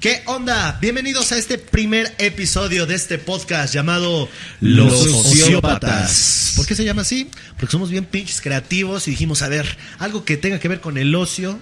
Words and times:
¿Qué 0.00 0.22
onda? 0.24 0.78
Bienvenidos 0.80 1.30
a 1.30 1.36
este 1.36 1.58
primer 1.58 2.14
episodio 2.16 2.86
de 2.86 2.94
este 2.94 3.18
podcast 3.18 3.74
llamado 3.74 4.30
Los, 4.62 4.98
Sociópatas. 4.98 6.54
¿Por 6.56 6.64
qué 6.64 6.74
se 6.74 6.86
llama 6.86 7.02
así? 7.02 7.28
Porque 7.58 7.72
somos 7.72 7.90
bien 7.90 8.06
pinches 8.06 8.40
creativos 8.40 9.06
y 9.08 9.10
dijimos, 9.10 9.42
a 9.42 9.48
ver, 9.48 9.76
algo 9.98 10.24
que 10.24 10.38
tenga 10.38 10.58
que 10.58 10.68
ver 10.68 10.80
con 10.80 10.96
el 10.96 11.14
ocio. 11.14 11.58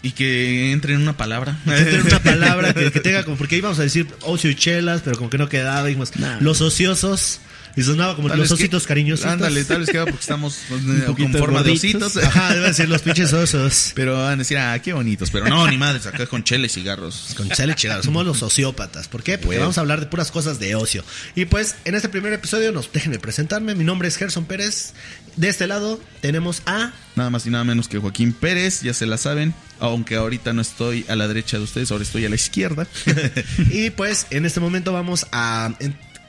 Y 0.00 0.12
que 0.12 0.72
entre 0.72 0.94
en 0.94 1.02
una 1.02 1.18
palabra. 1.18 1.58
Que 1.66 1.76
entre 1.76 1.96
en 1.96 2.06
una 2.06 2.22
palabra 2.22 2.72
que, 2.72 2.90
que 2.90 3.00
tenga 3.02 3.24
como, 3.24 3.36
porque 3.36 3.58
íbamos 3.58 3.78
a 3.78 3.82
decir 3.82 4.06
ocio 4.22 4.48
y 4.48 4.54
chelas, 4.54 5.02
pero 5.04 5.18
como 5.18 5.28
que 5.28 5.36
no 5.36 5.50
quedaba, 5.50 5.86
dijimos, 5.86 6.12
los 6.40 6.62
ociosos. 6.62 7.40
Y 7.76 7.82
sonaba 7.82 8.16
como 8.16 8.28
Tal 8.28 8.38
los 8.38 8.48
vez 8.48 8.56
que- 8.58 8.64
ositos 8.64 8.86
cariñosos. 8.86 9.26
Ándale, 9.26 9.62
tal 9.64 9.80
vez 9.80 9.90
queda 9.90 10.04
porque 10.04 10.20
estamos 10.20 10.58
eh, 10.70 11.04
con 11.16 11.32
forma 11.34 11.62
de 11.62 11.72
ositos. 11.72 12.16
Ajá, 12.16 12.54
deben 12.54 12.72
ser 12.74 12.88
los 12.88 13.02
pinches 13.02 13.32
osos. 13.34 13.92
Pero 13.94 14.16
van 14.16 14.32
a 14.32 14.36
decir, 14.36 14.56
ah, 14.58 14.78
qué 14.80 14.94
bonitos. 14.94 15.30
Pero 15.30 15.46
no, 15.46 15.68
ni 15.68 15.76
madres, 15.76 16.06
acá 16.06 16.26
con 16.26 16.42
chela 16.42 16.66
y 16.66 16.68
cigarros. 16.70 17.34
Con 17.36 17.50
chale 17.50 17.74
chingado, 17.74 18.02
somos 18.02 18.24
los 18.24 18.38
sociópatas. 18.38 19.08
¿Por 19.08 19.22
qué? 19.22 19.36
Porque 19.36 19.58
vamos 19.58 19.76
a 19.76 19.82
hablar 19.82 20.00
de 20.00 20.06
puras 20.06 20.30
cosas 20.30 20.58
de 20.58 20.74
ocio. 20.74 21.04
Y 21.34 21.44
pues, 21.44 21.74
en 21.84 21.94
este 21.94 22.08
primer 22.08 22.32
episodio, 22.32 22.72
nos 22.72 22.90
déjenme 22.92 23.18
presentarme. 23.18 23.74
Mi 23.74 23.84
nombre 23.84 24.08
es 24.08 24.16
Gerson 24.16 24.46
Pérez. 24.46 24.94
De 25.36 25.48
este 25.50 25.66
lado 25.66 26.00
tenemos 26.22 26.62
a. 26.64 26.92
Nada 27.14 27.28
más 27.28 27.44
y 27.46 27.50
nada 27.50 27.62
menos 27.64 27.88
que 27.88 27.98
Joaquín 27.98 28.32
Pérez, 28.32 28.80
ya 28.80 28.94
se 28.94 29.04
la 29.04 29.18
saben. 29.18 29.54
Aunque 29.80 30.16
ahorita 30.16 30.54
no 30.54 30.62
estoy 30.62 31.04
a 31.08 31.16
la 31.16 31.28
derecha 31.28 31.58
de 31.58 31.64
ustedes, 31.64 31.90
ahora 31.90 32.04
estoy 32.04 32.24
a 32.24 32.30
la 32.30 32.36
izquierda. 32.36 32.86
Y 33.70 33.90
pues, 33.90 34.26
en 34.30 34.46
este 34.46 34.60
momento 34.60 34.94
vamos 34.94 35.26
a 35.32 35.74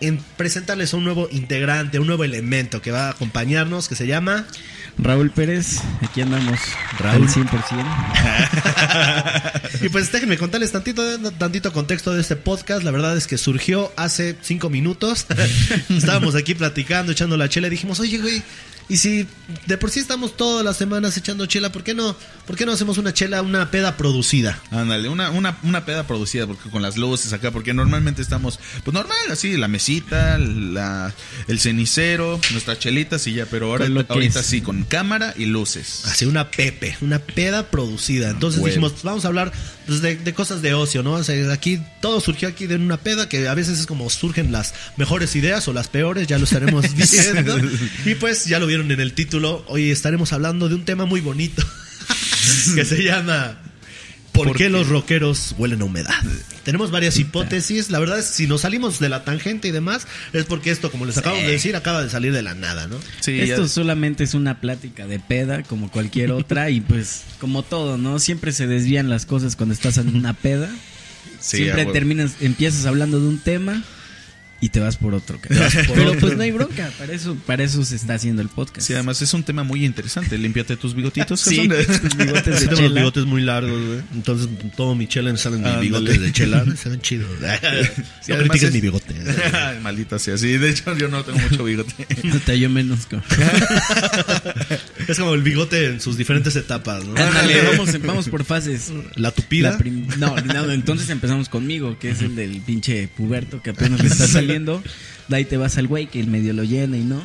en- 0.01 0.07
en 0.07 0.17
presentarles 0.37 0.93
a 0.93 0.97
un 0.97 1.03
nuevo 1.03 1.27
integrante, 1.31 1.99
un 1.99 2.07
nuevo 2.07 2.23
elemento 2.23 2.81
que 2.81 2.91
va 2.91 3.07
a 3.07 3.11
acompañarnos, 3.11 3.87
que 3.87 3.95
se 3.95 4.07
llama. 4.07 4.45
Raúl 4.99 5.29
Pérez, 5.29 5.77
aquí 6.01 6.21
andamos. 6.21 6.59
Raúl. 6.99 7.23
Al 7.23 7.29
100%. 7.29 7.47
Y 9.81 9.89
pues 9.89 10.11
déjenme 10.11 10.37
contarles 10.37 10.71
tantito, 10.71 11.03
tantito 11.33 11.71
contexto 11.71 12.13
de 12.13 12.21
este 12.21 12.35
podcast. 12.35 12.83
La 12.83 12.89
verdad 12.91 13.15
es 13.15 13.27
que 13.27 13.37
surgió 13.37 13.91
hace 13.95 14.35
cinco 14.41 14.69
minutos. 14.71 15.27
Estábamos 15.89 16.33
aquí 16.35 16.55
platicando, 16.55 17.11
echando 17.11 17.37
la 17.37 17.47
chela 17.49 17.67
y 17.67 17.71
dijimos, 17.71 17.99
oye, 17.99 18.17
güey, 18.17 18.41
y 18.89 18.97
si 18.97 19.27
de 19.65 19.77
por 19.77 19.91
sí 19.91 19.99
estamos 19.99 20.37
todas 20.37 20.63
las 20.63 20.77
semanas 20.77 21.17
echando 21.17 21.45
chela, 21.45 21.71
¿por 21.71 21.83
qué 21.83 21.93
no? 21.93 22.15
¿Por 22.45 22.55
qué 22.55 22.65
no 22.65 22.71
hacemos 22.71 22.97
una 22.97 23.13
chela, 23.13 23.41
una 23.41 23.69
peda 23.69 23.97
producida? 23.97 24.61
Ándale, 24.71 25.09
una, 25.09 25.29
una, 25.31 25.57
una 25.63 25.85
peda 25.85 26.07
producida 26.07 26.47
porque 26.47 26.69
con 26.69 26.81
las 26.81 26.95
luces 26.95 27.33
acá, 27.33 27.51
porque 27.51 27.73
normalmente 27.73 28.21
estamos, 28.21 28.59
pues 28.85 28.93
normal, 28.93 29.17
así, 29.29 29.57
la 29.57 29.67
mesita, 29.67 30.37
la, 30.37 31.13
el 31.47 31.59
cenicero, 31.59 32.39
nuestras 32.51 32.79
chelitas 32.79 33.27
y 33.27 33.33
ya, 33.33 33.45
pero 33.45 33.67
ahora 33.67 33.89
lo 33.89 34.05
ahorita 34.07 34.39
es. 34.39 34.45
sí, 34.45 34.61
con 34.61 34.83
cámara 34.83 35.33
y 35.37 35.45
luces. 35.45 36.03
Así 36.05 36.25
una 36.25 36.49
pepe, 36.49 36.97
una 37.01 37.19
peda 37.19 37.69
producida. 37.69 38.29
Entonces 38.29 38.61
Huevo. 38.61 38.67
dijimos, 38.67 39.03
vamos 39.03 39.25
a 39.25 39.27
hablar 39.27 39.51
pues, 39.85 40.01
de, 40.01 40.15
de 40.15 40.33
cosas 40.33 40.61
de 40.61 40.73
ocio, 40.73 41.03
¿no? 41.03 41.13
O 41.13 41.23
sea, 41.23 41.51
aquí 41.51 41.81
todo 42.01 42.21
surgió 42.21 42.47
aquí 42.47 42.67
de 42.67 42.75
una 42.75 42.97
peda 42.97 43.27
que 43.27 43.47
a 43.47 43.53
veces 43.53 43.79
es 43.79 43.85
como 43.85 44.09
surgen 44.09 44.51
las 44.51 44.73
mejores 44.95 45.35
ideas 45.35 45.67
o 45.67 45.73
las 45.73 45.89
peores, 45.89 46.27
ya 46.27 46.37
lo 46.37 46.45
estaremos 46.45 46.85
viendo. 46.95 47.57
y 48.05 48.15
pues 48.15 48.45
ya 48.45 48.59
lo 48.59 48.67
vieron 48.67 48.76
en 48.81 48.99
el 48.99 49.13
título, 49.13 49.63
hoy 49.67 49.91
estaremos 49.91 50.33
hablando 50.33 50.69
de 50.69 50.75
un 50.75 50.85
tema 50.85 51.05
muy 51.05 51.21
bonito 51.21 51.63
que 52.75 52.85
se 52.85 53.03
llama 53.03 53.57
¿Por, 54.31 54.47
¿Por 54.49 54.57
qué 54.57 54.65
qué? 54.65 54.69
los 54.69 54.87
rockeros 54.87 55.55
huelen 55.57 55.81
a 55.81 55.85
humedad? 55.85 56.13
Tenemos 56.63 56.91
varias 56.91 57.17
hipótesis. 57.17 57.89
La 57.89 57.97
verdad 57.99 58.19
es 58.19 58.27
que 58.27 58.33
si 58.33 58.47
nos 58.47 58.61
salimos 58.61 58.99
de 58.99 59.09
la 59.09 59.23
tangente 59.23 59.69
y 59.69 59.71
demás, 59.71 60.05
es 60.33 60.43
porque 60.45 60.69
esto, 60.69 60.91
como 60.91 61.05
les 61.05 61.17
acabo 61.17 61.37
de 61.37 61.47
decir, 61.47 61.75
acaba 61.75 62.03
de 62.03 62.09
salir 62.09 62.33
de 62.33 62.41
la 62.43 62.53
nada, 62.53 62.87
¿no? 62.87 62.97
Sí, 63.21 63.39
Esto 63.39 63.63
ya- 63.63 63.67
solamente 63.69 64.23
es 64.25 64.33
una 64.33 64.59
plática 64.61 65.07
de 65.07 65.19
peda, 65.19 65.63
como 65.63 65.89
cualquier 65.89 66.31
otra, 66.33 66.69
y 66.69 66.81
pues, 66.81 67.23
como 67.39 67.63
todo, 67.63 67.97
¿no? 67.97 68.19
Siempre 68.19 68.51
se 68.51 68.67
desvían 68.67 69.09
las 69.09 69.25
cosas 69.25 69.55
cuando 69.55 69.73
estás 69.73 69.97
en 69.97 70.13
una 70.15 70.33
peda. 70.33 70.69
sí, 71.39 71.57
Siempre 71.57 71.85
terminas, 71.85 72.33
empiezas 72.41 72.85
hablando 72.85 73.19
de 73.19 73.27
un 73.27 73.39
tema 73.39 73.81
y 74.59 74.69
te 74.69 74.79
vas 74.79 74.97
por 74.97 75.13
otro. 75.13 75.39
cara. 75.39 75.59
vas 75.61 75.75
por 75.75 75.85
Pero 75.95 76.07
otro. 76.09 76.19
pues 76.21 76.37
no 76.37 76.43
hay 76.43 76.51
bronca, 76.51 76.89
para 76.97 77.13
eso, 77.13 77.35
para 77.45 77.63
eso 77.63 77.83
se 77.85 77.95
está 77.95 78.15
haciendo 78.15 78.41
el 78.41 78.49
podcast. 78.49 78.85
Sí, 78.87 78.93
además 78.93 79.21
es 79.21 79.33
un 79.33 79.43
tema 79.43 79.63
muy 79.63 79.85
interesante. 79.85 80.37
Límpiate 80.37 80.77
tus 80.77 80.95
bigotitos. 80.95 81.39
Sí, 81.41 81.67
Gerson. 81.69 81.99
tus 82.01 82.17
bigotes 82.17 82.45
de 82.45 82.51
tengo 82.67 82.71
los 82.71 82.79
chela. 82.79 82.95
bigotes 83.01 83.25
muy 83.25 83.41
largos, 83.41 83.85
güey. 83.85 83.99
Entonces, 84.13 84.47
todo 84.75 84.95
mi 84.95 85.07
chela 85.07 85.31
me 85.31 85.37
salen 85.37 85.59
mis 85.59 85.67
Ándale. 85.67 85.85
bigotes 85.85 86.21
de 86.21 86.31
chela. 86.31 86.65
Se 86.75 86.89
ven 86.89 87.01
chidos. 87.01 87.29
Sí, 87.39 87.45
no 87.45 88.35
además 88.35 88.49
critiques 88.57 88.63
es- 88.63 88.73
mi 88.73 88.81
bigote. 88.81 89.15
Ay, 89.53 89.79
Maldita 89.81 90.19
sea. 90.19 90.37
Sí, 90.37 90.57
de 90.57 90.69
hecho 90.69 90.97
yo 90.97 91.07
no 91.07 91.23
tengo 91.23 91.39
mucho 91.39 91.63
bigote. 91.63 92.07
No 92.23 92.39
te 92.39 92.59
yo 92.59 92.69
menos. 92.69 93.05
co- 93.05 93.21
Es 95.07 95.17
como 95.19 95.33
el 95.33 95.41
bigote 95.43 95.85
en 95.87 96.01
sus 96.01 96.17
diferentes 96.17 96.55
etapas, 96.55 97.05
¿no? 97.05 97.15
Ándale, 97.15 97.61
vamos, 97.63 98.01
vamos 98.01 98.29
por 98.29 98.43
fases. 98.43 98.91
La 99.15 99.31
tupida. 99.31 99.71
La 99.71 99.77
prim- 99.77 100.07
no, 100.17 100.35
no, 100.35 100.71
entonces 100.71 101.09
empezamos 101.09 101.49
conmigo, 101.49 101.97
que 101.99 102.09
es 102.11 102.21
el 102.21 102.35
del 102.35 102.61
pinche 102.61 103.07
puberto 103.07 103.61
que 103.61 103.71
apenas 103.71 104.01
le 104.01 104.07
está 104.07 104.27
saliendo. 104.47 104.83
De 105.27 105.35
ahí 105.35 105.43
te 105.43 105.57
vas 105.57 105.77
al 105.77 105.87
güey 105.87 106.07
que 106.07 106.21
el 106.21 106.27
medio 106.27 106.53
lo 106.53 106.63
llena 106.63 106.95
y 106.95 107.01
no. 107.03 107.21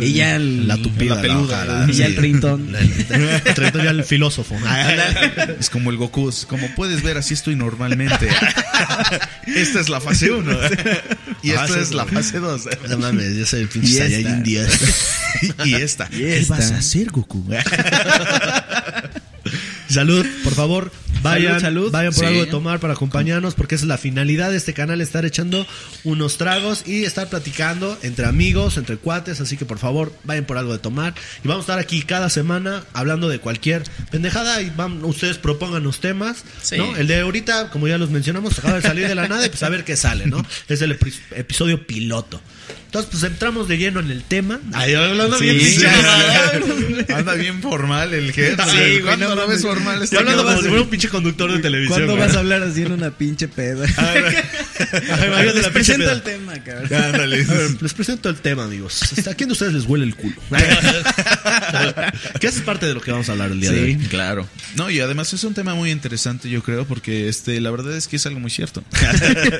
Y 0.00 0.12
ya 0.12 0.34
el, 0.34 0.66
La 0.66 0.76
tupida. 0.76 1.14
La 1.14 1.22
peluda. 1.22 1.62
ojada, 1.62 1.86
Y 1.88 1.92
ya 1.94 2.06
el 2.06 2.16
treintón. 2.16 2.74
El 2.74 3.54
treintón 3.54 3.84
ya 3.84 3.90
el 3.90 4.02
filósofo. 4.02 4.56
Es 5.60 5.70
como 5.70 5.90
el 5.90 5.96
Goku. 5.96 6.28
es 6.28 6.46
Como 6.46 6.68
puedes 6.74 7.02
ver, 7.02 7.16
así 7.16 7.34
estoy 7.34 7.54
normalmente. 7.54 8.28
Esta 9.46 9.80
es 9.80 9.88
la 9.88 10.00
fase 10.00 10.32
1. 10.32 10.52
Y 11.42 11.50
esta 11.52 11.78
es 11.80 11.94
la 11.94 12.04
fase 12.04 12.40
2. 12.40 12.68
No 12.90 12.98
mames, 12.98 13.36
yo 13.36 13.46
soy 13.46 13.62
el 13.62 13.68
pinche 13.68 13.88
Y 13.88 13.96
esta. 13.96 14.08
Saiyajin 14.08 14.42
10. 14.42 15.14
Y 15.64 15.74
esta. 15.74 16.08
Y 16.12 16.24
esta. 16.24 16.56
hacer, 16.56 17.10
Goku? 17.10 17.44
Salud, 19.88 20.26
por 20.44 20.54
favor. 20.54 20.92
Vayan, 21.22 21.60
Salud, 21.60 21.62
salud. 21.62 21.92
vayan 21.92 22.12
por 22.12 22.20
Sí. 22.20 22.26
algo 22.26 22.40
de 22.44 22.50
tomar 22.50 22.80
para 22.80 22.92
acompañarnos, 22.94 23.54
porque 23.54 23.74
esa 23.74 23.84
es 23.84 23.88
la 23.88 23.98
finalidad 23.98 24.50
de 24.50 24.56
este 24.56 24.74
canal, 24.74 25.00
estar 25.00 25.24
echando 25.24 25.66
unos 26.04 26.38
tragos 26.38 26.84
y 26.86 27.04
estar 27.04 27.28
platicando 27.28 27.98
entre 28.02 28.26
amigos, 28.26 28.76
entre 28.76 28.96
cuates, 28.96 29.40
así 29.40 29.56
que 29.56 29.64
por 29.64 29.78
favor, 29.78 30.12
vayan 30.24 30.44
por 30.44 30.58
algo 30.58 30.72
de 30.72 30.78
tomar. 30.78 31.14
Y 31.44 31.48
vamos 31.48 31.62
a 31.62 31.64
estar 31.64 31.78
aquí 31.78 32.02
cada 32.02 32.30
semana 32.30 32.84
hablando 32.92 33.28
de 33.28 33.38
cualquier 33.40 33.82
pendejada 34.10 34.62
y 34.62 34.70
van, 34.70 35.04
ustedes 35.04 35.38
propongan 35.38 35.82
los 35.82 36.00
temas, 36.00 36.44
Sí. 36.62 36.76
¿no? 36.76 36.96
El 36.96 37.06
de 37.06 37.20
ahorita, 37.20 37.70
como 37.70 37.88
ya 37.88 37.98
los 37.98 38.10
mencionamos, 38.10 38.58
acaba 38.58 38.76
de 38.76 38.82
salir 38.82 39.08
de 39.08 39.14
la 39.14 39.26
nada 39.28 39.44
y 39.46 39.48
pues 39.48 39.62
a 39.62 39.68
ver 39.68 39.84
qué 39.84 39.96
sale, 39.96 40.26
¿no? 40.26 40.44
Es 40.68 40.80
el 40.82 40.98
epi- 40.98 41.12
episodio 41.36 41.86
piloto. 41.86 42.40
Entonces, 42.86 43.10
pues 43.10 43.22
entramos 43.24 43.68
de 43.68 43.76
lleno 43.76 44.00
en 44.00 44.10
el 44.10 44.22
tema. 44.24 44.60
Ay, 44.72 44.94
hablando 44.94 45.38
Sí, 45.38 45.44
bien 45.44 45.60
sí, 45.60 45.84
Anda 47.14 47.34
bien 47.34 47.60
formal 47.60 48.14
el 48.14 48.32
jefe. 48.32 48.56
Sí, 48.70 49.00
¿Cuándo 49.02 49.34
no 49.34 49.46
ves 49.46 49.60
formal? 49.62 50.02
Estoy 50.02 50.18
Está 50.18 50.30
hablando 50.30 50.44
como 50.44 50.62
si 50.62 50.68
fuera 50.68 50.82
un 50.82 50.88
pinche 50.90 51.08
conductor 51.10 51.52
de 51.52 51.58
televisión. 51.58 52.06
¿Cuándo 52.06 52.16
vas 52.16 52.34
a 52.34 52.38
hablar 52.38 52.62
así 52.62 52.82
en 52.82 52.92
una 52.92 53.10
pinche 53.10 53.46
peda? 53.46 53.86
Les 55.54 55.68
presento 55.68 56.04
peda. 56.04 56.12
el 56.12 56.22
tema, 56.22 56.54
cabrón. 56.64 56.94
Ándale. 56.94 57.42
A 57.42 57.52
ver, 57.52 57.82
les 57.82 57.94
presento 57.94 58.28
el 58.28 58.36
tema, 58.36 58.64
amigos. 58.64 59.02
¿A 59.28 59.34
quién 59.34 59.48
de 59.48 59.52
ustedes 59.52 59.72
les 59.74 59.84
huele 59.84 60.04
el 60.04 60.14
culo? 60.14 60.36
que 62.40 62.46
eso 62.46 62.58
es 62.58 62.64
parte 62.64 62.86
de 62.86 62.94
lo 62.94 63.00
que 63.00 63.10
vamos 63.12 63.28
a 63.28 63.32
hablar 63.32 63.50
el 63.50 63.60
día 63.60 63.72
de 63.72 63.82
hoy. 63.82 63.96
Claro. 64.08 64.48
No, 64.76 64.90
y 64.90 65.00
además 65.00 65.32
es 65.32 65.44
un 65.44 65.54
tema 65.54 65.74
muy 65.74 65.90
interesante, 65.90 66.48
yo 66.48 66.62
creo, 66.62 66.86
porque 66.86 67.28
este, 67.28 67.60
la 67.60 67.70
verdad 67.70 67.96
es 67.96 68.08
que 68.08 68.16
es 68.16 68.26
algo 68.26 68.40
muy 68.40 68.50
cierto. 68.50 68.82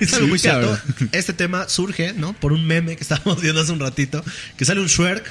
Es 0.00 0.12
algo 0.12 0.26
Sí, 0.26 0.30
muy 0.30 0.38
cierto. 0.38 0.60
cabrón. 0.78 1.08
Este 1.12 1.32
tema 1.32 1.68
surge, 1.68 2.12
¿no? 2.14 2.32
Por 2.34 2.52
un 2.52 2.66
meme 2.66 2.96
que 2.98 3.04
estábamos 3.04 3.40
viendo 3.40 3.60
hace 3.60 3.72
un 3.72 3.80
ratito, 3.80 4.24
que 4.56 4.64
sale 4.64 4.80
un 4.80 4.88
Shrek 4.88 5.24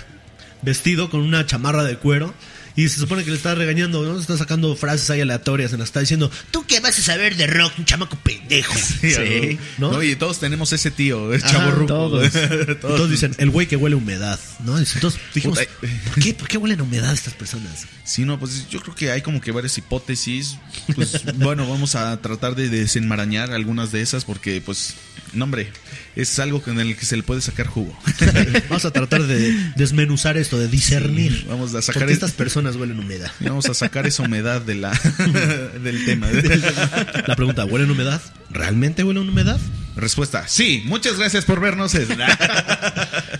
vestido 0.62 1.10
con 1.10 1.20
una 1.20 1.46
chamarra 1.46 1.84
de 1.84 1.98
cuero. 1.98 2.34
Y 2.78 2.88
se 2.90 3.00
supone 3.00 3.24
que 3.24 3.32
le 3.32 3.38
está 3.38 3.56
regañando, 3.56 4.04
¿no? 4.04 4.20
Está 4.20 4.38
sacando 4.38 4.76
frases 4.76 5.10
ahí 5.10 5.20
aleatorias 5.20 5.72
las 5.72 5.80
que 5.80 5.84
está 5.86 6.00
diciendo, 6.00 6.30
¿tú 6.52 6.64
qué 6.68 6.80
vas 6.80 6.98
a 7.00 7.02
saber 7.02 7.36
de 7.36 7.48
rock? 7.48 7.74
Un 7.80 7.86
chamaco 7.86 8.16
pendejo. 8.18 8.76
Sí. 9.02 9.58
¿no? 9.80 9.94
¿no? 9.94 10.04
Y 10.04 10.16
todos 10.16 10.40
tenemos 10.40 10.72
ese 10.74 10.92
tío, 10.92 11.34
es 11.34 11.44
chavo 11.44 11.72
ruco. 11.72 11.88
todos. 12.82 13.10
Dicen, 13.10 13.34
el 13.40 13.50
güey 13.50 13.68
que 13.68 13.78
huele 13.78 13.96
a 13.96 13.98
humedad, 13.98 14.40
¿no? 14.64 14.78
Entonces 14.78 15.20
dijimos. 15.34 15.60
¿por 16.14 16.24
qué, 16.24 16.34
¿por 16.36 16.48
qué 16.48 16.58
huelen 16.58 16.80
a 16.80 16.84
humedad 16.84 17.12
estas 17.14 17.34
personas? 17.34 17.88
Sí, 18.04 18.26
no, 18.26 18.40
pues 18.40 18.70
yo 18.70 18.80
creo 18.80 18.94
que 18.96 19.12
hay 19.12 19.24
como 19.24 19.42
que 19.42 19.52
varias 19.52 19.78
hipótesis. 19.80 20.58
Pues 20.94 21.24
bueno, 21.38 21.68
vamos 21.68 21.96
a 21.96 22.16
tratar 22.22 22.56
de 22.56 22.70
desenmarañar 22.70 23.52
algunas 23.52 23.92
de 23.92 24.02
esas 24.02 24.24
porque, 24.24 24.62
pues, 24.64 24.94
no, 25.34 25.46
hombre, 25.46 25.72
es 26.16 26.40
algo 26.40 26.62
con 26.62 26.80
el 26.80 26.96
que 26.96 27.06
se 27.06 27.18
le 27.18 27.24
puede 27.24 27.42
sacar 27.42 27.68
jugo. 27.68 27.98
Vamos 28.70 28.86
a 28.86 28.92
tratar 28.92 29.24
de 29.24 29.54
desmenuzar 29.76 30.38
esto, 30.38 30.58
de 30.58 30.68
discernir. 30.68 31.42
Sí, 31.42 31.46
vamos 31.48 31.74
a 31.76 31.82
sacar 31.82 32.02
¿Por 32.02 32.08
qué 32.08 32.14
el- 32.14 32.14
estas 32.14 32.32
personas 32.32 32.67
huelen 32.76 32.98
a 32.98 33.02
humedad? 33.02 33.32
Y 33.40 33.46
vamos 33.46 33.68
a 33.70 33.74
sacar 33.74 34.06
esa 34.08 34.24
humedad 34.24 34.62
de 34.62 34.76
la, 34.76 34.92
del 35.84 36.06
tema. 36.06 36.28
La 37.26 37.36
pregunta, 37.36 37.66
¿huelen 37.66 37.90
humedad? 37.90 38.22
¿Realmente 38.50 39.04
huelen 39.04 39.30
humedad? 39.30 39.60
Respuesta, 39.96 40.48
sí, 40.48 40.84
muchas 40.86 41.18
gracias 41.18 41.46
por 41.46 41.60
vernos. 41.60 41.94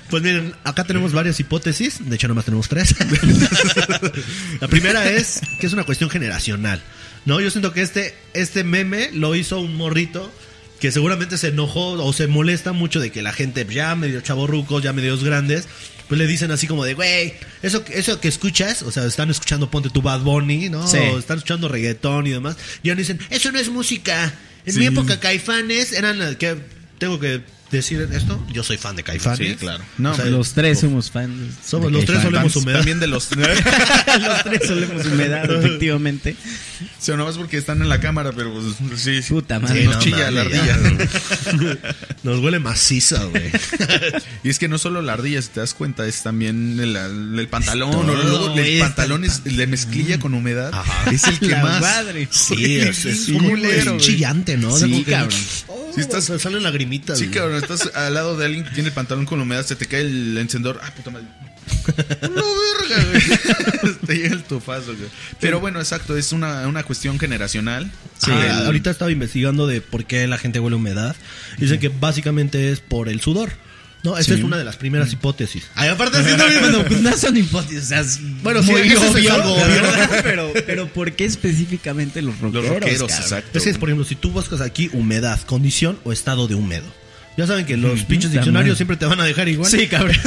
Pues 0.10 0.24
miren, 0.24 0.56
acá 0.64 0.86
tenemos 0.86 1.12
varias 1.12 1.38
hipótesis. 1.42 2.10
De 2.10 2.16
hecho, 2.16 2.30
nomás 2.30 2.46
tenemos 2.46 2.70
tres. 2.70 2.96
La 4.62 4.70
primera 4.70 5.06
es 5.10 5.42
que 5.60 5.68
es 5.68 5.74
una 5.74 5.84
cuestión 5.84 6.10
generacional. 6.10 6.82
No, 7.26 7.42
yo 7.42 7.52
siento 7.52 7.74
que 7.74 7.82
este, 7.82 8.16
este 8.34 8.64
meme 8.64 9.10
lo 9.12 9.36
hizo 9.36 9.60
un 9.60 9.76
morrito 9.76 10.32
que 10.80 10.92
seguramente 10.92 11.38
se 11.38 11.50
enojó 11.50 11.92
o 11.92 12.14
se 12.14 12.28
molesta 12.28 12.72
mucho 12.72 13.02
de 13.02 13.12
que 13.12 13.22
la 13.22 13.34
gente 13.34 13.66
ya 13.70 13.96
medio 13.96 14.22
chavorrucos, 14.22 14.82
ya 14.82 14.94
medios 14.94 15.26
grandes, 15.26 15.68
pues 16.08 16.18
le 16.18 16.28
dicen 16.28 16.52
así 16.52 16.68
como 16.68 16.86
de, 16.86 16.94
güey, 16.94 17.34
eso, 17.62 17.84
eso 17.90 18.20
que 18.20 18.28
escuchas, 18.28 18.82
o 18.82 18.92
sea, 18.92 19.06
están 19.06 19.30
escuchando 19.30 19.70
Ponte 19.70 19.90
tu 19.90 20.02
Bad 20.02 20.22
Bunny, 20.22 20.70
¿no? 20.70 20.88
Sí. 20.88 20.98
O 20.98 21.20
están 21.20 21.38
escuchando 21.38 21.68
reggaetón 21.68 22.28
y 22.28 22.32
demás. 22.32 22.56
Y 22.84 22.88
ya 22.88 22.96
dicen, 22.96 23.20
eso 23.30 23.52
no 23.52 23.60
es 23.60 23.70
música. 23.70 24.34
En 24.66 24.78
mi 24.80 24.86
época 24.86 25.20
Caifanes 25.20 25.94
eran, 25.94 26.20
las 26.20 26.36
que 26.36 26.58
tengo 26.98 27.20
que 27.20 27.42
decir 27.72 28.08
esto, 28.14 28.44
yo 28.52 28.64
soy 28.64 28.78
fan 28.78 28.96
de 28.96 29.04
Caifanes. 29.04 29.38
Sí, 29.40 29.56
claro. 29.56 29.84
No, 29.98 30.12
O 30.12 30.16
sea, 30.16 30.26
los 30.26 30.54
tres 30.54 30.80
somos 30.80 31.12
fans. 31.12 31.56
Somos- 31.66 31.92
los 31.92 32.06
tres 32.06 32.22
solemos 32.22 32.56
humedad. 32.56 32.78
También 32.80 33.00
de 33.00 33.08
los. 33.08 33.30
los 33.36 34.44
tres 34.44 34.68
solemos 34.68 35.06
humedad, 35.06 35.50
efectivamente. 35.52 36.36
Sí, 37.00 37.12
nomás 37.12 37.38
porque 37.38 37.58
están 37.58 37.82
en 37.82 37.90
la 37.90 38.00
cámara, 38.00 38.32
pero 38.36 38.54
pues 38.54 39.00
sí. 39.02 39.22
sí. 39.22 39.34
Puta 39.34 39.60
madre. 39.60 39.86
Nos 39.86 39.96
no 39.96 40.02
chilla 40.02 40.32
la 40.32 40.44
mames, 40.44 40.60
ardilla. 40.60 41.78
Nos 42.24 42.40
huele 42.40 42.60
maciza, 42.60 43.24
güey. 43.26 43.52
Y 44.44 44.50
es 44.50 44.60
que 44.60 44.68
no 44.70 44.78
solo 44.78 45.02
la 45.02 45.14
ardilla, 45.14 45.42
si 45.42 45.50
te 45.50 45.60
das 45.60 45.74
cuenta, 45.74 46.06
es 46.06 46.24
también 46.24 46.80
el, 46.80 46.96
el 46.96 47.48
pantalón. 47.50 47.92
Todo, 47.92 48.02
o 48.02 48.16
luego 48.16 48.46
el 48.48 48.52
güey, 48.54 48.80
pantalón 48.80 49.26
es 49.26 49.44
de 49.44 49.68
mezclilla 49.68 50.20
con 50.20 50.34
humedad. 50.34 50.72
Ajá. 50.74 51.12
Es 51.12 51.24
el 51.26 51.40
que 51.40 51.48
La 51.48 51.64
más. 51.64 51.82
madre. 51.82 52.28
Sí, 52.32 52.78
es, 52.78 53.06
es 53.06 53.26
Sí, 53.26 53.34
como 53.34 53.56
es 53.58 53.86
güey. 53.86 53.98
chillante, 54.00 54.58
¿no? 54.58 54.76
Sí, 54.78 55.04
cabrón. 55.04 55.30
Oh, 55.68 55.92
Sí, 55.96 56.02
estás- 56.02 56.32
salen 56.42 56.64
lagrimitas. 56.64 57.18
Sí, 57.20 57.26
güey. 57.26 57.36
Cabrón, 57.62 57.78
estás 57.78 57.96
al 57.96 58.14
lado 58.14 58.38
de 58.38 58.46
alguien 58.46 58.64
que 58.64 58.72
tiene 58.72 58.90
el 58.90 58.94
pantalón 58.96 59.26
con 59.26 59.40
humedad, 59.42 59.66
se 59.66 59.76
te 59.76 59.86
cae 59.86 60.02
el 60.02 60.38
encendedor. 60.38 60.80
Ah, 60.84 60.92
puta 60.96 61.10
madre. 61.12 61.28
¡No, 62.22 62.44
verga, 62.90 63.06
güey! 63.12 63.96
te 64.06 64.16
llega 64.16 64.34
el 64.36 64.44
tufazo, 64.44 64.96
güey. 64.96 65.10
Pero 65.40 65.60
bueno, 65.60 65.80
exacto, 65.80 66.18
es 66.18 66.32
una, 66.32 66.68
una 66.68 66.84
cuestión 66.84 67.20
generacional. 67.20 67.92
Sí, 68.24 68.32
Ah, 68.32 68.64
ahorita 68.66 68.90
estaba 68.90 69.12
investigando 69.12 69.68
de 69.68 69.82
por 69.82 70.06
qué 70.06 70.28
la 70.28 70.38
gente 70.38 70.60
huele 70.60 70.76
humedad. 70.76 71.16
Dicen 71.58 71.80
que 71.80 71.90
básicamente 71.90 72.72
es 72.72 72.80
por 72.80 73.10
el 73.10 73.22
sudor. 73.22 73.52
No, 74.04 74.18
esa 74.18 74.36
es 74.36 74.44
una 74.44 74.58
de 74.58 74.64
las 74.64 74.78
primeras 74.78 75.12
hipótesis. 75.12 75.68
Ay, 75.76 75.90
aparte 75.90 76.18
haciendo 76.20 76.46
Bueno, 76.62 76.86
pues 76.86 77.02
no 77.02 77.18
son 77.18 77.36
hipótesis. 77.36 77.84
O 77.84 77.88
sea, 77.88 78.00
es 78.02 78.20
Bueno, 78.44 78.62
sí, 78.64 78.72
muy 78.72 78.82
obvio, 78.96 79.34
algo 79.34 79.58
la 79.58 79.66
obvio. 79.66 79.82
verdad, 79.82 80.20
pero, 80.24 80.54
pero 80.66 80.88
¿por 80.88 81.14
qué 81.14 81.26
específicamente 81.26 82.22
los 82.22 82.40
rockeros? 82.40 82.66
Los 82.70 82.80
rockeros, 82.80 83.12
exacto. 83.12 83.58
Es 83.58 83.64
que, 83.66 83.74
por 83.74 83.90
ejemplo, 83.90 84.06
si 84.06 84.16
tú 84.16 84.32
buscas 84.32 84.62
aquí 84.62 84.90
humedad, 84.94 85.42
condición 85.42 86.00
o 86.06 86.14
estado 86.14 86.48
de 86.48 86.56
húmedo. 86.56 86.86
Ya 87.38 87.46
saben 87.46 87.68
que 87.68 87.78
los 87.78 88.04
pinches 88.04 88.32
diccionarios 88.32 88.78
siempre 88.78 88.98
te 88.98 89.06
van 89.06 89.20
a 89.20 89.24
dejar 89.24 89.48
igual. 89.48 89.70
Sí, 89.70 89.88
cabrón. 89.88 90.18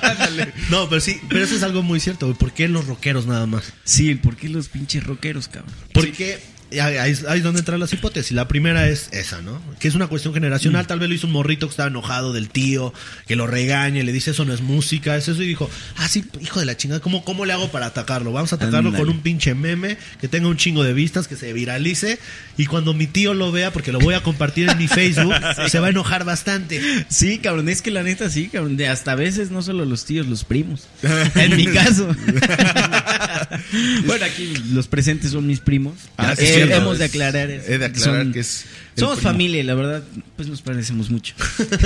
no, 0.70 0.88
pero 0.88 1.00
sí, 1.00 1.20
pero 1.28 1.44
eso 1.44 1.54
es 1.54 1.62
algo 1.62 1.82
muy 1.82 2.00
cierto. 2.00 2.32
¿Por 2.34 2.52
qué 2.52 2.68
los 2.68 2.86
rockeros 2.86 3.26
nada 3.26 3.46
más? 3.46 3.74
Sí, 3.84 4.14
¿por 4.14 4.34
qué 4.36 4.48
los 4.48 4.68
pinches 4.68 5.04
rockeros, 5.04 5.48
cabrón? 5.48 5.74
Porque 5.92 6.40
ahí, 6.72 7.10
es 7.10 7.24
ahí 7.24 7.38
es 7.38 7.44
donde 7.44 7.60
entran 7.60 7.80
las 7.80 7.92
hipótesis. 7.92 8.32
La 8.32 8.48
primera 8.48 8.88
es 8.88 9.08
esa, 9.12 9.40
¿no? 9.42 9.60
Que 9.78 9.88
es 9.88 9.94
una 9.94 10.06
cuestión 10.06 10.34
generacional. 10.34 10.86
Tal 10.86 10.98
vez 10.98 11.08
lo 11.08 11.14
hizo 11.14 11.26
un 11.26 11.32
morrito 11.32 11.66
que 11.66 11.70
estaba 11.70 11.88
enojado 11.88 12.32
del 12.32 12.48
tío, 12.50 12.92
que 13.26 13.36
lo 13.36 13.46
regaña 13.46 14.00
y 14.00 14.02
le 14.02 14.12
dice 14.12 14.32
eso 14.32 14.44
no 14.44 14.52
es 14.52 14.60
música, 14.60 15.16
es 15.16 15.28
eso. 15.28 15.42
Y 15.42 15.46
dijo, 15.46 15.70
ah, 15.96 16.08
sí, 16.08 16.24
hijo 16.40 16.60
de 16.60 16.66
la 16.66 16.76
chingada, 16.76 17.00
¿cómo, 17.00 17.24
cómo 17.24 17.44
le 17.44 17.52
hago 17.52 17.70
para 17.70 17.86
atacarlo? 17.86 18.32
Vamos 18.32 18.52
a 18.52 18.56
atacarlo 18.56 18.92
con 18.92 19.08
un 19.08 19.20
pinche 19.20 19.54
meme 19.54 19.96
que 20.20 20.28
tenga 20.28 20.48
un 20.48 20.56
chingo 20.56 20.82
de 20.84 20.92
vistas, 20.92 21.28
que 21.28 21.36
se 21.36 21.52
viralice. 21.52 22.18
Y 22.56 22.66
cuando 22.66 22.92
mi 22.94 23.06
tío 23.06 23.34
lo 23.34 23.52
vea, 23.52 23.72
porque 23.72 23.92
lo 23.92 24.00
voy 24.00 24.14
a 24.14 24.22
compartir 24.22 24.68
en 24.68 24.76
mi 24.78 24.88
Facebook, 24.88 25.34
se 25.68 25.78
va 25.80 25.86
a 25.86 25.90
enojar 25.90 26.24
bastante. 26.24 26.80
Sí, 27.08 27.38
cabrón, 27.38 27.68
es 27.68 27.82
que 27.82 27.90
la 27.90 28.02
neta 28.02 28.28
sí, 28.30 28.48
cabrón. 28.48 28.76
De 28.76 28.88
hasta 28.88 29.12
a 29.12 29.14
veces 29.14 29.50
no 29.50 29.62
solo 29.62 29.84
los 29.84 30.04
tíos, 30.04 30.26
los 30.26 30.44
primos. 30.44 30.88
En 31.34 31.56
mi 31.56 31.66
caso. 31.66 32.08
bueno, 34.06 34.24
aquí 34.24 34.54
los 34.72 34.88
presentes 34.88 35.32
son 35.32 35.46
mis 35.46 35.60
primos. 35.60 35.94
Ah, 36.16 36.34
Eh, 36.36 36.57
cierto. 36.66 36.82
hemos 36.82 36.98
de 36.98 37.04
aclarar 37.06 37.50
eso. 37.50 37.70
He 37.72 37.78
de 37.78 37.84
aclarar 37.86 38.22
Son- 38.24 38.32
que 38.32 38.40
es 38.40 38.64
el 38.96 39.00
Somos 39.00 39.18
primo. 39.18 39.30
familia 39.32 39.60
y 39.60 39.62
la 39.64 39.74
verdad, 39.74 40.02
pues 40.36 40.48
nos 40.48 40.62
parecemos 40.62 41.10
mucho. 41.10 41.34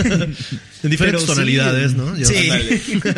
En 0.83 0.91
diferentes 0.91 0.99
Pero 0.99 1.19
sí, 1.21 1.27
tonalidades, 1.27 1.95
¿no? 1.95 2.17
Yo- 2.17 2.27
sí. 2.27 2.51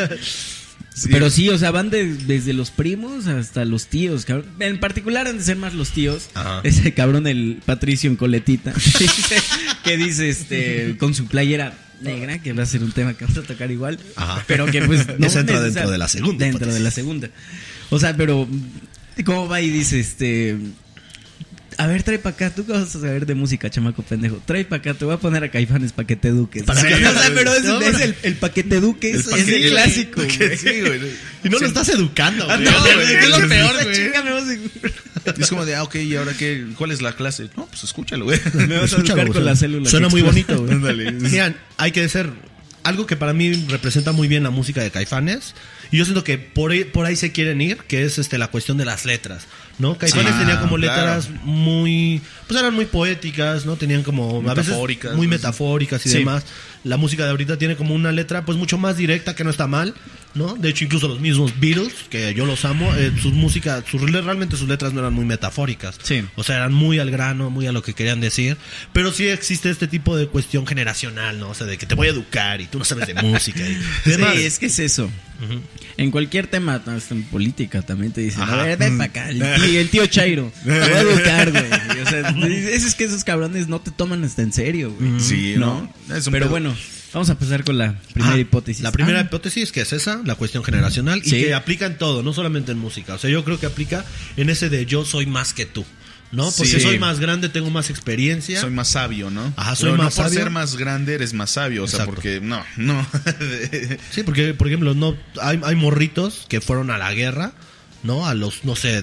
Sí. 0.96 1.08
Pero 1.10 1.28
sí, 1.28 1.48
o 1.48 1.58
sea, 1.58 1.72
van 1.72 1.90
de- 1.90 2.14
desde 2.14 2.52
los 2.52 2.70
primos 2.70 3.26
hasta 3.26 3.64
los 3.64 3.88
tíos, 3.88 4.24
cabrón. 4.24 4.46
En 4.60 4.78
particular 4.78 5.26
han 5.26 5.38
de 5.38 5.42
ser 5.44 5.56
más 5.56 5.74
los 5.74 5.90
tíos. 5.90 6.26
Ajá. 6.34 6.60
Ese 6.62 6.94
cabrón, 6.94 7.26
el 7.26 7.58
Patricio 7.66 8.08
en 8.08 8.14
coletita, 8.14 8.72
que 9.84 9.96
dice- 9.96 10.28
este, 10.28 10.96
con 10.98 11.12
su 11.12 11.26
playera 11.26 11.74
negra, 12.00 12.38
que 12.40 12.52
va 12.52 12.62
a 12.62 12.66
ser 12.66 12.84
un 12.84 12.92
tema 12.92 13.14
que 13.14 13.24
vamos 13.24 13.38
a 13.38 13.42
tocar 13.42 13.72
igual. 13.72 13.98
Ajá. 14.14 14.44
Pero 14.46 14.66
que 14.66 14.82
pues... 14.82 15.00
Ese 15.00 15.40
entra 15.40 15.56
mames, 15.56 15.60
o 15.60 15.62
dentro 15.62 15.90
de 15.90 15.98
la 15.98 16.06
segunda 16.06 16.44
Dentro 16.46 16.72
de 16.72 16.78
la 16.80 16.90
segunda. 16.92 17.28
O 17.90 17.98
sea, 17.98 18.16
pero... 18.16 18.46
¿Cómo 19.24 19.48
va 19.48 19.60
y 19.60 19.70
dice, 19.70 19.98
este... 19.98 20.56
A 21.76 21.86
ver, 21.86 22.02
trae 22.02 22.18
para 22.18 22.34
acá, 22.36 22.50
tú 22.54 22.64
qué 22.64 22.72
vas 22.72 22.82
a 22.82 23.00
saber 23.00 23.26
de 23.26 23.34
música, 23.34 23.68
chamaco 23.70 24.02
pendejo. 24.02 24.40
Trae 24.46 24.64
para 24.64 24.80
acá, 24.80 24.94
te 24.94 25.04
voy 25.04 25.14
a 25.14 25.18
poner 25.18 25.42
a 25.44 25.50
Caifanes 25.50 25.92
para 25.92 26.06
que 26.06 26.16
te 26.16 26.28
eduques. 26.28 26.62
Para 26.62 26.80
Sí, 26.80 26.86
que- 26.86 26.94
o 26.94 26.98
sea, 27.12 27.30
pero 27.34 27.52
es, 27.54 27.64
No, 27.64 27.80
es 27.80 27.90
pero- 27.92 28.04
el, 28.04 28.14
el 28.22 28.34
pa' 28.36 28.52
que 28.52 28.62
te 28.62 28.76
eduques, 28.76 29.26
El 29.26 29.38
es 29.40 29.44
que- 29.44 29.64
el 29.66 29.70
clásico, 29.70 30.22
el-. 30.22 30.30
Sí, 30.58 30.80
güey. 30.80 31.00
Y 31.44 31.48
no 31.48 31.58
lo 31.58 31.66
estás 31.66 31.88
educando, 31.88 32.44
güey. 32.46 32.56
Ah, 32.56 32.60
no, 32.60 32.80
güey, 32.80 32.94
güey, 32.94 33.14
es 33.14 33.28
lo 33.28 33.36
es- 33.36 33.46
peor, 33.46 33.84
güey. 33.84 34.10
Es 35.38 35.48
como 35.48 35.64
de, 35.64 35.74
ah, 35.74 35.82
ok, 35.82 35.94
¿y 35.96 36.16
ahora 36.16 36.32
qué? 36.38 36.66
¿Cuál 36.76 36.90
es 36.90 37.00
la 37.02 37.14
clase? 37.14 37.48
No, 37.56 37.66
pues 37.66 37.84
escúchalo, 37.84 38.24
güey. 38.26 38.40
Me 38.54 38.78
vas 38.78 38.92
a 38.92 38.96
educar 38.98 39.16
con 39.24 39.32
suena- 39.32 39.50
la 39.50 39.56
célula. 39.56 39.88
Suena 39.90 40.08
que 40.08 40.12
muy 40.12 40.22
bonito, 40.22 40.62
güey. 40.64 41.12
Miran, 41.12 41.56
hay 41.78 41.92
que 41.92 42.06
ser 42.08 42.30
algo 42.82 43.06
que 43.06 43.16
para 43.16 43.32
mí 43.32 43.52
representa 43.68 44.12
muy 44.12 44.28
bien 44.28 44.42
la 44.42 44.50
música 44.50 44.82
de 44.82 44.90
Caifanes. 44.90 45.54
Y 45.90 45.96
yo 45.98 46.04
siento 46.04 46.24
que 46.24 46.38
por 46.38 46.72
ahí, 46.72 46.84
por 46.84 47.06
ahí 47.06 47.16
se 47.16 47.32
quieren 47.32 47.60
ir, 47.60 47.78
que 47.88 48.04
es 48.04 48.18
este 48.18 48.36
la 48.36 48.48
cuestión 48.48 48.76
de 48.76 48.84
las 48.84 49.04
letras. 49.06 49.46
¿No? 49.78 49.98
Caifanes 49.98 50.32
Sí, 50.34 50.38
tenía 50.38 50.60
como 50.60 50.76
claro. 50.76 50.96
letras 51.18 51.28
muy. 51.42 52.22
Pues 52.46 52.60
eran 52.60 52.74
muy 52.74 52.84
poéticas, 52.86 53.66
¿no? 53.66 53.76
Tenían 53.76 54.02
como. 54.02 54.48
A 54.48 54.54
veces 54.54 54.76
muy 54.76 54.96
pues. 54.96 55.28
metafóricas 55.28 56.04
y 56.06 56.10
Sí. 56.10 56.18
demás. 56.18 56.44
La 56.84 56.96
música 56.96 57.24
de 57.24 57.30
ahorita 57.30 57.56
tiene 57.58 57.76
como 57.76 57.94
una 57.94 58.12
letra, 58.12 58.44
pues 58.44 58.58
mucho 58.58 58.78
más 58.78 58.96
directa, 58.96 59.34
que 59.34 59.42
no 59.42 59.50
está 59.50 59.66
mal, 59.66 59.94
¿no? 60.34 60.54
De 60.54 60.68
hecho, 60.68 60.84
incluso 60.84 61.08
los 61.08 61.18
mismos 61.18 61.58
Beatles, 61.58 61.94
que 62.10 62.34
yo 62.34 62.44
los 62.44 62.64
amo, 62.64 62.94
eh, 62.94 63.10
sus 63.20 63.32
música, 63.32 63.82
sus, 63.90 64.02
realmente 64.02 64.56
sus 64.56 64.68
letras 64.68 64.92
no 64.92 65.00
eran 65.00 65.14
muy 65.14 65.24
metafóricas. 65.24 65.96
Sí. 66.02 66.24
O 66.36 66.44
sea, 66.44 66.56
eran 66.56 66.74
muy 66.74 66.98
al 66.98 67.10
grano, 67.10 67.50
muy 67.50 67.66
a 67.66 67.72
lo 67.72 67.82
que 67.82 67.94
querían 67.94 68.20
decir. 68.20 68.56
Pero 68.92 69.12
sí 69.12 69.26
existe 69.28 69.70
este 69.70 69.88
tipo 69.88 70.16
de 70.16 70.26
cuestión 70.28 70.66
generacional, 70.66 71.40
¿no? 71.40 71.50
O 71.50 71.54
sea, 71.54 71.66
de 71.66 71.78
que 71.78 71.86
te 71.86 71.94
voy 71.94 72.08
a 72.08 72.10
educar 72.10 72.60
y 72.60 72.66
tú 72.66 72.78
no 72.78 72.84
sabes 72.84 73.06
de 73.06 73.14
música 73.14 73.60
y 73.60 73.78
demás. 74.10 74.34
Sí, 74.34 74.42
es 74.42 74.58
que 74.58 74.66
es 74.66 74.78
eso. 74.78 75.10
En 75.96 76.10
cualquier 76.10 76.46
tema, 76.46 76.74
hasta 76.74 77.14
en 77.14 77.22
política 77.24 77.82
también 77.82 78.12
te 78.12 78.20
dicen, 78.20 78.42
Ajá. 78.42 78.62
a 78.62 78.64
ver, 78.64 78.78
ven 78.78 78.98
para 78.98 79.10
acá. 79.10 79.30
El 79.30 79.38
tío, 79.38 79.80
el 79.80 79.90
tío 79.90 80.06
Chairo, 80.06 80.52
te 80.64 80.70
voy 80.70 80.78
a 80.80 81.00
educar, 81.00 81.50
güey. 81.52 81.64
O 82.02 82.08
sea, 82.08 82.28
es, 82.70 82.94
que 82.94 83.04
esos 83.04 83.24
cabrones 83.24 83.68
no 83.68 83.80
te 83.80 83.90
toman 83.90 84.24
hasta 84.24 84.42
en 84.42 84.52
serio, 84.52 84.92
güey. 84.98 85.20
Sí, 85.20 85.54
¿no? 85.56 85.88
Es 86.12 86.26
un 86.26 86.32
Pero 86.32 86.46
pedo. 86.46 86.50
bueno, 86.50 86.73
vamos 87.12 87.28
a 87.28 87.32
empezar 87.32 87.64
con 87.64 87.78
la 87.78 87.94
primera 88.12 88.34
Ah, 88.34 88.38
hipótesis. 88.38 88.82
La 88.82 88.92
primera 88.92 89.18
Ah, 89.20 89.22
hipótesis 89.22 89.72
que 89.72 89.80
es 89.82 89.92
esa, 89.92 90.20
la 90.24 90.34
cuestión 90.34 90.64
generacional, 90.64 91.22
y 91.24 91.30
que 91.30 91.54
aplica 91.54 91.86
en 91.86 91.98
todo, 91.98 92.22
no 92.22 92.32
solamente 92.32 92.72
en 92.72 92.78
música. 92.78 93.14
O 93.14 93.18
sea, 93.18 93.30
yo 93.30 93.44
creo 93.44 93.58
que 93.60 93.66
aplica 93.66 94.04
en 94.36 94.50
ese 94.50 94.68
de 94.68 94.86
yo 94.86 95.04
soy 95.04 95.26
más 95.26 95.54
que 95.54 95.66
tú, 95.66 95.84
¿no? 96.32 96.44
Porque 96.50 96.72
Sí. 96.72 96.80
soy 96.80 96.98
más 96.98 97.20
grande, 97.20 97.48
tengo 97.48 97.70
más 97.70 97.90
experiencia. 97.90 98.60
Soy 98.60 98.70
más 98.70 98.88
sabio, 98.88 99.30
¿no? 99.30 99.52
Ajá, 99.56 99.76
soy 99.76 99.90
Pero 99.92 100.02
más 100.02 100.16
no 100.16 100.22
por 100.22 100.30
sabio. 100.30 100.38
ser 100.40 100.50
más 100.50 100.76
grande 100.76 101.14
eres 101.14 101.32
más 101.34 101.50
sabio, 101.50 101.84
o 101.84 101.86
sea, 101.86 102.00
Exacto. 102.00 102.14
porque 102.14 102.40
no, 102.40 102.64
no. 102.76 103.06
Sí, 104.10 104.22
porque, 104.24 104.54
por 104.54 104.66
ejemplo, 104.66 104.94
no 104.94 105.16
hay, 105.40 105.60
hay 105.64 105.74
morritos 105.76 106.46
que 106.48 106.60
fueron 106.60 106.90
a 106.90 106.98
la 106.98 107.12
guerra, 107.14 107.52
¿no? 108.02 108.26
A 108.26 108.34
los, 108.34 108.64
no 108.64 108.74
sé, 108.76 109.02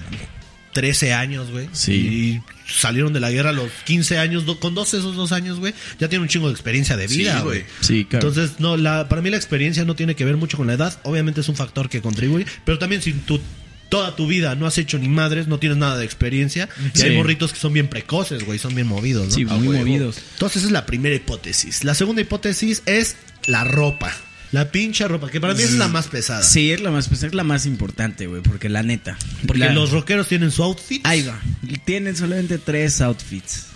13 0.74 1.12
años, 1.12 1.50
güey. 1.50 1.68
Sí. 1.72 1.92
Y 1.92 2.42
salieron 2.78 3.12
de 3.12 3.20
la 3.20 3.30
guerra 3.30 3.50
a 3.50 3.52
los 3.52 3.70
15 3.84 4.18
años, 4.18 4.46
do- 4.46 4.58
con 4.60 4.74
12 4.74 4.98
esos 4.98 5.16
dos 5.16 5.32
años, 5.32 5.58
güey. 5.58 5.74
Ya 5.98 6.08
tienen 6.08 6.22
un 6.22 6.28
chingo 6.28 6.48
de 6.48 6.52
experiencia 6.52 6.96
de 6.96 7.08
Sí, 7.08 7.18
vida, 7.18 7.40
güey. 7.40 7.64
Sí, 7.80 8.04
claro. 8.04 8.28
Entonces, 8.28 8.58
no, 8.60 8.76
la, 8.76 9.08
para 9.08 9.22
mí 9.22 9.30
la 9.30 9.36
experiencia 9.36 9.84
no 9.84 9.94
tiene 9.94 10.14
que 10.14 10.24
ver 10.24 10.36
mucho 10.36 10.56
con 10.56 10.66
la 10.66 10.74
edad. 10.74 10.98
Obviamente 11.04 11.40
es 11.42 11.48
un 11.48 11.56
factor 11.56 11.88
que 11.88 12.00
contribuye, 12.00 12.46
pero 12.64 12.78
también 12.78 13.02
si 13.02 13.12
tú 13.12 13.40
toda 13.88 14.16
tu 14.16 14.26
vida 14.26 14.54
no 14.54 14.66
has 14.66 14.78
hecho 14.78 14.98
ni 14.98 15.08
madres, 15.08 15.48
no 15.48 15.58
tienes 15.58 15.76
nada 15.76 15.98
de 15.98 16.04
experiencia. 16.06 16.68
Y 16.94 17.02
hay 17.02 17.14
morritos 17.16 17.52
que 17.52 17.58
son 17.58 17.74
bien 17.74 17.88
precoces, 17.88 18.44
güey, 18.44 18.58
son 18.58 18.74
bien 18.74 18.86
movidos, 18.86 19.28
¿no? 19.28 19.34
Sí, 19.34 19.44
muy 19.44 19.76
movidos. 19.78 20.16
Entonces 20.32 20.58
esa 20.58 20.66
es 20.68 20.72
la 20.72 20.86
primera 20.86 21.14
hipótesis. 21.14 21.84
La 21.84 21.94
segunda 21.94 22.22
hipótesis 22.22 22.82
es 22.86 23.16
la 23.46 23.64
ropa. 23.64 24.10
La 24.52 24.70
pincha 24.70 25.08
ropa, 25.08 25.30
que 25.30 25.40
para 25.40 25.54
mí 25.54 25.62
es 25.62 25.72
la 25.72 25.88
más 25.88 26.08
pesada. 26.08 26.42
Sí, 26.42 26.72
es 26.72 26.80
la 26.80 26.90
más, 26.90 27.08
pues, 27.08 27.22
es 27.22 27.34
la 27.34 27.42
más 27.42 27.64
importante, 27.66 28.26
güey, 28.26 28.42
porque 28.42 28.68
la 28.68 28.82
neta. 28.82 29.16
Porque 29.46 29.60
la- 29.60 29.72
los 29.72 29.90
rockeros 29.92 30.28
tienen 30.28 30.50
su 30.50 30.62
outfit. 30.62 31.00
Ahí 31.06 31.22
va. 31.22 31.40
Tienen 31.86 32.14
solamente 32.16 32.58
tres 32.58 33.00
outfits. 33.00 33.66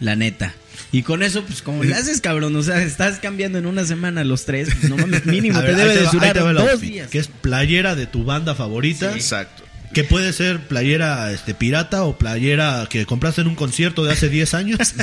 La 0.00 0.14
neta. 0.16 0.54
Y 0.92 1.02
con 1.02 1.22
eso, 1.22 1.42
pues, 1.44 1.62
como 1.62 1.82
le 1.82 1.94
haces, 1.96 2.20
cabrón, 2.20 2.54
o 2.56 2.62
sea, 2.62 2.82
estás 2.82 3.18
cambiando 3.20 3.58
en 3.58 3.66
una 3.66 3.84
semana 3.86 4.22
los 4.22 4.44
tres, 4.44 4.68
pues, 4.78 4.90
no 4.90 4.96
mames, 4.98 5.24
mínimo, 5.26 5.60
te 5.62 5.74
debe 5.74 5.96
de 5.96 6.06
durar 6.06 6.38
dos 6.38 6.56
outfit, 6.72 6.90
días. 6.92 7.10
Que 7.10 7.18
es 7.18 7.28
playera 7.28 7.94
de 7.96 8.06
tu 8.06 8.24
banda 8.24 8.54
favorita. 8.54 9.12
Exacto. 9.14 9.64
Que 9.92 10.04
puede 10.04 10.32
ser 10.32 10.60
playera 10.60 11.32
este 11.32 11.54
pirata 11.54 12.04
o 12.04 12.18
playera 12.18 12.86
que 12.90 13.06
compraste 13.06 13.40
en 13.40 13.48
un 13.48 13.54
concierto 13.54 14.04
de 14.04 14.12
hace 14.12 14.28
10 14.28 14.54
años. 14.54 14.78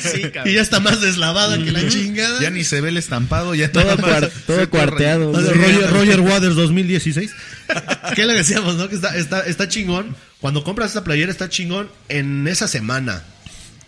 Sí, 0.00 0.22
y 0.44 0.52
ya 0.52 0.60
está 0.60 0.80
más 0.80 1.00
deslavada 1.00 1.56
que 1.58 1.72
la 1.72 1.86
chingada. 1.88 2.40
Ya 2.40 2.50
ni 2.50 2.62
se 2.64 2.80
ve 2.80 2.90
el 2.90 2.96
estampado, 2.96 3.54
ya 3.54 3.72
Todo, 3.72 3.96
todo 4.46 4.70
cuarteado. 4.70 5.30
O 5.30 5.40
sea, 5.40 5.52
güey. 5.54 5.72
Roger, 5.72 5.90
Roger 5.90 6.20
Waters 6.20 6.54
2016. 6.54 7.30
¿Qué 8.14 8.26
le 8.26 8.34
decíamos, 8.34 8.76
no? 8.76 8.88
Que 8.88 8.96
está, 8.96 9.16
está, 9.16 9.40
está 9.40 9.68
chingón. 9.68 10.14
Cuando 10.40 10.62
compras 10.62 10.88
esta 10.88 11.04
playera 11.04 11.32
está 11.32 11.48
chingón 11.48 11.88
en 12.08 12.46
esa 12.46 12.68
semana. 12.68 13.24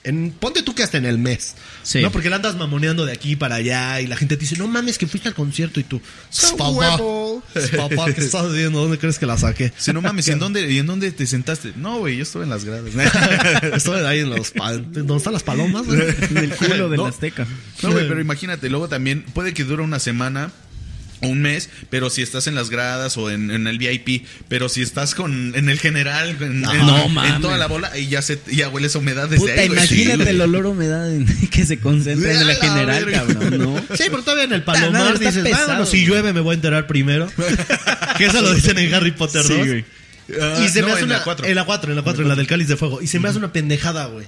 En, 0.03 0.31
ponte 0.33 0.63
tú 0.63 0.75
que 0.75 0.83
hasta 0.83 0.97
en 0.99 1.05
el 1.05 1.19
mes. 1.19 1.55
Sí. 1.83 2.01
¿No? 2.01 2.11
Porque 2.11 2.31
la 2.31 2.37
andas 2.37 2.57
mamoneando 2.57 3.05
de 3.05 3.13
aquí 3.13 3.37
para 3.37 3.57
allá 3.57 4.01
y 4.01 4.07
la 4.07 4.17
gente 4.17 4.37
te 4.37 4.41
dice, 4.41 4.57
no 4.57 4.67
mames, 4.67 4.97
que 4.97 5.07
fuiste 5.07 5.29
al 5.29 5.35
concierto 5.35 5.79
y 5.79 5.85
tú, 5.85 6.01
papá, 6.57 6.99
papá, 7.77 8.13
¿qué 8.15 8.21
estás 8.23 8.47
haciendo? 8.47 8.81
¿Dónde 8.81 8.99
crees 8.99 9.19
que 9.19 9.27
la 9.27 9.37
saqué? 9.37 9.73
Si 9.77 9.93
no 9.93 10.01
mames, 10.01 10.27
¿y 10.29 10.33
en 10.33 10.39
dónde, 10.41 10.71
¿y 10.73 10.79
en 10.79 10.87
dónde 10.87 11.13
te 11.13 11.27
sentaste? 11.27 11.73
No, 11.77 11.99
güey, 11.99 12.17
yo 12.17 12.23
estuve 12.23 12.45
en 12.45 12.51
las 12.51 12.65
gradas. 12.65 12.85
Estoy 13.75 14.05
ahí 14.07 14.21
en 14.21 14.31
los 14.31 14.53
¿Dónde 14.55 15.17
están 15.17 15.33
las 15.33 15.43
palomas? 15.43 15.87
güey? 15.87 16.01
En 16.01 16.37
el 16.39 16.51
culo 16.57 16.89
del 16.89 16.99
No. 16.99 17.07
Azteca. 17.07 17.47
No, 17.83 17.93
güey, 17.93 18.09
pero 18.09 18.21
imagínate, 18.21 18.71
luego 18.71 18.89
también 18.89 19.23
puede 19.35 19.53
que 19.53 19.65
dure 19.65 19.83
una 19.83 19.99
semana 19.99 20.51
un 21.23 21.43
mes, 21.43 21.69
pero 21.91 22.09
si 22.11 22.23
estás 22.23 22.47
en 22.47 22.55
las 22.55 22.71
gradas 22.71 23.17
o 23.19 23.31
en, 23.31 23.51
en 23.51 23.67
el 23.67 23.77
VIP, 23.79 24.25
pero 24.49 24.69
si 24.69 24.81
estás 24.83 25.15
con 25.15 25.55
en 25.55 25.69
el 25.69 25.79
general, 25.79 26.37
en, 26.41 26.65
Ajá. 26.65 26.75
en- 26.79 26.87
No, 26.87 27.05
en 27.05 27.15
mames. 27.15 27.41
toda 27.41 27.59
la 27.59 27.67
bola, 27.67 27.97
y 27.99 28.09
ya 28.09 28.23
se 28.23 28.41
ya 28.51 28.69
hueles 28.69 28.95
a 28.95 28.99
humedad 29.01 29.29
desde 29.29 29.41
Puta, 29.47 29.61
ahí, 29.61 29.67
imagínate 29.67 30.25
Sí, 30.25 30.31
el 30.31 30.41
olor 30.41 30.65
a 30.67 30.69
humedad 30.71 31.15
en- 31.15 31.27
que 31.51 31.67
se 31.67 31.79
concentra 31.79 32.31
en 32.33 32.39
la 32.39 32.45
la 32.45 32.55
general, 32.55 33.05
verga. 33.05 33.27
cabrón, 33.27 33.59
¿no? 33.59 33.97
Sí, 33.97 34.05
pero 34.11 34.23
todavía 34.23 34.45
en 34.45 34.53
el 34.55 34.63
palomar 34.65 35.13
no, 35.13 35.19
dices, 35.19 35.43
pesado, 35.45 35.63
ah, 35.63 35.67
bueno, 35.67 35.87
si 35.87 36.05
llueve 36.07 36.33
me 36.33 36.41
voy 36.41 36.53
a 36.53 36.55
enterar 36.55 36.87
primero. 36.87 37.31
que 38.19 38.27
eso 38.27 38.41
lo 38.41 38.55
dicen 38.55 38.79
en 38.79 38.95
Harry 38.95 39.11
Potter 39.13 39.43
2. 39.47 39.59
Ah, 40.41 40.63
Y 40.65 40.69
se 40.69 40.81
no, 40.81 40.87
me 40.87 40.93
hace 40.93 41.01
en 41.03 41.07
una, 41.07 41.19
la 41.19 41.25
cuatro. 41.25 41.45
En 41.45 41.55
la 41.57 41.65
4, 41.65 41.91
en 41.91 41.97
la 41.97 42.03
4, 42.03 42.23
en 42.23 42.29
la 42.29 42.37
del 42.37 42.47
cáliz 42.47 42.69
de 42.69 42.77
fuego. 42.77 43.03
Y 43.03 43.09
se 43.09 43.19
me 43.19 43.29
hace 43.29 43.39
una 43.39 43.53
pendejada, 43.53 44.07
güey. 44.07 44.27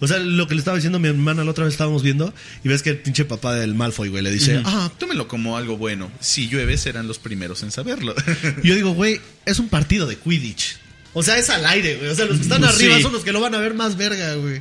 O 0.00 0.08
sea, 0.08 0.18
lo 0.18 0.48
que 0.48 0.54
le 0.54 0.60
estaba 0.60 0.76
diciendo 0.76 0.96
a 0.96 1.00
mi 1.00 1.08
hermana 1.08 1.44
la 1.44 1.50
otra 1.50 1.64
vez 1.64 1.74
estábamos 1.74 2.02
viendo. 2.02 2.32
Y 2.64 2.68
ves 2.68 2.82
que 2.82 2.90
el 2.90 2.98
pinche 2.98 3.24
papá 3.24 3.54
del 3.54 3.74
Malfoy, 3.74 4.08
güey, 4.08 4.22
le 4.22 4.30
dice, 4.30 4.56
ah, 4.64 4.86
Ah, 4.86 4.92
tómelo 4.98 5.28
como 5.28 5.56
algo 5.56 5.76
bueno. 5.76 6.10
Si 6.20 6.48
llueve, 6.48 6.78
serán 6.78 7.06
los 7.06 7.18
primeros 7.18 7.62
en 7.62 7.70
saberlo. 7.70 8.14
Y 8.62 8.68
yo 8.68 8.74
digo, 8.74 8.92
güey, 8.92 9.20
es 9.46 9.58
un 9.58 9.68
partido 9.68 10.06
de 10.06 10.16
Quidditch. 10.16 10.76
O 11.12 11.22
sea, 11.22 11.36
es 11.38 11.50
al 11.50 11.66
aire, 11.66 11.96
güey. 11.96 12.08
O 12.10 12.14
sea, 12.14 12.24
los 12.26 12.36
que 12.38 12.42
están 12.44 12.60
Pues 12.62 12.74
arriba 12.76 12.96
sí. 12.96 13.02
son 13.02 13.12
los 13.12 13.24
que 13.24 13.32
lo 13.32 13.40
van 13.40 13.54
a 13.54 13.58
ver 13.58 13.74
más 13.74 13.96
verga, 13.96 14.34
güey. 14.36 14.60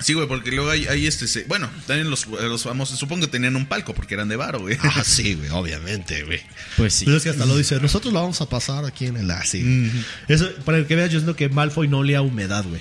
Sí, 0.00 0.12
güey, 0.14 0.28
porque 0.28 0.52
luego 0.52 0.70
hay, 0.70 0.86
hay 0.86 1.06
este. 1.06 1.26
se- 1.26 1.44
bueno, 1.44 1.68
también 1.88 2.10
los, 2.10 2.26
los 2.26 2.62
famosos, 2.62 2.96
supongo 2.98 3.26
que 3.26 3.32
tenían 3.32 3.56
un 3.56 3.66
palco 3.66 3.92
porque 3.92 4.14
eran 4.14 4.28
de 4.28 4.36
varo, 4.36 4.60
güey. 4.60 4.76
Ah, 4.82 5.02
sí, 5.04 5.34
güey, 5.34 5.50
obviamente, 5.50 6.22
güey. 6.22 6.40
Pues 6.76 6.94
sí. 6.94 7.04
Pero 7.06 7.16
es 7.16 7.22
que 7.24 7.30
hasta 7.30 7.44
lo 7.44 7.56
dice, 7.56 7.78
nosotros 7.80 8.12
lo 8.14 8.20
vamos 8.20 8.40
a 8.40 8.48
pasar 8.48 8.84
aquí 8.84 9.06
en 9.06 9.16
el 9.16 9.30
así. 9.32 9.90
Eso, 10.28 10.48
para 10.64 10.78
el 10.78 10.86
que 10.86 10.94
veas, 10.94 11.10
yo 11.10 11.18
siento 11.18 11.34
que 11.34 11.48
Malfoy 11.48 11.88
no 11.88 11.98
olía 11.98 12.18
a 12.18 12.22
humedad, 12.22 12.64
güey. 12.68 12.80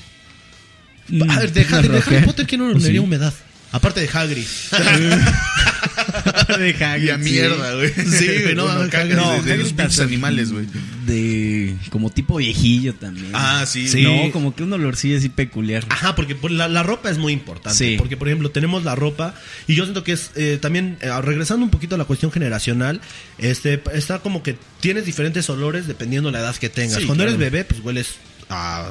A 1.29 1.39
ver, 1.39 1.51
de. 1.53 1.65
Harry 1.71 2.25
Potter, 2.25 2.45
¿quién 2.47 2.59
no 2.61 2.65
Pues 2.71 2.83
olería 2.83 2.99
sí. 3.01 3.05
humedad? 3.05 3.33
Aparte 3.71 3.99
de 4.01 4.09
Hagrid. 4.11 4.45
de 6.57 6.75
Hagrid, 6.85 7.05
Y 7.05 7.09
a 7.11 7.17
sí. 7.17 7.23
mierda, 7.23 7.75
güey. 7.75 7.93
Sí, 7.93 8.27
güey, 8.43 8.55
no, 8.55 8.63
Bueno, 8.63 8.81
Hagrid- 8.91 9.15
no, 9.15 9.31
de- 9.33 9.41
de, 9.41 9.51
Hagrid 9.51 9.59
los 9.63 9.73
pinches 9.73 9.91
está- 9.91 10.03
animales, 10.03 10.51
güey. 10.51 10.65
De 11.05 11.75
como 11.89 12.09
tipo 12.09 12.37
viejillo 12.37 12.93
también. 12.95 13.29
Ah, 13.33 13.65
sí. 13.67 13.87
Sí. 13.87 14.01
No, 14.03 14.31
como 14.31 14.55
que 14.55 14.63
un 14.63 14.73
olorcillo 14.73 15.17
así 15.17 15.29
peculiar. 15.29 15.85
Ajá, 15.89 16.15
porque 16.15 16.35
por 16.35 16.51
la, 16.51 16.67
la 16.67 16.83
ropa 16.83 17.09
es 17.09 17.17
muy 17.17 17.33
importante. 17.33 17.77
Sí. 17.77 17.95
Porque, 17.97 18.17
por 18.17 18.27
ejemplo, 18.27 18.51
tenemos 18.51 18.83
la 18.83 18.95
ropa. 18.95 19.35
Y 19.67 19.75
yo 19.75 19.83
siento 19.83 20.03
que 20.03 20.13
es 20.13 20.31
eh, 20.35 20.57
también, 20.61 20.97
eh, 21.01 21.09
regresando 21.21 21.63
un 21.63 21.71
poquito 21.71 21.95
a 21.95 21.97
la 21.97 22.05
cuestión 22.05 22.31
generacional, 22.31 23.01
este 23.37 23.81
está 23.93 24.19
como 24.19 24.41
que 24.43 24.57
tienes 24.81 25.05
diferentes 25.05 25.49
olores 25.49 25.87
dependiendo 25.87 26.31
la 26.31 26.39
edad 26.39 26.55
que 26.55 26.69
tengas. 26.69 26.97
Sí, 26.99 27.05
Cuando 27.05 27.23
claro. 27.23 27.37
eres 27.37 27.51
bebé, 27.51 27.65
pues 27.65 27.81
hueles 27.81 28.15
a. 28.49 28.89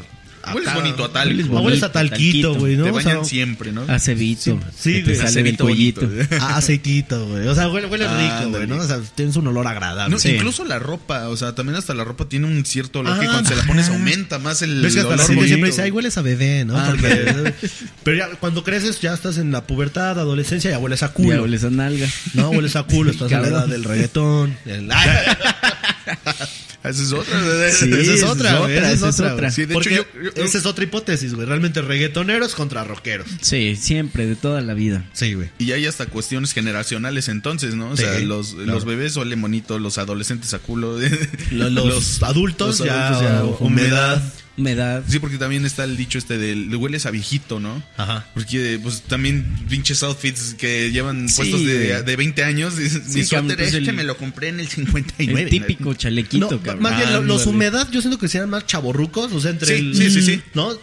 a 0.51 0.55
Hueles 0.55 0.75
bonito 0.75 1.05
a 1.05 1.13
tal. 1.13 1.29
Hueles 1.29 1.47
Ah, 1.51 1.61
hueles 1.61 1.83
a 1.83 1.93
talquito, 1.93 2.55
güey, 2.55 2.77
¿no? 2.77 2.85
Te 2.85 2.91
O 2.91 2.95
bañan 2.95 3.13
sea, 3.17 3.25
siempre, 3.25 3.73
¿no? 3.73 3.83
A 3.89 3.99
cebito. 3.99 4.59
Sí, 4.79 5.03
que 5.05 5.13
te 5.15 5.41
güey, 5.43 5.57
cuellito. 5.57 6.09
güey. 6.09 6.27
a 6.41 6.57
aceitito, 6.57 7.27
güey. 7.29 7.47
O 7.49 7.55
sea, 7.55 7.69
huele, 7.69 7.87
huele 7.87 8.07
Ah, 8.09 8.39
rico, 8.41 8.51
güey. 8.57 8.67
¿no? 8.67 8.77
O 8.77 8.87
sea, 8.87 9.01
tienes 9.15 9.37
un 9.37 9.47
olor 9.47 9.67
agradable. 9.67 10.13
No, 10.15 10.19
Sí. 10.19 10.31
Incluso 10.31 10.65
la 10.65 10.79
ropa, 10.79 11.29
o 11.29 11.37
sea, 11.37 11.55
también 11.55 11.77
hasta 11.77 11.95
la 11.95 12.05
ropa 12.05 12.29
tiene 12.29 12.47
un 12.47 12.65
cierto 12.65 13.01
olor 13.01 13.19
que 13.19 13.27
Ah, 13.27 13.31
cuando 13.33 13.51
se 13.51 13.57
la 13.57 13.63
pones 13.65 13.89
aumenta 13.89 14.39
más 14.39 14.63
el 14.63 14.81
Ves 14.83 14.95
que 14.95 15.01
hasta 15.01 15.11
la 15.11 15.15
olor 15.17 15.27
gente 15.27 15.35
bonito, 15.37 15.49
siempre 15.49 15.71
dice, 15.71 15.83
ay, 15.83 15.91
hueles 15.91 16.19
a 16.19 16.23
bebé, 16.23 16.65
¿no? 16.65 16.79
Ah, 16.79 16.87
Porque- 16.91 17.55
pero 18.03 18.17
ya 18.17 18.29
cuando 18.41 18.65
creces, 18.65 19.01
ya 19.01 19.15
estás 19.15 19.39
en 19.39 19.53
la 19.53 19.67
pubertad, 19.67 20.19
adolescencia, 20.19 20.71
ya 20.71 20.79
hueles 20.79 21.03
a 21.03 21.13
culo. 21.13 21.31
Ya 21.37 21.43
hueles 21.43 21.65
a 21.65 21.71
nalga. 21.71 22.07
No, 22.35 22.51
hueles 22.51 22.77
a 22.77 22.83
culo, 22.85 23.11
estás 23.11 23.31
en 23.33 23.43
la 23.43 23.49
edad 23.49 23.67
del 23.67 23.85
reggaetón. 23.85 24.57
Esa 26.89 27.03
es 27.03 27.13
otra. 27.13 27.71
Sí, 27.71 27.91
esa 27.93 28.15
es 28.15 28.23
otra, 28.25 28.59
güey, 28.59 28.77
esa 28.77 28.93
es 28.93 29.03
otra. 29.03 29.35
otra. 29.35 29.47
güey. 29.49 29.51
Sí, 29.53 29.65
de 29.67 29.75
Porque 29.75 29.95
hecho, 29.95 30.07
yo- 30.15 30.33
yo- 30.35 30.45
esa 30.45 30.59
es 30.59 30.67
otra 30.67 30.85
hipótesis, 30.85 31.35
güey. 31.35 31.47
Realmente 31.47 31.83
reggaetoneros 31.83 32.55
contra 32.55 32.85
rockeros. 32.85 33.27
Sí, 33.41 33.77
siempre, 33.77 34.27
de 34.27 34.37
toda 34.37 34.61
la 34.61 34.75
vida. 34.75 35.05
Sí, 35.13 35.35
güey. 35.35 35.51
Y 35.59 35.73
hay 35.73 35.87
hasta 35.87 36.07
cuestiones 36.07 36.53
generacionales 36.53 37.29
entonces, 37.29 37.75
¿no? 37.75 37.91
O 37.91 37.97
sea, 37.97 38.19
Sí, 38.19 38.25
los, 38.25 38.55
claro. 38.55 38.73
los 38.73 38.85
bebés 38.85 39.17
huelen 39.17 39.41
bonito, 39.43 39.79
los 39.79 39.99
adolescentes 39.99 40.55
a 40.55 40.59
culo. 40.59 40.99
Los, 41.51 41.73
los 41.73 42.23
adultos 42.23 42.79
los 42.81 42.87
ya, 42.89 43.09
adultos 43.09 43.23
ya, 43.29 43.45
humedad. 43.65 43.89
humedad. 44.17 44.33
Humedad. 44.59 45.05
Sí, 45.09 45.19
porque 45.21 45.39
también 45.39 45.65
está 45.65 45.85
el 45.85 45.97
dicho 45.97 46.19
este 46.19 46.37
de 46.37 46.57
le 46.57 46.77
hueles 46.77 47.07
a 47.07 47.11
viejito, 47.13 47.61
¿no? 47.61 47.83
Ajá. 47.97 48.27
Porque 48.35 48.79
pues 48.83 49.03
también 49.03 49.47
pinches 49.69 50.03
outfits 50.03 50.55
que 50.55 50.91
llevan 50.91 51.29
Sí, 51.29 51.37
puestos 51.37 51.65
de, 51.65 52.03
de 52.03 52.17
20 52.17 52.43
años. 52.45 52.75
y- 52.75 53.15
Mi 53.17 53.25
suéter 53.25 53.57
pues 53.57 53.69
es 53.69 53.75
el- 53.75 53.85
que 53.85 53.93
me 53.93 54.03
lo 54.05 54.17
compré 54.17 54.49
en 54.49 54.59
el 54.61 54.69
59. 54.69 55.43
El 55.43 55.49
típico 55.49 55.95
chalequito, 55.95 56.51
No, 56.51 56.61
cabrón. 56.61 56.83
más 56.83 56.97
bien, 56.97 57.13
lo- 57.13 57.23
los 57.23 57.47
humedad, 57.47 57.89
yo 57.93 58.01
siento 58.01 58.19
que 58.19 58.29
sean 58.29 58.51
más 58.51 58.67
chaborrucos, 58.67 59.33
o 59.33 59.41
sea, 59.41 59.53
entre 59.53 59.69
Sí, 59.79 59.85
el. 59.85 59.95
sí, 59.97 60.11
sí, 60.11 60.23
sí. 60.23 60.43
¿No? 60.55 60.77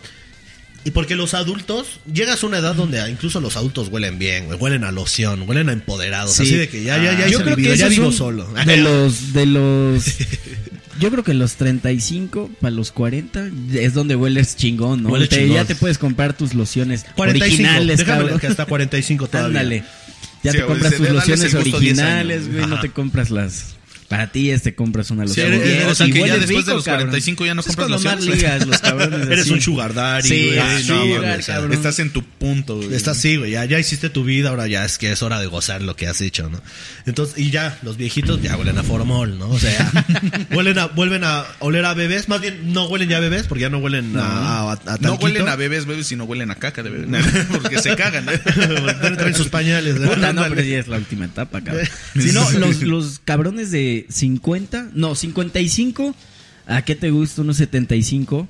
Y 0.88 0.92
porque 0.92 1.16
los 1.16 1.34
adultos, 1.34 2.00
llegas 2.14 2.44
a 2.44 2.46
una 2.48 2.60
edad 2.60 2.76
donde 2.76 3.00
incluso 3.10 3.42
los 3.42 3.58
adultos 3.58 3.88
huelen 3.88 4.20
bien, 4.20 4.46
güey, 4.46 4.60
huelen 4.60 4.84
a 4.84 4.92
loción, 4.92 5.42
huelen 5.50 5.68
a 5.70 5.74
empoderados, 5.74 6.36
Sí. 6.36 6.44
así 6.44 6.56
de 6.58 6.70
que 6.70 6.84
ya, 6.84 6.98
ya, 6.98 7.18
ya 7.18 7.26
Ah, 7.26 7.28
yo 7.28 7.42
creo 7.42 7.56
que 7.56 7.76
ya 7.76 7.88
vivo 7.88 8.12
solo. 8.12 8.48
De 8.66 8.78
los, 8.78 9.34
de 9.34 9.46
los. 9.48 10.04
Yo 11.00 11.12
creo 11.12 11.24
que 11.24 11.34
los 11.34 11.56
35 11.56 12.50
para 12.62 12.72
los 12.72 12.92
40 12.92 13.50
es 13.74 13.94
donde 13.94 14.16
hueles 14.16 14.56
chingón, 14.56 15.04
¿no? 15.04 15.10
Huele 15.10 15.28
Te- 15.28 15.38
chingón. 15.38 15.56
Ya 15.56 15.66
te 15.66 15.76
puedes 15.76 15.98
comprar 15.98 16.34
tus 16.36 16.54
lociones 16.54 17.06
45, 17.16 17.54
originales, 17.54 17.98
déjame 18.00 18.20
cabrón. 18.22 18.40
que 18.40 18.48
hasta 18.48 18.66
45 18.66 19.28
todavía. 19.28 19.48
Ándale. 19.60 19.84
Ya 20.44 20.52
Sí, 20.52 20.58
te 20.60 20.66
compras 20.66 20.96
tus 20.96 21.10
lociones 21.10 21.54
el 21.54 21.64
gusto 21.64 21.80
10 21.80 21.98
originales, 22.00 22.52
güey. 22.52 22.68
No 22.68 22.80
te 22.80 22.92
compras 22.92 23.30
las. 23.32 23.75
Para 24.08 24.32
ti, 24.32 24.52
este 24.52 24.76
compras 24.76 25.10
una 25.10 25.24
Sí, 25.24 25.30
loción. 25.42 25.54
eres- 25.54 25.64
bien, 25.78 25.88
o 25.90 25.96
sea, 25.96 26.06
que 26.06 26.20
ya 26.20 26.38
después 26.38 26.48
de 26.48 26.56
rico, 26.58 26.74
los 26.76 26.84
cabrón. 26.84 27.08
45 27.08 27.46
ya 27.48 27.56
no 27.56 27.64
compras 27.64 27.90
lociones. 27.90 28.26
ligas, 28.26 28.68
los 28.68 28.78
cabrones. 28.82 29.28
Eres 29.28 29.42
así. 29.42 29.54
un 29.54 29.62
sugar 29.62 29.94
daddy, 29.96 30.28
Sí, 30.30 30.46
güey. 30.46 30.60
ah, 30.60 30.80
no, 30.88 31.04
sugar, 31.06 31.40
o 31.40 31.42
sea. 31.42 31.66
Estás 31.72 31.98
en 32.00 32.12
tu 32.12 32.24
punto, 32.24 32.76
güey. 32.78 32.94
Estás 32.94 33.18
así, 33.18 33.38
güey, 33.38 33.52
ya, 33.52 33.66
ya 33.66 33.80
hiciste 33.80 34.10
tu 34.12 34.24
vida, 34.24 34.50
ahora 34.50 34.68
ya 34.68 34.86
es 34.86 35.00
que 35.00 35.12
es 35.12 35.24
hora 35.24 35.40
de 35.40 35.48
gozar 35.48 35.82
lo 35.82 35.96
que 35.96 36.06
has 36.06 36.22
hecho, 36.22 36.50
¿no? 36.50 36.62
Entonces, 37.08 37.38
y 37.40 37.50
ya, 37.50 37.80
los 37.82 37.98
viejitos 37.98 38.42
ya 38.44 38.56
huelen 38.58 38.78
a 38.78 38.84
formol, 38.84 39.40
¿no? 39.40 39.50
O 39.50 39.60
sea, 39.60 39.92
huelen 40.52 40.78
a, 40.78 40.86
vuelven 40.86 41.24
a 41.24 41.44
oler 41.60 41.86
a 41.86 41.96
bebés, 41.96 42.30
más 42.30 42.42
bien 42.42 42.74
no 42.74 42.86
huelen 42.88 43.10
ya 43.10 43.18
a 43.18 43.22
bebés, 43.22 43.48
porque 43.48 43.64
ya 43.64 43.70
no 43.70 43.80
huelen 43.80 44.16
a, 44.18 44.72
a, 44.72 44.72
a 44.74 44.98
No 45.02 45.16
huelen 45.16 45.48
a 45.48 45.56
bebés, 45.56 45.88
bebés, 45.88 46.06
sino 46.06 46.26
huelen 46.26 46.52
a 46.52 46.56
caca 46.56 46.84
de 46.84 46.92
bebé. 46.92 47.06
Porque 47.52 47.80
se 47.80 47.96
cagan. 47.96 48.28
¿eh? 48.30 48.40
Traen- 48.44 49.18
traen 49.18 49.36
sus 49.36 49.50
pañales, 49.50 50.00
¿no? 50.00 50.12
Puta, 50.12 50.32
no, 50.34 50.44
pero 50.50 50.62
ya 50.62 50.78
es 50.80 50.88
la 50.88 50.98
última 50.98 51.26
etapa, 51.26 51.62
cabrón. 51.62 51.88
Si 52.20 52.32
no, 52.32 52.50
los, 52.52 52.82
los 52.82 53.20
cabrones 53.26 53.72
de 53.72 53.95
50, 54.10 54.90
no, 54.94 55.16
55, 55.16 56.16
¿a 56.68 56.82
qué 56.84 56.96
te 56.96 57.10
gusta? 57.12 57.42
Unos 57.42 57.58
75. 57.58 58.48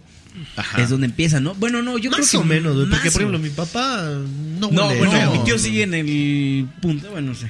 Ajá. 0.58 0.82
Es 0.82 0.90
donde 0.90 1.06
empiezan, 1.08 1.44
¿no? 1.46 1.56
Bueno, 1.56 1.82
no, 1.82 1.98
yo 1.98 2.12
Más 2.12 2.20
creo 2.20 2.30
que 2.32 2.38
o 2.38 2.44
menos, 2.44 2.76
güey, 2.76 2.90
porque 2.90 3.06
más 3.06 3.14
por 3.14 3.22
ejemplo 3.22 3.40
mi 3.40 3.50
papá 3.50 4.04
no 4.60 4.70
No, 4.70 4.88
huele. 4.88 5.00
bueno, 5.00 5.26
no. 5.26 5.32
mi 5.34 5.44
tío 5.46 5.58
sigue 5.58 5.84
en 5.84 5.94
el 5.94 6.68
punto, 6.82 7.10
bueno, 7.12 7.30
no 7.30 7.36
sé. 7.36 7.48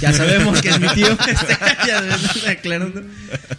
Ya 0.00 0.12
sabemos 0.12 0.60
que 0.62 0.68
es 0.68 0.78
mi 0.80 0.88
tío. 0.88 1.08
Este, 1.28 1.56
ya 1.88 2.50
aclarando. 2.50 3.02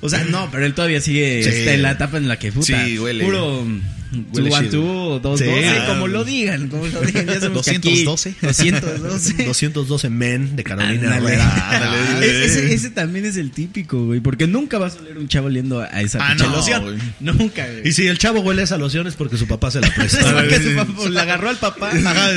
O 0.02 0.08
sea, 0.10 0.24
no, 0.24 0.50
pero 0.52 0.66
él 0.66 0.74
todavía 0.74 1.02
sigue 1.02 1.44
Sí. 1.44 1.50
este, 1.50 1.74
en 1.74 1.82
la 1.82 1.92
etapa 1.92 2.18
en 2.18 2.28
la 2.30 2.38
que 2.40 2.52
puta. 2.52 2.86
Sí, 2.86 2.98
huele. 2.98 3.24
Puro 3.26 3.66
Huele 4.12 4.50
two 4.50 4.56
one 4.58 4.70
chido. 4.70 4.82
two 4.82 4.90
o 5.14 5.20
dos 5.20 5.40
Sí. 5.40 5.46
doce, 5.46 5.70
Ah, 5.70 5.86
como 5.88 6.08
lo 6.08 6.24
digan, 6.26 6.68
como 6.68 6.86
lo 6.88 7.02
digan. 7.02 7.26
Ya 7.28 7.34
sabemos 7.36 7.66
que 7.66 7.72
aquí- 7.78 8.04
212. 8.04 8.36
212. 8.42 9.44
212 9.46 10.10
men 10.10 10.56
de 10.56 10.64
Carolina 10.64 11.16
Ándale. 11.16 11.36
Ándale. 11.42 12.26
E- 12.26 12.46
ese, 12.46 12.74
ese 12.74 12.90
también 12.90 13.26
es 13.26 13.38
el 13.38 13.52
típico, 13.52 14.06
güey. 14.06 14.20
Porque 14.20 14.48
nunca 14.48 14.78
vas 14.78 14.96
a 14.98 15.00
oler 15.00 15.18
un 15.18 15.28
chavo 15.28 15.48
oliendo 15.48 15.80
a 15.80 15.88
esa 16.02 16.20
Ah, 16.26 16.36
no, 16.36 16.50
loción. 16.50 16.84
güey. 16.84 16.98
Nunca, 17.20 17.66
güey. 17.68 17.88
Y 17.88 17.94
si 17.94 18.08
el 18.08 18.18
chavo 18.18 18.42
huele 18.42 18.62
a 18.62 18.66
esa 18.66 18.78
loción 18.78 19.08
es 19.08 19.16
porque 19.16 19.38
su 19.38 19.48
papá 19.48 19.72
se 19.72 19.80
la 19.82 19.88
su 20.10 20.76
papá 20.76 21.10
le 21.10 21.20
agarró 21.20 21.50
al 21.50 21.58
papá. 21.58 21.92
Ajá. 22.06 22.30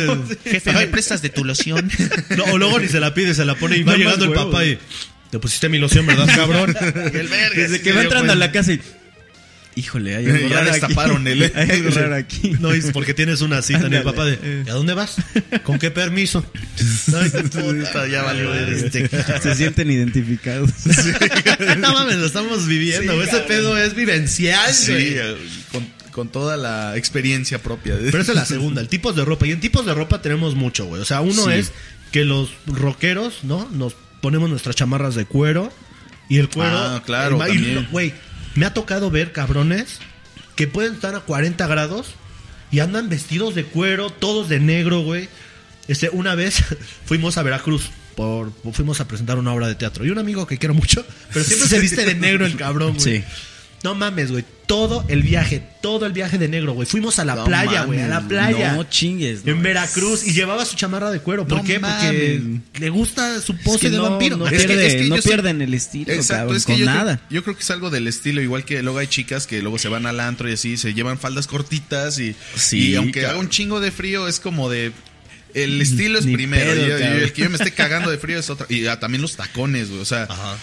Jefe, 0.45 0.73
¿me 0.73 0.87
prestas 0.87 1.23
de 1.23 1.31
tu 1.31 1.45
loción? 1.45 1.91
No, 2.37 2.45
o 2.53 2.59
luego 2.59 2.79
ni 2.81 2.89
se 2.89 3.01
la 3.01 3.15
pide, 3.15 3.35
se 3.35 3.45
la 3.45 3.55
pone 3.57 3.77
y 3.77 3.83
va 3.83 3.93
No, 3.93 3.99
llegando 3.99 4.25
el 4.27 4.33
papá 4.33 4.65
y 4.65 4.79
te 5.31 5.39
pusiste 5.39 5.69
mi 5.69 5.79
loción, 5.79 6.07
¿verdad, 6.07 6.29
cabrón? 6.35 6.75
el 7.13 7.29
verga. 7.29 7.57
Desde 7.57 7.79
que 7.81 7.91
se 7.91 7.93
va 7.97 8.03
entrando 8.03 8.33
a 8.33 8.37
la 8.37 8.53
casa 8.53 8.73
y. 8.73 8.81
Híjole, 9.77 10.15
hay 10.17 10.27
algo 10.27 10.49
Ya 10.49 10.61
raro 10.61 10.71
destaparon 10.73 11.27
aquí. 11.27 11.43
el- 11.43 11.53
Hay 11.57 11.71
algo 11.71 11.91
raro 11.91 12.15
aquí. 12.15 12.51
No, 12.61 12.73
es 12.73 12.93
porque 12.93 13.15
tienes 13.15 13.41
una 13.41 13.61
cita 13.63 13.89
ni 13.89 13.97
el 13.97 14.03
papá 14.03 14.25
de 14.25 14.65
¿y 14.67 14.71
a 14.71 14.73
dónde 14.75 14.95
vas? 14.95 15.17
¿Con 15.65 15.79
qué 15.79 15.91
permiso? 15.91 16.45
Ay, 17.15 17.31
puta, 17.31 18.07
ya 18.07 18.23
valió 18.23 18.55
este. 18.55 19.09
Se 19.43 19.55
sienten 19.55 19.91
identificados. 19.91 20.71
No 21.79 21.93
mames, 21.93 22.17
lo 22.17 22.27
estamos 22.27 22.67
viviendo. 22.67 23.21
Ese 23.23 23.39
pedo 23.41 23.77
es 23.79 23.95
vivencial, 23.95 24.73
Sí, 24.73 24.93
güey. 24.93 25.15
eh, 25.19 25.37
con, 25.73 25.87
con 26.13 26.29
toda 26.29 26.57
la 26.57 26.97
experiencia 26.97 27.59
propia. 27.61 27.97
Pero 28.01 28.21
esa 28.21 28.33
es 28.33 28.37
la 28.37 28.45
segunda, 28.47 28.81
el 28.81 28.89
tipos 28.89 29.17
de 29.17 29.25
ropa. 29.25 29.47
Y 29.47 29.53
en 29.53 29.61
tipos 29.61 29.85
de 29.87 29.95
ropa 29.95 30.23
tenemos 30.23 30.55
mucho, 30.55 30.85
güey. 30.87 31.03
O 31.03 31.05
sea, 31.05 31.21
uno 31.21 31.45
Sí. 31.47 31.51
es 31.53 31.73
que 32.13 32.25
los 32.25 32.51
rockeros, 32.67 33.43
¿no? 33.43 33.69
Nos 33.73 33.95
ponemos 34.21 34.49
nuestras 34.49 34.77
chamarras 34.77 35.15
de 35.17 35.25
cuero. 35.25 35.73
Y 36.29 36.39
el 36.39 36.49
cuero. 36.49 36.77
Ah, 36.79 37.03
claro. 37.05 37.39
Güey, 37.91 38.15
me 38.55 38.67
ha 38.67 38.75
tocado 38.75 39.11
ver 39.11 39.33
cabrones 39.33 39.99
que 40.57 40.67
pueden 40.67 40.95
estar 40.95 41.15
a 41.15 41.21
40 41.21 41.67
grados. 41.67 42.15
y 42.71 42.81
andan 42.81 43.09
vestidos 43.09 43.55
de 43.55 43.65
cuero, 43.65 44.11
todos 44.11 44.49
de 44.49 44.59
negro, 44.59 45.01
güey. 45.03 45.29
Este, 45.87 46.09
una 46.11 46.35
vez 46.35 46.65
fuimos 47.05 47.39
a 47.39 47.43
Veracruz. 47.43 47.91
Por, 48.17 48.53
fuimos 48.73 49.01
a 49.01 49.09
presentar 49.09 49.39
una 49.39 49.53
obra 49.53 49.67
de 49.67 49.75
teatro. 49.75 50.05
Y 50.05 50.11
un 50.11 50.19
amigo 50.19 50.47
que 50.47 50.59
quiero 50.59 50.75
mucho, 50.75 51.05
pero 51.33 51.45
siempre 51.45 51.69
se 51.69 51.81
viste 51.81 52.05
de 52.05 52.15
negro 52.15 52.47
el 52.47 52.57
cabrón, 52.57 52.95
güey. 52.97 53.19
Sí. 53.19 53.25
No 53.85 53.95
mames, 53.95 54.33
güey. 54.33 54.45
Todo 54.67 55.05
el 55.09 55.23
viaje, 55.23 55.63
todo 55.83 56.07
el 56.07 56.13
viaje 56.13 56.39
de 56.39 56.49
negro, 56.49 56.73
güey. 56.73 56.87
Fuimos 56.89 57.19
a 57.19 57.25
la 57.27 57.35
No 57.35 57.45
playa, 57.45 57.83
güey, 57.85 58.01
a 58.01 58.09
la 58.09 58.27
playa. 58.27 58.73
No 58.73 58.85
chingues. 58.85 59.45
no. 59.45 59.53
en 59.53 59.63
Veracruz 59.63 60.27
y 60.27 60.33
llevaba 60.33 60.65
su 60.65 60.75
chamarra 60.75 61.11
de 61.11 61.21
cuero. 61.21 61.47
¿Por 61.47 61.59
No 61.59 61.65
qué? 61.65 61.79
Porque 61.79 62.41
mames. 62.41 62.81
le 62.81 62.89
gusta 62.89 63.39
su 63.43 63.53
Es 63.53 63.59
pose 63.61 63.79
que 63.81 63.91
de 63.91 63.99
no, 63.99 64.05
vampiro. 64.11 64.39
no, 64.39 64.47
Es 64.47 64.63
que- 64.63 64.69
pierde- 64.69 64.87
es 64.87 64.95
que 64.95 65.03
no 65.05 65.17
yo 65.17 65.23
sé- 65.23 65.29
pierden 65.29 65.61
el 65.61 65.75
estilo, 65.75 66.11
Exacto, 66.15 66.35
cabrón, 66.45 66.57
es 66.57 66.65
que 66.65 66.73
con 66.73 66.81
yo 66.81 66.87
nada. 66.87 67.17
Creo, 67.19 67.29
yo 67.31 67.45
creo 67.45 67.57
que 67.57 67.63
es 67.63 67.71
algo 67.71 67.91
del 67.91 68.09
estilo, 68.09 68.41
igual 68.41 68.65
que 68.65 68.83
luego 68.83 68.99
hay 69.01 69.07
chicas 69.07 69.47
que 69.47 69.61
luego 69.61 69.79
se 69.79 69.89
van 69.89 70.07
al 70.07 70.19
antro 70.19 70.49
y 70.49 70.55
así, 70.55 70.79
se 70.79 70.95
llevan 70.95 71.19
faldas 71.19 71.47
cortitas 71.47 72.19
y, 72.19 72.35
Sí, 72.57 72.89
y 72.93 72.95
aunque 72.97 73.21
cabrón. 73.21 73.31
haga 73.33 73.41
un 73.41 73.51
chingo 73.51 73.81
de 73.81 73.91
frío 73.93 74.27
es 74.29 74.41
como 74.41 74.71
de... 74.71 74.93
El 75.53 75.81
estilo 75.83 76.19
es 76.19 76.25
Ni 76.25 76.33
primero, 76.35 76.73
pedo, 76.73 76.99
y- 76.99 77.23
el 77.23 77.33
que 77.35 77.43
yo 77.43 77.51
me 77.51 77.57
esté 77.59 77.71
cagando 77.71 78.11
de 78.11 78.17
frío 78.19 78.39
es 78.41 78.49
otra. 78.51 78.67
Y 78.71 78.87
ah, 78.87 78.99
también 78.99 79.21
los 79.23 79.37
tacones, 79.37 79.89
güey, 79.91 80.01
o 80.01 80.05
sea... 80.07 80.23
Ajá. 80.25 80.57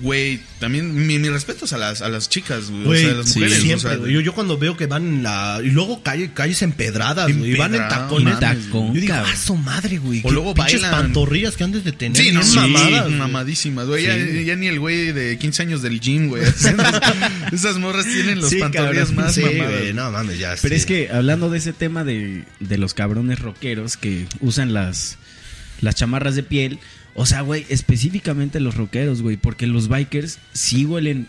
Güey, 0.00 0.40
también 0.58 1.06
mi, 1.06 1.18
mi 1.18 1.28
respetos 1.28 1.72
a 1.72 1.78
las, 1.78 2.00
a 2.02 2.08
las 2.08 2.28
chicas, 2.28 2.70
güey, 2.70 2.84
Güey, 2.84 3.04
o 3.04 3.06
sea, 3.08 3.14
a 3.14 3.18
las 3.18 3.28
sí, 3.32 3.38
mujeres. 3.40 3.74
o 3.74 3.78
sea, 3.88 3.96
yo, 3.98 4.20
yo 4.20 4.32
cuando 4.34 4.56
veo 4.58 4.76
que 4.76 4.86
van 4.86 5.06
en 5.06 5.22
la. 5.22 5.60
Y 5.62 5.70
luego 5.70 6.02
calle, 6.02 6.32
calles 6.32 6.62
empedradas, 6.62 7.36
güey. 7.36 7.52
Y 7.52 7.56
van 7.56 7.74
en 7.74 7.86
tacones. 7.88 8.34
En 8.34 8.40
tacón, 8.40 8.94
yo 8.94 9.00
digo, 9.00 9.14
ah, 9.14 9.36
su 9.36 9.56
madre, 9.56 9.98
güey. 9.98 10.20
O 10.20 10.28
qué 10.28 10.30
luego 10.32 10.54
pinches 10.54 10.80
bailan. 10.82 11.02
pantorrillas 11.02 11.56
que 11.56 11.64
andes 11.64 11.84
de 11.84 11.92
tener. 11.92 12.22
Sí, 12.22 12.32
no, 12.32 12.42
sí, 12.42 12.56
mamadas, 12.56 13.04
güey. 13.06 13.14
mamadísimas, 13.18 13.86
güey. 13.86 14.02
Sí. 14.02 14.08
Ya, 14.08 14.42
ya 14.42 14.56
ni 14.56 14.68
el 14.68 14.80
güey 14.80 15.12
de 15.12 15.38
15 15.38 15.62
años 15.62 15.82
del 15.82 16.00
gym, 16.00 16.28
güey. 16.28 16.42
Esas 17.52 17.78
morras 17.78 18.06
tienen 18.06 18.40
los 18.40 18.50
Sí, 18.50 18.58
pantorrillas 18.58 19.08
cabrón. 19.08 19.24
más 19.26 19.34
Sí, 19.34 19.42
mamadas. 19.42 19.80
güey, 19.80 19.92
no 19.92 20.10
mames, 20.10 20.38
ya. 20.38 20.54
Pero 20.60 20.74
sí. 20.74 20.80
es 20.80 20.86
que 20.86 21.10
hablando 21.10 21.50
de 21.50 21.58
ese 21.58 21.72
tema 21.72 22.04
de, 22.04 22.44
de 22.60 22.78
los 22.78 22.94
cabrones 22.94 23.38
rockeros 23.38 23.96
que 23.96 24.26
usan 24.40 24.72
las, 24.72 25.18
las 25.80 25.94
chamarras 25.94 26.34
de 26.36 26.42
piel, 26.42 26.78
o 27.14 27.26
sea, 27.26 27.40
güey, 27.42 27.66
específicamente 27.68 28.60
los 28.60 28.74
rockeros, 28.76 29.22
güey, 29.22 29.36
porque 29.36 29.66
los 29.66 29.88
bikers 29.88 30.38
sí 30.52 30.84
huelen 30.84 31.26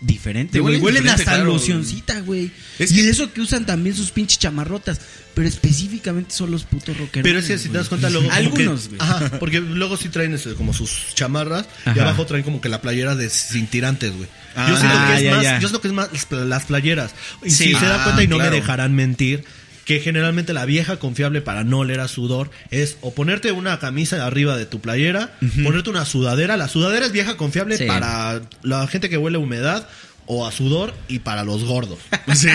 diferente, 0.00 0.60
güey. 0.60 0.78
huelen 0.80 1.08
hasta 1.08 1.24
claro. 1.24 1.44
locioncita, 1.44 2.20
güey. 2.20 2.50
Es 2.78 2.92
y 2.92 3.00
eso 3.08 3.32
que 3.32 3.40
usan 3.40 3.64
también 3.64 3.96
sus 3.96 4.10
pinches 4.10 4.38
chamarrotas, 4.38 5.00
pero 5.34 5.48
específicamente 5.48 6.34
son 6.34 6.50
los 6.50 6.64
putos 6.64 6.96
rockeros. 6.98 7.24
Pero 7.24 7.38
es 7.38 7.46
que 7.46 7.56
si 7.56 7.70
te 7.70 7.78
das 7.78 7.88
cuenta 7.88 8.10
luego 8.10 8.30
Algunos, 8.30 8.88
güey. 8.88 9.00
ajá, 9.00 9.38
porque 9.40 9.60
luego 9.60 9.96
sí 9.96 10.10
traen 10.10 10.34
este, 10.34 10.54
como 10.54 10.74
sus 10.74 11.14
chamarras 11.14 11.66
y 11.94 11.98
abajo 11.98 12.26
traen 12.26 12.44
como 12.44 12.60
que 12.60 12.68
la 12.68 12.82
playera 12.82 13.14
de 13.16 13.30
sin 13.30 13.66
tirantes, 13.66 14.14
güey. 14.14 14.28
Ah, 14.54 14.66
yo 14.68 14.76
ah, 14.78 15.06
que 15.08 15.16
es 15.16 15.22
ya, 15.22 15.30
más, 15.34 15.42
ya. 15.42 15.54
yo 15.54 15.68
siento 15.68 15.80
que 15.80 15.88
es 15.88 15.94
más 15.94 16.12
las 16.12 16.26
pla- 16.26 16.44
las 16.44 16.64
playeras. 16.66 17.12
Y 17.42 17.50
Sí. 17.50 17.64
si 17.68 17.74
se 17.74 17.86
da 17.86 18.02
Ah, 18.02 18.04
cuenta 18.04 18.22
y 18.22 18.28
no 18.28 18.36
claro. 18.36 18.50
me 18.50 18.56
dejarán 18.60 18.94
mentir, 18.94 19.42
que 19.84 20.00
generalmente 20.00 20.52
la 20.54 20.64
vieja 20.64 20.96
confiable 20.98 21.40
para 21.42 21.62
no 21.64 21.80
oler 21.80 22.00
a 22.00 22.08
sudor 22.08 22.50
es 22.70 22.96
o 23.02 23.14
ponerte 23.14 23.52
una 23.52 23.78
camisa 23.78 24.24
arriba 24.26 24.56
de 24.56 24.66
tu 24.66 24.80
playera, 24.80 25.34
ponerte 25.62 25.90
una 25.90 26.04
sudadera. 26.04 26.56
La 26.56 26.68
sudadera 26.68 27.06
es 27.06 27.12
vieja 27.12 27.36
confiable 27.36 27.76
Sí. 27.76 27.84
para 27.86 28.40
la 28.62 28.86
gente 28.86 29.08
que 29.10 29.18
huele 29.18 29.36
a 29.36 29.40
humedad 29.40 29.86
o 30.26 30.46
a 30.46 30.52
sudor 30.52 30.94
y 31.08 31.18
para 31.20 31.44
los 31.44 31.64
gordos. 31.64 31.98
Sí. 32.34 32.48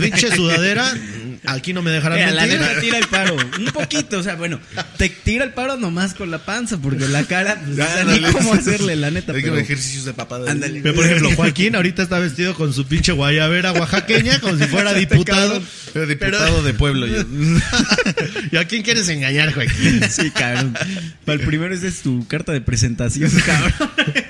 Pinche 0.00 0.34
sudadera, 0.34 0.90
aquí 1.46 1.72
no 1.74 1.82
me 1.82 1.90
dejarán 1.90 2.18
Mira, 2.18 2.30
la 2.30 2.42
mentir. 2.46 2.60
neta 2.60 2.80
tira 2.80 2.98
el 2.98 3.06
paro. 3.08 3.36
Un 3.58 3.66
poquito, 3.66 4.18
o 4.18 4.22
sea, 4.22 4.36
bueno, 4.36 4.60
te 4.96 5.08
tira 5.10 5.44
el 5.44 5.52
paro 5.52 5.76
nomás 5.76 6.14
con 6.14 6.30
la 6.30 6.38
panza, 6.38 6.78
porque 6.78 7.06
la 7.08 7.24
cara, 7.24 7.60
pues, 7.62 7.72
o 7.72 7.74
sea, 7.76 8.04
ni 8.04 8.12
Ándale. 8.14 8.32
cómo 8.32 8.54
hacerle, 8.54 8.96
la 8.96 9.10
neta. 9.10 9.32
Hay 9.32 9.38
que 9.38 9.42
Pero, 9.42 9.54
ver 9.56 9.64
ejercicios 9.64 10.04
de 10.04 10.14
papada. 10.14 10.50
Ándale. 10.50 10.80
Pero, 10.80 10.94
por 10.94 11.04
ejemplo, 11.04 11.30
Joaquín 11.34 11.74
ahorita 11.76 12.02
está 12.02 12.18
vestido 12.20 12.54
con 12.54 12.72
su 12.72 12.86
pinche 12.86 13.12
guayabera 13.12 13.72
oaxaqueña, 13.72 14.40
como 14.40 14.56
si 14.56 14.64
fuera 14.66 14.94
diputado. 14.94 15.60
Pero 15.92 16.06
diputado 16.06 16.62
de 16.62 16.72
pueblo. 16.74 17.06
yo. 17.06 17.22
¿Y 18.52 18.56
a 18.56 18.64
quién 18.66 18.82
quieres 18.82 19.08
engañar, 19.08 19.52
Joaquín? 19.52 20.00
sí, 20.08 20.30
cabrón. 20.30 20.74
Para 21.24 21.40
el 21.40 21.46
primero 21.46 21.74
esa 21.74 21.88
es 21.88 22.00
tu 22.02 22.26
carta 22.28 22.52
de 22.52 22.60
presentación, 22.60 23.30
cabrón. 23.44 23.72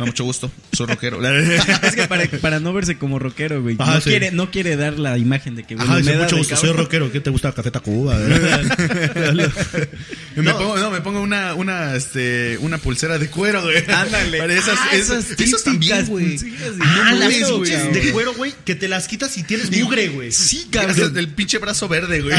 No, 0.00 0.07
mucho 0.07 0.25
gusto. 0.25 0.50
Soy 0.73 0.87
rockero. 0.87 1.25
es 1.26 1.95
que 1.95 2.09
para, 2.09 2.26
para 2.41 2.61
no 2.61 2.73
verse 2.87 2.99
como 2.99 3.19
rockero, 3.19 3.62
güey. 3.62 3.76
No, 3.76 4.00
sí. 4.00 4.11
quiere, 4.11 4.31
no 4.31 4.50
quiere 4.50 4.76
dar 4.76 4.99
la 4.99 5.19
imagen 5.19 5.55
de 5.57 5.64
que 5.64 5.75
huele 5.75 5.87
Ajá, 5.88 5.97
dice, 5.99 6.16
mucho 6.16 6.37
gusto, 6.37 6.57
soy 6.57 6.73
rockero. 6.73 7.11
¿Qué 7.11 7.21
te 7.21 7.31
gusta? 7.31 7.52
Café 7.52 7.71
Tacuba. 7.71 8.16
Me 10.37 10.42
No. 10.42 10.59
pongo, 10.59 10.77
no, 10.77 10.90
me 10.90 11.01
pongo 11.01 11.20
una, 11.22 11.55
una, 11.55 11.94
este, 11.96 12.59
una 12.61 12.77
pulsera 12.79 13.18
de 13.18 13.29
cuero, 13.31 13.62
güey. 13.62 13.79
Ándale. 13.88 14.38
Para 14.38 14.53
esas, 14.55 14.79
Ah, 14.79 14.90
esas, 14.94 15.31
esas 15.31 15.64
también, 15.64 16.07
güey. 16.07 16.37
Ah, 16.81 17.11
No 17.12 17.18
las 17.20 17.35
pinches 17.35 17.88
güey. 17.90 17.92
de 17.92 18.12
cuero, 18.12 18.35
güey, 18.35 18.53
que 18.64 18.75
te 18.75 18.88
las 18.88 19.09
quitas 19.09 19.37
y 19.38 19.42
tienes 19.44 19.70
mugre, 19.77 20.09
güey. 20.09 20.31
Sí, 20.33 20.66
cabrón. 20.70 21.16
El 21.16 21.29
pinche 21.29 21.59
brazo 21.59 21.88
verde, 21.88 22.20
güey. 22.20 22.37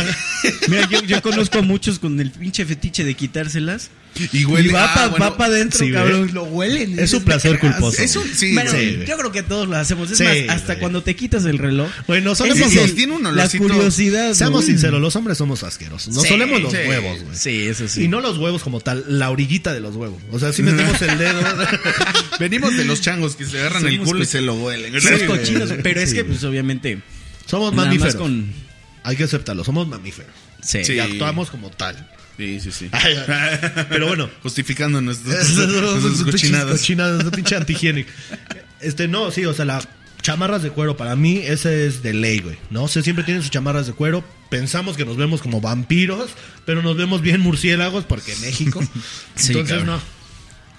Mira, 0.67 0.87
yo, 0.89 1.01
yo 1.03 1.21
conozco 1.21 1.59
a 1.59 1.61
muchos 1.63 1.99
con 1.99 2.19
el 2.19 2.31
pinche 2.31 2.65
fetiche 2.65 3.03
de 3.03 3.13
quitárselas. 3.15 3.89
Y 4.33 4.45
huele. 4.45 4.69
y 4.69 4.71
va 4.71 4.85
ah, 4.85 4.93
para 4.93 5.07
bueno, 5.29 5.35
adentro, 5.45 5.79
sí, 5.85 5.91
cabrón. 5.91 6.31
Lo 6.33 6.43
huelen. 6.43 6.97
Es 6.99 7.13
un 7.13 7.23
placer 7.23 7.59
culposo. 7.59 8.01
Es 8.01 8.15
un, 8.15 8.23
sí, 8.33 8.53
Bueno, 8.53 8.71
güey. 8.71 9.05
yo 9.05 9.17
creo 9.17 9.31
que 9.31 9.43
todos 9.43 9.67
lo 9.67 9.75
hacemos. 9.77 10.11
Es 10.11 10.17
Sí, 10.17 10.23
más, 10.23 10.57
hasta 10.57 10.79
cuando 10.79 11.03
te 11.03 11.15
quitas 11.15 11.45
el 11.45 11.57
reloj. 11.57 11.89
Bueno, 12.07 12.35
solemos 12.35 12.73
es 12.73 12.95
tiene 12.95 13.13
un 13.13 13.35
la 13.35 13.49
curiosidad. 13.49 14.33
Seamos 14.33 14.61
güey. 14.61 14.67
sinceros, 14.73 14.99
los 15.01 15.15
hombres 15.15 15.37
somos 15.37 15.63
asquerosos. 15.63 16.13
Sí, 16.15 16.27
solemos 16.27 16.61
los 16.61 16.71
sí. 16.71 16.77
huevos, 16.87 17.23
güey. 17.23 17.35
Sí, 17.35 17.67
eso 17.67 17.87
sí. 17.87 18.03
Y 18.03 18.07
no 18.07 18.21
los 18.21 18.37
huevos 18.37 18.63
como 18.63 18.79
tal, 18.81 19.03
la 19.07 19.29
orillita 19.29 19.73
de 19.73 19.79
los 19.79 19.95
huevos. 19.95 20.21
O 20.31 20.39
sea, 20.39 20.53
si 20.53 20.63
metemos 20.63 21.01
el 21.01 21.17
dedo. 21.17 21.39
Venimos 22.39 22.75
de 22.77 22.85
los 22.85 23.01
changos 23.01 23.35
que 23.35 23.45
se 23.45 23.59
agarran 23.59 23.85
el 23.87 23.99
culo 24.01 24.23
y 24.23 24.25
se 24.25 24.41
lo 24.41 24.55
huelen. 24.55 24.99
Somos 25.01 25.19
Sí, 25.19 25.25
cochinos, 25.25 25.73
pero 25.83 26.01
es 26.01 26.09
Sí, 26.09 26.15
que, 26.15 26.25
pues, 26.25 26.43
obviamente. 26.43 27.01
Somos 27.45 27.73
mamíferos. 27.73 28.15
con. 28.15 28.51
Hay 29.03 29.15
que 29.15 29.23
aceptarlo, 29.23 29.63
somos 29.63 29.87
mamíferos. 29.87 30.31
Sí. 30.61 30.83
Sí. 30.83 30.93
Y 30.93 30.99
actuamos 30.99 31.49
como 31.49 31.69
tal. 31.69 32.09
Sí, 32.37 32.59
sí, 32.59 32.71
sí. 32.71 32.89
Pero 33.89 34.07
bueno, 34.07 34.29
Justificando 34.43 35.01
nuestras 35.01 35.49
cochinadas. 36.23 36.79
cochinadas, 36.79 37.23
pinche 37.31 37.55
antihigiénico. 37.57 38.09
Este, 38.79 39.07
no, 39.07 39.31
sí, 39.31 39.45
o 39.45 39.53
sea, 39.53 39.65
las 39.65 39.87
chamarras 40.21 40.61
de 40.61 40.69
cuero, 40.69 40.95
para 40.97 41.15
mí, 41.15 41.37
ese 41.37 41.87
es 41.87 42.03
de 42.03 42.13
ley, 42.13 42.39
güey. 42.39 42.57
¿No? 42.69 42.83
O 42.83 42.87
sea, 42.87 43.01
siempre 43.01 43.23
tienen 43.23 43.41
sus 43.41 43.49
chamarras 43.51 43.87
de 43.87 43.93
cuero. 43.93 44.23
Pensamos 44.49 44.95
que 44.97 45.05
nos 45.05 45.17
vemos 45.17 45.41
como 45.41 45.61
vampiros, 45.61 46.29
pero 46.65 46.81
nos 46.83 46.95
vemos 46.95 47.21
bien 47.21 47.41
murciélagos 47.41 48.03
porque 48.05 48.35
México. 48.41 48.81
Sí, 49.35 49.53
Entonces, 49.53 49.77
cabrón. 49.79 49.97
no. 49.97 50.16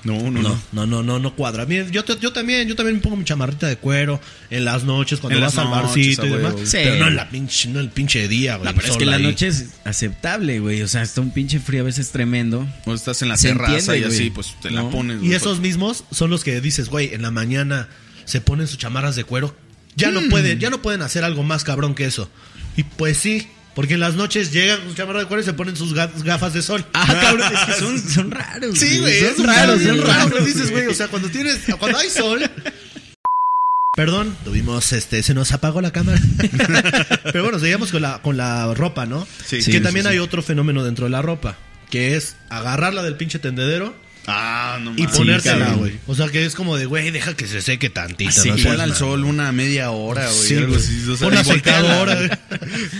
No, 0.05 0.31
no, 0.31 0.31
No, 0.31 0.43
no. 0.43 0.59
no, 0.73 0.87
no, 0.87 1.03
no, 1.03 1.19
no 1.19 1.35
cuadra. 1.35 1.67
Mira, 1.67 1.87
yo, 1.91 2.05
te- 2.05 2.19
yo 2.21 2.33
también, 2.33 2.69
yo 2.69 2.77
también 2.77 2.97
me 2.97 3.03
pongo 3.03 3.17
mi 3.17 3.25
chamarrita 3.25 3.67
de 3.67 3.77
cuero 3.79 4.21
en 4.49 4.65
las 4.65 4.85
noches 4.85 5.19
cuando 5.19 5.39
En 5.39 5.45
vas 5.45 5.59
al 5.59 5.69
barcito 5.69 6.23
a 6.23 6.27
y 6.27 6.31
demás. 6.31 6.55
Sí. 6.65 6.79
Pero 6.85 6.97
no 6.97 7.09
en 7.09 7.17
la 7.17 7.29
pinche, 7.29 7.69
no 7.69 7.81
el 7.81 7.91
pinche 7.91 8.29
día, 8.29 8.57
güey. 8.57 8.69
No, 8.73 8.75
pero 8.77 8.93
es 8.93 8.97
que 8.97 9.05
la 9.07 9.17
ahí. 9.17 9.23
noche 9.25 9.49
es 9.49 9.67
aceptable, 9.85 10.61
güey. 10.61 10.83
O 10.83 10.89
sea, 10.89 11.03
está 11.03 11.21
un 11.21 11.33
pinche 11.33 11.59
frío 11.59 11.81
a 11.83 11.85
veces 11.85 12.11
tremendo. 12.11 12.67
O 12.87 12.95
estás 12.95 13.23
en 13.23 13.29
la 13.29 13.37
Se 13.37 13.49
terraza 13.49 13.73
entiende, 13.97 13.99
y 13.99 14.05
así, 14.05 14.19
güey. 14.19 14.31
pues 14.31 14.55
te 14.63 14.71
la 14.71 14.89
pones. 14.89 15.17
Y 15.17 15.21
güey. 15.27 15.35
esos 15.35 15.59
mismos 15.61 16.05
son 16.13 16.31
los 16.31 16.45
que 16.45 16.61
dices, 16.61 16.89
güey, 16.89 17.13
en 17.13 17.23
la 17.23 17.31
mañana 17.33 17.89
se 18.25 18.41
ponen 18.41 18.69
sus 18.69 18.79
chamarras 18.79 19.17
de 19.17 19.25
cuero. 19.25 19.57
Ya 19.97 20.13
no 20.13 20.21
pueden, 20.31 20.61
ya 20.61 20.71
no 20.71 20.81
pueden 20.81 21.03
hacer 21.03 21.25
algo 21.25 21.43
más 21.43 21.65
cabrón 21.65 21.97
que 21.97 22.05
eso. 22.05 22.31
Y 22.77 22.85
pues 22.85 23.17
sí, 23.19 23.49
porque 23.79 23.95
en 23.95 24.01
las 24.01 24.17
noches 24.17 24.51
llegan 24.51 24.81
con 24.81 24.89
su 24.89 24.97
chamarra 24.97 25.21
de 25.21 25.27
cuero 25.27 25.41
y 25.41 25.45
se 25.45 25.53
ponen 25.53 25.77
sus 25.77 25.95
ga- 25.95 26.11
gafas 26.25 26.53
de 26.53 26.63
sol. 26.63 26.85
Ah, 26.95 27.07
cabrón, 27.23 27.53
es 27.55 27.61
que 27.61 27.73
son, 27.75 27.97
son 28.11 28.31
raros. 28.33 28.77
Sí, 28.77 28.99
güey, 28.99 29.21
Son 29.21 29.29
es 29.29 29.47
raros, 29.47 29.81
son 29.81 30.03
raro. 30.03 30.31
raros. 30.31 30.45
Dices, 30.47 30.73
güey, 30.73 30.89
o 30.89 30.95
sea, 30.95 31.07
cuando 31.07 31.29
tienes, 31.29 31.61
cuando 31.79 31.97
hay 31.97 32.11
sol. 32.11 32.43
Perdón, 33.95 34.37
tuvimos, 34.45 34.93
este, 34.93 35.23
se 35.23 35.33
nos 35.33 35.53
apagó 35.53 35.81
la 35.81 35.93
cámara. 35.93 36.19
Pero 37.23 37.45
bueno, 37.45 37.61
seguimos 37.61 37.93
con 37.93 38.03
la, 38.03 38.21
con 38.21 38.37
la 38.37 38.75
ropa, 38.75 39.07
¿no? 39.07 39.25
Sí, 39.47 39.59
que 39.59 39.63
sí, 39.63 39.81
también 39.81 40.07
sí, 40.07 40.11
hay 40.11 40.17
sí. 40.17 40.21
otro 40.23 40.43
fenómeno 40.43 40.83
dentro 40.83 41.05
de 41.05 41.11
la 41.13 41.23
ropa, 41.23 41.57
que 41.89 42.17
es 42.17 42.35
agarrarla 42.51 43.05
del 43.05 43.15
pinche 43.15 43.39
tendedero 43.39 43.95
Ah, 44.31 44.79
no 44.83 44.93
y 44.97 45.03
mames. 45.05 45.17
ponértela, 45.17 45.73
güey. 45.73 45.99
O 46.07 46.15
sea, 46.15 46.29
que 46.29 46.45
es 46.45 46.55
como 46.55 46.77
de, 46.77 46.85
güey, 46.87 47.11
deja 47.11 47.35
que 47.35 47.47
se 47.47 47.63
seque 47.63 47.89
tantito. 47.91 48.31
Sí, 48.31 48.49
no 48.51 48.55
pon 48.57 48.63
seas 48.63 48.81
al 48.81 48.95
sol 48.95 49.25
una 49.25 49.51
media 49.53 49.91
hora, 49.91 50.27
güey. 50.27 50.39
Sí, 50.49 50.57
algo 50.57 50.69
güey. 50.75 50.81
así. 50.81 51.09
O 51.11 51.17
sea, 51.17 51.27
Pon 51.27 51.35
la 51.35 51.41
y 51.41 51.45
volteala. 51.45 51.89
secadora, 51.89 52.15
güey. 52.17 52.31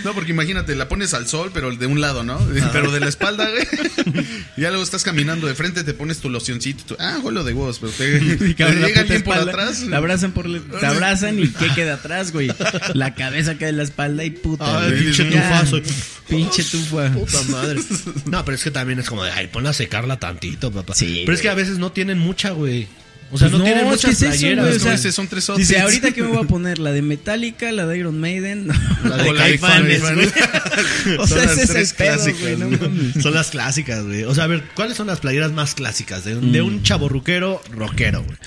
No, 0.03 0.13
porque 0.13 0.31
imagínate, 0.31 0.75
la 0.75 0.87
pones 0.89 1.13
al 1.13 1.27
sol, 1.27 1.51
pero 1.53 1.71
de 1.75 1.85
un 1.85 2.01
lado, 2.01 2.23
¿no? 2.23 2.39
Pero 2.73 2.91
de 2.91 2.99
la 2.99 3.07
espalda, 3.09 3.47
güey. 3.49 3.67
Y 4.57 4.61
ya 4.61 4.69
luego 4.69 4.83
estás 4.83 5.03
caminando 5.03 5.47
de 5.47 5.55
frente, 5.55 5.83
te 5.83 5.93
pones 5.93 6.19
tu 6.19 6.29
locioncito. 6.29 6.83
tu- 6.83 6.95
Ah, 6.99 7.19
huelo 7.21 7.43
de 7.43 7.53
huevos, 7.53 7.79
pero 7.79 7.91
te, 7.93 8.19
te 8.19 8.55
cabrón, 8.55 8.81
la 8.81 8.87
llega 8.87 9.01
puta 9.01 9.01
alguien 9.01 9.23
por 9.23 9.33
espalda, 9.37 9.51
atrás. 9.51 9.85
Te 9.89 9.95
abrazan 9.95 10.31
por 10.31 10.45
te 10.79 10.85
abrazan 10.85 11.39
y 11.39 11.47
¿qué 11.49 11.67
queda 11.75 11.93
atrás, 11.95 12.31
güey? 12.33 12.51
La 12.93 13.13
cabeza 13.15 13.55
queda 13.57 13.69
en 13.69 13.77
la 13.77 13.83
espalda 13.83 14.23
y 14.25 14.31
puta. 14.31 14.81
Ay, 14.81 14.89
güey. 14.91 15.03
pinche 15.03 15.29
Ya. 15.29 15.41
tufazo. 15.49 15.81
Pinche 16.27 16.63
tufa. 16.63 17.09
Puta 17.11 17.41
madre. 17.49 17.79
No, 18.25 18.43
pero 18.45 18.55
es 18.55 18.63
que 18.63 18.71
también 18.71 18.99
es 18.99 19.07
como 19.09 19.23
de, 19.23 19.31
ay, 19.31 19.47
ponla 19.47 19.69
a 19.71 19.73
secarla 19.73 20.19
tantito, 20.19 20.71
papá. 20.71 20.93
Sí, 20.95 21.18
pero 21.25 21.33
es 21.35 21.41
que 21.41 21.49
a 21.49 21.53
veces 21.55 21.77
no 21.77 21.91
tienen 21.91 22.17
mucha, 22.19 22.51
güey. 22.51 22.87
O 23.31 23.37
sea, 23.37 23.47
Pues 23.47 23.59
no, 23.59 23.63
tienen 23.63 23.85
muchas 23.85 24.11
eso, 24.19 24.25
playeras. 24.25 24.65
güey, 24.65 24.77
o 24.95 24.97
sea, 24.97 25.11
son 25.11 25.27
tres 25.27 25.43
Dice, 25.55 25.77
outfits. 25.77 25.81
ahorita 25.81 26.11
que 26.13 26.23
me 26.23 26.29
voy 26.29 26.43
a 26.43 26.47
poner 26.47 26.79
la 26.79 26.91
de 26.91 27.03
Metallica, 27.03 27.71
la 27.71 27.85
de 27.85 27.99
Iron 27.99 28.19
Maiden, 28.19 28.67
La 29.03 29.17
de 29.17 29.29
O 29.29 29.33
la 29.33 29.43
de 29.45 29.57
Caifanes, 29.59 30.01
o 31.19 31.27
Son 31.27 31.37
sea, 31.37 31.45
las 31.45 31.57
ese 31.59 31.79
es 31.81 31.93
pedo, 31.93 32.15
clásicas, 32.15 32.41
güey, 32.41 32.57
no 32.57 32.67
güey. 32.69 32.79
mames. 32.79 33.21
Son 33.21 33.33
las 33.35 33.49
clásicas, 33.51 34.03
güey. 34.03 34.23
O 34.23 34.33
sea, 34.33 34.45
a 34.45 34.47
ver, 34.47 34.63
¿cuáles 34.73 34.97
son 34.97 35.05
las 35.05 35.19
playeras 35.19 35.51
más 35.51 35.75
clásicas 35.75 36.23
de, 36.25 36.35
de 36.35 36.61
un 36.63 36.81
chaborruquero 36.81 37.61
rockero, 37.71 38.23
güey? 38.23 38.37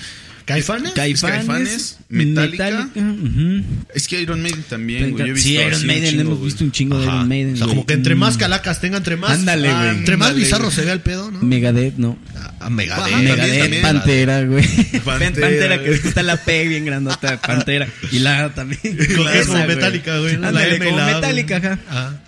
¿Caifanes? 0.45 0.91
Caifanes, 0.93 1.37
Caifanes, 1.37 1.97
Metallica. 2.09 2.89
ujú. 2.95 3.63
Es 3.95 4.07
que 4.07 4.21
Iron 4.21 4.41
Maiden 4.41 4.63
también, 4.63 5.11
güey. 5.11 5.23
Yo 5.25 5.31
he 5.31 5.33
visto 5.33 5.47
sí, 5.49 5.55
Iron 5.55 5.73
un 5.81 5.87
Maiden, 5.87 6.09
chingo, 6.09 6.21
hemos 6.21 6.37
güey. 6.39 6.45
visto 6.49 6.63
un 6.65 6.71
chingo 6.71 6.97
de 6.99 7.07
Ajá. 7.07 7.15
Iron 7.17 7.27
Maiden. 7.29 7.53
O 7.53 7.57
sea, 7.57 7.65
güey. 7.65 7.75
como 7.77 7.85
que 7.87 7.93
entre 7.93 8.15
más 8.15 8.35
Mm. 8.35 8.39
calacas 8.39 8.81
tenga, 8.81 8.97
entre 8.97 9.15
más. 9.15 9.31
Ándale, 9.31 9.69
ah, 9.69 9.77
güey. 9.85 9.89
Entre 9.97 10.17
más 10.17 10.27
Ándale, 10.29 10.43
bizarro 10.45 10.63
güey. 10.65 10.75
se 10.75 10.81
vea 10.83 10.93
el 10.93 10.99
pedo, 10.99 11.31
¿no? 11.31 11.39
Megadeth, 11.41 11.95
no. 11.97 12.17
Ah, 12.35 12.53
ah, 12.59 12.69
Megadeth. 12.69 13.03
Ajá, 13.13 13.17
Megadeth, 13.21 13.59
también. 13.61 13.81
Pantera, 13.81 14.43
güey. 14.43 14.65
Pantera, 15.05 15.47
Pantera, 15.47 15.79
que 15.81 15.87
güey. 15.87 15.99
está 16.03 16.23
la 16.23 16.37
P 16.37 16.67
bien 16.67 16.85
grandota, 16.85 17.39
Pantera. 17.41 17.87
Y 18.11 18.19
la 18.19 18.53
también. 18.53 18.79
Que 18.81 19.03
es 19.39 19.47
como. 19.47 19.65
Metallica, 19.65 20.17
güey. 20.19 20.37
¿no? 20.37 20.47
Ándale, 20.49 20.75
M 20.75 20.85
y 20.85 20.89
como 20.89 20.97
la 20.99 21.07
A, 21.09 21.15
Metallica, 21.15 21.57
ajá. 21.57 22.19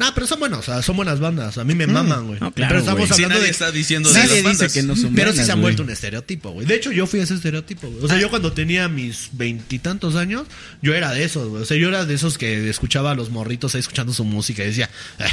No, 0.00 0.14
pero 0.14 0.26
son 0.26 0.40
buenos, 0.40 0.60
o 0.60 0.62
sea, 0.62 0.82
son 0.82 0.96
buenas 0.96 1.20
bandas. 1.20 1.58
A 1.58 1.64
mí 1.64 1.74
me 1.74 1.86
maman, 1.86 2.26
güey. 2.26 2.40
No, 2.40 2.50
claro, 2.52 2.70
pero 2.70 2.80
estamos. 2.80 3.06
Sí, 3.08 3.12
hablando 3.12 3.34
nadie 3.34 3.44
de. 3.44 3.50
está 3.50 3.70
diciendo 3.70 4.08
de 4.08 4.14
Nadie 4.14 4.36
dice 4.36 4.42
bandas. 4.42 4.72
que 4.72 4.82
no 4.82 4.96
son 4.96 5.14
Pero 5.14 5.32
sí 5.34 5.44
se 5.44 5.52
han 5.52 5.60
vuelto 5.60 5.82
un 5.82 5.90
estereotipo, 5.90 6.52
güey. 6.52 6.66
De 6.66 6.74
hecho, 6.74 6.90
yo 6.90 7.06
fui 7.06 7.20
ese 7.20 7.34
estereotipo, 7.34 7.86
güey. 7.90 8.02
O 8.02 8.08
sea, 8.08 8.18
yo 8.18 8.30
cuando 8.30 8.54
tenía 8.54 8.88
mis 8.88 9.28
veintitantos 9.32 10.16
años, 10.16 10.46
yo 10.80 10.94
era 10.94 11.12
de 11.12 11.22
esos, 11.24 11.50
güey. 11.50 11.62
O 11.62 11.66
sea, 11.66 11.76
yo 11.76 11.88
era 11.88 12.06
de 12.06 12.14
esos 12.14 12.38
que 12.38 12.70
escuchaba 12.70 13.10
a 13.10 13.14
los 13.14 13.28
morritos 13.28 13.74
ahí 13.74 13.80
escuchando 13.80 14.14
su 14.14 14.24
música 14.24 14.62
y 14.62 14.68
decía, 14.68 14.88
eh, 15.18 15.24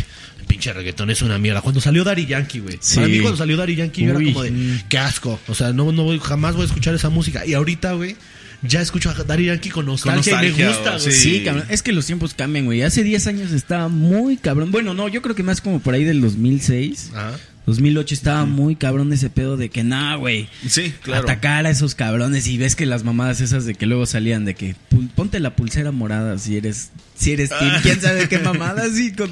pinche 0.48 0.74
reggaetón 0.74 1.10
es 1.12 1.22
una 1.22 1.38
mierda. 1.38 1.62
Cuando 1.62 1.80
salió 1.80 2.04
Daddy 2.04 2.26
Yankee, 2.26 2.60
güey. 2.60 2.78
Sí. 2.82 2.96
Para 2.96 3.08
mí, 3.08 3.20
cuando 3.22 3.38
salió 3.38 3.56
Daddy 3.56 3.76
Yankee, 3.78 4.04
yo 4.04 4.10
era 4.10 4.20
como 4.20 4.44
de, 4.44 4.84
qué 4.90 4.98
asco. 4.98 5.40
O 5.48 5.56
sea, 5.56 5.72
no, 5.72 5.94
no 5.94 6.04
voy, 6.04 6.20
jamás 6.20 6.56
voy 6.56 6.64
a 6.64 6.66
escuchar 6.66 6.94
esa 6.94 7.10
música. 7.10 7.46
Y 7.46 7.54
ahorita, 7.54 7.94
güey, 7.94 8.18
ya 8.62 8.82
escucho 8.82 9.10
a 9.10 9.14
Daddy 9.14 9.46
Yankee 9.46 9.70
con 9.70 9.86
nostalgia, 9.86 10.32
y 10.32 10.34
nostalgia, 10.34 10.66
me 10.66 10.72
gusta, 10.74 10.92
güey. 10.92 11.04
güey. 11.04 11.12
Sí, 11.16 11.38
Sí. 11.40 11.44
cabrón. 11.44 11.66
Es 11.70 11.82
que 11.82 11.92
los 11.92 12.06
tiempos 12.06 12.34
cambian, 12.34 12.66
güey. 12.66 12.82
Hace 12.82 13.04
10 13.04 13.28
años 13.28 13.52
estaba 13.52 13.88
muy 13.88 14.38
cabrón. 14.38 14.72
Bueno, 14.72 14.94
no, 14.94 15.08
yo 15.08 15.22
creo 15.22 15.36
que 15.36 15.44
más 15.44 15.62
como 15.62 15.80
por 15.80 15.94
ahí 15.94 16.04
del 16.04 16.22
2006. 16.22 17.12
Ajá. 17.14 17.38
2008 17.68 18.16
estaba 18.16 18.46
muy 18.46 18.76
cabrón 18.78 19.12
ese 19.14 19.30
pedo 19.30 19.58
de 19.58 19.70
que, 19.70 19.84
nah, 19.84 20.16
güey. 20.16 20.48
Sí, 20.68 20.94
claro. 21.04 21.24
Atacar 21.24 21.66
a 21.66 21.70
esos 21.70 21.94
cabrones 21.96 22.48
y 22.48 22.58
ves 22.58 22.76
que 22.76 22.86
las 22.86 23.04
mamadas 23.04 23.42
esas 23.42 23.66
de 23.66 23.76
que 23.76 23.86
luego 23.86 24.06
salían 24.06 24.46
de 24.46 24.56
que 24.56 24.76
ponte 25.16 25.40
la 25.40 25.56
pulsera 25.56 25.92
morada 25.92 26.38
si 26.40 26.56
eres 26.58 26.92
si 27.16 27.34
eres 27.34 27.50
team, 27.50 27.72
quién 27.84 28.00
sabe 28.00 28.30
qué 28.30 28.40
mamadas 28.40 28.98
y 28.98 29.12
con 29.12 29.30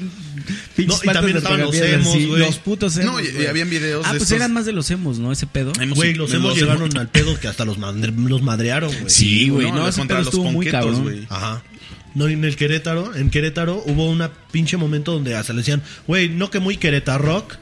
pinches 0.76 1.02
No, 1.04 1.10
y 1.10 1.14
también 1.14 1.36
estaban 1.38 1.60
los 1.62 1.74
emos, 1.76 2.12
güey. 2.26 2.38
los 2.40 2.58
putos 2.58 2.96
emos. 2.98 3.12
No, 3.14 3.20
y- 3.20 3.42
y 3.42 3.46
habían 3.46 3.70
videos 3.70 4.04
Ah, 4.06 4.12
de 4.12 4.18
pues 4.18 4.24
estos- 4.30 4.36
eran 4.36 4.52
más 4.52 4.66
de 4.66 4.72
los 4.72 4.90
emos, 4.90 5.18
¿no? 5.18 5.32
Ese 5.32 5.46
pedo. 5.46 5.72
Güey, 5.94 6.14
los 6.14 6.32
hemos 6.34 6.50
los 6.50 6.58
llegaron 6.58 6.96
al 6.98 7.08
pedo 7.08 7.40
que 7.40 7.48
hasta 7.48 7.64
los, 7.64 7.78
madre- 7.78 8.12
los 8.14 8.42
madrearon, 8.42 8.92
güey. 8.92 9.08
Sí, 9.10 9.48
güey, 9.48 9.70
no, 9.70 9.78
los 9.78 9.88
ese 9.90 9.98
contra 10.00 10.16
pedo 10.18 10.24
los 10.26 10.34
estuvo 10.34 10.52
muy 10.52 10.66
cabrón. 10.66 11.02
güey. 11.04 11.26
Ajá. 11.30 11.62
No, 12.14 12.28
en 12.28 12.44
el 12.44 12.56
Querétaro, 12.56 13.14
en 13.14 13.30
Querétaro 13.30 13.82
hubo 13.86 14.10
una 14.10 14.30
pinche 14.50 14.76
momento 14.76 15.12
donde 15.12 15.34
hasta 15.36 15.52
le 15.52 15.58
decían, 15.60 15.82
güey, 16.06 16.28
no 16.28 16.50
que 16.50 16.60
muy 16.60 16.76
Querétaro 16.76 17.24
rock. 17.24 17.54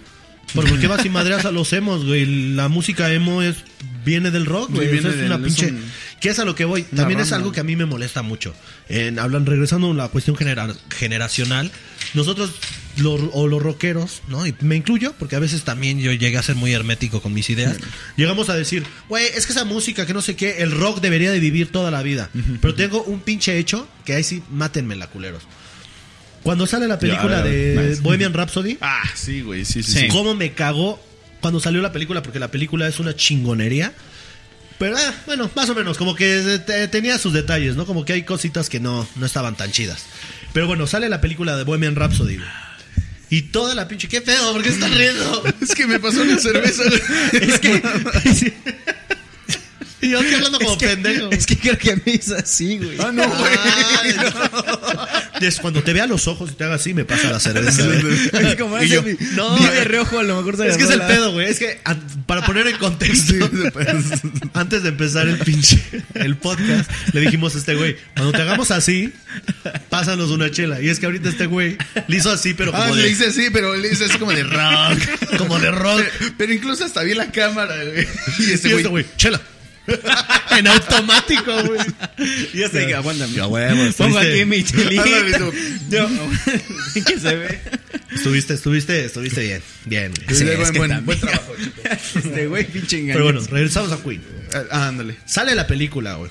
¿Por 0.52 0.78
qué 0.78 0.87
vas 0.87 1.04
y 1.04 1.09
madreas 1.11 1.44
a 1.44 1.50
los 1.52 1.72
emos, 1.72 2.04
güey? 2.04 2.26
La 2.54 2.68
música 2.68 3.12
emo 3.12 3.42
es 3.42 3.57
viene 4.04 4.30
del 4.30 4.46
rock, 4.46 4.70
güey. 4.70 4.88
Sí, 4.90 4.98
O 4.98 5.02
sea, 5.02 5.11
viene 5.11 5.22
es 5.22 5.26
una 5.30 5.37
del- 5.38 5.46
es 5.46 5.54
pinche. 5.57 5.72
un- 5.72 5.85
¿Qué 6.20 6.30
es 6.30 6.38
a 6.38 6.44
lo 6.44 6.54
que 6.54 6.64
voy? 6.64 6.85
También 6.85 7.20
es 7.20 7.33
algo 7.33 7.52
que 7.52 7.61
a 7.61 7.64
mí 7.64 7.76
me 7.76 7.85
molesta 7.85 8.22
mucho. 8.22 8.54
En, 8.88 9.18
hablan, 9.18 9.44
regresando 9.44 9.90
a 9.90 9.94
la 9.94 10.09
cuestión 10.09 10.37
genera- 10.37 10.74
generacional, 10.96 11.70
nosotros, 12.14 12.52
los, 12.96 13.20
o 13.33 13.46
los 13.46 13.62
rockeros, 13.62 14.22
¿no? 14.28 14.46
Y 14.46 14.54
me 14.61 14.76
incluyo, 14.76 15.14
porque 15.18 15.37
a 15.37 15.38
veces 15.38 15.64
también 15.64 15.98
yo 16.00 16.12
llegué 16.12 16.38
a 16.38 16.42
ser 16.42 16.54
muy 16.54 16.72
hermético 16.72 17.20
con 17.20 17.35
mis 17.35 17.50
ideas. 17.50 17.76
Llegamos 18.16 18.48
a 18.48 18.54
decir, 18.54 18.85
güey, 19.09 19.26
es 19.35 19.44
que 19.46 19.52
esa 19.52 19.64
música, 19.64 20.07
que 20.07 20.14
no 20.14 20.22
sé 20.22 20.35
qué, 20.37 20.59
el 20.62 20.70
rock 20.70 21.00
debería 21.02 21.30
de 21.30 21.40
vivir 21.40 21.70
toda 21.70 21.90
la 21.90 22.02
vida. 22.02 22.30
Pero 22.62 22.74
tengo 22.74 23.02
un 23.02 23.20
pinche 23.20 23.59
hecho 23.59 23.87
que 24.07 24.14
ahí 24.14 24.24
sí, 24.24 24.42
mátenme 24.50 24.96
la 24.96 25.09
culeros. 25.09 25.42
Cuando 26.44 26.66
sale 26.68 26.87
la 26.87 26.98
película 27.00 27.42
de 27.42 27.88
nice. 27.88 28.00
Bohemian 28.02 28.33
Rhapsody, 28.35 28.78
Ah, 28.80 29.02
sí, 29.16 29.40
güey, 29.40 29.64
sí, 29.64 29.83
sí. 29.83 29.92
Sí. 30.02 30.09
cómo 30.09 30.35
me 30.37 30.52
cagó 30.52 31.02
cuando 31.40 31.59
salió 31.59 31.83
la 31.83 31.90
película, 31.90 32.22
porque 32.22 32.38
la 32.38 32.48
película 32.52 32.87
es 32.87 33.00
una 33.00 33.16
chingonería. 33.16 33.92
Pero 34.78 34.96
ah, 34.96 35.14
bueno, 35.26 35.50
más 35.54 35.68
o 35.70 35.74
menos, 35.74 35.96
como 35.98 36.14
que 36.14 36.61
te- 36.66 36.88
tenía 36.88 37.16
sus 37.18 37.33
detalles, 37.33 37.76
¿no? 37.76 37.87
Como 37.87 38.04
que 38.04 38.12
hay 38.12 38.22
cositas 38.24 38.68
que 38.68 38.78
no, 38.80 39.07
no 39.16 39.24
estaban 39.26 39.57
tan 39.57 39.70
chidas. 39.72 40.04
Pero 40.52 40.66
bueno, 40.66 40.87
sale 40.87 41.09
la 41.09 41.20
película 41.20 41.57
de 41.57 41.64
Bohemian 41.64 41.96
Rhapsody. 41.96 42.37
güey. 42.37 42.48
Y 43.30 43.42
toda 43.42 43.74
la 43.74 43.88
pinche. 43.88 44.07
¿Qué 44.09 44.20
pedo? 44.20 44.52
¿Por 44.52 44.62
qué 44.62 44.68
estás 44.68 44.94
riendo? 44.94 45.42
Es 45.61 45.74
que 45.74 45.87
me 45.87 45.98
pasó 45.98 46.22
una 46.22 46.38
cerveza. 46.38 46.83
es 47.33 47.59
que. 47.59 47.83
y 50.02 50.11
yo 50.11 50.18
estoy 50.20 50.35
hablando 50.35 50.59
como 50.59 50.76
pendejo. 50.76 51.30
Es 51.30 51.46
que 51.46 51.57
creo 51.57 51.78
que 51.78 51.96
me 52.04 52.12
hizo 52.12 52.37
así, 52.37 52.78
güey. 52.78 52.96
Ah, 53.00 53.11
no, 53.12 53.26
güey. 53.28 53.52
Ay, 54.02 54.14
Es 55.46 55.61
cuando 55.61 55.83
te 55.83 55.92
vea 55.92 56.07
los 56.07 56.26
ojos 56.28 56.50
y 56.50 56.54
te 56.54 56.64
haga 56.64 56.74
así, 56.76 56.94
me 56.94 57.04
pasa 57.04 57.30
la 57.30 57.38
cerveza. 57.40 57.83
Es 58.40 58.57
como 58.57 58.80
yo, 58.83 59.02
no, 59.35 59.57
eh. 59.59 59.70
de 59.74 59.85
reojo, 59.85 60.18
a 60.18 60.22
lo 60.22 60.37
mejor 60.37 60.57
se 60.57 60.68
Es 60.68 60.76
que 60.76 60.85
es 60.85 60.90
el 60.90 60.98
la- 60.98 61.07
pedo, 61.07 61.33
güey. 61.33 61.48
Es 61.48 61.59
que 61.59 61.78
para 62.26 62.44
poner 62.46 62.66
en 62.66 62.76
contexto, 62.78 63.35
antes 64.54 64.83
de 64.83 64.88
empezar 64.90 65.28
el 65.28 65.38
pinche 65.38 65.83
el 66.14 66.37
podcast, 66.37 66.90
le 67.12 67.20
dijimos 67.20 67.54
a 67.54 67.59
este 67.59 67.74
güey, 67.74 67.96
cuando 68.14 68.33
te 68.33 68.42
hagamos 68.42 68.70
así, 68.70 69.12
pásanos 69.90 70.30
una 70.30 70.50
chela. 70.50 70.80
Y 70.80 70.88
es 70.88 70.98
que 70.98 71.07
ahorita 71.07 71.28
este 71.28 71.46
güey 71.46 71.76
le 72.09 72.16
hizo 72.16 72.30
así, 72.30 72.54
pero 72.54 72.72
como 72.72 72.83
Ah, 72.85 72.88
de, 72.96 73.02
le 73.02 73.09
hice 73.11 73.26
así, 73.26 73.48
pero 73.52 73.74
le 73.76 73.92
hice 73.92 74.04
así 74.07 74.18
como 74.18 74.33
de 74.33 74.42
rock. 74.44 74.98
como 75.38 75.59
de 75.59 75.70
rock. 75.70 76.02
Pero, 76.18 76.35
pero 76.38 76.52
incluso 76.52 76.85
hasta 76.85 77.02
vi 77.02 77.14
la 77.14 77.30
cámara, 77.30 77.74
güey. 77.85 78.07
Y 78.38 78.52
este 78.52 78.72
güey. 78.72 78.85
güey, 78.85 79.07
chela. 79.16 79.40
en 80.59 80.66
automático, 80.66 81.53
güey. 81.64 81.81
Y 82.53 82.59
ya 82.59 82.68
sé 82.68 82.87
que 82.87 82.94
aguántame. 82.94 83.40
Huevo, 83.42 83.92
Pongo 83.97 84.18
aquí 84.18 84.44
mi 84.44 84.64
chelita. 84.64 85.05
Yo, 85.88 86.09
que 87.07 87.18
se 87.18 87.35
ve. 87.35 87.61
Estuviste, 88.14 88.55
estuviste, 88.55 89.05
estuviste 89.05 89.40
bien. 89.42 89.62
Bien. 89.87 90.12
Sí, 90.29 90.49
es 90.49 90.73
buen, 90.73 90.90
que 90.90 91.01
buen, 91.01 91.20
trabajo, 91.20 91.55
chico. 91.62 91.81
Este 92.14 92.47
güey, 92.47 92.64
pinche 92.66 92.99
engaño. 92.99 93.14
Pero 93.14 93.25
bueno, 93.25 93.40
regresamos 93.51 93.92
a 93.92 94.03
Queen. 94.03 94.23
Ah, 94.70 94.88
ándale. 94.88 95.16
Sale 95.27 95.55
la 95.55 95.66
película, 95.66 96.14
güey. 96.14 96.31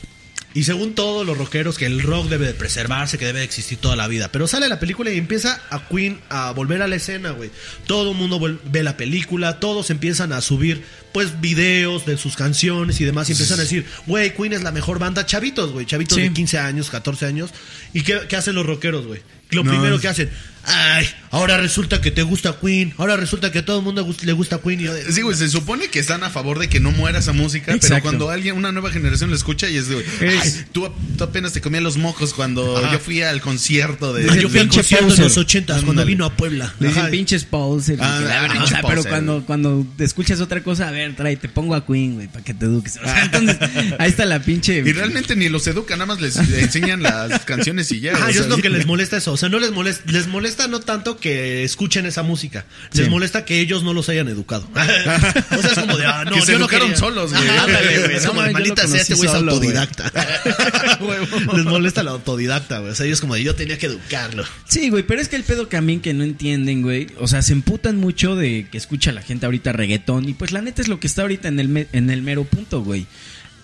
Y 0.55 0.65
según 0.65 0.93
todos 0.93 1.25
los 1.25 1.37
rockeros, 1.37 1.77
que 1.79 1.87
el 1.87 2.01
rock 2.01 2.27
debe 2.29 2.45
de 2.45 2.53
preservarse, 2.53 3.17
que 3.17 3.25
debe 3.25 3.39
de 3.39 3.45
existir 3.45 3.79
toda 3.79 3.95
la 3.95 4.07
vida. 4.07 4.31
Pero 4.31 4.47
sale 4.47 4.69
la 4.69 4.79
película 4.79 5.11
y 5.11 5.17
empieza 5.17 5.61
a 5.71 5.87
Queen 5.87 6.19
a 6.29 6.51
volver 6.51 6.81
a 6.83 6.87
la 6.87 6.95
escena, 6.95 7.31
güey. 7.31 7.49
Todo 7.87 8.11
el 8.11 8.17
mundo 8.17 8.39
ve 8.65 8.83
la 8.83 8.95
película, 8.95 9.59
todos 9.59 9.89
empiezan 9.89 10.31
a 10.31 10.41
subir, 10.41 10.83
pues, 11.11 11.41
videos 11.41 12.05
de 12.05 12.17
sus 12.17 12.35
canciones 12.35 13.01
y 13.01 13.05
demás. 13.05 13.29
Y 13.29 13.31
empiezan 13.31 13.59
a 13.59 13.63
decir, 13.63 13.85
güey, 14.05 14.33
Queen 14.35 14.53
es 14.53 14.61
la 14.61 14.71
mejor 14.71 14.99
banda. 14.99 15.25
Chavitos, 15.25 15.71
güey. 15.71 15.85
Chavitos 15.87 16.17
Sí. 16.17 16.23
de 16.23 16.33
15 16.33 16.59
años, 16.59 16.89
14 16.91 17.25
años. 17.25 17.49
¿Y 17.93 18.01
qué, 18.03 18.19
qué 18.29 18.35
hacen 18.35 18.53
los 18.53 18.65
rockeros, 18.65 19.07
güey? 19.07 19.21
Lo 19.53 19.63
No, 19.63 19.71
primero 19.71 19.95
es- 19.95 20.01
que 20.01 20.07
hacen, 20.07 20.29
ay, 20.65 21.05
ahora 21.31 21.57
resulta 21.57 21.99
que 22.01 22.11
te 22.11 22.21
gusta 22.23 22.57
Queen. 22.61 22.93
Ahora 22.97 23.15
resulta 23.17 23.51
que 23.51 23.59
a 23.59 23.65
todo 23.65 23.79
el 23.79 23.83
mundo 23.83 24.07
le 24.23 24.31
gusta 24.33 24.59
Queen. 24.59 24.79
Y 24.81 24.83
de- 24.85 25.11
Sí, 25.11 25.21
güey, 25.21 25.35
se 25.35 25.49
supone 25.49 25.89
que 25.89 25.99
están 25.99 26.23
a 26.23 26.29
favor 26.29 26.59
de 26.59 26.69
que 26.69 26.79
no 26.79 26.91
muera 26.91 27.19
esa 27.19 27.33
música, 27.33 27.75
pero 27.81 28.01
cuando 28.01 28.29
alguien, 28.29 28.55
una 28.55 28.71
nueva 28.71 28.91
generación 28.91 29.29
la 29.29 29.35
escucha 29.35 29.69
y 29.69 29.77
es 29.77 29.87
de, 29.89 30.03
"Ay, 30.21 30.39
tú, 30.71 30.89
tú 31.17 31.23
apenas 31.23 31.53
te 31.53 31.61
comías 31.61 31.83
los 31.83 31.97
mocos 31.97 32.33
cuando 32.33 32.77
Ajá. 32.77 32.93
yo 32.93 32.99
fui 32.99 33.21
al 33.21 33.41
concierto 33.41 34.13
de... 34.13 34.23
Yo 34.23 34.49
fui 34.49 34.59
al 34.59 34.67
pinche 34.67 34.77
concierto 34.79 35.05
en 35.05 35.09
poser. 35.11 35.23
los 35.25 35.37
80 35.37 35.81
cuando 35.81 36.05
vino 36.05 36.25
a 36.25 36.35
Puebla. 36.35 36.73
Le 36.79 36.87
dicen 36.87 37.01
Ajá. 37.03 37.11
pinches 37.11 37.43
poser. 37.45 37.97
Ah, 38.01 38.47
ah, 38.49 38.63
o 38.63 38.67
sea, 38.67 38.81
pero 38.87 39.03
cuando, 39.03 39.43
cuando 39.45 39.85
te 39.97 40.03
escuchas 40.03 40.39
otra 40.41 40.63
cosa, 40.63 40.87
a 40.87 40.91
ver, 40.91 41.15
trae, 41.15 41.35
te 41.35 41.49
pongo 41.49 41.75
a 41.75 41.85
Queen, 41.85 42.15
güey, 42.15 42.27
para 42.27 42.43
que 42.43 42.53
te 42.53 42.65
eduques. 42.65 42.97
O 42.97 43.03
sea, 43.05 43.23
entonces, 43.25 43.57
ahí 43.99 44.09
está 44.09 44.25
la 44.25 44.41
pinche. 44.41 44.77
Y 44.85 44.93
realmente 44.93 45.35
ni 45.35 45.49
los 45.49 45.65
educan, 45.67 45.99
nada 45.99 46.07
más 46.13 46.21
les 46.21 46.35
enseñan 46.53 47.03
las 47.03 47.41
canciones 47.45 47.91
y 47.91 47.99
ya. 47.99 48.13
Ajá, 48.13 48.25
o 48.25 48.27
yo 48.29 48.33
sea, 48.33 48.41
es 48.43 48.47
lo 48.49 48.57
que 48.57 48.69
les 48.69 48.85
molesta 48.85 49.17
eso. 49.17 49.31
O 49.43 49.45
sea, 49.45 49.49
no 49.49 49.59
les 49.59 49.71
molesta, 49.71 50.09
les 50.09 50.27
molesta 50.27 50.67
no 50.69 50.79
tanto 50.79 51.17
que 51.17 51.65
escuchen 51.65 52.05
esa 52.05 52.23
música. 52.23 52.65
Les 52.93 53.03
Sí. 53.05 53.09
molesta 53.11 53.43
que 53.43 53.59
ellos 53.59 53.83
no 53.83 53.93
los 53.93 54.07
hayan 54.07 54.29
educado. 54.29 54.65
o 54.73 55.61
sea, 55.61 55.71
es 55.73 55.79
como 55.79 55.97
de, 55.97 56.05
ah, 56.05 56.23
no, 56.23 56.31
Que 56.31 56.41
se 56.43 56.57
no 56.57 56.69
solos, 56.95 57.33
güey. 57.33 57.49
Ándale, 57.49 57.99
güey. 57.99 58.15
Es 58.15 58.25
como 58.25 58.39
yo 58.39 58.47
de 58.47 58.53
maldita 58.53 58.87
sea, 58.87 59.01
este 59.01 59.15
güey 59.15 59.27
es 59.27 59.35
autodidacta. 59.35 60.09
les 61.55 61.65
molesta 61.65 62.03
la 62.03 62.11
autodidacta, 62.11 62.79
güey. 62.79 62.91
O 62.91 62.95
sea, 62.95 63.05
ellos 63.05 63.19
como 63.19 63.35
de, 63.35 63.43
yo 63.43 63.53
tenía 63.53 63.77
que 63.77 63.87
educarlo. 63.87 64.45
Sí, 64.65 64.89
güey, 64.89 65.03
pero 65.03 65.19
es 65.19 65.27
que 65.27 65.35
el 65.35 65.43
pedo 65.43 65.67
también 65.67 65.99
que 65.99 66.13
no 66.13 66.23
entienden, 66.23 66.81
güey. 66.81 67.07
O 67.19 67.27
sea, 67.27 67.41
se 67.41 67.51
emputan 67.51 67.97
mucho 67.97 68.37
de 68.37 68.67
que 68.71 68.77
escucha 68.77 69.11
la 69.11 69.21
gente 69.23 69.45
ahorita 69.45 69.73
reggaetón. 69.73 70.29
Y 70.29 70.33
pues 70.35 70.53
la 70.53 70.61
neta 70.61 70.81
es 70.81 70.87
lo 70.87 71.01
que 71.01 71.07
está 71.07 71.23
ahorita 71.23 71.49
en 71.49 71.59
el, 71.59 71.67
me- 71.67 71.87
en 71.91 72.09
el 72.09 72.21
mero 72.21 72.45
punto, 72.45 72.81
güey. 72.81 73.05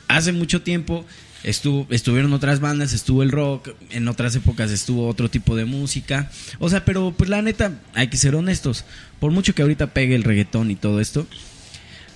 Hace 0.10 0.34
mucho 0.34 0.62
tiempo 0.62 1.06
estuvo, 1.44 1.88
estuvieron 1.90 2.34
otras 2.34 2.60
bandas, 2.60 2.92
estuvo 2.92 3.24
el 3.24 3.32
rock, 3.32 3.70
en 3.92 4.08
otras 4.10 4.36
épocas 4.36 4.72
estuvo 4.72 5.08
otro 5.08 5.30
tipo 5.30 5.56
de 5.56 5.64
música. 5.66 6.30
O 6.60 6.70
sea, 6.70 6.84
pero 6.84 7.14
pues 7.18 7.30
la 7.30 7.42
neta, 7.42 7.72
hay 7.94 8.08
que 8.10 8.18
ser 8.18 8.36
honestos. 8.36 8.84
Por 9.22 9.32
mucho 9.32 9.56
que 9.56 9.62
ahorita 9.62 9.94
pegue 9.94 10.16
el 10.16 10.24
reggaetón 10.24 10.70
y 10.72 10.76
todo 10.76 11.00
esto. 11.00 11.26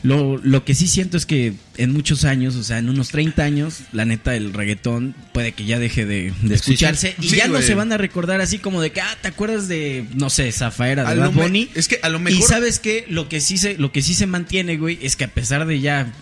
Lo, 0.01 0.35
lo 0.37 0.65
que 0.65 0.75
sí 0.75 0.87
siento 0.87 1.15
es 1.15 1.25
que 1.25 1.53
en 1.77 1.93
muchos 1.93 2.25
años, 2.25 2.55
o 2.57 2.63
sea, 2.63 2.77
en 2.77 2.89
unos 2.89 3.07
30 3.07 3.41
años, 3.41 3.75
la 3.93 4.03
neta, 4.03 4.35
el 4.35 4.51
reggaetón 4.51 5.15
puede 5.33 5.53
que 5.53 5.63
ya 5.63 5.79
deje 5.79 6.05
de, 6.05 6.33
de 6.41 6.55
escucharse. 6.55 7.15
Y 7.21 7.29
Sí, 7.29 7.35
ya 7.37 7.47
no 7.47 7.61
se 7.61 7.73
van 7.73 7.93
a 7.93 7.97
recordar 7.97 8.41
así 8.41 8.57
como 8.57 8.81
de 8.81 8.91
que, 8.91 8.99
ah, 8.99 9.17
¿te 9.21 9.29
acuerdas 9.29 9.69
de, 9.69 10.05
no 10.15 10.29
sé, 10.29 10.51
Zafaera 10.51 11.09
de 11.09 11.15
Bad 11.21 11.31
Bunny? 11.31 11.69
es 11.73 11.87
que 11.87 11.99
a 12.03 12.09
lo 12.09 12.17
Y 12.19 12.21
mejor... 12.23 12.49
sabes 12.49 12.79
que 12.79 13.05
lo 13.07 13.29
que 13.29 13.39
sí 13.39 13.57
se, 13.57 13.77
lo 13.77 13.93
que 13.93 14.01
sí 14.01 14.13
se 14.13 14.27
mantiene, 14.27 14.75
güey, 14.75 14.99
es 15.01 15.15
que 15.15 15.23
a 15.23 15.29
pesar 15.29 15.65
de 15.65 15.79
ya 15.79 16.03
¿cuán- 16.03 16.13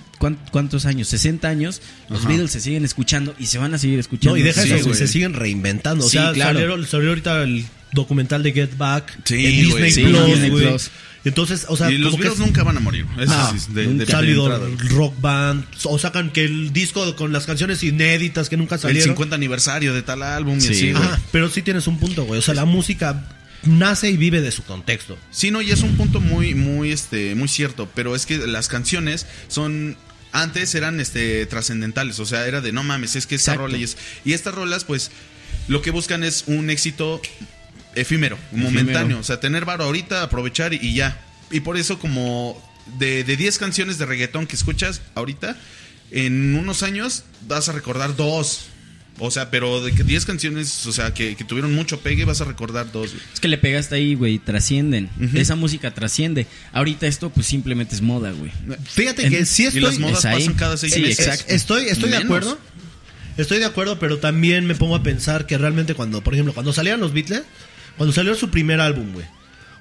cuántos 0.52 0.86
años, 0.86 1.08
60 1.10 1.48
años, 1.50 1.82
los 2.10 2.20
Ajá. 2.20 2.30
Beatles 2.30 2.52
se 2.52 2.62
siguen 2.62 2.86
escuchando 2.86 3.34
y 3.40 3.48
se 3.48 3.58
van 3.58 3.74
a 3.74 3.78
seguir 3.78 4.00
escuchando. 4.00 4.32
No, 4.36 4.38
y 4.38 4.44
deja 4.44 4.62
Sí, 4.64 4.72
eso, 4.72 4.86
güey. 4.86 4.98
Se 4.98 5.08
siguen 5.08 5.34
reinventando. 5.34 6.06
O 6.06 6.10
Sí, 6.10 6.18
sea, 6.18 6.32
claro. 6.34 6.60
salieron- 6.60 6.88
salió 6.88 7.10
ahorita 7.10 7.44
el 7.44 7.66
documental 7.94 8.44
de 8.44 8.54
Get 8.54 8.78
Back 8.78 9.18
Sí, 9.26 9.46
en 9.46 9.52
Disney 9.66 9.92
sí, 9.92 10.04
Plus, 10.04 10.26
Disney 10.28 10.50
güey. 10.50 10.68
Plus. 10.70 10.92
Entonces, 11.24 11.66
o 11.70 11.78
sea, 11.78 11.92
y 11.92 11.98
los 12.00 12.18
Beatles 12.18 12.40
nunca 12.40 12.64
van 12.64 12.78
a 12.78 12.80
morir. 12.80 13.06
Eso 13.20 13.34
sí, 13.54 13.74
de, 13.74 13.86
nunca 13.86 14.06
de- 14.06 14.12
salido 14.12 14.50
rock 14.90 15.14
band 15.22 15.66
o 15.84 16.00
sacan 16.00 16.32
que 16.32 16.46
el 16.46 16.74
disco 16.74 17.16
con 17.16 17.32
las 17.32 17.46
canciones 17.46 17.84
inéditas 17.84 18.50
que 18.50 18.58
nunca 18.58 18.76
El 18.76 18.82
salieron. 18.82 19.10
50 19.10 19.36
aniversario 19.36 19.94
de 19.94 20.02
tal 20.02 20.24
álbum 20.24 20.58
y 20.58 20.62
Sí, 20.62 20.74
así, 20.74 20.92
güey. 20.94 21.04
Pero 21.32 21.50
sí 21.50 21.62
tienes 21.62 21.86
un 21.86 22.00
punto, 22.00 22.24
güey. 22.26 22.40
O 22.40 22.42
sea, 22.42 22.56
la 22.56 22.66
música 22.66 23.24
nace 23.66 24.10
y 24.10 24.18
vive 24.18 24.42
de 24.42 24.52
su 24.52 24.64
contexto. 24.64 25.16
Sí, 25.30 25.52
no, 25.52 25.62
y 25.62 25.70
es 25.70 25.82
un 25.84 25.96
punto 25.96 26.20
muy, 26.22 26.56
muy, 26.56 26.92
este, 26.92 27.36
muy 27.36 27.48
cierto. 27.48 27.88
Pero 27.94 28.16
es 28.16 28.26
que 28.26 28.38
las 28.48 28.68
canciones 28.68 29.28
son. 29.48 29.98
Antes 30.32 30.76
eran 30.76 31.00
este 31.00 31.46
trascendentales. 31.46 32.20
O 32.20 32.26
sea, 32.26 32.48
era 32.48 32.62
de 32.62 32.72
no 32.72 32.84
mames, 32.84 33.15
es 33.15 33.28
que 33.28 33.36
esta 33.36 33.52
Exacto. 33.52 33.67
rola 33.67 33.78
y 33.78 33.84
es. 33.84 33.98
Y 34.26 34.34
estas 34.34 34.54
rolas, 34.54 34.84
pues, 34.86 35.12
lo 35.67 35.82
que 35.82 35.91
buscan 35.91 36.24
es 36.24 36.46
un 36.48 36.70
éxito 36.70 37.22
efímero, 37.96 38.38
momentáneo. 38.52 39.20
O 39.20 39.24
sea, 39.24 39.39
tener 39.39 39.65
varo 39.65 39.84
ahorita, 39.84 40.24
aprovechar 40.24 40.74
y, 40.74 40.80
y 40.82 40.94
ya. 40.94 41.20
Y 41.52 41.60
por 41.60 41.78
eso, 41.78 42.00
como 42.00 42.62
de, 42.98 43.24
de 43.24 43.36
10 43.38 43.58
canciones 43.58 43.98
de 43.98 44.06
reggaetón 44.06 44.48
que 44.48 44.56
escuchas 44.56 45.02
ahorita, 45.15 45.58
en 46.12 46.56
unos 46.56 46.84
años 46.84 47.24
vas 47.48 47.70
a 47.70 47.74
recordar 47.74 48.15
dos. 48.15 48.67
O 49.24 49.30
sea, 49.30 49.52
pero 49.52 49.84
de 49.84 49.92
que 49.92 50.04
10 50.04 50.26
canciones, 50.26 50.88
o 50.88 50.92
sea, 50.92 51.14
que, 51.14 51.36
que 51.36 51.44
tuvieron 51.44 51.76
mucho 51.76 52.00
pegue, 52.00 52.26
vas 52.26 52.42
a 52.42 52.46
recordar 52.46 52.92
dos. 52.92 53.12
güey. 53.14 53.24
Es 53.32 53.40
que 53.40 53.48
le 53.48 53.60
pegaste 53.60 53.94
ahí, 53.94 54.16
güey, 54.16 54.40
trascienden. 54.40 55.12
Esa 55.36 55.56
música 55.56 55.94
trasciende. 55.94 56.48
Ahorita 56.74 57.06
esto, 57.06 57.30
pues 57.30 57.46
simplemente 57.46 57.94
es 57.94 58.02
moda, 58.02 58.32
güey. 58.32 58.52
Fíjate 58.84 59.28
En- 59.28 59.30
que 59.32 59.46
sí 59.46 59.64
Y 59.64 59.66
estoy, 59.68 59.82
las 59.84 60.00
modas 60.00 60.20
es 60.20 60.26
ahí. 60.26 60.40
pasan 60.40 60.54
cada 60.56 60.76
seis 60.76 60.94
Sí, 60.96 61.02
meses. 61.02 61.20
exacto. 61.28 61.54
estoy, 61.54 61.86
estoy 61.86 62.10
de 62.10 62.18
acuerdo. 62.18 62.58
Estoy 63.38 63.60
de 63.60 63.66
acuerdo, 63.66 64.00
pero 64.00 64.18
también 64.18 64.66
me 64.66 64.74
pongo 64.76 64.96
a 64.96 65.04
pensar 65.04 65.46
que 65.46 65.58
realmente 65.58 65.94
cuando, 65.94 66.22
por 66.24 66.34
ejemplo, 66.34 66.54
cuando 66.54 66.74
salieron 66.74 67.00
los 67.00 67.14
Beatles, 67.14 67.44
cuando 67.98 68.14
salió 68.14 68.34
su 68.36 68.50
primer 68.50 68.82
álbum, 68.82 69.14
güey. 69.14 69.26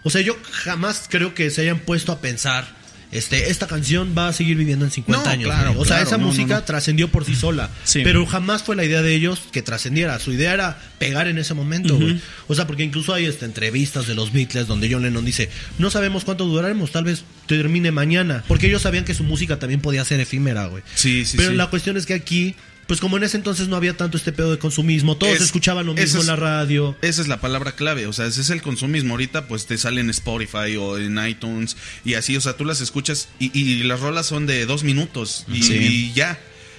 O 0.03 0.11
sea, 0.11 0.21
yo 0.21 0.37
jamás 0.51 1.07
creo 1.09 1.35
que 1.35 1.51
se 1.51 1.63
hayan 1.63 1.79
puesto 1.81 2.13
a 2.13 2.21
pensar, 2.21 2.77
este, 3.13 3.51
esta 3.51 3.67
canción 3.67 4.15
va 4.17 4.29
a 4.29 4.33
seguir 4.33 4.57
viviendo 4.57 4.85
en 4.85 4.91
50 4.91 5.25
No, 5.25 5.31
años. 5.31 5.45
claro, 5.47 5.71
o 5.73 5.85
sea, 5.85 5.97
claro, 5.97 6.03
esa 6.09 6.19
no, 6.19 6.27
música 6.27 6.55
no. 6.57 6.63
trascendió 6.65 7.09
por 7.09 7.25
sí 7.25 7.35
sola. 7.35 7.71
Sí. 7.85 8.01
Pero 8.05 8.25
jamás 8.27 8.63
fue 8.63 8.77
la 8.77 8.85
idea 8.85 9.03
de 9.03 9.15
ellos 9.15 9.41
que 9.53 9.63
trascendiera. 9.63 10.19
Su 10.19 10.33
idea 10.33 10.55
era 10.55 10.79
pegar 10.99 11.27
en 11.29 11.39
ese 11.39 11.55
momento, 11.55 11.97
güey. 11.97 12.21
O 12.47 12.55
sea, 12.55 12.67
porque 12.67 12.83
incluso 12.85 13.13
hay 13.13 13.27
este, 13.27 13.45
entrevistas 13.47 14.07
de 14.07 14.15
los 14.15 14.33
Beatles 14.33 14.67
donde 14.67 14.91
John 14.93 15.03
Lennon 15.03 15.25
dice, 15.25 15.51
no 15.79 15.91
sabemos 15.91 16.25
cuánto 16.25 16.45
duraremos, 16.47 16.93
tal 16.93 17.05
vez 17.05 17.25
termine 17.47 17.91
mañana. 17.91 18.45
Porque 18.47 18.69
ellos 18.69 18.83
sabían 18.83 19.05
que 19.05 19.15
su 19.15 19.25
música 19.25 19.59
también 19.59 19.81
podía 19.81 20.05
ser 20.05 20.21
efímera, 20.21 20.67
güey. 20.67 20.83
Sí, 20.95 21.25
sí, 21.25 21.37
Pero 21.37 21.51
sí. 21.51 21.57
la 21.57 21.69
cuestión 21.69 21.97
es 21.97 22.07
que 22.07 22.15
aquí, 22.15 22.55
pues 22.91 22.99
como 23.01 23.19
en 23.19 23.23
ese 23.23 23.37
entonces 23.37 23.69
no 23.69 23.77
había 23.77 23.97
tanto 23.97 24.17
este 24.17 24.33
pedo 24.33 24.51
de 24.51 24.59
consumismo, 24.59 25.17
todos 25.17 25.35
Es- 25.37 25.43
escuchaban 25.43 25.87
lo 25.87 25.95
mismo 25.95 26.19
es- 26.19 26.25
en 26.25 26.27
la 26.27 26.35
radio. 26.35 26.97
Esa 27.03 27.23
es 27.23 27.29
la 27.29 27.41
palabra 27.41 27.77
clave, 27.77 28.09
o 28.09 28.13
sea, 28.13 28.27
ese 28.27 28.41
es 28.41 28.51
el 28.51 28.63
consumismo. 28.63 29.13
Ahorita 29.15 29.47
pues 29.47 29.67
te 29.67 29.79
sale 29.79 30.01
en 30.01 30.11
Spotify 30.11 30.75
o 30.77 30.99
en 30.99 31.17
iTunes 31.25 31.77
y 32.05 32.15
así, 32.15 32.37
o 32.37 32.41
sea, 32.41 32.55
tú 32.57 32.65
las 32.65 32.81
escuchas 32.81 33.29
y, 33.39 33.57
y 33.57 33.85
las 33.85 34.01
rolas 34.01 34.27
son 34.27 34.49
de 34.49 34.67
dos 34.67 34.83
minutos 34.83 35.45
y, 35.47 35.63
Sí. 35.63 35.75
y 35.77 36.13
ya. 36.15 36.37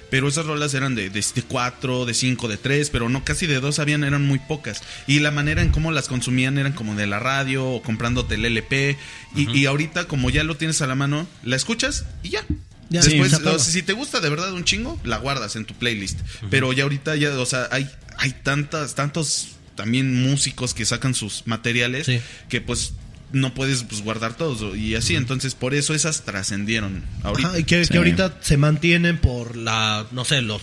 Pero 0.10 0.28
esas 0.28 0.46
rolas 0.46 0.74
eran 0.74 0.94
de, 0.96 1.10
de, 1.10 1.22
de 1.34 1.42
cuatro, 1.44 2.06
de 2.06 2.14
cinco, 2.14 2.50
de 2.50 2.58
tres, 2.58 2.90
pero 2.90 3.08
no 3.08 3.24
casi 3.24 3.48
de 3.48 3.62
dos 3.62 3.80
habían, 3.80 4.04
eran 4.04 4.28
muy 4.28 4.40
pocas. 4.40 4.82
Y 5.08 5.22
la 5.22 5.32
manera 5.32 5.62
en 5.62 5.70
cómo 5.70 5.94
las 5.94 6.10
consumían 6.10 6.58
eran 6.58 6.74
como 6.74 6.96
de 6.96 7.08
la 7.08 7.20
radio 7.20 7.66
o 7.66 7.82
comprándote 7.82 8.36
el 8.36 8.44
LP. 8.44 8.98
Y, 9.38 9.50
y 9.58 9.66
ahorita 9.68 10.10
como 10.10 10.30
ya 10.30 10.44
lo 10.44 10.58
tienes 10.58 10.82
a 10.82 10.88
la 10.88 10.96
mano, 10.96 11.26
la 11.44 11.56
escuchas 11.56 12.04
y 12.24 12.32
ya. 12.32 12.44
Ya, 12.92 13.02
Después, 13.02 13.30
sí, 13.30 13.36
se 13.36 13.42
acaba. 13.42 13.56
o 13.56 13.60
sea, 13.60 13.72
si 13.74 13.82
te 13.82 13.94
gusta 13.94 14.20
de 14.20 14.30
verdad 14.30 14.52
un 14.54 14.64
chingo, 14.66 15.00
la 15.04 15.18
guardas 15.18 15.56
en 15.56 15.66
tu 15.66 15.74
playlist. 15.74 16.20
Pero 16.50 16.74
ya 16.74 16.84
ahorita 16.84 17.16
ya, 17.16 17.32
o 17.40 17.46
sea, 17.46 17.68
hay, 17.72 17.90
hay 18.18 18.32
tantas, 18.44 18.96
tantos 18.96 19.50
también 19.76 20.22
músicos 20.30 20.74
que 20.74 20.86
sacan 20.86 21.16
sus 21.16 21.48
materiales 21.48 22.06
Sí. 22.06 22.20
que 22.50 22.60
pues 22.62 22.94
no 23.32 23.54
puedes 23.54 23.84
pues, 23.84 24.02
guardar 24.02 24.36
todos 24.36 24.76
y 24.78 24.96
así. 24.96 25.16
Entonces, 25.16 25.56
por 25.56 25.74
eso 25.74 25.94
esas 25.94 26.24
trascendieron 26.24 27.02
ahorita. 27.24 27.48
Ajá, 27.50 27.60
y 27.60 27.64
que, 27.64 27.86
Sí. 27.86 27.92
que 27.92 27.98
ahorita 27.98 28.38
se 28.42 28.58
mantienen 28.58 29.18
por 29.20 29.56
la, 29.56 30.06
no 30.12 30.26
sé, 30.26 30.42
los, 30.42 30.62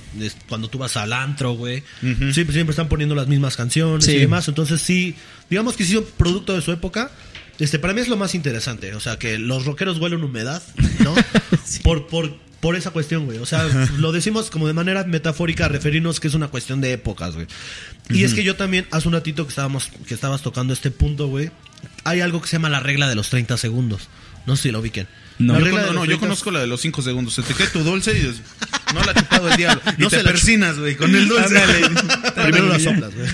cuando 0.51 0.69
tú 0.69 0.77
vas 0.77 0.99
al 0.99 1.15
antro, 1.15 1.53
güey. 1.53 1.83
Siempre, 2.03 2.53
siempre 2.53 2.73
están 2.73 2.89
poniendo 2.91 3.15
las 3.15 3.27
mismas 3.27 3.57
canciones 3.57 4.05
Sí. 4.05 4.13
y 4.13 4.19
demás. 4.19 4.47
Entonces 4.49 4.83
sí, 4.83 5.15
digamos 5.49 5.77
que 5.79 5.85
sí 5.87 5.95
son 5.95 6.05
producto 6.19 6.55
de 6.55 6.61
su 6.61 6.71
época. 6.73 7.11
Este, 7.59 7.79
para 7.79 7.93
mí 7.93 8.01
es 8.01 8.09
lo 8.09 8.17
más 8.17 8.35
interesante. 8.35 8.95
O 8.95 9.01
sea, 9.01 9.19
que 9.19 9.39
los 9.39 9.65
rockeros 9.65 9.99
huelen 9.99 10.23
humedad, 10.23 10.63
¿no? 11.01 11.15
por, 11.83 12.07
por, 12.07 12.37
por 12.61 12.77
esa 12.77 12.91
cuestión, 12.91 13.27
güey. 13.27 13.39
O 13.39 13.47
sea, 13.47 13.65
lo 13.99 14.13
decimos 14.13 14.51
como 14.51 14.67
de 14.67 14.75
manera 14.75 15.05
metafórica, 15.05 15.67
a 15.67 15.69
referirnos 15.69 16.21
que 16.21 16.29
es 16.29 16.35
una 16.35 16.49
cuestión 16.49 16.81
de 16.81 16.93
épocas, 16.93 17.35
güey. 17.35 17.47
Y 18.11 18.25
es 18.25 18.33
que 18.33 18.43
yo 18.43 18.57
también, 18.57 18.87
hace 18.91 19.07
un 19.09 19.15
ratito 19.15 19.45
que 19.45 19.51
estábamos, 19.51 19.91
que 20.07 20.15
estabas 20.15 20.43
tocando 20.43 20.73
este 20.73 20.91
punto, 20.91 21.27
güey. 21.29 21.51
Hay 22.05 22.21
algo 22.21 22.41
que 22.41 22.49
se 22.49 22.57
llama 22.57 22.71
la 22.71 22.81
regla 22.81 23.09
de 23.09 23.15
los 23.15 23.29
30 23.29 23.57
segundos. 23.59 24.09
No 24.47 24.57
sé 24.57 24.65
si 24.65 24.71
lo 24.71 24.81
ubiquen. 24.81 25.07
No. 25.39 25.53
La 25.53 25.59
yo, 25.59 25.65
de 25.67 25.71
no, 25.73 25.79
los 25.79 25.95
yo 25.95 26.03
30 26.05 26.21
conozco 26.21 26.51
la 26.51 26.61
de 26.61 26.67
los 26.67 26.81
5 26.81 27.03
segundos. 27.03 27.35
Se 27.35 27.43
te 27.43 27.53
cae 27.55 27.67
tu 27.67 27.81
dulce 27.81 28.13
y 28.13 28.15
dices, 28.21 28.41
no 28.95 29.05
la 29.05 29.13
ha 29.13 29.15
chupado 29.15 29.51
el 29.51 29.57
diablo. 29.57 29.83
Y 29.99 30.03
No 30.03 30.09
te 30.09 30.17
se 30.17 30.23
la 30.23 30.31
persinas, 30.31 30.79
güey, 30.79 30.97
con 30.97 31.15
el 31.15 31.29
dulce. 31.29 31.61
Primero 32.35 32.69
las 32.69 32.83
soplas, 32.83 33.13
güey. 33.15 33.29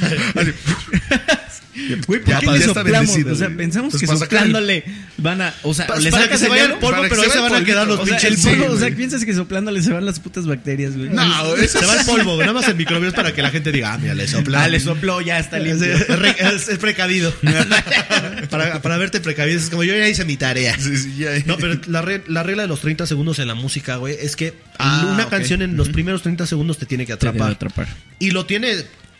Güey, 2.07 2.21
¿por 2.21 2.29
Ya, 2.31 2.41
qué 2.41 2.47
le 2.47 2.61
soplamos? 2.63 3.17
O 3.31 3.35
sea, 3.35 3.49
pensamos 3.51 3.91
Pues 3.93 4.03
que 4.05 4.11
el- 4.13 4.19
soplándole 4.19 4.85
van 5.19 5.41
a. 5.43 5.55
O 5.63 5.75
sea, 5.75 5.87
le 5.99 6.11
sacas 6.11 6.29
que 6.29 6.39
se 6.39 6.49
vaya 6.49 6.65
el 6.67 6.73
polvo, 6.75 7.03
pero 7.09 7.23
ahí 7.23 7.31
se 7.31 7.39
van 7.41 7.55
a 7.55 7.65
quedar 7.65 7.87
los 7.87 8.01
pinches 8.09 8.45
o 8.69 8.79
sea, 8.79 8.95
piensas 8.95 9.25
que 9.25 9.35
soplándole 9.35 9.83
se 9.83 9.93
van 9.93 10.05
las 10.07 10.21
putas 10.21 10.47
bacterias, 10.47 10.97
güey. 10.97 11.09
No, 11.11 11.55
eso 11.57 11.81
Se 11.81 11.87
va 11.87 11.95
el 12.01 12.07
polvo, 12.07 12.39
nada 12.41 12.53
más 12.53 12.69
el 12.69 12.77
microbio 12.77 13.09
es 13.09 13.15
para 13.15 13.33
que 13.35 13.43
la 13.43 13.51
gente 13.51 13.73
diga, 13.73 13.93
ah, 13.95 13.99
mira, 13.99 14.15
le 14.15 14.27
sopla. 14.29 14.65
Ah, 14.65 14.69
le 14.69 14.79
sopló, 14.81 15.21
ya 15.21 15.39
está 15.39 15.59
Es, 15.65 15.65
limpio. 15.81 15.93
es 15.95 16.69
es- 16.69 16.79
precavido. 16.79 17.33
para, 18.51 18.81
para 18.83 18.97
verte 18.99 19.21
precavido. 19.21 19.59
Es 19.59 19.71
como 19.71 19.85
yo 19.85 19.95
ya 19.97 20.09
hice 20.09 20.25
mi 20.25 20.37
tarea. 20.37 20.77
Sí, 20.79 20.97
sí, 20.97 21.17
ya. 21.19 21.31
No, 21.47 21.57
pero 21.57 21.79
la, 21.87 22.03
re- 22.03 22.23
la 22.29 22.43
regla 22.43 22.63
de 22.63 22.69
los 22.69 22.81
30 22.81 23.07
segundos 23.07 23.39
en 23.39 23.49
la 23.49 23.55
música, 23.55 23.97
güey, 23.97 24.17
es 24.21 24.37
que 24.37 24.55
Ah, 24.79 25.11
una 25.15 25.25
ok. 25.25 25.31
canción 25.31 25.63
en 25.63 25.77
los 25.77 25.89
primeros 25.89 26.23
30 26.23 26.47
segundos 26.47 26.79
te 26.79 26.87
tiene 26.87 27.05
que 27.07 27.13
Te 27.17 27.29
atrapar. 27.29 27.53
atrapar. 27.53 27.89
Y 28.19 28.31
lo 28.33 28.45
tiene 28.47 28.75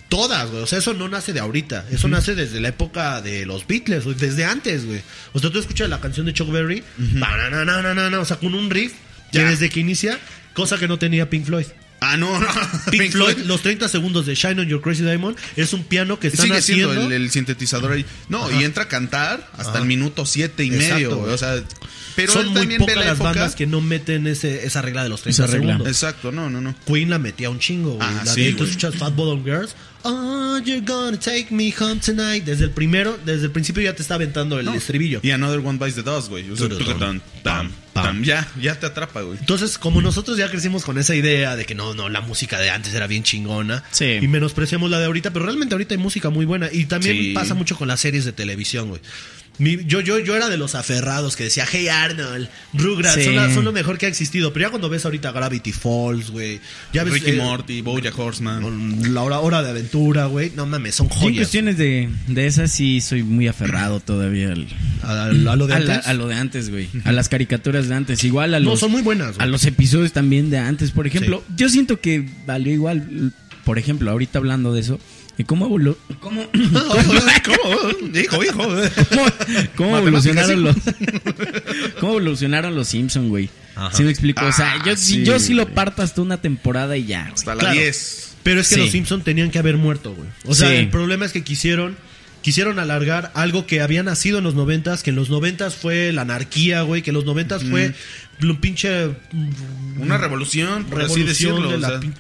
todas, 0.09 0.51
güey. 0.51 0.63
O 0.63 0.67
sea, 0.67 0.79
eso 0.79 0.95
no 0.95 1.09
nace 1.09 1.33
de 1.33 1.41
ahorita. 1.41 1.87
Eso 1.91 2.09
nace 2.09 2.35
desde 2.35 2.61
la 2.61 2.69
época 2.69 3.21
de 3.21 3.47
los 3.47 3.67
Beatles, 3.67 4.05
güey. 4.05 4.17
Desde 4.17 4.45
antes, 4.45 4.85
güey. 4.87 5.01
O 5.33 5.39
sea, 5.41 5.51
tú 5.51 5.59
escuchas 5.59 5.89
la 5.89 6.01
canción 6.01 6.27
de 6.27 6.33
Chuck 6.33 6.51
Berry, 6.51 6.83
bananananana, 6.99 8.21
o 8.21 8.25
sea, 8.25 8.37
con 8.39 8.55
un 8.55 8.71
riff 8.71 8.93
que 9.33 9.39
Ya. 9.39 9.51
desde 9.51 9.69
que 9.71 9.81
inicia, 9.81 10.19
cosa 10.53 10.79
que 10.79 10.87
no 10.89 10.99
tenía 10.99 11.29
Pink 11.31 11.47
Floyd. 11.47 11.67
Ah, 12.01 12.17
no, 12.19 12.39
no. 12.39 12.47
Pink 12.91 13.13
Floyd, 13.13 13.39
los 13.47 13.63
30 13.63 13.89
segundos 13.89 14.27
de 14.27 14.35
Shine 14.35 14.61
on 14.61 14.69
Your 14.69 14.83
Crazy 14.83 15.03
Diamond, 15.03 15.37
es 15.57 15.73
un 15.73 15.85
piano 15.85 16.19
que 16.21 16.27
están 16.29 16.47
Sigue 16.47 16.59
haciendo. 16.59 16.93
siendo 16.93 17.15
el, 17.15 17.23
el 17.23 17.31
sintetizador 17.31 17.93
ahí. 17.93 18.05
No, 18.29 18.51
y 18.51 18.63
entra 18.65 18.85
a 18.85 18.89
cantar 18.89 19.49
hasta 19.53 19.71
Ajá. 19.71 19.79
el 19.79 19.87
minuto 19.87 20.27
siete 20.27 20.65
y 20.65 20.69
Exacto, 20.75 20.95
medio. 20.95 21.17
güey. 21.17 21.33
O 21.33 21.39
sea, 21.39 21.63
pero 22.17 22.33
Son 22.33 22.47
él 22.57 22.67
muy 22.69 22.79
pocas 22.79 22.97
la 22.97 23.05
las 23.05 23.15
época. 23.15 23.31
bandas 23.31 23.55
que 23.55 23.67
no 23.67 23.81
meten 23.81 24.27
ese, 24.27 24.67
esa 24.67 24.83
regla 24.83 25.03
de 25.03 25.09
los 25.09 25.23
30 25.23 25.45
Esa 25.45 25.53
regla. 25.53 25.73
segundos. 25.75 25.89
Exacto, 25.89 26.33
no, 26.33 26.49
no, 26.51 26.61
no. 26.61 26.75
Queen 26.87 27.11
la 27.11 27.19
metía 27.19 27.51
un 27.51 27.59
chingo, 27.59 27.95
güey. 27.97 28.09
Ah, 28.09 28.23
la 28.25 28.33
sí, 28.33 28.45
de 28.45 28.53
tú 28.55 28.65
escuchas 28.65 28.95
Fat 28.95 29.15
Bottom 29.15 29.45
Girls. 29.45 29.75
Oh, 30.07 30.59
you're 30.63 30.83
gonna 30.85 31.19
take 31.19 31.47
me 31.51 31.73
home 31.79 31.97
tonight. 31.99 32.45
Desde 32.45 32.65
el 32.65 32.71
primero, 32.73 33.19
desde 33.25 33.47
el 33.47 33.51
principio 33.53 33.83
ya 33.83 33.95
te 33.97 34.03
está 34.03 34.17
aventando 34.17 34.59
el 34.61 34.67
No. 34.67 34.75
estribillo. 34.75 35.21
Y 35.23 35.31
Another 35.31 35.61
One 35.61 35.79
Bites 35.79 35.95
the 35.95 36.03
Dust, 36.03 36.29
güey. 36.29 36.51
O 36.51 36.57
sea. 36.57 36.69
Ya, 38.23 38.47
ya 38.61 38.79
te 38.79 38.87
atrapa, 38.87 39.23
güey. 39.23 39.39
Entonces, 39.39 39.79
como 39.79 40.03
nosotros 40.03 40.37
ya 40.37 40.51
crecimos 40.51 40.85
con 40.85 40.99
esa 40.99 41.15
idea 41.15 41.57
de 41.57 41.65
que 41.65 41.75
no, 41.75 41.95
no, 41.95 42.09
la 42.09 42.21
música 42.21 42.59
de 42.59 42.69
antes 42.71 42.93
era 42.95 43.07
bien 43.07 43.23
chingona 43.23 43.85
Sí. 43.93 44.19
y 44.21 44.27
menospreciamos 44.29 44.91
la 44.91 44.99
de 44.99 45.07
ahorita, 45.07 45.33
pero 45.33 45.45
realmente 45.47 45.75
ahorita 45.75 45.95
hay 45.95 45.99
música 46.01 46.29
muy 46.31 46.45
buena 46.45 46.69
y 46.73 46.87
también 46.87 47.17
Sí. 47.17 47.33
pasa 47.33 47.55
mucho 47.55 47.77
con 47.77 47.89
las 47.89 48.01
series 48.01 48.25
de 48.25 48.33
televisión, 48.33 48.89
güey. 48.89 49.01
Mi- 49.59 49.85
yo, 49.87 50.01
yo, 50.01 50.19
yo 50.19 50.35
era 50.35 50.49
de 50.49 50.57
los 50.57 50.75
aferrados 50.75 51.37
que 51.37 51.45
decía, 51.45 51.65
hey 51.71 51.87
Arnold, 51.89 52.49
Rugrats, 52.73 53.15
Sí. 53.15 53.25
son, 53.27 53.37
la- 53.37 53.55
son 53.55 53.65
lo 53.65 53.73
mejor 53.73 53.99
que 53.99 54.07
ha 54.07 54.09
existido. 54.09 54.53
Pero 54.53 54.67
ya 54.67 54.71
cuando 54.71 54.89
ves 54.89 55.05
ahorita 55.05 55.31
Gravity 55.31 55.71
Falls, 55.73 56.31
güey, 56.31 56.61
ya 56.93 57.05
ves 57.05 57.15
Ricky 57.15 57.31
eh, 57.31 57.37
Morty, 57.37 57.81
Bojack 57.81 58.19
Horseman. 58.19 59.15
la 59.15 59.23
hora, 59.23 59.39
hora 59.39 59.63
de 59.63 59.71
aventura, 59.71 60.27
güey, 60.27 60.51
no 60.57 60.67
mames, 60.67 60.97
son 60.97 61.09
Yo 61.09 61.15
en 61.15 61.21
joyas. 61.21 61.37
cuestiones 61.39 61.79
de, 61.79 62.09
de 62.27 62.47
esas 62.47 62.73
sí 62.73 63.01
soy 63.01 63.23
muy 63.23 63.47
aferrado 63.47 64.01
todavía 64.01 64.49
al, 64.53 64.67
A, 65.03 65.25
a 65.27 65.57
lo 65.57 65.67
de 65.69 65.75
a, 65.75 65.79
la- 65.79 65.95
antes. 65.95 66.07
a 66.09 66.15
lo 66.15 66.27
de 66.27 66.35
antes, 66.35 66.71
güey. 66.71 66.89
A 67.05 67.13
las 67.13 67.29
caricaturas 67.29 67.89
de 67.89 67.95
antes. 67.95 68.25
Igual 68.25 68.55
a 68.55 68.61
los, 68.61 68.73
no, 68.73 68.77
son 68.77 68.91
muy 68.91 69.03
buenas, 69.03 69.39
a 69.39 69.47
los 69.47 69.65
episodios 69.67 70.13
también 70.13 70.51
de 70.51 70.59
antes. 70.59 70.91
Por 70.91 71.07
ejemplo, 71.07 71.45
yo 71.57 71.69
siento 71.69 72.01
que 72.01 72.29
valió 72.47 72.73
igual. 72.73 73.33
Por 73.65 73.79
ejemplo, 73.79 74.11
ahorita 74.11 74.39
hablando 74.41 74.75
de 74.75 74.81
eso, 74.81 74.99
¿y 75.39 75.45
¿cómo, 75.45 75.69
evolu- 75.69 75.97
cómo, 76.21 76.43
¿Cómo? 76.53 78.15
Hijo, 78.19 78.45
hijo. 78.45 78.57
cómo, 78.59 79.27
cómo 79.77 79.91
Matemáticas, 79.93 80.27
evolucionaron 80.27 80.63
los 80.63 80.77
cómo 82.01 82.13
evolucionaron 82.13 82.75
los 82.75 82.89
Simpson, 82.89 83.29
güey? 83.29 83.49
Ajá. 83.77 83.97
¿Sí 83.97 84.03
me 84.05 84.11
explico? 84.11 84.45
o 84.45 84.53
sea, 84.53 84.75
Ah, 84.75 84.83
yo, 84.87 84.97
sí, 84.97 85.25
yo 85.25 85.39
sí 85.39 85.55
lo 85.55 85.65
güey. 85.65 85.75
parto 85.75 86.03
hasta 86.03 86.23
una 86.23 86.41
temporada 86.41 86.97
y 86.97 87.07
ya. 87.07 87.31
Hasta 87.35 87.55
la 87.55 87.61
Claro. 87.61 87.75
10. 87.81 88.37
Pero 88.45 88.61
es 88.61 88.69
que 88.69 88.75
Sí. 88.77 88.81
los 88.83 88.91
Simpson 88.91 89.23
tenían 89.23 89.51
que 89.51 89.59
haber 89.59 89.77
muerto, 89.77 90.15
güey. 90.15 90.29
O 90.47 90.55
sea, 90.55 90.69
Sí. 90.69 90.77
el 90.77 90.91
problema 90.91 91.25
es 91.27 91.33
que 91.33 91.43
quisieron 91.43 91.97
quisieron 92.43 92.79
alargar 92.79 93.33
algo 93.35 93.67
que 93.67 93.81
había 93.81 94.03
nacido 94.03 94.37
en 94.37 94.45
los 94.45 94.55
noventas, 94.55 95.03
que 95.03 95.09
en 95.09 95.17
los 95.17 95.31
noventas 95.31 95.75
fue 95.77 96.13
la 96.13 96.23
anarquía, 96.23 96.83
güey, 96.83 97.01
que 97.01 97.09
en 97.09 97.15
los 97.15 97.25
noventas 97.25 97.65
fue 97.65 97.95
un 98.43 98.57
pinche 98.59 99.13
Una 99.99 100.19
revolución, 100.19 100.85
por 100.85 101.01
así 101.01 101.23
decirlo. 101.23 101.71
de 101.71 101.77
o 101.77 101.79
la 101.79 101.89
sea. 101.89 102.01
pin- 102.01 102.15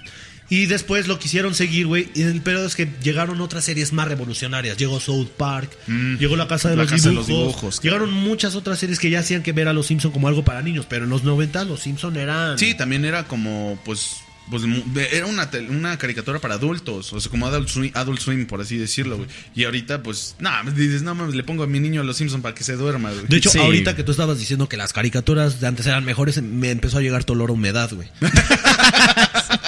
Y 0.51 0.67
después 0.67 1.09
lo 1.09 1.19
quisieron 1.19 1.55
seguir, 1.55 1.87
güey. 1.87 2.09
Y 2.15 2.23
el 2.23 2.41
pedo 2.43 2.67
es 2.67 2.77
que 2.77 2.89
llegaron 3.03 3.41
otras 3.41 3.65
series 3.65 3.93
más 3.93 4.07
revolucionarias. 4.09 4.77
Llegó 4.77 5.01
South 5.01 5.29
Park, 5.37 5.71
Mm. 5.87 6.17
llegó 6.19 6.37
La 6.37 6.47
Casa 6.47 6.69
de, 6.71 6.77
La 6.77 6.83
los, 6.83 6.93
Casa 6.93 7.05
de 7.05 7.11
dibujos, 7.11 7.29
los 7.31 7.39
Dibujos, 7.39 7.81
Llegaron 7.83 8.13
muchas 8.13 8.55
otras 8.55 8.79
series 8.79 8.99
que 8.99 9.09
ya 9.11 9.21
hacían 9.21 9.43
que 9.43 9.53
ver 9.53 9.69
a 9.69 9.73
los 9.73 9.87
Simpson 9.87 10.11
como 10.13 10.29
algo 10.29 10.45
para 10.45 10.61
niños. 10.63 10.87
Pero 10.89 11.05
en 11.05 11.11
los 11.11 11.25
90 11.25 11.65
los 11.65 11.81
Simpson 11.81 12.17
eran. 12.17 12.59
Sí, 12.59 12.75
también 12.75 13.05
era 13.07 13.25
como, 13.25 13.79
pues, 13.85 14.17
pues 14.51 14.63
era 15.11 15.25
una, 15.25 15.49
una 15.71 15.97
caricatura 15.97 16.39
para 16.39 16.57
adultos, 16.57 17.15
o 17.15 17.19
sea, 17.21 17.31
como 17.31 17.47
Adult 17.47 17.67
Swim, 17.71 17.91
Adult 17.95 18.21
Swim 18.21 18.47
por 18.47 18.61
así 18.61 18.77
decirlo, 18.77 19.17
güey. 19.17 19.29
Y 19.55 19.65
ahorita, 19.65 20.03
pues, 20.03 20.37
nada, 20.39 20.63
dices, 20.71 21.01
no 21.03 21.15
mames, 21.15 21.35
le 21.35 21.43
pongo 21.45 21.63
a 21.63 21.67
mi 21.67 21.81
niño 21.81 22.03
a 22.03 22.05
los 22.05 22.19
Simpsons 22.19 22.43
para 22.43 22.55
que 22.55 22.63
se 22.63 22.75
duerma, 22.75 23.11
güey. 23.11 23.25
De 23.27 23.39
hecho, 23.39 23.49
Sí. 23.49 23.59
ahorita 23.59 23.97
que 23.97 24.05
tú 24.05 24.11
estabas 24.13 24.39
diciendo 24.39 24.69
que 24.69 24.77
las 24.77 24.93
caricaturas 24.93 25.61
de 25.63 25.67
antes 25.69 25.87
eran 25.87 26.05
mejores, 26.05 26.43
me 26.43 26.71
empezó 26.71 26.99
a 26.99 27.01
llegar 27.01 27.25
todo 27.25 27.37
olor 27.39 27.49
a 27.49 27.53
humedad, 27.55 27.91
güey. 27.95 28.09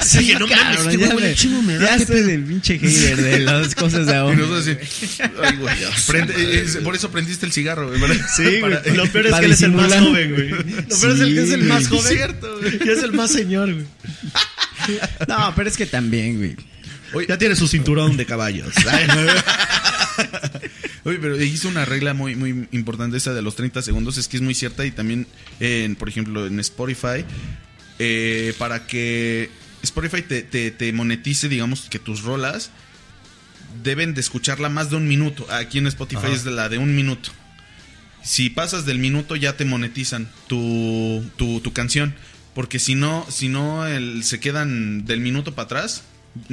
Sí, 0.00 0.18
Dije, 0.18 0.38
no 0.38 0.46
mames, 0.46 0.78
este 0.80 0.96
güey 0.96 1.34
me- 1.50 1.58
humedad, 1.58 1.80
Ya 1.90 1.96
¿qué 1.96 2.02
estoy 2.02 2.22
del 2.22 2.42
pinche 2.44 2.78
hater 2.78 3.16
de 3.22 3.38
las 3.40 3.74
cosas 3.74 4.06
de 4.06 4.12
Y 4.14 4.16
ahora. 4.16 4.36
nosotros 4.36 4.66
así, 4.66 4.76
ay, 5.42 5.56
güey, 5.56 5.74
eh, 5.74 6.66
eh, 6.66 6.80
por 6.84 6.94
eso 6.94 7.10
prendiste 7.10 7.46
el 7.46 7.52
cigarro, 7.52 7.88
güey. 7.88 8.00
Sí, 8.36 8.60
güey. 8.60 8.96
Lo 8.96 9.06
peor 9.08 9.26
es 9.26 9.34
que 9.34 9.44
él 9.46 9.52
es 9.52 9.62
el 9.62 9.72
más 9.72 9.92
joven, 9.92 10.34
güey. 10.34 10.48
Lo 10.50 10.98
peor 11.00 11.12
es 11.12 11.20
el 11.20 11.34
que 11.34 11.42
es 11.42 11.50
el 11.52 11.62
más 11.64 11.88
joven. 11.88 12.12
Cierto, 12.16 12.58
güey. 12.60 12.78
Y 12.84 12.88
es 12.90 13.02
el 13.02 13.12
más 13.12 13.30
señor, 13.30 13.72
güey. 13.72 13.86
No, 15.28 15.52
pero 15.54 15.68
es 15.68 15.76
que 15.76 15.86
también, 15.86 16.38
güey. 16.38 16.56
Oye, 17.14 17.26
Ya 17.28 17.38
tiene 17.38 17.54
su 17.54 17.68
cinturón 17.68 18.16
de 18.16 18.26
caballos. 18.26 18.72
Oye, 21.04 21.18
pero 21.20 21.40
hizo 21.42 21.68
una 21.68 21.84
regla 21.84 22.14
muy, 22.14 22.34
muy 22.36 22.68
importante 22.72 23.16
esa 23.16 23.32
de 23.34 23.42
los 23.42 23.56
30 23.56 23.82
segundos, 23.82 24.18
es 24.18 24.28
que 24.28 24.36
es 24.36 24.42
muy 24.42 24.54
cierta 24.54 24.84
y 24.86 24.90
también, 24.92 25.26
en, 25.60 25.96
por 25.96 26.08
ejemplo, 26.08 26.46
en 26.46 26.60
Spotify, 26.60 27.24
eh, 27.98 28.54
para 28.58 28.86
que 28.86 29.50
Spotify 29.82 30.22
te, 30.22 30.42
te- 30.42 30.70
te 30.70 30.92
monetice, 30.92 31.48
digamos, 31.48 31.82
que 31.90 31.98
tus 31.98 32.22
rolas 32.22 32.70
deben 33.82 34.14
de 34.14 34.20
escucharla 34.20 34.68
más 34.68 34.90
de 34.90 34.96
un 34.96 35.08
minuto. 35.08 35.46
Aquí 35.50 35.78
en 35.78 35.86
Spotify 35.86 36.26
Ajá. 36.26 36.34
es 36.34 36.44
de 36.44 36.50
la 36.50 36.68
de 36.68 36.78
un 36.78 36.94
minuto. 36.94 37.30
Si 38.22 38.50
pasas 38.50 38.84
del 38.86 38.98
minuto 38.98 39.34
ya 39.36 39.56
te 39.56 39.64
monetizan 39.64 40.28
tu, 40.46 41.24
tu, 41.36 41.60
tu 41.60 41.72
canción. 41.72 42.14
Porque 42.54 42.78
si 42.78 42.94
no, 42.94 43.26
si 43.30 43.48
no 43.48 43.86
el- 43.86 44.24
se 44.24 44.38
quedan 44.38 45.06
del 45.06 45.20
minuto 45.20 45.54
para 45.54 45.64
atrás, 45.66 46.02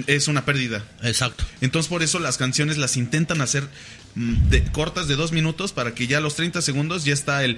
es 0.08 0.28
una 0.30 0.46
pérdida. 0.46 0.86
Exacto. 1.04 1.44
Entonces 1.62 1.90
por 1.90 2.04
eso 2.04 2.20
las 2.20 2.38
canciones 2.38 2.78
las 2.78 2.96
intentan 2.98 3.42
hacer 3.42 3.68
mm, 4.16 4.50
de, 4.50 4.64
cortas 4.72 5.08
de 5.10 5.16
dos 5.18 5.32
minutos 5.34 5.74
para 5.74 5.94
que 5.94 6.08
ya 6.08 6.18
a 6.20 6.22
los 6.22 6.36
30 6.36 6.62
segundos 6.62 7.04
ya 7.04 7.14
está 7.14 7.44
el 7.44 7.58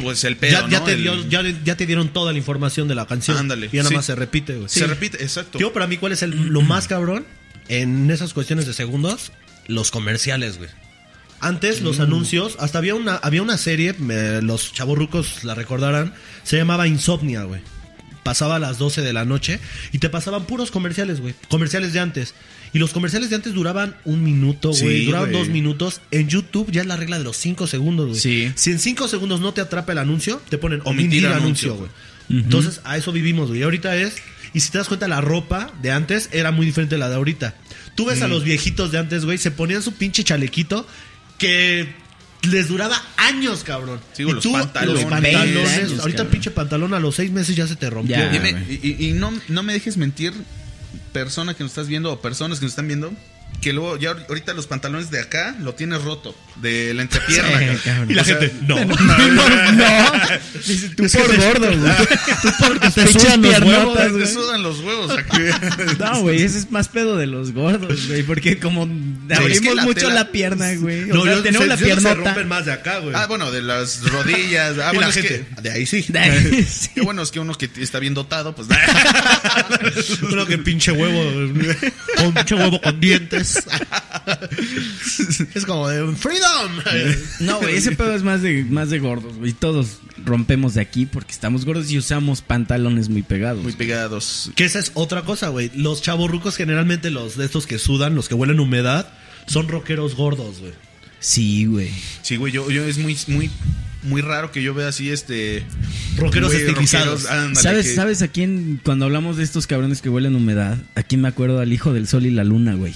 pues 0.00 0.24
el 0.24 0.36
pedo, 0.36 0.52
ya, 0.62 0.68
ya 0.68 0.78
¿no? 0.80 0.84
te 0.84 0.92
El- 0.92 1.02
dio- 1.02 1.28
ya, 1.28 1.42
ya 1.64 1.76
te 1.76 1.86
dieron 1.86 2.08
toda 2.08 2.32
la 2.32 2.38
información 2.38 2.88
de 2.88 2.94
la 2.94 3.06
canción. 3.06 3.36
Ándale, 3.36 3.68
Y 3.72 3.76
nada 3.76 3.88
sí. 3.88 3.94
más 3.94 4.04
se 4.06 4.14
repite, 4.14 4.56
güey. 4.56 4.68
Se 4.68 4.86
repite, 4.86 5.22
exacto. 5.22 5.58
Tío, 5.58 5.72
para 5.72 5.86
mí, 5.86 5.96
¿cuál 5.98 6.12
es 6.12 6.22
el, 6.22 6.30
lo 6.48 6.62
más 6.62 6.88
cabrón 6.88 7.26
en 7.68 8.10
esas 8.10 8.32
cuestiones 8.34 8.66
de 8.66 8.72
segundos? 8.74 9.32
Los 9.66 9.90
comerciales, 9.90 10.58
güey. 10.58 10.70
Antes, 11.40 11.82
los 11.82 12.00
anuncios, 12.00 12.56
hasta 12.58 12.78
había 12.78 12.94
una, 12.94 13.16
había 13.16 13.42
una 13.42 13.58
serie, 13.58 13.94
me- 13.98 14.40
los 14.40 14.72
chavorrucos 14.72 15.44
la 15.44 15.54
recordarán, 15.54 16.14
se 16.42 16.56
llamaba 16.56 16.86
Insomnia, 16.88 17.42
güey. 17.44 17.60
Pasaba 18.22 18.56
a 18.56 18.58
las 18.58 18.78
12 18.78 19.02
de 19.02 19.12
la 19.12 19.26
noche 19.26 19.60
y 19.92 19.98
te 19.98 20.08
pasaban 20.08 20.46
puros 20.46 20.70
comerciales, 20.70 21.20
güey. 21.20 21.34
Comerciales 21.50 21.92
de 21.92 22.00
antes. 22.00 22.34
Y 22.74 22.78
los 22.80 22.92
comerciales 22.92 23.30
de 23.30 23.36
antes 23.36 23.54
duraban 23.54 23.96
un 24.04 24.22
minuto, 24.22 24.70
güey. 24.70 24.98
Sí, 25.00 25.04
duraban 25.06 25.32
dos 25.32 25.48
minutos. 25.48 26.00
En 26.10 26.28
YouTube 26.28 26.70
ya 26.72 26.80
es 26.82 26.86
la 26.88 26.96
regla 26.96 27.16
de 27.18 27.24
los 27.24 27.36
cinco 27.36 27.66
segundos, 27.68 28.08
güey. 28.08 28.20
Sí. 28.20 28.52
Si 28.56 28.72
en 28.72 28.80
cinco 28.80 29.08
segundos 29.08 29.40
no 29.40 29.54
te 29.54 29.60
atrapa 29.60 29.92
el 29.92 29.98
anuncio, 29.98 30.42
te 30.50 30.58
ponen 30.58 30.80
Omitir 30.84 31.24
omitir, 31.24 31.26
anuncio. 31.28 31.76
güey. 31.76 31.90
Entonces, 32.28 32.80
a 32.84 32.96
eso 32.96 33.12
vivimos, 33.12 33.48
güey. 33.48 33.60
Y 33.60 33.62
ahorita 33.62 33.96
es. 33.96 34.16
Y 34.54 34.60
si 34.60 34.70
te 34.70 34.78
das 34.78 34.88
cuenta, 34.88 35.06
la 35.08 35.20
ropa 35.20 35.72
de 35.82 35.92
antes 35.92 36.28
era 36.32 36.50
muy 36.50 36.66
diferente 36.66 36.96
a 36.96 36.98
la 36.98 37.08
de 37.08 37.14
ahorita. 37.14 37.54
Tú 37.94 38.06
ves 38.06 38.22
a 38.22 38.28
los 38.28 38.42
viejitos 38.42 38.90
de 38.90 38.98
antes, 38.98 39.24
güey, 39.24 39.38
se 39.38 39.50
ponían 39.52 39.80
su 39.80 39.92
pinche 39.92 40.24
chalequito 40.24 40.84
que 41.38 41.94
les 42.42 42.68
duraba 42.68 43.00
años, 43.16 43.62
cabrón. 43.62 44.00
Sí, 44.14 44.24
y 44.24 44.32
los 44.32 44.42
tú, 44.42 44.52
pantalones. 44.52 45.02
los 45.02 45.10
pantalones. 45.10 45.54
20 45.54 45.70
años, 45.70 46.00
ahorita 46.00 46.22
el 46.22 46.28
pinche 46.28 46.50
pantalón 46.50 46.92
a 46.94 46.98
los 46.98 47.14
seis 47.14 47.30
meses 47.30 47.54
ya 47.54 47.66
se 47.68 47.76
te 47.76 47.88
rompió. 47.88 48.16
Ya. 48.16 48.34
y, 48.68 48.96
y 49.08 49.12
no, 49.12 49.32
no 49.48 49.62
me 49.62 49.72
dejes 49.72 49.96
mentir, 49.96 50.32
persona 51.14 51.54
que 51.54 51.62
nos 51.62 51.70
estás 51.70 51.86
viendo 51.86 52.12
o 52.12 52.20
personas 52.20 52.58
que 52.58 52.66
nos 52.66 52.72
están 52.72 52.88
viendo, 52.88 53.12
que 53.60 53.72
luego 53.72 53.96
ya 53.96 54.10
ahorita 54.28 54.52
los 54.52 54.66
pantalones 54.66 55.10
de 55.10 55.20
acá 55.20 55.54
lo 55.60 55.74
tienes 55.74 56.02
roto, 56.02 56.36
de 56.56 56.92
la 56.94 57.02
entrepierna. 57.02 57.48
Sí, 57.48 57.64
cabrón. 57.64 57.80
cabrón. 57.84 58.10
Y 58.10 58.14
la 58.14 58.22
O 58.22 58.24
sea, 58.26 58.36
gente, 58.38 58.54
no. 58.68 58.84
no. 58.84 60.12
Dice, 60.66 60.88
tú 60.90 61.04
por 61.18 61.36
gordo, 61.36 61.66
güey. 61.78 61.92
Tú 62.42 62.48
porque 62.68 62.90
te 62.90 63.06
sudan 63.08 63.40
los 63.42 63.60
huevos, 63.62 63.96
Te 63.98 64.08
güey. 64.10 64.26
sudan 64.26 64.62
los 64.62 64.80
huevos 64.80 65.10
aquí. 65.16 65.38
No, 65.98 66.20
güey, 66.22 66.42
ese 66.42 66.58
es 66.58 66.70
más 66.70 66.88
pedo 66.88 67.16
de 67.16 67.26
los 67.26 67.52
gordos, 67.52 68.06
güey. 68.08 68.22
Porque 68.22 68.58
como 68.58 68.84
es 68.84 69.38
abrimos 69.38 69.60
que 69.68 69.74
la 69.74 69.82
mucho 69.84 70.00
tela- 70.08 70.14
la 70.14 70.30
pierna, 70.30 70.74
güey. 70.74 71.10
O 71.10 71.14
No, 71.14 71.22
sea, 71.24 71.34
yo- 71.36 71.42
tenemos 71.42 71.62
se- 71.62 71.68
la 71.68 71.74
no 71.74 71.78
se 71.78 71.84
piernota. 71.86 72.14
rompen 72.14 72.48
más 72.48 72.64
de 72.66 72.72
acá, 72.72 72.98
güey. 72.98 73.14
Ah, 73.14 73.26
bueno, 73.26 73.50
de 73.50 73.62
las 73.62 74.02
rodillas. 74.10 74.76
Ah, 74.78 74.90
y 74.92 74.96
bueno, 74.96 75.00
la 75.02 75.08
es 75.08 75.14
gente, 75.14 75.46
que, 75.56 75.62
de 75.62 75.70
ahí 75.70 75.86
sí. 75.86 76.02
Sí. 76.02 76.90
qué 76.94 77.00
bueno 77.00 77.22
es 77.22 77.30
que 77.30 77.40
uno 77.40 77.54
que 77.54 77.70
está 77.78 77.98
bien 77.98 78.12
dotado, 78.14 78.54
pues. 78.54 78.68
Uno 80.22 80.46
que 80.46 80.58
pinche 80.58 80.92
huevo, 80.92 81.22
con 82.16 82.32
pinche 82.32 82.54
huevo 82.54 82.80
con 82.80 83.00
dientes. 83.00 83.62
es 85.54 85.64
como 85.64 85.88
de 85.88 86.14
freedom. 86.16 86.72
No, 87.40 87.60
güey, 87.60 87.76
ese 87.76 87.92
pedo 87.92 88.14
es 88.14 88.22
más 88.22 88.42
de, 88.42 88.64
más 88.64 88.90
de 88.90 88.98
gordos, 88.98 89.36
güey. 89.36 89.52
Todos 89.52 89.98
rompemos 90.24 90.74
de 90.74 90.80
aquí 90.80 91.06
porque 91.06 91.32
estamos 91.32 91.64
gordos 91.64 91.90
y 91.90 91.98
usamos 91.98 92.42
pantalones 92.42 93.08
muy 93.08 93.22
pegados. 93.22 93.62
Muy 93.62 93.72
pegados. 93.72 94.50
Que 94.54 94.64
esa 94.64 94.78
es 94.78 94.92
otra 94.94 95.22
cosa, 95.22 95.48
güey. 95.48 95.70
Los 95.74 96.02
chavorrucos, 96.02 96.56
generalmente 96.56 97.10
los 97.10 97.36
de 97.36 97.44
estos 97.44 97.66
que 97.66 97.78
sudan, 97.78 98.14
los 98.14 98.28
que 98.28 98.34
huelen 98.34 98.60
humedad, 98.60 99.08
son 99.46 99.68
rockeros 99.68 100.14
gordos, 100.14 100.60
güey. 100.60 100.72
Sí, 101.20 101.64
güey. 101.64 101.90
Sí, 102.22 102.36
güey, 102.36 102.52
yo, 102.52 102.70
yo 102.70 102.84
es 102.84 102.98
muy, 102.98 103.16
muy, 103.28 103.50
muy 104.04 104.20
raro 104.22 104.52
que 104.52 104.62
yo 104.62 104.74
vea 104.74 104.88
así 104.88 105.10
este. 105.10 105.64
Rockeros 106.16 106.54
estilizados. 106.54 107.22
rockeros, 107.24 107.30
ándale, 107.30 107.54
¿Sabes, 107.56 107.86
que- 107.86 107.94
¿Sabes 107.94 108.22
a 108.22 108.28
quién, 108.28 108.80
cuando 108.84 109.04
hablamos 109.06 109.36
de 109.36 109.42
estos 109.44 109.66
cabrones 109.66 110.00
que 110.02 110.08
huelen 110.08 110.36
humedad, 110.36 110.78
a 110.94 111.02
quién 111.02 111.20
me 111.20 111.28
acuerdo? 111.28 111.58
Al 111.60 111.72
hijo 111.72 111.92
del 111.92 112.06
sol 112.06 112.26
y 112.26 112.30
la 112.30 112.44
luna, 112.44 112.74
güey. 112.74 112.94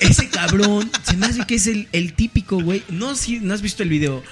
Ese 0.00 0.28
cabrón, 0.28 0.90
se 1.02 1.16
me 1.16 1.26
hace 1.26 1.44
que 1.46 1.54
es 1.54 1.66
el, 1.66 1.88
el 1.92 2.12
típico, 2.12 2.60
güey. 2.60 2.82
No, 2.88 3.14
si, 3.14 3.40
no 3.40 3.54
has 3.54 3.62
visto 3.62 3.82
el 3.82 3.88
video. 3.88 4.22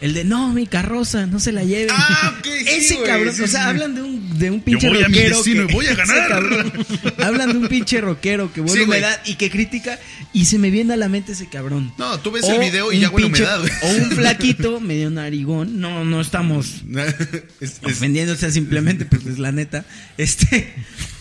El 0.00 0.12
de, 0.12 0.24
no, 0.24 0.52
mi 0.52 0.66
carroza, 0.66 1.24
no 1.26 1.40
se 1.40 1.50
la 1.52 1.64
lleven. 1.64 1.88
Ah, 1.96 2.34
ok, 2.38 2.44
sí, 2.44 2.64
Ese 2.68 3.02
cabrón, 3.04 3.34
sí, 3.34 3.42
o 3.42 3.46
sea, 3.48 3.62
sí. 3.62 3.68
hablan 3.68 3.94
de 3.94 4.02
un, 4.02 4.38
de 4.38 4.50
un 4.50 4.60
pinche 4.60 4.88
voy 4.88 5.02
a 5.02 5.08
mi 5.08 5.14
rockero. 5.14 5.42
que- 5.42 5.50
y 5.50 5.72
voy 5.72 5.86
a 5.86 5.94
ganar. 5.96 6.28
cabrón. 6.28 6.72
hablan 7.22 7.52
de 7.52 7.58
un 7.58 7.68
pinche 7.68 8.00
rockero 8.00 8.52
que 8.52 8.60
huele 8.60 8.84
humedad 8.84 9.18
y 9.24 9.36
que 9.36 9.50
critica. 9.50 9.98
Y 10.34 10.44
se 10.46 10.58
me 10.58 10.70
viene 10.70 10.92
a 10.94 10.96
la 10.96 11.08
mente 11.08 11.32
ese 11.32 11.48
cabrón. 11.48 11.92
No, 11.96 12.18
tú 12.20 12.32
ves 12.32 12.44
O 12.44 12.52
el 12.52 12.60
video 12.60 12.92
y 12.92 13.00
ya 13.00 13.08
huele 13.08 13.28
pinche- 13.28 13.42
humedad, 13.44 13.60
güey. 13.60 13.72
O 13.82 14.02
un 14.04 14.10
flaquito 14.16 14.80
medio 14.80 15.08
narigón. 15.10 15.80
No, 15.80 16.04
no 16.04 16.20
estamos 16.20 16.82
Es- 17.60 17.60
es- 17.60 17.80
ofendiéndose 17.84 18.50
simplemente, 18.52 19.04
pues 19.06 19.24
es 19.26 19.38
la 19.38 19.52
neta. 19.52 19.84
Este, 20.18 20.74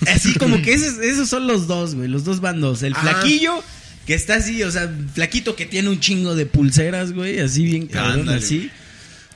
así 0.08 0.34
como 0.34 0.62
que 0.62 0.74
esos, 0.74 0.98
esos 1.00 1.30
son 1.30 1.48
los 1.48 1.68
dos, 1.68 1.96
güey, 1.96 2.10
los 2.10 2.26
dos 2.26 2.42
bandos. 2.42 2.84
El 2.84 2.94
Ajá. 2.94 3.02
flaquillo, 3.22 3.64
que 4.06 4.14
está 4.14 4.36
así, 4.36 4.62
o 4.64 4.72
sea, 4.72 4.92
flaquito 5.14 5.56
que 5.56 5.66
tiene 5.66 5.90
un 5.90 6.00
chingo 6.00 6.36
de 6.36 6.46
pulseras, 6.46 7.14
güey, 7.14 7.40
así 7.40 7.64
bien 7.66 7.88
cabrón, 7.88 8.22
Ándale. 8.22 8.40
así. 8.40 8.70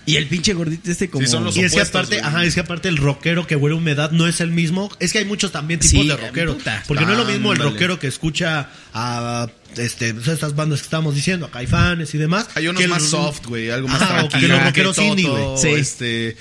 Y 0.06 0.16
el 0.16 0.26
pinche 0.28 0.54
gordito 0.54 0.90
este 0.90 1.10
como... 1.10 1.26
Sí, 1.26 1.30
son 1.32 1.44
los 1.44 1.58
Y 1.58 1.60
es 1.60 1.72
que 1.74 1.80
opuestos, 1.82 1.90
aparte, 2.00 2.16
güey. 2.20 2.26
ajá, 2.28 2.46
es 2.46 2.54
que 2.54 2.62
aparte 2.62 2.88
el 2.88 2.96
rockero 2.96 3.46
que 3.46 3.58
huele 3.58 3.76
humedad 3.76 4.12
no 4.12 4.26
es 4.26 4.40
el 4.40 4.52
mismo. 4.52 4.90
Es 5.02 5.12
que 5.12 5.20
hay 5.20 5.26
muchos 5.26 5.52
también 5.52 5.82
tipos 5.82 6.02
Sí, 6.02 6.08
de 6.08 6.16
rockeros. 6.16 6.56
puta. 6.56 6.82
Porque 6.88 7.06
no 7.06 7.12
es 7.12 7.18
lo 7.18 7.26
mismo 7.26 7.52
el 7.52 7.58
Ándale. 7.58 7.72
rockero 7.72 8.00
que 8.00 8.08
escucha 8.08 8.70
a 8.94 9.48
este, 9.76 10.14
pues, 10.14 10.30
estas 10.30 10.56
bandas 10.56 10.80
que 10.80 10.86
estamos 10.86 11.14
diciendo, 11.14 11.46
a 11.48 11.52
Caifanes 11.52 12.16
y 12.16 12.18
demás. 12.18 12.48
Hay 12.56 12.70
unos 12.70 12.78
que 12.80 12.86
el- 12.86 12.90
más 12.90 13.04
soft, 13.04 13.48
güey, 13.48 13.70
algo 13.70 13.90
más 13.90 14.02
Ajá, 14.02 14.24
o 14.24 14.30
tranquilo. 14.30 14.40
que 14.42 14.48
los 14.48 14.64
rockeros 14.64 14.98
indie, 15.00 15.28
güey. 15.28 15.58
Sí. 15.58 15.68
Este, 15.72 16.38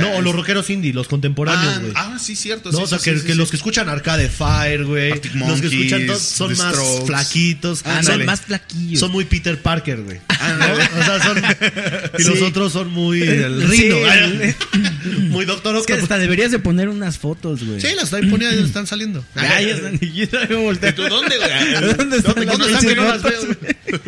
No, 0.00 0.10
o 0.12 0.20
eh, 0.20 0.22
los 0.22 0.34
rockeros 0.34 0.70
indie, 0.70 0.92
los 0.92 1.08
contemporáneos, 1.08 1.74
ah, 1.74 1.78
güey. 1.80 1.92
ah, 1.96 2.18
sí, 2.20 2.34
cierto. 2.36 2.70
No, 2.72 2.78
sí, 2.78 2.84
o 2.84 2.86
sea, 2.86 2.98
sí, 2.98 3.10
que, 3.10 3.18
sí, 3.18 3.26
que 3.26 3.32
sí. 3.32 3.38
los 3.38 3.50
que 3.50 3.56
escuchan 3.56 3.88
Arcade 3.88 4.28
Fire, 4.30 4.84
güey. 4.84 5.10
Los 5.10 5.60
que 5.60 5.66
escuchan 5.66 6.06
todos 6.06 6.22
son 6.22 6.56
más 6.56 6.74
Strokes. 6.74 7.06
flaquitos. 7.06 7.82
Ah, 7.84 8.02
son 8.02 8.24
más 8.24 8.40
flaquillos. 8.42 9.00
Son 9.00 9.10
muy 9.12 9.24
Peter 9.24 9.60
Parker, 9.60 10.02
güey. 10.02 10.20
Ándale. 10.28 10.84
¿No? 10.94 11.00
O 11.00 11.04
sea, 11.04 11.22
son. 11.22 11.42
Y 12.18 12.22
los 12.24 12.42
otros 12.42 12.72
son 12.72 12.90
muy. 12.90 13.22
El 13.22 13.68
Sí, 13.70 13.82
Rino. 13.90 14.12
el- 14.12 14.54
muy 15.30 15.44
Doctor 15.44 15.76
Es 15.76 15.86
que 15.86 15.94
hasta 15.94 16.18
deberías 16.18 16.50
de 16.52 16.58
poner 16.58 16.88
unas 16.88 17.18
fotos, 17.18 17.64
güey. 17.64 17.80
Sí, 17.80 17.88
las 17.94 18.04
están 18.04 18.30
poniendo, 18.30 18.64
están 18.64 18.86
saliendo. 18.86 19.24
Ya, 19.36 19.60
ya 19.60 19.74
están. 19.74 19.98
Yo. 19.98 20.06
¿Y 20.06 20.26
tú 20.26 21.02
dónde, 21.08 21.36
güey? 21.38 21.94
¿Dónde 21.96 22.16
están 22.18 22.34
¿Dónde 22.34 22.44
están 22.54 22.68
pinches 22.68 22.84
que 22.84 22.94
no 22.96 23.04
las 23.04 23.22
fotos, 23.22 23.48
veo? 23.48 23.56
güey? 23.60 24.00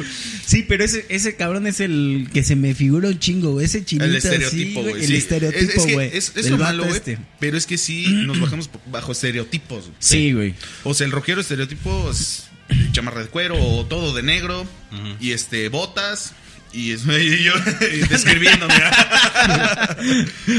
Sí, 0.46 0.64
pero 0.68 0.84
ese, 0.84 1.04
ese 1.08 1.36
cabrón 1.36 1.66
es 1.66 1.80
el 1.80 2.28
que 2.32 2.42
se 2.44 2.54
me 2.56 2.74
figura 2.74 3.08
un 3.08 3.18
chingo, 3.18 3.52
güey. 3.52 3.66
Ese 3.66 3.84
chinito 3.84 4.04
El 4.04 4.16
así, 4.16 4.28
estereotipo, 4.28 4.80
güey. 4.82 4.92
güey. 4.94 5.04
El 5.04 5.10
sí. 5.10 5.16
Estereotipo, 5.68 5.76
Es- 5.76 5.78
es 5.80 5.86
que 5.86 5.94
güey. 5.94 6.10
Es, 6.12 6.28
es 6.36 6.44
del 6.44 6.52
lo 6.52 6.58
malo, 6.58 6.84
güey. 6.84 6.96
este. 6.96 7.18
Pero 7.40 7.56
es 7.56 7.66
que 7.66 7.78
sí 7.78 8.06
nos 8.26 8.40
bajamos 8.40 8.70
bajo 8.86 9.12
estereotipos. 9.12 9.84
güey. 9.86 9.96
Sí, 9.98 10.32
güey. 10.32 10.54
O 10.84 10.94
sea, 10.94 11.06
el 11.06 11.12
rockero 11.12 11.40
estereotipo 11.40 12.10
es 12.10 12.44
chamarra 12.92 13.20
de 13.22 13.28
cuero 13.28 13.56
o 13.62 13.84
todo 13.86 14.14
de 14.14 14.22
negro 14.22 14.66
y 15.20 15.32
este 15.32 15.68
botas 15.68 16.32
Y, 16.74 16.90
es- 16.92 17.04
y 17.06 17.42
yo 17.44 17.52
describiéndome. 18.10 18.74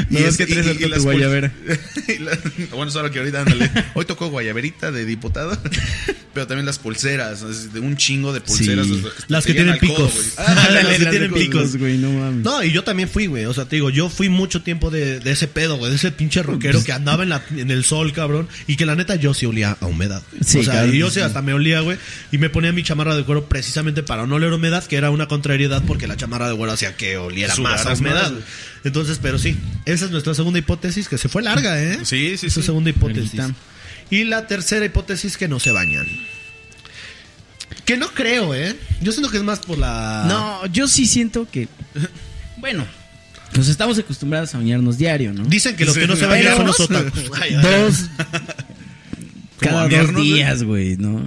No, 0.09 0.19
es 0.19 0.37
que 0.37 0.43
harta 0.43 0.95
tu 0.97 1.03
guayabera. 1.03 1.51
y 2.07 2.19
la- 2.19 2.37
bueno, 2.75 2.91
solo 2.91 3.11
que 3.11 3.19
ahorita 3.19 3.41
ándale. 3.41 3.69
Hoy 3.93 4.05
tocó 4.05 4.27
guayaberita 4.29 4.91
de 4.91 5.05
diputado. 5.05 5.57
Pero 6.33 6.47
también 6.47 6.65
las 6.65 6.79
pulseras. 6.79 7.71
de 7.73 7.79
un 7.79 7.95
chingo 7.97 8.33
de 8.33 8.41
pulseras. 8.41 8.87
Sí. 8.87 9.03
Las 9.27 9.45
que 9.45 9.53
tienen 9.53 9.77
picos. 9.79 10.33
Ah, 10.37 10.67
las 10.71 10.85
que 10.97 11.05
tienen 11.05 11.33
picos. 11.33 11.75
güey, 11.77 11.97
no 11.97 12.11
mames. 12.11 12.43
No, 12.43 12.63
y 12.63 12.71
yo 12.71 12.83
también 12.83 13.07
fui, 13.09 13.27
güey. 13.27 13.45
O 13.45 13.53
sea, 13.53 13.65
te 13.65 13.75
digo, 13.77 13.89
yo 13.89 14.09
fui 14.09 14.29
mucho 14.29 14.61
tiempo 14.61 14.89
de, 14.91 15.19
de 15.19 15.31
ese 15.31 15.47
pedo, 15.47 15.77
güey. 15.77 15.91
De 15.91 15.97
ese 15.97 16.11
pinche 16.11 16.43
rockero 16.43 16.83
que 16.83 16.91
andaba 16.91 17.23
en, 17.23 17.29
la, 17.29 17.43
en 17.55 17.71
el 17.71 17.83
sol, 17.85 18.11
cabrón. 18.13 18.47
Y 18.67 18.75
que 18.75 18.85
la 18.85 18.95
neta 18.95 19.15
yo 19.15 19.33
sí 19.33 19.45
olía 19.45 19.77
a 19.79 19.85
humedad. 19.85 20.23
güey. 20.31 20.43
Sí, 20.43 20.59
o 20.59 20.63
sea, 20.63 20.73
claro 20.73 20.93
y 20.93 20.99
yo 20.99 21.09
sí. 21.09 21.19
hasta 21.21 21.41
me 21.41 21.53
olía, 21.53 21.79
güey. 21.81 21.97
Y 22.31 22.37
me 22.37 22.49
ponía 22.49 22.71
mi 22.73 22.83
chamarra 22.83 23.15
de 23.15 23.23
cuero 23.23 23.47
precisamente 23.47 24.03
para 24.03 24.25
no 24.27 24.35
oler 24.35 24.51
humedad, 24.51 24.83
que 24.85 24.97
era 24.97 25.09
una 25.11 25.27
contrariedad 25.27 25.83
porque 25.87 26.04
la 26.07 26.17
chamarra 26.17 26.49
de 26.49 26.55
cuero 26.55 26.73
hacía 26.73 26.95
que 26.95 27.17
oliera 27.17 27.55
más 27.57 27.85
a 27.85 27.93
humedad. 27.93 28.31
más. 28.31 28.43
Entonces, 28.83 29.19
pero 29.21 29.37
sí, 29.39 29.57
esa 29.85 30.05
es 30.05 30.11
nuestra 30.11 30.33
segunda 30.33 30.59
hipótesis, 30.59 31.07
que 31.09 31.17
se 31.17 31.29
fue 31.29 31.41
larga, 31.41 31.81
¿eh? 31.81 31.99
Sí, 32.03 32.37
sí, 32.37 32.47
Esa 32.47 32.61
sí. 32.61 32.65
segunda 32.67 32.89
hipótesis. 32.89 33.39
Y 34.09 34.23
la 34.25 34.47
tercera 34.47 34.85
hipótesis, 34.85 35.37
que 35.37 35.47
no 35.47 35.59
se 35.59 35.71
bañan. 35.71 36.05
Que 37.85 37.97
no 37.97 38.09
creo, 38.09 38.53
¿eh? 38.53 38.75
Yo 39.01 39.11
siento 39.11 39.29
que 39.31 39.37
es 39.37 39.43
más 39.43 39.59
por 39.59 39.77
la... 39.77 40.25
No, 40.27 40.65
yo 40.67 40.87
sí 40.87 41.05
siento 41.05 41.47
que. 41.49 41.67
Bueno, 42.57 42.85
nos 43.55 43.67
estamos 43.67 43.97
acostumbrados 43.97 44.53
a 44.55 44.57
bañarnos 44.57 44.97
diario, 44.97 45.33
¿no? 45.33 45.43
Dicen 45.45 45.75
que 45.75 45.85
los 45.85 45.93
Sí, 45.93 46.01
que 46.01 46.07
no 46.07 46.15
se 46.15 46.25
bañan 46.25 46.55
son 46.57 46.67
los 46.67 46.79
otakus. 46.79 47.23
Dos. 47.61 48.09
Cada 49.59 49.87
dos 49.87 50.15
días, 50.15 50.63
güey, 50.63 50.97
¿no? 50.97 51.21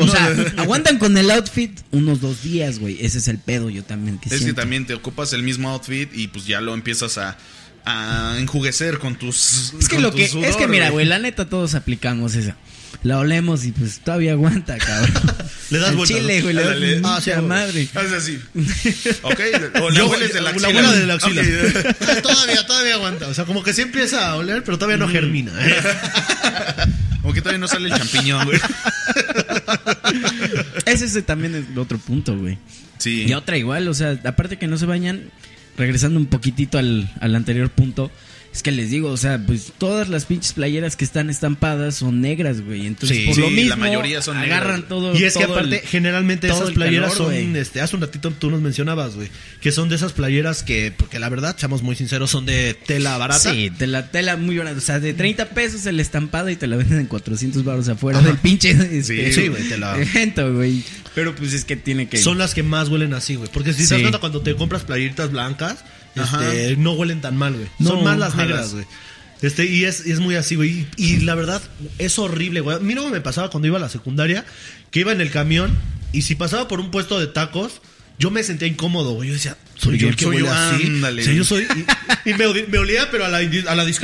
O 0.00 0.08
sea, 0.10 0.34
aguantan 0.56 0.98
con 0.98 1.16
el 1.16 1.30
outfit 1.30 1.80
unos 1.90 2.20
dos 2.20 2.42
días, 2.42 2.78
güey. 2.78 2.96
Ese 3.04 3.18
es 3.18 3.28
el 3.28 3.38
pedo, 3.38 3.70
yo 3.70 3.84
también. 3.84 4.18
Que 4.18 4.34
Es 4.34 4.42
que 4.42 4.52
también 4.54 4.86
te 4.86 4.94
ocupas 4.94 5.32
el 5.32 5.42
mismo 5.42 5.70
outfit 5.70 6.10
y 6.14 6.28
pues 6.28 6.46
ya 6.46 6.60
lo 6.60 6.74
empiezas 6.74 7.18
a, 7.18 7.36
a 7.84 8.36
enjuguecer 8.38 8.98
con 8.98 9.16
tus. 9.16 9.74
Es 9.78 9.88
que 9.88 9.98
lo 9.98 10.10
tu 10.10 10.16
que. 10.18 10.28
sudor, 10.28 10.46
es 10.46 10.56
que 10.56 10.68
mira, 10.68 10.90
güey, 10.90 11.06
la 11.06 11.18
neta 11.18 11.48
todos 11.48 11.74
aplicamos 11.74 12.34
esa. 12.34 12.56
La 13.04 13.18
olemos 13.18 13.64
y 13.64 13.72
pues 13.72 14.00
todavía 14.00 14.32
aguanta, 14.32 14.78
cabrón. 14.78 15.10
Le 15.70 15.78
das 15.78 15.94
vuelta, 15.96 16.14
chile, 16.14 16.42
güey, 16.42 16.54
le 16.54 16.62
das 16.62 16.76
Ah, 17.02 17.20
sí, 17.22 17.30
madre. 17.42 17.88
Haces 17.94 18.12
así. 18.12 18.38
Ok. 19.22 19.40
O 19.80 19.90
la 19.90 20.04
hueles 20.04 20.34
de 20.34 20.40
la 20.42 20.50
la 20.50 20.50
axila. 20.50 20.68
abuela 20.68 20.92
de 20.92 21.06
la 21.06 21.14
axila. 21.14 21.42
Ah, 21.42 22.22
todavía, 22.22 22.66
todavía 22.66 22.94
aguanta. 22.94 23.28
O 23.28 23.34
sea, 23.34 23.46
como 23.46 23.62
que 23.62 23.72
sí 23.72 23.80
empieza 23.80 24.28
a 24.28 24.36
oler, 24.36 24.62
pero 24.62 24.76
todavía 24.78 24.98
no 24.98 25.08
germina. 25.08 25.50
¿eh? 25.66 25.74
Como 27.32 27.36
que 27.36 27.40
todavía 27.40 27.60
no 27.60 27.68
sale 27.68 27.88
el 27.88 27.94
champiñón, 27.94 28.44
güey. 28.44 28.60
Ese 30.84 31.06
es 31.06 31.24
también 31.24 31.54
el 31.54 31.78
otro 31.78 31.96
punto, 31.96 32.36
güey. 32.36 32.58
Sí. 32.98 33.24
Y 33.26 33.32
otra 33.32 33.56
igual, 33.56 33.88
o 33.88 33.94
sea, 33.94 34.20
aparte 34.24 34.58
que 34.58 34.66
no 34.66 34.76
se 34.76 34.84
bañan, 34.84 35.30
regresando 35.78 36.20
un 36.20 36.26
poquitito 36.26 36.76
al, 36.76 37.10
al 37.20 37.34
anterior 37.34 37.70
punto, 37.70 38.10
es 38.52 38.62
que 38.62 38.70
les 38.70 38.90
digo, 38.90 39.08
o 39.10 39.16
sea, 39.16 39.42
pues 39.46 39.72
todas 39.78 40.08
las 40.08 40.26
pinches 40.26 40.52
playeras 40.52 40.94
que 40.96 41.04
están 41.04 41.30
estampadas 41.30 41.94
son 41.96 42.20
negras, 42.20 42.60
güey. 42.60 42.86
Entonces, 42.86 43.16
Sí. 43.16 43.24
por 43.26 43.34
Sí, 43.34 43.40
lo 43.40 43.46
la 43.50 43.56
mismo, 43.56 43.76
mayoría 43.78 44.20
son 44.20 44.38
negras, 44.40 44.58
agarran 44.58 44.80
güey. 44.82 44.88
todo. 44.88 45.18
Y 45.18 45.24
es 45.24 45.36
que 45.36 45.44
todo 45.44 45.54
aparte, 45.54 45.76
el- 45.80 45.86
generalmente 45.88 46.48
esas 46.48 46.70
playeras 46.72 47.12
calor, 47.14 47.32
son, 47.34 47.56
este, 47.56 47.80
hace 47.80 47.96
un 47.96 48.02
ratito 48.02 48.30
tú 48.30 48.50
nos 48.50 48.60
mencionabas, 48.60 49.14
güey, 49.16 49.28
que 49.60 49.72
son 49.72 49.88
de 49.88 49.96
esas 49.96 50.12
playeras 50.12 50.62
que, 50.62 50.92
porque 50.96 51.18
la 51.18 51.28
verdad, 51.30 51.56
seamos 51.58 51.82
muy 51.82 51.96
sinceros, 51.96 52.30
son 52.30 52.44
de 52.44 52.74
tela 52.86 53.16
barata. 53.16 53.52
Sí, 53.54 53.70
te 53.70 53.86
la 53.86 54.10
tela 54.10 54.36
muy 54.36 54.58
barata. 54.58 54.76
O 54.78 54.80
sea, 54.82 55.00
de 55.00 55.14
30 55.14 55.46
pesos 55.50 55.86
el 55.86 55.98
estampado 55.98 56.50
y 56.50 56.56
te 56.56 56.66
la 56.66 56.76
venden 56.76 56.98
en 57.00 57.06
400 57.06 57.64
baros 57.64 57.88
afuera 57.88 58.20
del 58.20 58.36
pinche 58.36 58.70
este, 58.72 59.32
Sí, 59.32 59.48
güey, 59.48 59.66
te 59.68 59.78
la- 59.78 59.96
evento, 60.00 60.52
güey. 60.54 60.82
Pero 61.14 61.34
pues 61.34 61.52
es 61.52 61.64
que 61.64 61.76
tiene 61.76 62.08
que. 62.08 62.16
Son 62.18 62.38
las 62.38 62.54
que 62.54 62.62
más 62.62 62.88
huelen 62.88 63.12
así, 63.14 63.34
güey. 63.34 63.50
Porque 63.52 63.72
si 63.72 63.84
Sí. 63.84 63.90
das 63.94 64.00
cuenta 64.00 64.18
cuando 64.18 64.40
te 64.42 64.54
compras 64.56 64.82
playeritas 64.84 65.30
blancas, 65.30 65.78
Ajá. 65.80 65.86
Este, 66.14 66.76
no 66.76 66.92
huelen 66.92 67.20
tan 67.20 67.36
mal, 67.36 67.54
güey. 67.54 67.68
No, 67.78 67.90
Son 67.90 68.04
más 68.04 68.18
las 68.18 68.34
negras, 68.34 68.72
güey. 68.72 68.84
Este, 69.40 69.66
y 69.66 69.84
es, 69.84 70.06
y 70.06 70.12
es 70.12 70.20
muy 70.20 70.36
así, 70.36 70.54
güey. 70.54 70.86
Y, 70.96 71.04
y 71.04 71.20
la 71.20 71.34
verdad, 71.34 71.60
es 71.98 72.18
horrible, 72.18 72.60
güey. 72.60 72.76
A 72.76 72.80
mí 72.80 72.94
no 72.94 73.08
me 73.08 73.20
pasaba 73.20 73.50
cuando 73.50 73.66
iba 73.66 73.78
a 73.78 73.80
la 73.80 73.88
secundaria, 73.88 74.44
que 74.90 75.00
iba 75.00 75.12
en 75.12 75.20
el 75.20 75.30
camión, 75.30 75.76
y 76.12 76.22
si 76.22 76.34
pasaba 76.34 76.68
por 76.68 76.78
un 76.80 76.90
puesto 76.90 77.18
de 77.18 77.26
tacos, 77.26 77.80
yo 78.18 78.30
me 78.30 78.42
sentía 78.44 78.68
incómodo, 78.68 79.14
güey. 79.14 79.28
Yo 79.28 79.34
decía, 79.34 79.56
soy 79.76 79.98
yo 79.98 80.08
el 80.08 80.16
que 80.16 80.24
Soy 80.24 80.36
huele 80.36 80.48
yo, 80.48 80.54
así. 80.54 80.86
ándale. 80.86 81.22
O 81.22 81.24
sea, 81.24 81.34
yo 81.34 81.44
soy. 81.44 81.66
Y, 82.24 82.30
y 82.30 82.34
me, 82.34 82.46
olía, 82.78 83.10
pero 83.10 83.24
a 83.24 83.28
la, 83.28 83.38
a 83.38 83.74
la 83.74 83.84
las- 83.84 83.96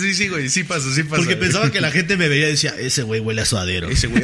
Sí, 0.00 0.14
sí, 0.14 0.28
güey. 0.28 0.48
Sí 0.48 0.64
pasa, 0.64 0.92
sí 0.94 1.02
pasa. 1.04 1.16
Porque 1.16 1.34
güey. 1.34 1.46
pensaba 1.46 1.70
que 1.70 1.80
la 1.80 1.90
gente 1.92 2.16
me 2.16 2.28
veía 2.28 2.48
y 2.48 2.52
decía, 2.52 2.74
ese 2.78 3.02
güey 3.02 3.20
huele 3.20 3.42
a 3.42 3.44
suadero. 3.44 3.88
Ese 3.88 4.08
güey. 4.08 4.22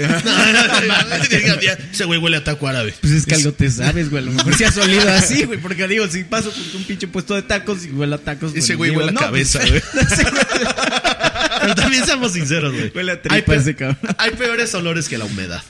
ese 1.92 2.04
güey 2.04 2.18
huele 2.18 2.38
a 2.38 2.44
taco 2.44 2.66
árabe. 2.68 2.94
Pues 3.00 3.12
es 3.12 3.26
que 3.26 3.34
algo 3.36 3.52
te 3.52 3.70
sabes, 3.70 4.10
güey. 4.10 4.22
A 4.22 4.26
lo 4.26 4.32
mejor 4.32 4.54
si 4.54 4.64
has 4.64 4.76
olido 4.78 5.08
así, 5.12 5.44
güey. 5.44 5.60
Porque 5.60 5.86
digo, 5.88 6.06
si 6.08 6.24
paso 6.24 6.50
por 6.50 6.76
un 6.80 6.84
pinche 6.84 7.06
puesto 7.08 7.34
de 7.34 7.42
tacos 7.42 7.84
y 7.84 7.90
huele 7.90 8.14
a 8.16 8.18
tacos. 8.18 8.50
Ese 8.54 8.76
pues, 8.76 8.90
güey 8.90 8.90
huele 8.90 9.10
a 9.10 9.14
cabeza, 9.14 9.60
pues, 9.60 9.70
güey. 9.70 9.82
Pero 11.60 11.74
también 11.74 12.04
seamos 12.04 12.32
sinceros, 12.32 12.72
güey. 12.72 12.92
Huele 12.94 13.12
a 13.12 13.14
Hay 13.14 13.20
tripa 13.20 13.52
pe- 13.52 13.56
ese 13.56 13.74
cabrón. 13.76 13.98
Hay 14.18 14.30
peores 14.32 14.74
olores 14.74 15.08
que 15.08 15.18
la 15.18 15.24
humedad. 15.24 15.62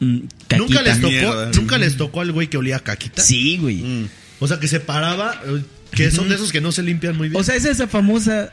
Mm, 0.00 0.20
¿Nunca 0.56 0.82
les 0.82 0.96
tocó, 1.00 1.10
Mierda. 1.10 1.50
nunca 1.54 1.78
les 1.78 1.96
tocó 1.96 2.20
al 2.22 2.32
güey 2.32 2.48
que 2.48 2.56
olía 2.56 2.76
a 2.76 2.80
caquita? 2.80 3.22
Sí, 3.22 3.58
güey. 3.58 3.76
Mm. 3.76 4.08
O 4.40 4.48
sea, 4.48 4.58
que 4.58 4.66
se 4.68 4.80
paraba, 4.80 5.40
eh, 5.46 5.62
que 5.92 6.10
son 6.10 6.28
de 6.28 6.34
esos 6.34 6.50
que 6.50 6.60
no 6.60 6.72
se 6.72 6.82
limpian 6.82 7.16
muy 7.16 7.28
bien. 7.28 7.40
O 7.40 7.44
sea, 7.44 7.54
es 7.54 7.64
esa 7.64 7.86
famosa, 7.86 8.50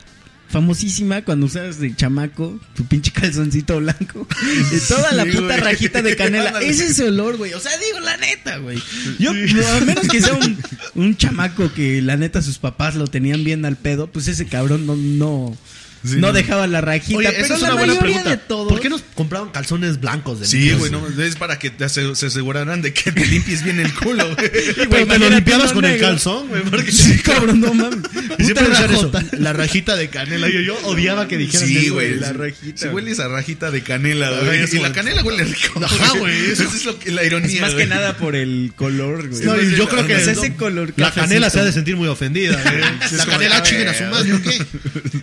famosísima 0.48 1.22
cuando 1.22 1.46
usas 1.46 1.78
de 1.78 1.94
chamaco 1.94 2.58
tu 2.74 2.84
pinche 2.86 3.10
calzoncito 3.10 3.78
blanco 3.80 4.26
toda 4.88 5.12
la 5.12 5.24
Sí, 5.24 5.30
puta 5.32 5.46
güey. 5.46 5.60
rajita 5.60 6.02
de 6.02 6.16
canela. 6.16 6.48
Ándale. 6.48 6.68
Es 6.68 6.80
ese 6.80 7.04
olor, 7.04 7.36
güey. 7.36 7.52
O 7.54 7.60
sea, 7.60 7.72
digo 7.78 8.00
la 8.00 8.16
neta, 8.16 8.58
güey. 8.58 8.82
Yo, 9.18 9.30
a 9.30 9.80
menos 9.80 10.08
que 10.08 10.20
sea 10.22 10.34
un, 10.34 10.58
un 10.94 11.16
chamaco 11.16 11.72
que 11.72 12.00
la 12.02 12.16
neta 12.16 12.42
sus 12.42 12.58
papás 12.58 12.94
lo 12.94 13.06
tenían 13.06 13.44
bien 13.44 13.64
al 13.64 13.76
pedo, 13.76 14.06
pues 14.10 14.28
ese 14.28 14.46
cabrón 14.46 14.86
no, 14.86 14.96
no, 14.96 15.56
Sí, 16.04 16.16
no 16.16 16.28
no. 16.28 16.32
dejaba 16.32 16.66
la 16.66 16.80
rajita. 16.80 17.18
Oye, 17.18 17.28
pero 17.32 17.44
esa 17.44 17.54
es 17.54 17.60
la 17.62 17.68
una 17.74 17.84
buena 17.84 17.98
pregunta. 18.00 18.30
de 18.30 18.36
todos- 18.36 18.68
¿Por 18.68 18.80
qué 18.80 18.88
nos 18.88 19.02
compraban 19.14 19.50
calzones 19.50 20.00
blancos 20.00 20.40
de 20.40 20.46
Sí, 20.46 20.70
güey, 20.72 20.90
no, 20.90 21.06
es 21.22 21.36
para 21.36 21.58
que 21.58 21.70
te 21.70 21.84
ase- 21.84 22.14
se 22.14 22.26
aseguraran 22.26 22.82
de 22.82 22.92
que 22.92 23.10
te 23.12 23.26
limpies 23.26 23.64
bien 23.64 23.80
el 23.80 23.92
culo, 23.94 24.24
güey. 24.34 24.50
Pero 24.90 25.06
te 25.06 25.18
lo 25.18 25.30
limpiabas 25.30 25.72
con 25.72 25.84
el 25.84 25.98
calzón, 26.00 26.48
güey. 26.48 26.62
Porque 26.62 26.92
Sí, 26.92 27.18
cabrón, 27.24 27.60
no 27.60 27.74
mames. 27.74 27.98
Y 28.38 28.44
siempre 28.44 28.68
decían 28.68 28.94
eso, 28.94 29.10
la 29.32 29.52
rajita 29.52 29.96
de 29.96 30.08
canela. 30.08 30.48
Yo, 30.48 30.60
yo 30.60 30.76
odiaba 30.84 31.26
que 31.28 31.36
dijeran 31.36 31.66
Sí, 31.68 31.76
eso, 31.78 31.94
güey. 31.94 32.14
la 32.20 32.32
rajita, 32.32 32.82
güey. 32.86 32.94
huele 32.94 33.10
esa 33.12 33.28
rajita 33.28 33.70
de 33.70 33.82
canela, 33.82 34.30
güey. 34.30 34.60
es 34.62 34.74
Y 34.74 34.78
la 34.78 34.92
canela 34.92 35.22
huele 35.24 35.44
rico. 35.44 35.80
Ajá, 35.84 36.18
güey, 36.18 36.34
eso- 36.52 36.62
es 36.64 36.84
lo 36.84 36.98
que, 36.98 37.10
la 37.10 37.24
ironía. 37.24 37.56
Es 37.56 37.60
más 37.60 37.74
que 37.74 37.86
nada 37.86 38.16
por 38.16 38.36
el 38.36 38.72
color, 38.76 39.28
güey. 39.28 39.42
No, 39.44 39.60
yo 39.60 39.88
creo 39.88 40.06
que 40.06 40.20
sea, 40.20 40.32
ese 40.32 40.54
color 40.54 40.92
la 40.96 41.10
canela 41.12 41.50
se 41.50 41.60
ha 41.60 41.64
de 41.64 41.72
sentir 41.72 41.96
muy 41.96 42.08
ofendida. 42.08 42.60
güey. 42.62 43.16
La 43.16 43.26
canela 43.26 43.62
chinguen 43.62 43.88
a 43.88 43.94
su 43.94 44.04
madre, 44.04 44.32
¿o 44.32 44.42
qué? 44.42 44.58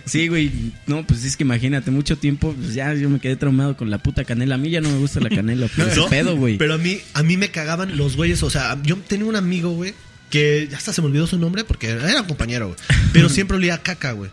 Sí, 0.04 0.28
güey. 0.28 0.50
No, 0.86 1.06
pues 1.06 1.24
es 1.24 1.36
que 1.36 1.44
imagínate, 1.44 1.90
mucho 1.90 2.16
tiempo, 2.16 2.52
pues 2.52 2.74
ya 2.74 2.92
yo 2.94 3.10
me 3.10 3.20
quedé 3.20 3.36
traumado 3.36 3.76
con 3.76 3.90
la 3.90 3.98
puta 3.98 4.24
canela. 4.24 4.54
A 4.56 4.58
mí 4.58 4.70
ya 4.70 4.80
no 4.80 4.90
me 4.90 4.98
gusta 4.98 5.20
la 5.20 5.28
canela, 5.28 5.66
ese 5.76 5.96
¿No? 5.96 6.08
pedo, 6.08 6.36
güey. 6.36 6.58
Pero 6.58 6.74
a 6.74 6.78
mí, 6.78 6.98
a 7.14 7.22
mí 7.22 7.36
me 7.36 7.50
cagaban 7.50 7.96
los 7.96 8.16
güeyes. 8.16 8.42
O 8.42 8.50
sea, 8.50 8.78
yo 8.82 8.96
tenía 8.96 9.26
un 9.26 9.36
amigo, 9.36 9.70
güey, 9.72 9.94
que 10.30 10.68
ya 10.70 10.76
hasta 10.76 10.92
se 10.92 11.00
me 11.00 11.08
olvidó 11.08 11.26
su 11.26 11.38
nombre 11.38 11.64
porque 11.64 11.88
era 11.90 12.20
un 12.22 12.28
compañero, 12.28 12.68
güey. 12.68 12.78
Pero 13.12 13.28
siempre 13.30 13.56
olía 13.56 13.74
a 13.74 13.82
caca, 13.82 14.12
güey. 14.12 14.30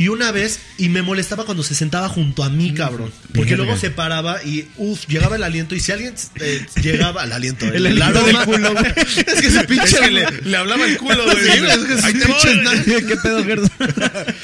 Y 0.00 0.08
una 0.08 0.32
vez, 0.32 0.60
y 0.78 0.88
me 0.88 1.02
molestaba 1.02 1.44
cuando 1.44 1.62
se 1.62 1.74
sentaba 1.74 2.08
junto 2.08 2.42
a 2.42 2.48
mí, 2.48 2.72
cabrón. 2.72 3.12
Porque 3.34 3.54
luego 3.54 3.76
se 3.76 3.90
paraba 3.90 4.42
y, 4.42 4.66
uff, 4.78 5.06
llegaba 5.08 5.36
el 5.36 5.42
aliento. 5.42 5.74
Y 5.74 5.80
si 5.80 5.92
alguien 5.92 6.14
eh, 6.36 6.66
llegaba 6.82 7.20
al 7.22 7.32
aliento, 7.32 7.66
El 7.66 7.84
aliento 7.86 8.22
del 8.24 8.36
culo, 8.38 8.72
güey. 8.72 8.86
es 8.96 9.40
que 9.42 9.46
ese 9.48 9.64
pinche. 9.64 9.84
Es 9.84 9.94
que 10.00 10.10
le, 10.10 10.26
le 10.42 10.56
hablaba 10.56 10.86
el 10.86 10.96
culo, 10.96 11.22
güey. 11.24 11.36
Sí, 11.36 11.50
es 11.50 11.78
que 11.84 11.96
sus 12.00 12.12
pinches 12.24 12.56
nalgas- 12.64 12.84
¿Qué 13.06 13.16
pedo, 13.22 13.44
Gerdo? 13.44 13.68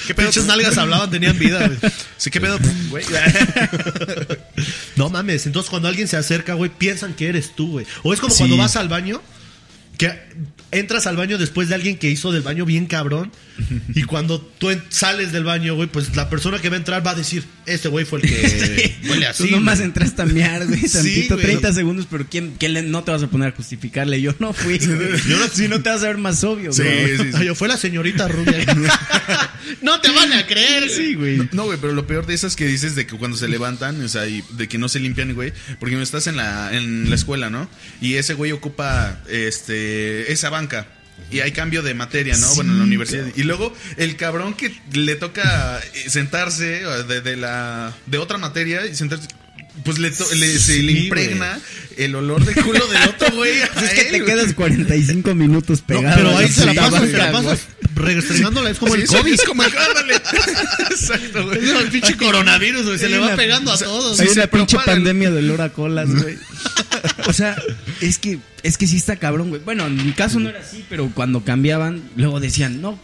¿Qué 0.06 0.14
pinches 0.14 0.44
nalgas 0.44 0.76
hablaban? 0.76 1.10
Tenían 1.10 1.38
vida, 1.38 1.66
güey. 1.66 1.78
Sí, 2.18 2.30
qué 2.30 2.38
pedo, 2.38 2.58
güey. 2.90 3.04
No 4.96 5.08
mames, 5.08 5.46
entonces 5.46 5.70
cuando 5.70 5.88
alguien 5.88 6.06
se 6.06 6.18
acerca, 6.18 6.52
güey, 6.52 6.70
piensan 6.70 7.14
que 7.14 7.28
eres 7.28 7.54
tú, 7.56 7.70
güey. 7.72 7.86
O 8.02 8.12
es 8.12 8.20
como 8.20 8.32
Sí. 8.34 8.40
cuando 8.40 8.58
vas 8.58 8.76
al 8.76 8.88
baño, 8.88 9.22
que 9.98 10.12
entras 10.70 11.06
al 11.06 11.16
baño 11.16 11.38
después 11.38 11.70
de 11.70 11.74
alguien 11.76 11.96
que 11.98 12.10
hizo 12.10 12.30
del 12.32 12.42
baño 12.42 12.64
bien 12.66 12.84
cabrón, 12.86 13.32
y 13.94 14.02
cuando 14.04 14.40
tú 14.40 14.68
sales 14.88 15.32
del 15.32 15.44
baño, 15.44 15.74
güey, 15.74 15.88
pues 15.88 16.14
la 16.16 16.28
persona 16.30 16.58
que 16.60 16.68
va 16.68 16.76
a 16.76 16.78
entrar 16.78 17.06
va 17.06 17.12
a 17.12 17.14
decir, 17.14 17.44
este 17.66 17.88
güey 17.88 18.04
fue 18.04 18.20
el 18.20 18.28
que 18.28 18.96
huele 19.08 19.26
así. 19.26 19.44
Tú 19.44 19.50
nomás 19.50 19.76
güey". 19.78 19.86
entraste 19.86 20.22
a 20.22 20.26
mear, 20.26 20.66
güey, 20.66 20.80
Sí, 20.88 20.92
tantito, 20.92 21.34
güey. 21.34 21.46
30 21.46 21.72
segundos, 21.72 22.06
pero 22.10 22.26
¿quién, 22.30 22.54
quién 22.58 22.74
le- 22.74 22.82
no 22.82 23.02
te 23.04 23.10
vas 23.12 23.22
a 23.22 23.28
poner 23.28 23.52
a 23.52 23.56
justificarle? 23.56 24.20
Yo 24.20 24.34
no 24.38 24.52
fui, 24.52 24.78
güey. 24.78 24.98
Yo 25.28 25.38
no, 25.38 25.48
si 25.48 25.68
no 25.68 25.82
te 25.82 25.90
vas 25.90 26.02
a 26.02 26.06
ver 26.08 26.18
más 26.18 26.42
obvio, 26.44 26.72
Sí, 26.72 26.82
güey. 26.82 27.16
sí, 27.18 27.24
sí. 27.24 27.30
Ay, 27.34 27.46
yo, 27.46 27.54
fue 27.54 27.68
la 27.68 27.76
señorita 27.76 28.28
rubia. 28.28 28.64
no 29.82 30.00
te 30.00 30.10
van 30.10 30.32
a 30.32 30.46
creer. 30.46 30.88
Sí, 30.90 31.14
güey. 31.14 31.48
No, 31.52 31.64
güey, 31.64 31.78
pero 31.80 31.92
lo 31.92 32.06
peor 32.06 32.26
de 32.26 32.34
esas 32.34 32.56
que 32.56 32.66
dices 32.66 32.94
de 32.94 33.06
que 33.06 33.16
cuando 33.16 33.36
se 33.36 33.48
levantan, 33.48 34.02
o 34.02 34.08
sea, 34.08 34.26
y 34.26 34.42
de 34.56 34.68
que 34.68 34.78
no 34.78 34.88
se 34.88 35.00
limpian, 35.00 35.34
güey, 35.34 35.52
porque 35.80 35.96
no 35.96 36.02
estás 36.02 36.26
en 36.26 36.36
la, 36.36 36.74
en 36.76 37.08
la 37.10 37.16
escuela, 37.16 37.50
¿no? 37.50 37.68
Y 38.00 38.14
ese 38.14 38.34
güey 38.34 38.52
ocupa 38.52 39.20
este 39.28 40.32
esa 40.32 40.50
banca. 40.50 40.86
Y 41.30 41.40
hay 41.40 41.50
cambio 41.52 41.82
de 41.82 41.92
materia, 41.94 42.36
¿no? 42.36 42.54
bueno, 42.54 42.72
en 42.72 42.78
la 42.78 42.84
universidad. 42.84 43.26
Y 43.34 43.42
luego 43.42 43.74
el 43.96 44.16
cabrón 44.16 44.54
que 44.54 44.72
le 44.92 45.16
toca 45.16 45.80
eh, 45.94 46.08
sentarse 46.08 46.82
de, 47.08 47.20
de 47.20 47.36
la 47.36 47.92
de 48.06 48.18
otra 48.18 48.38
materia 48.38 48.86
y 48.86 48.94
sentarse 48.94 49.26
pues 49.84 49.98
le, 49.98 50.10
to- 50.10 50.26
le- 50.34 50.58
se 50.58 50.82
le 50.82 50.92
impregna 50.92 51.58
el 51.98 52.14
olor 52.14 52.44
de 52.44 52.54
culo 52.62 52.86
del 52.86 53.02
otro 53.10 53.34
güey. 53.36 53.52
Es 53.82 53.90
que 53.94 54.04
te 54.04 54.24
quedas 54.24 54.54
45 54.54 55.34
minutos 55.34 55.80
No, 55.80 55.86
pegado. 55.86 56.16
pero 56.16 56.38
ahí 56.38 56.48
se 56.48 56.64
la 56.64 56.72
puta 56.72 56.90
pasas, 56.90 57.10
se 57.10 57.16
la 57.18 57.32
pasas 57.32 57.58
restregándola, 57.96 58.70
es 58.70 58.78
como 58.78 58.94
Sí, 58.94 59.00
el 59.00 59.06
COVID. 59.08 59.32
es 59.32 59.42
como 59.44 59.62
el. 59.64 59.72
Exacto, 60.90 61.46
güey. 61.46 61.64
Es 61.64 61.70
el 61.70 61.88
pinche 61.88 62.16
coronavirus, 62.16 62.84
güey, 62.86 62.98
se 62.98 63.08
le 63.08 63.18
va 63.18 63.34
pegando 63.34 63.72
a 63.72 63.76
sea, 63.76 63.88
todos. 63.88 64.20
Hay 64.20 64.28
Sí, 64.28 64.34
una 64.34 64.46
pinche 64.46 64.76
pandemia 64.84 65.30
de 65.30 65.38
olor 65.38 65.62
a 65.62 65.70
colas, 65.70 66.08
güey. 66.14 66.38
O 67.28 67.32
sea, 67.32 67.56
es 68.00 68.18
que, 68.18 68.38
es 68.62 68.78
que 68.78 68.86
sí 68.86 68.96
está 68.96 69.16
cabrón, 69.16 69.48
güey. 69.50 69.60
Bueno, 69.64 69.86
en 69.86 69.96
mi 70.04 70.12
caso 70.12 70.38
no 70.40 70.48
era 70.48 70.60
así, 70.60 70.84
pero 70.88 71.10
cuando 71.14 71.44
cambiaban, 71.44 72.02
luego 72.16 72.40
decían, 72.40 72.80
no, 72.80 72.98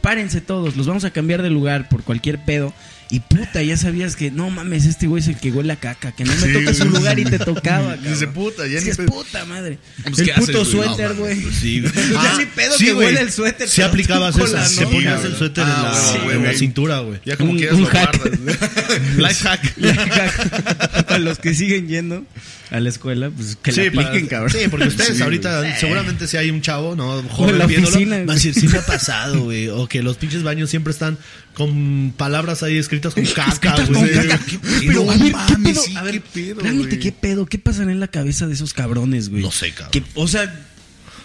párense 0.00 0.40
todos, 0.40 0.76
los 0.76 0.86
vamos 0.86 1.04
a 1.04 1.10
cambiar 1.10 1.42
de 1.42 1.50
lugar 1.50 1.88
por 1.88 2.02
cualquier 2.02 2.44
pedo. 2.44 2.72
Y 3.08 3.20
puta, 3.20 3.62
ya 3.62 3.76
sabías 3.76 4.16
que, 4.16 4.32
no 4.32 4.50
mames, 4.50 4.84
este 4.84 5.06
güey 5.06 5.22
es 5.22 5.28
el 5.28 5.36
que 5.36 5.52
huele 5.52 5.72
a 5.72 5.76
caca, 5.76 6.10
que 6.10 6.24
no 6.24 6.34
me 6.34 6.40
Sí, 6.40 6.52
toca 6.52 6.74
su 6.74 6.82
sí, 6.82 6.88
lugar 6.88 7.18
y 7.20 7.24
sí. 7.24 7.30
te 7.30 7.38
tocaba, 7.38 7.94
cabrón. 7.94 8.12
Dice, 8.12 8.26
puta, 8.26 8.66
ya 8.66 8.78
Sí, 8.80 8.84
ni 8.86 8.90
es 8.90 8.96
pedo. 8.96 9.06
puta 9.06 9.44
madre. 9.44 9.78
Pues, 10.02 10.18
el 10.18 10.24
¿qué 10.26 10.32
haces, 10.32 10.46
puto 10.46 10.58
güey? 10.64 10.72
suéter, 10.88 11.10
No, 11.10 11.14
güey. 11.16 11.40
Sí, 11.52 11.80
güey. 11.82 11.92
ya 12.12 12.20
Ah, 12.20 12.36
ni 12.38 12.46
pedo 12.46 12.76
sí, 12.76 12.86
que 12.86 12.92
güey. 12.94 13.06
huele 13.06 13.20
el 13.20 13.30
suéter. 13.30 13.68
Si 13.68 13.76
pero 13.76 13.88
aplicabas 13.88 14.36
esa, 14.36 14.48
la 14.58 14.66
se 14.66 14.86
ponías 14.88 15.24
el 15.24 15.36
suéter 15.36 15.62
en 15.64 15.70
Ah, 15.70 15.82
la, 15.84 15.94
sí, 15.94 16.18
en 16.50 16.58
cintura, 16.58 16.98
güey. 16.98 17.20
Ya 17.24 17.36
como 17.36 17.52
Un- 17.52 17.58
quieras 17.58 17.76
un 17.76 17.82
lo 17.82 17.88
hack. 17.90 18.16
guardas. 18.18 18.40
Life 19.16 19.48
hack. 19.48 19.74
Para 21.06 21.18
los 21.20 21.38
que 21.38 21.54
siguen 21.54 21.86
yendo 21.88 22.24
a 22.70 22.80
la 22.80 22.88
escuela, 22.88 23.30
pues 23.30 23.56
que 23.62 23.70
Sí, 23.70 23.82
la 23.82 23.86
apliquen, 23.88 24.26
para- 24.26 24.28
cabrón. 24.28 24.50
sí, 24.60 24.68
porque 24.68 24.88
ustedes 24.88 25.16
Sí, 25.16 25.22
ahorita 25.22 25.58
güey. 25.60 25.72
seguramente 25.78 26.26
si 26.26 26.36
hay 26.36 26.50
un 26.50 26.60
chavo, 26.60 26.96
¿no? 26.96 27.08
O 27.18 27.22
Joven 27.28 27.58
la 27.58 27.66
viéndolo, 27.66 27.94
oficina, 27.94 28.16
va 28.16 28.22
a 28.22 28.24
güey. 28.24 28.34
decir, 28.36 28.54
sí 28.54 28.66
me 28.66 28.78
ha 28.78 28.84
pasado, 28.84 29.44
güey. 29.44 29.68
O 29.68 29.86
que 29.86 30.02
los 30.02 30.16
pinches 30.16 30.42
baños 30.42 30.68
siempre 30.70 30.92
están 30.92 31.16
con 31.56 32.12
palabras 32.16 32.62
ahí 32.62 32.76
escritas 32.76 33.14
con 33.14 33.24
caca, 33.34 33.50
Escritas 33.52 33.88
güey. 33.88 34.12
con 34.12 34.22
Sí, 34.22 34.28
caca. 34.28 34.44
¿qué 34.46 34.58
Pero, 34.86 35.06
pedo? 35.06 35.10
a 35.10 35.16
ver, 35.16 35.32
¿qué 35.48 35.56
pedo? 35.64 35.82
sí, 35.82 35.96
A 35.96 36.02
ver, 36.02 36.14
qué 36.14 36.20
pedo, 36.32 36.60
realmente. 36.60 36.98
¿qué 36.98 37.12
pedo? 37.12 37.46
¿Qué 37.46 37.58
pasará 37.58 37.90
en 37.92 38.00
la 38.00 38.08
cabeza 38.08 38.46
de 38.46 38.54
esos 38.54 38.74
cabrones, 38.74 39.30
güey? 39.30 39.42
No 39.42 39.50
sé, 39.50 39.70
cabrón. 39.72 39.90
Que, 39.90 40.02
o 40.14 40.28
sea, 40.28 40.54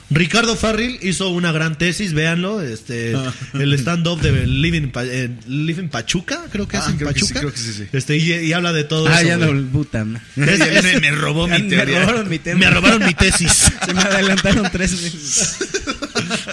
Ricardo 0.09 0.55
Farril 0.57 0.99
hizo 1.03 1.29
una 1.29 1.51
gran 1.53 1.77
tesis, 1.77 2.13
véanlo, 2.13 2.61
este, 2.61 3.13
el 3.53 3.73
stand-up 3.75 4.19
de 4.21 4.45
Living, 4.45 4.89
Pa- 4.89 5.05
eh, 5.05 5.29
Living 5.47 5.87
Pachuca, 5.87 6.41
creo 6.51 6.67
que 6.67 6.75
es 6.77 6.83
Ah, 6.85 6.89
en 6.91 6.97
creo 6.97 7.13
que 7.13 7.19
sí, 7.19 7.25
Pachuca. 7.27 7.39
creo 7.39 7.51
que 7.53 7.57
sí, 7.59 7.73
sí. 7.73 7.83
Este, 7.93 8.17
y, 8.17 8.31
y 8.33 8.53
habla 8.53 8.73
de 8.73 8.83
todo 8.83 9.07
ah, 9.07 9.19
eso. 9.21 9.27
ya 9.29 9.37
güey. 9.37 9.53
no, 9.53 9.69
puta. 9.71 10.03
ma- 10.05 10.21
Es- 10.35 10.59
es- 10.59 10.83
me, 10.83 10.99
me 10.99 11.11
robó 11.11 11.47
mi 11.47 11.61
Me 11.61 11.69
teoría. 11.69 12.01
robaron 12.01 12.29
mi 12.29 12.39
tema. 12.39 12.59
me 12.59 12.69
robaron 12.69 13.05
mi 13.05 13.13
tesis. 13.13 13.51
Se 13.85 13.93
me 13.93 14.01
adelantaron 14.01 14.69
tres 14.71 14.91
meses. 15.01 15.57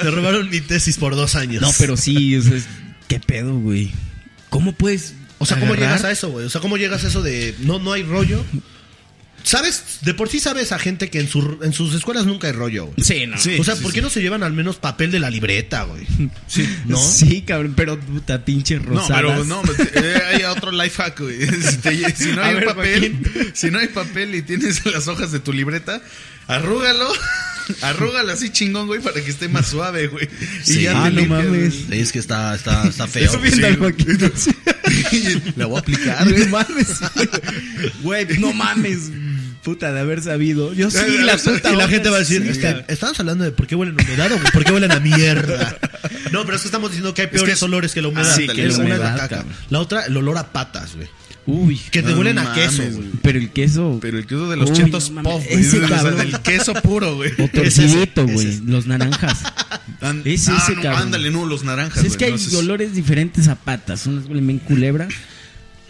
me 0.05 0.11
robaron 0.11 0.49
mi 0.51 0.61
tesis 0.61 0.97
por 0.97 1.17
dos 1.17 1.35
años. 1.35 1.61
No, 1.63 1.73
pero 1.79 1.97
sí, 1.97 2.37
o 2.37 2.43
sea, 2.43 2.57
es- 2.57 2.65
¿qué 3.09 3.19
pedo, 3.21 3.55
güey? 3.59 3.91
¿Cómo 4.51 4.73
puedes 4.73 5.15
O 5.39 5.47
sea, 5.47 5.59
¿cómo 5.59 5.73
agarrar? 5.73 5.89
llegas 5.97 6.05
a 6.05 6.11
eso, 6.13 6.29
güey? 6.31 6.47
O 6.47 6.51
sea, 6.51 6.61
¿cómo 6.61 6.77
llegas 6.77 7.05
a 7.05 7.09
eso 7.09 7.23
de 7.23 7.55
no, 7.61 7.79
no 7.79 7.93
hay 7.93 8.03
rollo? 8.03 8.45
¿Sabes? 9.45 10.01
De 10.03 10.13
por 10.13 10.29
sí 10.29 10.41
sabes 10.41 10.73
a 10.73 10.79
gente 10.79 11.09
que 11.09 11.21
en, 11.21 11.29
su, 11.29 11.59
en 11.63 11.73
sus 11.73 11.95
escuelas 11.95 12.27
nunca 12.27 12.49
hay 12.49 12.53
rollo, 12.53 12.87
güey. 12.87 12.97
Sí, 13.03 13.27
no. 13.27 13.39
Sí. 13.39 13.57
o 13.59 13.65
sea, 13.65 13.77
¿por 13.77 13.93
qué 13.93 14.03
no 14.03 14.11
se 14.11 14.21
llevan 14.21 14.43
al 14.43 14.53
menos 14.53 14.77
papel 14.77 15.11
de 15.11 15.21
la 15.21 15.31
libreta, 15.31 15.85
güey? 15.85 16.07
Sí, 16.49 16.69
¿no? 16.87 16.99
Sí, 16.99 17.43
cabrón, 17.43 17.73
pero 17.77 17.99
puta 17.99 18.45
pinche 18.45 18.77
No, 18.79 18.85
rosadas. 19.01 19.23
pero 19.23 19.45
no, 19.45 19.63
eh, 19.95 20.23
hay 20.35 20.43
otro 20.43 20.71
life 20.73 21.03
hack, 21.03 21.21
güey. 21.21 21.39
Si, 21.63 21.77
te- 21.79 22.15
si 22.17 22.33
no 22.33 22.43
hay 22.43 22.55
ver, 22.57 22.65
papel, 22.67 23.53
si 23.55 23.71
no 23.71 23.79
hay 23.79 23.87
papel 23.89 24.35
y 24.35 24.43
tienes 24.43 24.85
las 24.93 25.09
hojas 25.09 25.33
de 25.33 25.41
tu 25.41 25.53
libreta, 25.55 26.03
arrúgalo, 26.47 27.09
arrúgalo 27.83 28.33
así 28.33 28.51
chingón, 28.51 28.87
güey, 28.87 29.01
para 29.01 29.21
que 29.23 29.31
esté 29.31 29.49
más 29.49 29.67
suave, 29.67 30.07
güey. 30.09 30.29
Y 30.67 30.73
Sí. 30.73 30.83
ya 30.83 30.93
Ah, 31.01 31.05
te 31.05 31.11
no 31.13 31.21
limpias, 31.21 31.45
mames. 31.47 31.87
güey. 31.87 32.01
Es 32.01 32.13
que 32.13 32.19
está, 32.19 32.55
está, 32.55 32.87
está 32.89 33.07
feo. 33.07 33.25
Eso 33.27 33.39
viendo 33.41 33.67
al. 33.67 33.77
Joaquín. 33.79 34.19
La 35.57 35.67
voy 35.67 35.77
a 35.77 35.81
aplicar, 35.81 36.29
güey. 36.29 36.45
No 36.47 36.51
mames. 36.51 36.89
Güey, 38.03 38.27
no 38.39 38.53
mames. 38.53 39.11
Puta, 39.63 39.93
de 39.93 40.01
haber 40.01 40.23
sabido. 40.23 40.73
Yo 40.73 40.91
sí, 40.91 40.99
la 41.25 41.35
eh, 41.35 41.39
puta. 41.45 41.73
y 41.73 41.77
la 41.77 41.89
gente 41.89 42.09
va 42.09 42.17
a 42.17 42.21
decir, 42.21 42.43
sí, 42.43 42.49
este, 42.51 42.85
estamos 42.89 43.19
hablando 43.21 43.45
de 43.45 43.51
por 43.51 43.67
qué 43.67 43.75
huelen 43.75 43.97
a 44.01 44.03
humedad 44.03 44.33
o 44.33 44.39
por 44.53 44.65
qué 44.65 44.73
huelen 44.73 44.93
a 44.93 45.01
mierda. 45.01 45.77
No, 46.33 46.45
pero 46.45 46.57
es 46.57 46.63
que 46.63 46.69
estamos 46.69 46.91
diciendo 46.91 47.13
que 47.13 47.23
hay 47.23 47.29
peores 47.29 47.55
es- 47.55 47.63
olores 47.63 47.93
que 47.93 48.01
la 48.01 48.09
humedad. 48.09 48.31
Ah, 48.31 48.35
sí, 48.37 48.45
Es 48.45 48.53
que 48.53 48.67
la 48.69 48.77
humedad, 48.79 49.17
caca. 49.19 49.45
La 49.69 49.81
otra, 49.81 50.07
el 50.07 50.17
olor 50.17 50.39
a 50.39 50.53
patas, 50.53 50.95
güey. 50.95 51.09
Uy. 51.51 51.81
Que 51.91 52.03
te 52.03 52.11
No 52.11 52.19
huelen 52.19 52.39
a 52.39 52.53
queso, 52.53 52.83
güey. 52.83 52.95
güey. 52.95 53.09
Pero 53.23 53.39
el 53.39 53.51
queso. 53.51 53.99
Pero 54.03 54.19
el 54.19 54.27
queso 54.27 54.51
de 54.51 54.57
los 54.59 54.69
Uy, 54.71 54.77
chetos 54.77 55.11
no 55.11 55.23
puff, 55.23 55.45
güey. 55.49 55.61
ese 55.61 55.79
O 55.85 55.89
sea, 55.89 55.97
cabrón. 55.97 56.19
del 56.19 56.41
queso 56.41 56.75
puro, 56.75 57.17
güey. 57.17 57.31
O 57.39 57.43
ese, 57.45 57.49
torcidito, 57.49 58.27
güey. 58.27 58.47
ese. 58.49 58.61
Los 58.65 58.87
naranjas. 58.87 59.43
An- 60.03 60.23
Es 60.27 60.49
ah, 60.49 60.59
ese, 60.63 60.77
no, 60.77 60.83
cabrón. 60.83 61.03
ándale, 61.05 61.31
no, 61.31 61.47
los 61.47 61.65
naranjas. 61.65 62.05
es 62.05 62.17
que 62.19 62.27
hay 62.27 62.35
ese 62.35 62.55
olores 62.57 62.95
diferentes 62.95 63.49
a 63.49 63.55
patas. 63.57 64.07
Unas 64.07 64.27
huelen 64.27 64.47
bien 64.47 64.59
culebra. 64.59 65.09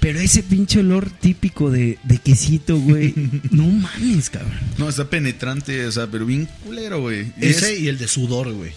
Pero 0.00 0.20
ese 0.20 0.44
pinche 0.44 0.78
olor 0.78 1.10
típico 1.10 1.72
de, 1.72 1.98
de 2.04 2.18
quesito, 2.18 2.78
güey. 2.78 3.12
No 3.50 3.64
mames, 3.66 4.30
cabrón. 4.30 4.52
No, 4.78 4.88
está 4.88 5.10
penetrante, 5.10 5.84
o 5.86 5.90
sea, 5.90 6.06
pero 6.06 6.24
bien 6.24 6.48
culero, 6.64 7.00
güey. 7.00 7.32
Ese 7.40 7.74
es- 7.74 7.80
y 7.80 7.88
el 7.88 7.98
de 7.98 8.06
sudor, 8.06 8.52
güey. 8.52 8.70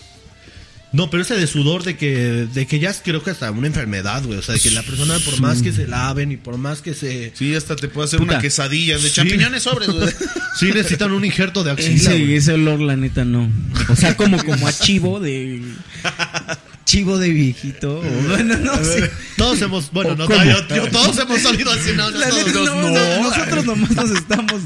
No, 0.94 1.10
pero 1.10 1.24
ese 1.24 1.36
de 1.36 1.48
sudor 1.48 1.84
de 1.84 1.96
que, 1.96 2.48
de 2.54 2.66
que 2.68 2.80
ya 2.80 2.90
es 2.90 3.02
creo 3.04 3.24
que 3.24 3.30
hasta 3.32 3.50
una 3.52 3.68
enfermedad, 3.68 4.24
güey. 4.26 4.40
O 4.40 4.42
sea, 4.42 4.56
de 4.56 4.60
que 4.62 4.72
la 4.72 4.84
persona 4.84 5.18
por 5.20 5.40
más 5.40 5.62
que 5.62 5.72
se 5.72 5.88
laven 5.88 6.32
y 6.34 6.38
por 6.38 6.58
más 6.58 6.82
que 6.82 6.94
se... 6.94 7.32
Sí, 7.36 7.56
hasta 7.56 7.76
te 7.78 7.88
puede 7.88 8.08
hacer 8.08 8.20
Puta. 8.20 8.34
una 8.34 8.42
quesadilla 8.42 8.96
de 8.98 9.02
Sí. 9.08 9.12
champiñones 9.16 9.64
sobres, 9.64 9.90
güey. 9.90 10.10
Sí 10.60 10.66
necesitan 10.74 11.14
un 11.14 11.24
injerto 11.24 11.64
de 11.64 11.72
axila, 11.72 11.96
Ese, 11.96 12.10
güey. 12.20 12.36
ese 12.36 12.54
olor, 12.54 12.82
la 12.82 12.98
neta, 12.98 13.24
no. 13.24 13.50
O 13.88 13.96
sea, 13.96 14.18
como, 14.18 14.44
como 14.44 14.68
a 14.68 14.74
chivo 14.74 15.20
de. 15.22 15.62
Chivo 16.92 17.18
de 17.18 17.30
viejito. 17.30 18.02
bueno, 18.28 18.58
no 18.58 18.76
sé. 18.84 19.10
Todos 19.38 19.62
hemos, 19.62 19.90
bueno, 19.94 20.12
¿O 20.12 20.16
no, 20.18 20.28
yo, 20.28 20.68
yo- 20.76 20.90
todos 20.90 21.18
hemos 21.20 21.40
salido 21.40 21.72
así, 21.72 21.92
no, 21.96 22.10
La 22.10 22.28
todos, 22.28 22.40
neta, 22.40 22.52
todos, 22.52 22.68
no, 22.68 22.82
no. 22.82 22.90
no, 22.92 23.24
nosotros 23.30 23.66
nomás 23.66 23.92
nos 23.92 24.12
estamos. 24.12 24.62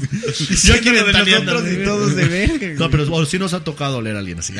Yo 0.64 0.74
diciendo 0.74 1.04
de 1.04 1.12
nosotros 1.12 1.64
y 1.70 1.84
todos 1.84 2.16
de 2.16 2.24
verga. 2.24 2.68
No, 2.80 2.90
pero 2.90 3.12
o 3.12 3.24
sí 3.26 3.38
nos 3.38 3.54
ha 3.54 3.60
tocado 3.62 3.98
oler 3.98 4.16
a 4.16 4.18
alguien 4.18 4.40
así. 4.40 4.54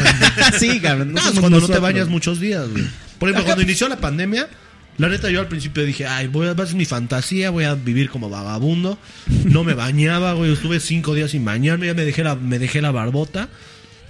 sí, 0.60 0.78
cabrón. 0.78 1.12
No 1.12 1.20
cuando 1.20 1.40
no 1.40 1.48
te 1.48 1.60
nosotros. 1.62 1.80
bañas 1.80 2.06
muchos 2.06 2.38
días, 2.38 2.68
güey. 2.68 2.84
Por 3.18 3.28
ejemplo, 3.28 3.46
cuando 3.46 3.62
inició 3.64 3.88
la 3.88 3.96
pandemia, 3.96 4.48
la 4.96 5.08
neta 5.08 5.28
yo 5.28 5.40
al 5.40 5.48
principio 5.48 5.84
dije, 5.84 6.06
ay, 6.06 6.28
voy 6.28 6.46
a, 6.46 6.54
ser 6.54 6.76
mi 6.76 6.84
fantasía, 6.84 7.50
voy 7.50 7.64
a 7.64 7.74
vivir 7.74 8.10
como 8.10 8.30
vagabundo. 8.30 8.96
No 9.44 9.64
me 9.64 9.74
bañaba, 9.74 10.34
güey, 10.34 10.52
estuve 10.52 10.78
cinco 10.78 11.14
días 11.14 11.32
sin 11.32 11.44
bañarme, 11.44 11.86
ya 11.86 11.94
me 11.94 12.04
dejé 12.04 12.22
la, 12.22 12.36
me 12.36 12.60
dejé 12.60 12.80
la 12.80 12.92
barbota. 12.92 13.48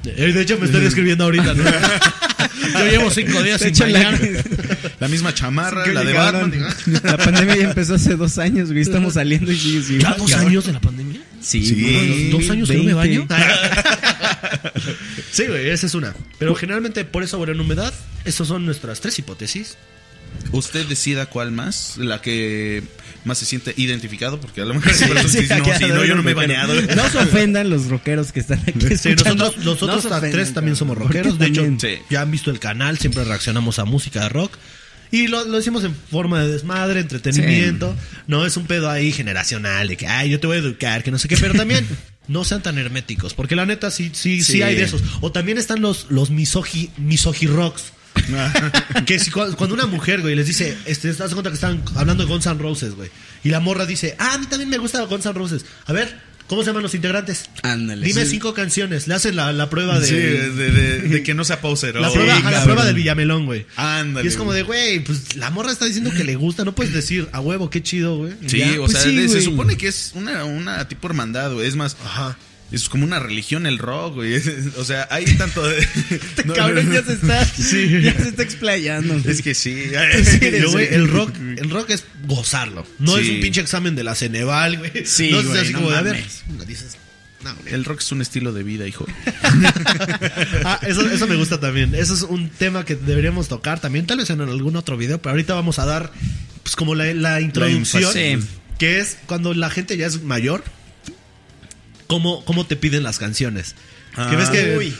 Eh, 0.05 0.31
De 0.31 0.43
hecho, 0.43 0.59
me 0.59 0.67
estoy 0.67 0.83
describiendo 0.83 1.25
ahorita, 1.25 1.55
¿no? 1.55 1.65
Yo 2.73 2.87
llevo 2.87 3.11
cinco 3.11 3.43
días 3.43 3.61
sin 3.61 3.75
la- 5.01 5.09
misma 5.09 5.35
chamarra, 5.35 5.85
que 5.85 5.93
la 5.93 6.05
de 6.05 6.13
Batman. 6.13 6.53
La 7.03 7.17
pandemia 7.17 7.57
ya 7.57 7.65
empezó 7.69 7.95
hace 7.95 8.17
dos 8.17 8.39
años, 8.39 8.71
güey. 8.71 8.83
Estamos 8.83 9.15
saliendo 9.15 9.51
y 9.53 9.57
sigue 9.59 9.95
igual. 9.97 10.13
¿Ya 10.13 10.19
dos 10.19 10.33
años 10.35 10.67
de 10.67 10.73
la 10.73 10.81
pandemia? 10.81 11.21
Sí, 11.41 11.65
Sí. 11.65 11.75
güey, 11.81 12.31
¿Dos 12.31 12.51
años 12.51 12.69
que 12.69 12.77
no 12.77 12.85
me 12.85 12.95
20. 12.95 13.27
baño? 13.27 13.29
sí, 15.31 15.47
güey, 15.47 15.69
esa 15.71 15.87
es 15.87 15.95
una. 15.95 16.15
Pero 16.39 16.55
generalmente 16.55 17.05
por 17.05 17.23
esa 17.23 17.37
buena 17.37 17.61
humedad, 17.61 17.93
esas 18.25 18.49
son 18.49 18.65
nuestras 18.67 19.01
tres 19.01 19.19
hipótesis. 19.19 19.77
Usted 20.53 20.87
decida 20.87 21.27
cuál 21.27 21.53
más, 21.53 21.97
la 21.97 22.21
que 22.21 22.83
más 23.29 23.39
se 23.39 23.47
siente 23.47 23.73
identificado, 23.77 24.41
porque 24.41 24.63
a 24.63 24.65
lo 24.65 24.75
mejor 24.75 24.93
Sí, 25.29 25.41
dicen, 25.43 25.63
no, 25.95 26.05
yo 26.05 26.17
no 26.17 26.23
me 26.25 26.33
he 26.33 26.35
bañado. 26.35 26.75
No 26.75 27.09
se 27.09 27.19
ofendan 27.19 27.71
los 27.71 27.87
rockeros 27.87 28.33
que 28.33 28.41
están 28.41 28.61
aquí. 28.61 28.73
Nosotros, 28.81 29.59
nosotros 29.59 30.05
No 30.05 30.21
tres 30.31 30.53
también 30.53 30.75
somos 30.75 30.99
rockeros. 30.99 31.39
De 31.39 31.47
hecho, 31.47 31.65
ya 32.11 32.23
han 32.23 32.31
visto 32.31 32.51
el 32.51 32.59
canal, 32.59 32.99
siempre 32.99 33.23
reaccionamos 33.25 33.79
a 33.79 33.85
música 33.85 34.23
de 34.23 34.29
rock. 34.31 34.57
Y 35.11 35.29
lo, 35.29 35.45
lo 35.47 35.57
decimos 35.57 35.85
en 35.85 35.95
forma 35.95 36.43
de 36.43 36.49
desmadre, 36.53 37.01
entretenimiento. 37.01 37.95
No 38.27 38.45
es 38.45 38.57
un 38.57 38.67
pedo 38.67 38.91
ahí 38.91 39.13
generacional 39.13 39.89
de 39.89 39.97
que, 39.97 40.07
ay, 40.07 40.29
yo 40.31 40.41
te 40.41 40.47
voy 40.47 40.57
a 40.57 40.61
educar, 40.61 41.03
que 41.03 41.11
no 41.11 41.19
sé 41.19 41.29
qué. 41.29 41.37
Pero 41.37 41.55
también 41.55 41.87
no 42.29 42.45
sean 42.45 42.63
tan 42.63 42.77
herméticos. 42.77 43.33
Porque 43.35 43.57
la 43.57 43.65
neta 43.65 43.91
sí, 43.91 44.11
sí, 44.13 44.43
sí, 44.43 44.53
Sí. 44.55 44.63
hay 44.63 44.75
de 44.75 44.83
esos. 44.83 45.03
O 45.23 45.33
también 45.33 45.57
están 45.57 45.81
los, 45.81 46.07
los 46.11 46.31
misogi, 46.31 46.91
misogirocks. 46.99 47.93
que 49.07 49.19
si, 49.19 49.31
cu- 49.31 49.55
cuando 49.57 49.75
una 49.75 49.87
mujer, 49.87 50.21
güey, 50.21 50.35
les 50.35 50.47
dice, 50.47 50.77
este, 50.87 51.13
te 51.13 51.19
das 51.19 51.33
cuenta 51.33 51.51
que 51.51 51.55
están 51.55 51.83
hablando 51.97 52.25
de 52.25 52.29
Guns 52.31 52.47
N' 52.47 52.59
Roses, 52.61 52.95
güey. 52.95 53.11
Y 53.45 53.51
la 53.51 53.61
morra 53.61 53.87
dice, 53.87 54.17
ah, 54.19 54.35
a 54.35 54.39
mí 54.39 54.47
también 54.47 54.69
me 54.71 54.79
gusta 54.79 55.03
Guns 55.05 55.27
N' 55.27 55.33
Roses. 55.35 55.65
A 55.87 55.93
ver, 55.93 56.19
¿cómo 56.49 56.63
se 56.63 56.69
llaman 56.69 56.83
los 56.83 56.95
integrantes? 56.95 57.49
Ándale. 57.63 58.07
Dime 58.07 58.25
Sí. 58.25 58.33
cinco 58.33 58.55
canciones. 58.55 59.07
Le 59.09 59.15
hacen 59.15 59.37
la, 59.37 59.53
la 59.53 59.71
prueba 59.71 59.99
de. 60.01 60.07
Sí, 60.07 60.15
de, 60.15 60.51
de- 60.51 60.99
de 61.01 61.23
que 61.23 61.35
no 61.35 61.45
sea 61.45 61.61
poser. 61.61 61.95
la 61.97 62.09
oh, 62.11 62.13
prueba, 62.13 62.37
sí, 62.37 62.43
la 62.43 62.65
prueba 62.65 62.85
del 62.85 62.95
Villamelón, 62.97 63.47
güey. 63.47 63.67
Ándale. 63.77 64.27
Y 64.27 64.29
es 64.29 64.37
como 64.37 64.53
de, 64.53 64.63
güey, 64.63 65.01
pues 65.01 65.37
la 65.37 65.51
morra 65.51 65.71
está 65.73 65.85
diciendo 65.85 66.11
que 66.11 66.25
le 66.25 66.37
gusta. 66.37 66.65
No 66.65 66.75
puedes 66.75 66.93
decir, 66.93 67.29
a 67.33 67.41
huevo, 67.41 67.71
qué 67.71 67.83
chido, 67.83 68.17
güey. 68.19 68.33
Sí, 68.47 68.59
ya. 68.59 68.73
o 68.73 68.87
pues 68.87 68.93
sea, 68.93 69.03
sí, 69.03 69.17
de- 69.17 69.29
se 69.29 69.41
supone 69.43 69.77
que 69.77 69.89
es 69.89 70.13
una, 70.15 70.45
una 70.45 70.89
tipo 70.89 71.07
hermandad, 71.07 71.53
güey. 71.53 71.67
Es 71.69 71.77
más, 71.77 71.97
Ajá. 72.05 72.37
Es 72.71 72.89
como 72.89 73.05
una 73.05 73.19
religión 73.19 73.67
el 73.67 73.79
rock, 73.79 74.15
güey. 74.17 74.35
O 74.77 74.85
sea, 74.85 75.09
hay 75.11 75.25
tanto 75.37 75.67
de... 75.67 75.87
No, 76.45 76.55
Cabrón, 76.55 76.93
ya 76.93 77.03
se 77.03 77.15
está. 77.15 77.45
Ya 78.03 78.15
se 78.23 78.29
está 78.29 78.43
explayando. 78.43 79.17
Es 79.29 79.43
que 79.43 79.55
sí. 79.55 79.91
Pero, 80.41 80.71
güey, 80.71 80.89
el 80.93 81.09
rock, 81.09 81.35
el 81.57 81.71
rock 81.71 81.91
es 81.91 82.05
gozarlo. 82.27 82.87
No 82.99 83.17
Sí. 83.17 83.23
es 83.23 83.29
un 83.31 83.41
pinche 83.41 83.61
examen 83.61 83.95
de 83.95 84.05
la 84.05 84.15
Ceneval, 84.15 84.79
güey. 84.79 84.93
Sí, 85.07 85.31
no 85.31 85.41
es 85.41 85.47
así 85.51 85.73
no 85.73 85.81
como 85.81 85.91
a 85.93 86.03
ver. 86.03 86.23
Dices. 86.67 86.97
El 87.67 87.85
rock 87.85 88.01
es 88.01 88.11
un 88.13 88.21
estilo 88.21 88.53
de 88.53 88.65
vida, 88.65 88.87
hijo. 88.87 89.07
Ah, 90.65 90.81
eso, 90.83 91.09
eso 91.09 91.27
me 91.27 91.37
gusta 91.37 91.61
también. 91.61 91.95
Eso 91.95 92.13
es 92.15 92.23
un 92.23 92.49
tema 92.51 92.85
que 92.85 92.97
deberíamos 92.97 93.49
tocar 93.49 93.81
también, 93.81 94.07
tal 94.07 94.19
vez 94.19 94.29
en 94.31 94.41
algún 94.41 94.77
otro 94.77 94.97
video, 94.97 95.23
pero 95.23 95.31
ahorita 95.33 95.55
vamos 95.55 95.79
a 95.79 95.87
dar 95.87 96.13
pues 96.63 96.77
como 96.77 96.95
la, 96.95 97.13
la 97.15 97.41
introducción. 97.41 98.13
Sí. 98.13 98.39
que 98.79 98.99
es 98.99 99.19
cuando 99.27 99.55
la 99.55 99.71
gente 99.71 99.97
ya 99.97 100.07
es 100.07 100.23
mayor, 100.23 100.65
cómo, 102.09 102.45
cómo 102.45 102.67
te 102.67 102.75
piden 102.75 103.05
las 103.05 103.19
canciones. 103.21 103.77
que 104.31 104.35
ves 104.35 104.49
que 104.51 104.77
Uy. 104.77 104.95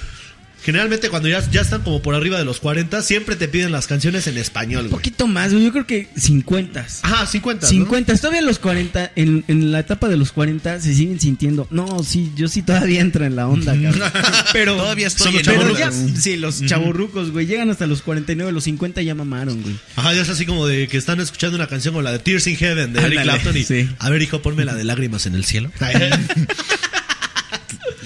generalmente 0.63 1.09
cuando 1.09 1.29
ya, 1.29 1.49
ya 1.51 1.63
están 1.63 1.83
como 1.83 2.03
por 2.03 2.15
arriba 2.15 2.39
de 2.39 2.45
los 2.45 2.61
40, 2.61 3.01
siempre 3.03 3.35
te 3.37 3.49
piden 3.49 3.73
las 3.73 3.87
canciones 3.87 4.27
en 4.27 4.37
español, 4.39 4.85
Un 4.85 4.91
poquito 4.91 5.27
más, 5.27 5.53
güey. 5.53 5.65
Yo 5.65 5.73
creo 5.73 5.87
que 5.87 6.09
50. 6.17 6.87
Ajá, 7.03 7.27
50. 7.27 7.67
¿no? 7.67 7.71
50, 7.71 8.17
todavía 8.19 8.41
en 8.41 8.47
los 8.47 8.59
40, 8.59 9.13
en, 9.17 9.45
en 9.49 9.73
la 9.73 9.81
etapa 9.81 10.09
de 10.09 10.17
los 10.17 10.31
40 10.33 10.81
se 10.81 10.95
siguen 10.95 11.19
sintiendo. 11.19 11.67
No, 11.71 12.03
sí, 12.05 12.31
yo 12.37 12.47
sí 12.49 12.63
todavía 12.63 13.01
entro 13.01 13.25
en 13.25 13.35
la 13.35 13.49
onda, 13.49 13.73
cabrón. 13.81 14.13
Pero 14.53 14.77
Todavía 14.77 15.07
estoy 15.07 15.27
Son 15.33 15.37
en 15.37 15.45
pero 15.45 15.79
ya, 15.79 15.91
sí, 15.91 16.37
los 16.37 16.65
chavorrucos, 16.65 17.31
güey, 17.33 17.47
llegan 17.47 17.71
hasta 17.71 17.87
los 17.87 18.03
49, 18.03 18.53
los 18.53 18.65
50 18.65 19.01
ya 19.03 19.15
mamaron, 19.15 19.63
güey. 19.63 19.75
Ajá, 19.97 20.13
ya 20.15 20.23
es 20.23 20.29
así 20.29 20.45
como 20.47 20.67
de 20.67 20.87
que 20.89 20.97
están 20.99 21.21
escuchando 21.21 21.57
una 21.57 21.67
canción 21.67 21.95
como 21.95 22.03
la 22.03 22.13
de 22.13 22.19
Tears 22.19 22.47
in 22.47 22.57
Heaven 22.57 22.93
de 22.93 23.01
Eric 23.01 23.23
Clapton 23.23 23.57
y 23.57 23.65
sí. 23.65 23.89
a 23.99 24.11
ver 24.11 24.21
hijo 24.23 24.43
ponme 24.43 24.65
la 24.65 24.75
de 24.75 24.85
lágrimas 24.85 25.27
en 25.27 25.35
el 25.35 25.45
cielo. 25.45 25.71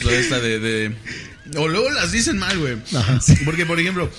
O 0.05 0.09
sea, 0.11 0.19
esta 0.19 0.41
de, 0.41 0.59
de- 0.59 0.97
O 1.57 1.69
luego 1.69 1.91
las 1.91 2.13
dicen 2.13 2.39
mal, 2.39 2.59
güey. 2.59 2.77
Porque, 3.45 3.67
por 3.67 3.79
ejemplo, 3.81 4.11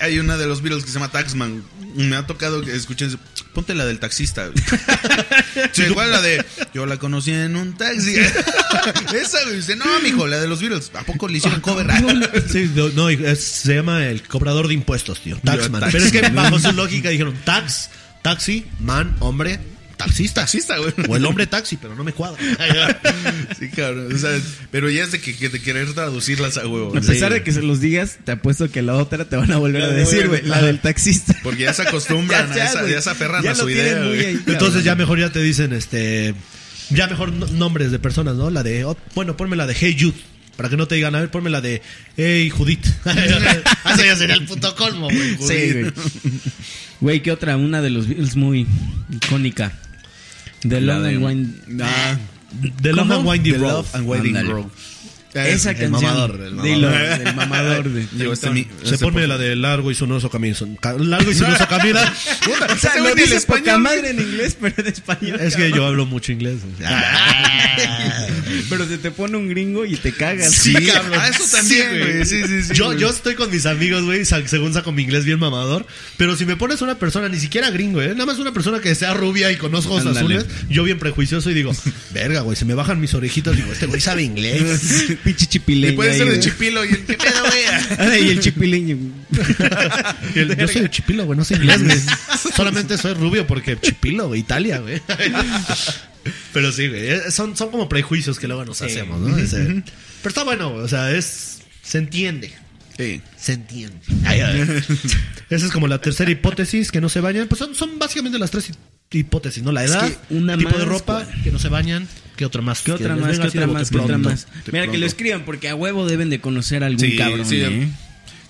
hay 0.00 0.18
una 0.18 0.36
de 0.36 0.46
los 0.46 0.62
Beatles 0.62 0.84
que 0.84 0.88
se 0.90 0.94
llama 0.94 1.10
Taxman. 1.10 1.62
Me 1.94 2.16
ha 2.16 2.26
tocado 2.26 2.62
que 2.62 2.74
escuchen. 2.74 3.18
Ponte 3.54 3.74
la 3.74 3.84
del 3.84 3.98
taxista. 3.98 4.50
Sí, 5.72 5.82
igual 5.82 6.10
la 6.12 6.22
de. 6.22 6.44
Yo 6.72 6.86
la 6.86 6.96
conocí 6.96 7.32
en 7.32 7.56
un 7.56 7.76
taxi. 7.76 8.14
Esa, 9.14 9.42
güey. 9.44 9.56
Dice, 9.56 9.74
no, 9.76 9.84
mijo, 10.00 10.26
la 10.26 10.38
de 10.40 10.46
los 10.48 10.60
Beatles. 10.60 10.90
¿A 10.94 11.02
poco 11.02 11.26
le 11.28 11.38
hicieron 11.38 11.60
cover? 11.60 11.86
Sí, 12.50 12.70
no, 12.74 12.88
no, 12.90 13.08
es- 13.10 13.40
se 13.42 13.74
llama 13.74 14.06
el 14.06 14.22
cobrador 14.22 14.68
de 14.68 14.74
impuestos, 14.74 15.20
tío. 15.20 15.38
Taxman. 15.44 15.80
Tax. 15.80 15.92
Pero 15.92 16.04
es 16.04 16.12
que 16.12 16.20
bajo 16.30 16.58
su 16.58 16.72
lógica 16.72 17.08
dijeron 17.10 17.34
tax, 17.44 17.90
taxi, 18.22 18.66
man, 18.78 19.16
hombre, 19.20 19.58
taxista. 20.04 20.40
Taxista, 20.42 20.78
güey. 20.78 20.92
O 21.08 21.16
el 21.16 21.24
hombre 21.26 21.46
taxi, 21.46 21.76
pero 21.76 21.94
no 21.94 22.04
me 22.04 22.12
cuadra. 22.12 22.38
Sí, 23.58 23.68
cabrón. 23.68 24.12
O 24.14 24.18
sea, 24.18 24.30
pero 24.70 24.88
ya 24.90 25.04
es 25.04 25.12
de, 25.12 25.20
que, 25.20 25.36
que 25.36 25.48
de 25.48 25.60
querer 25.60 25.92
traducirlas 25.92 26.56
a 26.56 26.66
huevo. 26.66 26.96
A 26.96 27.00
pesar 27.00 27.32
de 27.32 27.42
que 27.42 27.52
se 27.52 27.62
los 27.62 27.80
digas, 27.80 28.18
te 28.24 28.32
apuesto 28.32 28.70
que 28.70 28.80
la 28.82 28.94
otra 28.94 29.24
te 29.28 29.36
van 29.36 29.52
a 29.52 29.58
volver 29.58 29.82
a 29.82 29.88
Ya, 29.88 29.92
decir, 29.94 30.28
güey. 30.28 30.42
la 30.42 30.62
del 30.62 30.80
taxista. 30.80 31.36
Porque 31.42 31.64
ya 31.64 31.72
se 31.74 31.82
acostumbran 31.82 32.50
a 32.58 32.64
esa, 32.64 32.88
ya 32.88 33.00
se 33.02 33.10
aferran 33.10 33.42
Ya 33.42 33.52
a 33.52 33.54
su 33.54 33.68
idea. 33.68 34.02
ahí. 34.02 34.40
Entonces 34.46 34.84
ya 34.84 34.94
mejor 34.94 35.18
ya 35.18 35.30
te 35.30 35.42
dicen, 35.42 35.72
este, 35.72 36.34
ya 36.90 37.06
mejor 37.06 37.32
no- 37.32 37.46
nombres 37.48 37.90
de 37.90 37.98
personas, 37.98 38.36
¿no? 38.36 38.50
La 38.50 38.62
de, 38.62 38.84
oh, 38.84 38.96
bueno, 39.14 39.36
ponme 39.36 39.56
la 39.56 39.66
de 39.66 39.74
Hey 39.78 39.96
Jude. 39.98 40.14
Para 40.56 40.68
que 40.68 40.76
no 40.76 40.86
te 40.86 40.94
digan, 40.94 41.14
a 41.14 41.20
ver, 41.20 41.30
ponme 41.30 41.48
la 41.50 41.60
de 41.60 41.80
Hey 42.16 42.50
Judith. 42.50 42.84
Eso 43.04 44.04
ya 44.04 44.16
sería 44.16 44.34
el 44.36 44.44
puto 44.46 44.74
colmo, 44.76 45.08
güey. 45.08 45.36
Sí, 45.38 45.72
güey. 45.72 45.92
Güey, 47.00 47.22
¿qué 47.22 47.32
otra? 47.32 47.56
Una 47.56 47.80
de 47.80 47.88
los 47.90 48.06
Beatles 48.08 48.36
muy 48.36 48.66
icónica. 49.10 49.72
The 50.62 50.80
La 50.80 50.94
Long 50.94 51.02
de- 51.04 51.08
and 51.08 51.24
Wind. 51.24 51.80
Ah, 51.82 52.18
The 52.82 52.92
Long 52.92 53.08
¿Cómo? 53.08 53.16
and 53.20 53.28
Windy 53.28 53.52
The 53.52 53.58
Road. 53.58 53.72
Love 53.72 53.94
and 53.94 54.06
Winding 54.08 54.34
Ándale. 54.36 54.52
Road. 54.52 54.70
Esa 55.34 55.70
el 55.70 55.76
canción. 55.78 55.90
mamador, 56.02 56.40
el 56.40 56.62
Dilo, 56.62 56.88
mamador. 56.90 57.18
del 57.24 57.34
mamador 57.36 57.88
de. 57.90 58.06
Digo, 58.12 58.32
este 58.32 58.50
mi- 58.50 58.66
Se 58.84 58.94
este 58.94 58.98
pone 59.04 59.20
por- 59.20 59.28
la 59.28 59.38
de 59.38 59.54
largo 59.56 59.90
y 59.90 59.94
sinuoso 59.94 60.28
camino. 60.30 60.56
Largo 60.98 61.30
y 61.30 61.34
sinuoso 61.34 61.66
camino. 61.68 62.00
O 62.00 62.76
sea, 62.78 62.92
ni 63.00 63.06
el 63.08 63.14
dices 63.14 63.46
poca 63.46 63.78
madre 63.78 64.10
en 64.10 64.20
inglés, 64.20 64.56
pero 64.60 64.74
en 64.78 64.86
español. 64.88 65.40
Es 65.40 65.54
que 65.56 65.70
yo 65.70 65.86
hablo 65.86 66.06
mucho 66.06 66.32
inglés. 66.32 66.58
Pero 68.68 68.86
se 68.86 68.98
te 68.98 69.10
pone 69.10 69.36
un 69.36 69.48
gringo 69.48 69.84
y 69.84 69.96
te 69.96 70.12
cagas. 70.12 70.52
Sí, 70.52 70.72
cabrón. 70.74 71.18
ah, 71.20 71.28
eso 71.28 71.44
también, 71.56 71.88
Sí, 71.92 71.98
güey. 71.98 72.26
Sí, 72.26 72.42
sí, 72.46 72.62
sí. 72.64 72.74
yo, 72.74 72.86
güey. 72.86 72.98
yo 72.98 73.08
estoy 73.10 73.34
con 73.34 73.50
mis 73.50 73.66
amigos, 73.66 74.02
güey, 74.04 74.24
según 74.24 74.72
saco 74.74 74.92
mi 74.92 75.02
inglés 75.02 75.24
bien 75.24 75.38
mamador. 75.38 75.86
Pero 76.16 76.36
si 76.36 76.44
me 76.46 76.56
pones 76.56 76.82
una 76.82 76.98
persona, 76.98 77.28
ni 77.28 77.38
siquiera 77.38 77.70
gringo, 77.70 78.02
¿eh? 78.02 78.08
Nada 78.12 78.26
más 78.26 78.38
una 78.38 78.52
persona 78.52 78.80
que 78.80 78.94
sea 78.94 79.14
rubia 79.14 79.50
y 79.52 79.56
con 79.56 79.74
ojos 79.74 80.04
azules, 80.06 80.46
yo 80.68 80.82
bien 80.84 80.98
prejuicioso 80.98 81.50
y 81.50 81.54
digo, 81.54 81.72
verga, 82.12 82.40
güey, 82.40 82.56
se 82.56 82.64
me 82.64 82.74
bajan 82.74 83.00
mis 83.00 83.14
orejitas. 83.14 83.56
Digo, 83.56 83.72
este 83.72 83.86
güey 83.86 84.00
sabe 84.00 84.22
inglés. 84.22 85.06
Pinche 85.24 85.46
chipileño. 85.46 85.92
Y 85.92 85.96
puede 85.96 86.12
ahí, 86.12 86.18
ser 86.18 86.28
de 86.30 86.40
chipilo 86.40 86.84
y 86.84 86.88
el 86.88 87.04
que 87.04 87.14
pedo, 87.14 87.42
güey. 87.44 88.22
Y 88.26 88.28
el 88.30 88.40
chipileño. 88.40 88.96
Y 90.34 90.38
el- 90.38 90.56
yo 90.56 90.68
soy 90.68 90.82
de 90.82 90.90
Chipilo, 90.90 91.24
güey, 91.26 91.36
no 91.36 91.44
sé 91.44 91.54
inglés, 91.56 91.82
güey. 91.84 91.98
Solamente 92.56 92.96
soy 92.98 93.14
rubio 93.14 93.46
porque 93.46 93.78
Chipilo, 93.80 94.28
güey, 94.28 94.40
Italia, 94.40 94.78
güey. 94.78 95.00
Pero 96.52 96.72
sí, 96.72 96.88
güey, 96.88 97.08
eh, 97.08 97.30
son, 97.30 97.56
son 97.56 97.70
como 97.70 97.88
prejuicios 97.88 98.38
que 98.38 98.46
luego 98.48 98.64
nos 98.64 98.80
hacemos, 98.82 99.20
¿no? 99.20 99.36
Ese- 99.38 99.82
pero 100.22 100.28
está 100.28 100.44
bueno, 100.44 100.72
o 100.74 100.88
sea, 100.88 101.10
es. 101.12 101.58
Se 101.82 101.98
entiende. 101.98 102.52
Sí. 103.00 103.20
Se 103.38 103.52
entiende. 103.54 103.98
Esa 105.50 105.66
es 105.66 105.72
como 105.72 105.88
la 105.88 106.00
tercera 106.00 106.30
hipótesis, 106.30 106.90
que 106.92 107.00
no 107.00 107.08
se 107.08 107.20
bañan. 107.20 107.48
Pues 107.48 107.58
son, 107.58 107.74
son 107.74 107.98
básicamente 107.98 108.38
las 108.38 108.50
tres 108.50 108.70
hi- 108.70 109.18
hipótesis, 109.18 109.62
¿no? 109.62 109.72
La 109.72 109.84
Es 109.84 109.90
edad, 109.90 110.08
que 110.08 110.34
una 110.34 110.56
tipo 110.56 110.76
de 110.78 110.84
ropa, 110.84 111.24
¿cuál? 111.24 111.42
que 111.42 111.50
no 111.50 111.58
se 111.58 111.68
bañan. 111.68 112.06
¿Qué 112.36 112.44
otra 112.44 112.62
más? 112.62 112.80
¿Qué 112.82 112.92
otra 112.92 113.16
más? 113.16 113.30
venga 113.32 113.42
¿Qué 113.42 113.48
así 113.48 113.58
otra 113.58 113.66
más? 113.72 113.90
¿Qué 113.90 113.98
otra 113.98 114.18
más? 114.18 114.46
Mira, 114.72 114.88
que 114.90 114.98
lo 114.98 115.06
escriban 115.06 115.44
porque 115.44 115.68
a 115.68 115.74
huevo 115.74 116.06
deben 116.06 116.30
de 116.30 116.40
conocer 116.40 116.82
a 116.84 116.86
algún 116.86 117.00
Sí, 117.00 117.16
cabrón. 117.16 117.44
sí. 117.46 117.60
¿eh? 117.60 117.88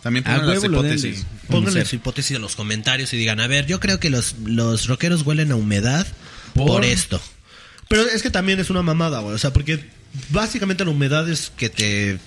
También 0.02 0.24
pongan 0.24 0.46
las 0.46 0.64
hipótesis. 0.64 1.26
Pónganle 1.48 1.84
su 1.84 1.96
hipótesis 1.96 2.36
en 2.36 2.42
los 2.42 2.56
comentarios 2.56 3.12
y 3.12 3.16
digan, 3.16 3.40
a 3.40 3.46
ver, 3.46 3.66
yo 3.66 3.80
creo 3.80 3.98
que 4.00 4.08
los, 4.10 4.36
los 4.44 4.86
rockeros 4.86 5.22
huelen 5.22 5.50
a 5.52 5.56
humedad 5.56 6.06
por, 6.54 6.66
¿Por? 6.68 6.84
esto. 6.84 7.20
Pero 7.88 8.02
es 8.02 8.22
que 8.22 8.30
también 8.30 8.60
es 8.60 8.70
una 8.70 8.82
mamada, 8.82 9.20
güey. 9.20 9.34
O 9.34 9.38
sea, 9.38 9.52
porque 9.52 9.80
básicamente 10.30 10.84
la 10.84 10.90
humedad 10.92 11.28
es 11.28 11.52
que 11.56 11.68
te... 11.70 12.18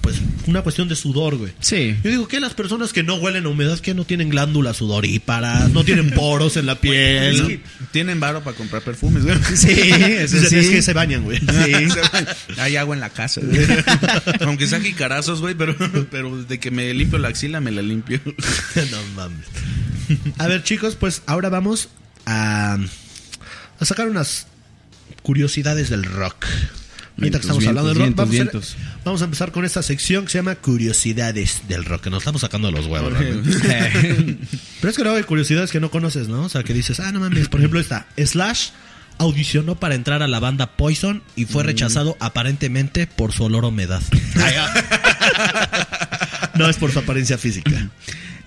Pues 0.00 0.16
una 0.46 0.62
cuestión 0.62 0.88
de 0.88 0.96
sudor, 0.96 1.36
güey. 1.36 1.52
Sí. 1.60 1.96
Yo 2.02 2.10
digo 2.10 2.28
que 2.28 2.40
las 2.40 2.54
personas 2.54 2.92
que 2.92 3.02
no 3.02 3.16
huelen 3.16 3.46
a 3.46 3.48
humedad, 3.48 3.78
que 3.78 3.94
no 3.94 4.04
tienen 4.04 4.28
glándulas 4.28 4.78
sudoríparas, 4.78 5.70
no 5.70 5.84
tienen 5.84 6.10
poros 6.10 6.56
en 6.56 6.66
la 6.66 6.80
piel. 6.80 7.62
Tienen 7.90 8.20
varo 8.20 8.42
para 8.42 8.56
comprar 8.56 8.82
perfumes, 8.82 9.24
güey. 9.24 9.36
Sí, 9.54 9.70
es, 9.70 10.30
sí. 10.30 10.56
es 10.56 10.70
que 10.70 10.82
se 10.82 10.92
bañan, 10.92 11.24
güey. 11.24 11.40
Hay 12.58 12.76
agua 12.76 12.94
en 12.94 13.00
la 13.00 13.10
casa, 13.10 13.40
güey. 13.42 13.66
Aunque 14.40 14.66
sean 14.66 14.82
jicarazos, 14.82 15.40
güey, 15.40 15.54
pero, 15.54 15.76
pero 16.10 16.42
de 16.44 16.58
que 16.58 16.70
me 16.70 16.92
limpio 16.94 17.18
la 17.18 17.28
axila, 17.28 17.60
me 17.60 17.70
la 17.70 17.82
limpio. 17.82 18.20
no 18.24 19.02
mames. 19.14 19.46
A 20.38 20.46
ver, 20.46 20.62
chicos, 20.62 20.96
pues 20.96 21.22
ahora 21.26 21.48
vamos 21.50 21.88
a, 22.24 22.78
a 23.78 23.84
sacar 23.84 24.08
unas 24.08 24.46
curiosidades 25.22 25.90
del 25.90 26.04
rock. 26.04 26.46
Que 27.18 27.22
Vientos, 27.22 27.40
estamos 27.40 27.66
hablando 27.66 27.88
del 27.88 28.14
rock, 28.14 28.30
vientos, 28.30 28.76
vamos, 28.76 28.76
a, 28.76 29.00
vamos 29.04 29.22
a 29.22 29.24
empezar 29.24 29.50
con 29.50 29.64
esta 29.64 29.82
sección 29.82 30.24
que 30.24 30.30
se 30.30 30.38
llama 30.38 30.54
Curiosidades 30.54 31.62
del 31.66 31.84
rock, 31.84 32.04
que 32.04 32.10
nos 32.10 32.20
estamos 32.20 32.42
sacando 32.42 32.70
los 32.70 32.86
huevos. 32.86 33.12
Pero 33.18 34.88
es 34.88 34.96
que 34.96 35.02
luego 35.02 35.16
hay 35.16 35.24
curiosidades 35.24 35.72
que 35.72 35.80
no 35.80 35.90
conoces, 35.90 36.28
¿no? 36.28 36.42
O 36.42 36.48
sea, 36.48 36.62
que 36.62 36.72
dices, 36.72 37.00
ah, 37.00 37.10
no 37.10 37.18
mames. 37.18 37.48
Por 37.48 37.58
ejemplo, 37.58 37.80
esta. 37.80 38.06
Slash 38.16 38.68
audicionó 39.18 39.74
para 39.74 39.96
entrar 39.96 40.22
a 40.22 40.28
la 40.28 40.38
banda 40.38 40.76
Poison 40.76 41.24
y 41.34 41.46
fue 41.46 41.64
rechazado 41.64 42.16
aparentemente 42.20 43.08
por 43.08 43.32
su 43.32 43.42
olor 43.42 43.64
a 43.64 43.68
humedad. 43.68 44.02
no 46.54 46.68
es 46.68 46.76
por 46.76 46.92
su 46.92 47.00
apariencia 47.00 47.36
física. 47.36 47.90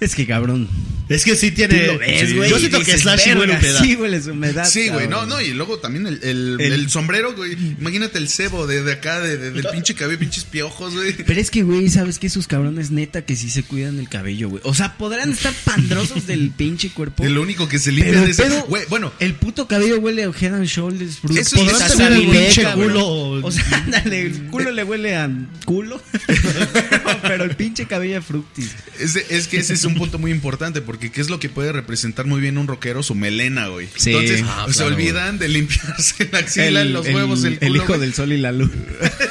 Es 0.01 0.15
que 0.15 0.27
cabrón. 0.27 0.67
Es 1.09 1.25
que 1.25 1.35
sí 1.35 1.51
tiene. 1.51 1.77
Tú 1.77 1.91
lo 1.93 1.99
ves, 1.99 2.29
sí. 2.29 2.35
güey. 2.37 2.49
Yo 2.49 2.55
y 2.55 2.59
siento 2.61 2.79
que 2.83 2.97
Slash 2.97 3.19
sí 3.19 3.29
huele 3.33 3.47
"Verga, 3.47 3.59
humedad. 3.59 3.81
Sí, 3.83 3.95
huele 3.97 4.17
humedad. 4.31 4.65
Sí, 4.65 4.87
güey, 4.89 5.07
no, 5.09 5.25
no, 5.25 5.41
y 5.41 5.49
luego 5.49 5.77
también 5.77 6.07
el, 6.07 6.19
el, 6.23 6.55
El- 6.61 6.71
el 6.73 6.89
sombrero, 6.89 7.35
güey. 7.35 7.51
Imagínate 7.79 8.17
el 8.17 8.29
cebo 8.29 8.65
de, 8.65 8.81
de 8.81 8.93
acá, 8.93 9.19
de, 9.19 9.35
de- 9.37 9.51
del 9.51 9.65
pinche 9.73 9.93
cabello, 9.93 10.17
pinches 10.19 10.45
piojos, 10.45 10.93
güey. 10.93 11.11
Pero 11.13 11.39
es 11.39 11.51
que, 11.51 11.63
güey, 11.63 11.89
¿sabes 11.89 12.17
qué? 12.17 12.27
Esos 12.27 12.47
cabrones 12.47 12.91
neta 12.91 13.25
que 13.25 13.35
sí 13.35 13.49
se 13.49 13.63
cuidan 13.63 13.99
el 13.99 14.07
cabello, 14.07 14.47
güey. 14.49 14.61
O 14.65 14.73
sea, 14.73 14.97
podrán 14.97 15.31
estar 15.33 15.53
pandrosos 15.65 16.27
del 16.27 16.49
pinche 16.57 16.89
cuerpo. 16.91 17.23
De 17.23 17.29
lo 17.29 17.41
único 17.41 17.67
que 17.67 17.77
se 17.77 17.91
limpia 17.91 18.13
Pero, 18.13 18.25
de 18.25 18.31
ese. 18.31 18.43
pero, 18.43 18.63
Güey, 18.63 18.83
bueno, 18.89 19.11
el 19.19 19.33
puto 19.33 19.67
cabello 19.67 19.99
huele 19.99 20.23
a 20.23 20.27
Head 20.31 20.53
and 20.55 20.65
Shoulders, 20.65 21.17
Fruit. 21.19 21.39
Eso 21.39 21.57
Podrán 21.57 21.89
sí, 21.91 22.01
el 22.01 22.13
el 22.13 22.29
pinche 22.29 22.61
cabrón. 22.63 22.87
culo. 22.93 23.07
O 23.45 23.51
sea, 23.51 23.65
ándale, 23.85 24.21
el 24.21 24.43
culo 24.47 24.71
le 24.71 24.83
huele 24.85 25.15
a 25.17 25.29
culo. 25.65 26.01
pero, 27.21 27.43
el 27.43 27.55
pinche 27.57 27.85
cabello 27.85 28.19
a 28.19 28.21
fructis. 28.21 28.71
ese- 28.99 29.25
es 29.29 29.47
que 29.49 29.57
ese 29.57 29.73
es 29.73 29.83
un 29.83 29.90
punto 29.95 30.19
muy 30.19 30.31
importante, 30.31 30.81
porque 30.81 31.11
¿qué 31.11 31.21
es 31.21 31.29
lo 31.29 31.39
que 31.39 31.49
puede 31.49 31.71
representar 31.71 32.25
muy 32.25 32.41
bien 32.41 32.57
un 32.57 32.67
rockero? 32.67 33.03
Su 33.03 33.15
melena, 33.15 33.67
güey. 33.67 33.87
Sí. 33.95 34.11
Entonces, 34.11 34.43
Ah, 34.47 34.65
se 34.69 34.73
claro, 34.77 34.95
olvidan 34.95 35.39
de 35.39 35.47
limpiarse 35.49 36.29
la 36.31 36.39
axila, 36.39 36.83
los 36.85 37.05
huevos, 37.07 37.43
el, 37.43 37.59
culo. 37.59 37.75
hijo 37.75 37.87
güey. 37.87 37.99
del 37.99 38.13
sol 38.13 38.31
y 38.33 38.37
la 38.37 38.51
luz. 38.51 38.71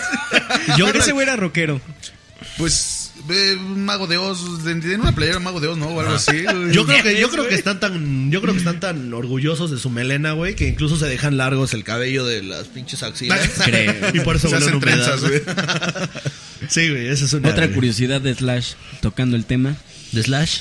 Yo 0.76 0.84
creo 0.86 0.92
que 0.92 0.98
ese 0.98 1.12
güey 1.12 1.24
era 1.26 1.36
rockero. 1.36 1.80
Pues, 2.56 3.12
un 3.28 3.84
mago 3.84 4.06
de 4.06 4.16
Oz, 4.16 4.64
de- 4.64 4.74
tiene 4.76 4.96
una 4.96 5.14
playera 5.14 5.38
mago 5.38 5.60
de 5.60 5.68
Oz, 5.68 5.78
¿no? 5.78 5.86
O 5.88 6.00
algo 6.00 6.14
así. 6.14 6.42
güey. 6.42 6.72
Yo 6.72 6.84
creo 6.86 7.02
que, 7.02 7.14
yo 7.20 7.26
¿Ves, 7.28 7.36
creo 7.36 7.48
que 7.48 7.54
están 7.54 7.78
tan, 7.80 8.30
yo 8.30 8.40
creo 8.40 8.54
que 8.54 8.58
están 8.58 8.80
tan 8.80 9.12
orgullosos 9.14 9.70
de 9.70 9.78
su 9.78 9.88
melena, 9.90 10.32
güey, 10.32 10.54
que 10.56 10.66
incluso 10.66 10.96
se 10.96 11.06
dejan 11.06 11.36
largos 11.36 11.74
el 11.74 11.84
cabello 11.84 12.24
de 12.24 12.42
las 12.42 12.68
pinches 12.68 13.02
axilas. 13.02 13.48
Creo. 13.64 13.94
Y 14.14 14.20
por 14.20 14.36
eso 14.36 14.48
Se 14.48 14.56
hacen 14.56 14.80
trenzas, 14.80 15.20
güey. 15.20 15.42
Sí, 16.68 16.88
güey, 16.90 17.08
esa 17.08 17.24
es 17.24 17.32
una. 17.32 17.48
Otra 17.48 17.68
curiosidad 17.72 18.20
de 18.20 18.34
Slash, 18.34 18.72
tocando 19.00 19.34
el 19.36 19.44
tema. 19.46 19.76
¿De 20.12 20.22
Slash? 20.22 20.60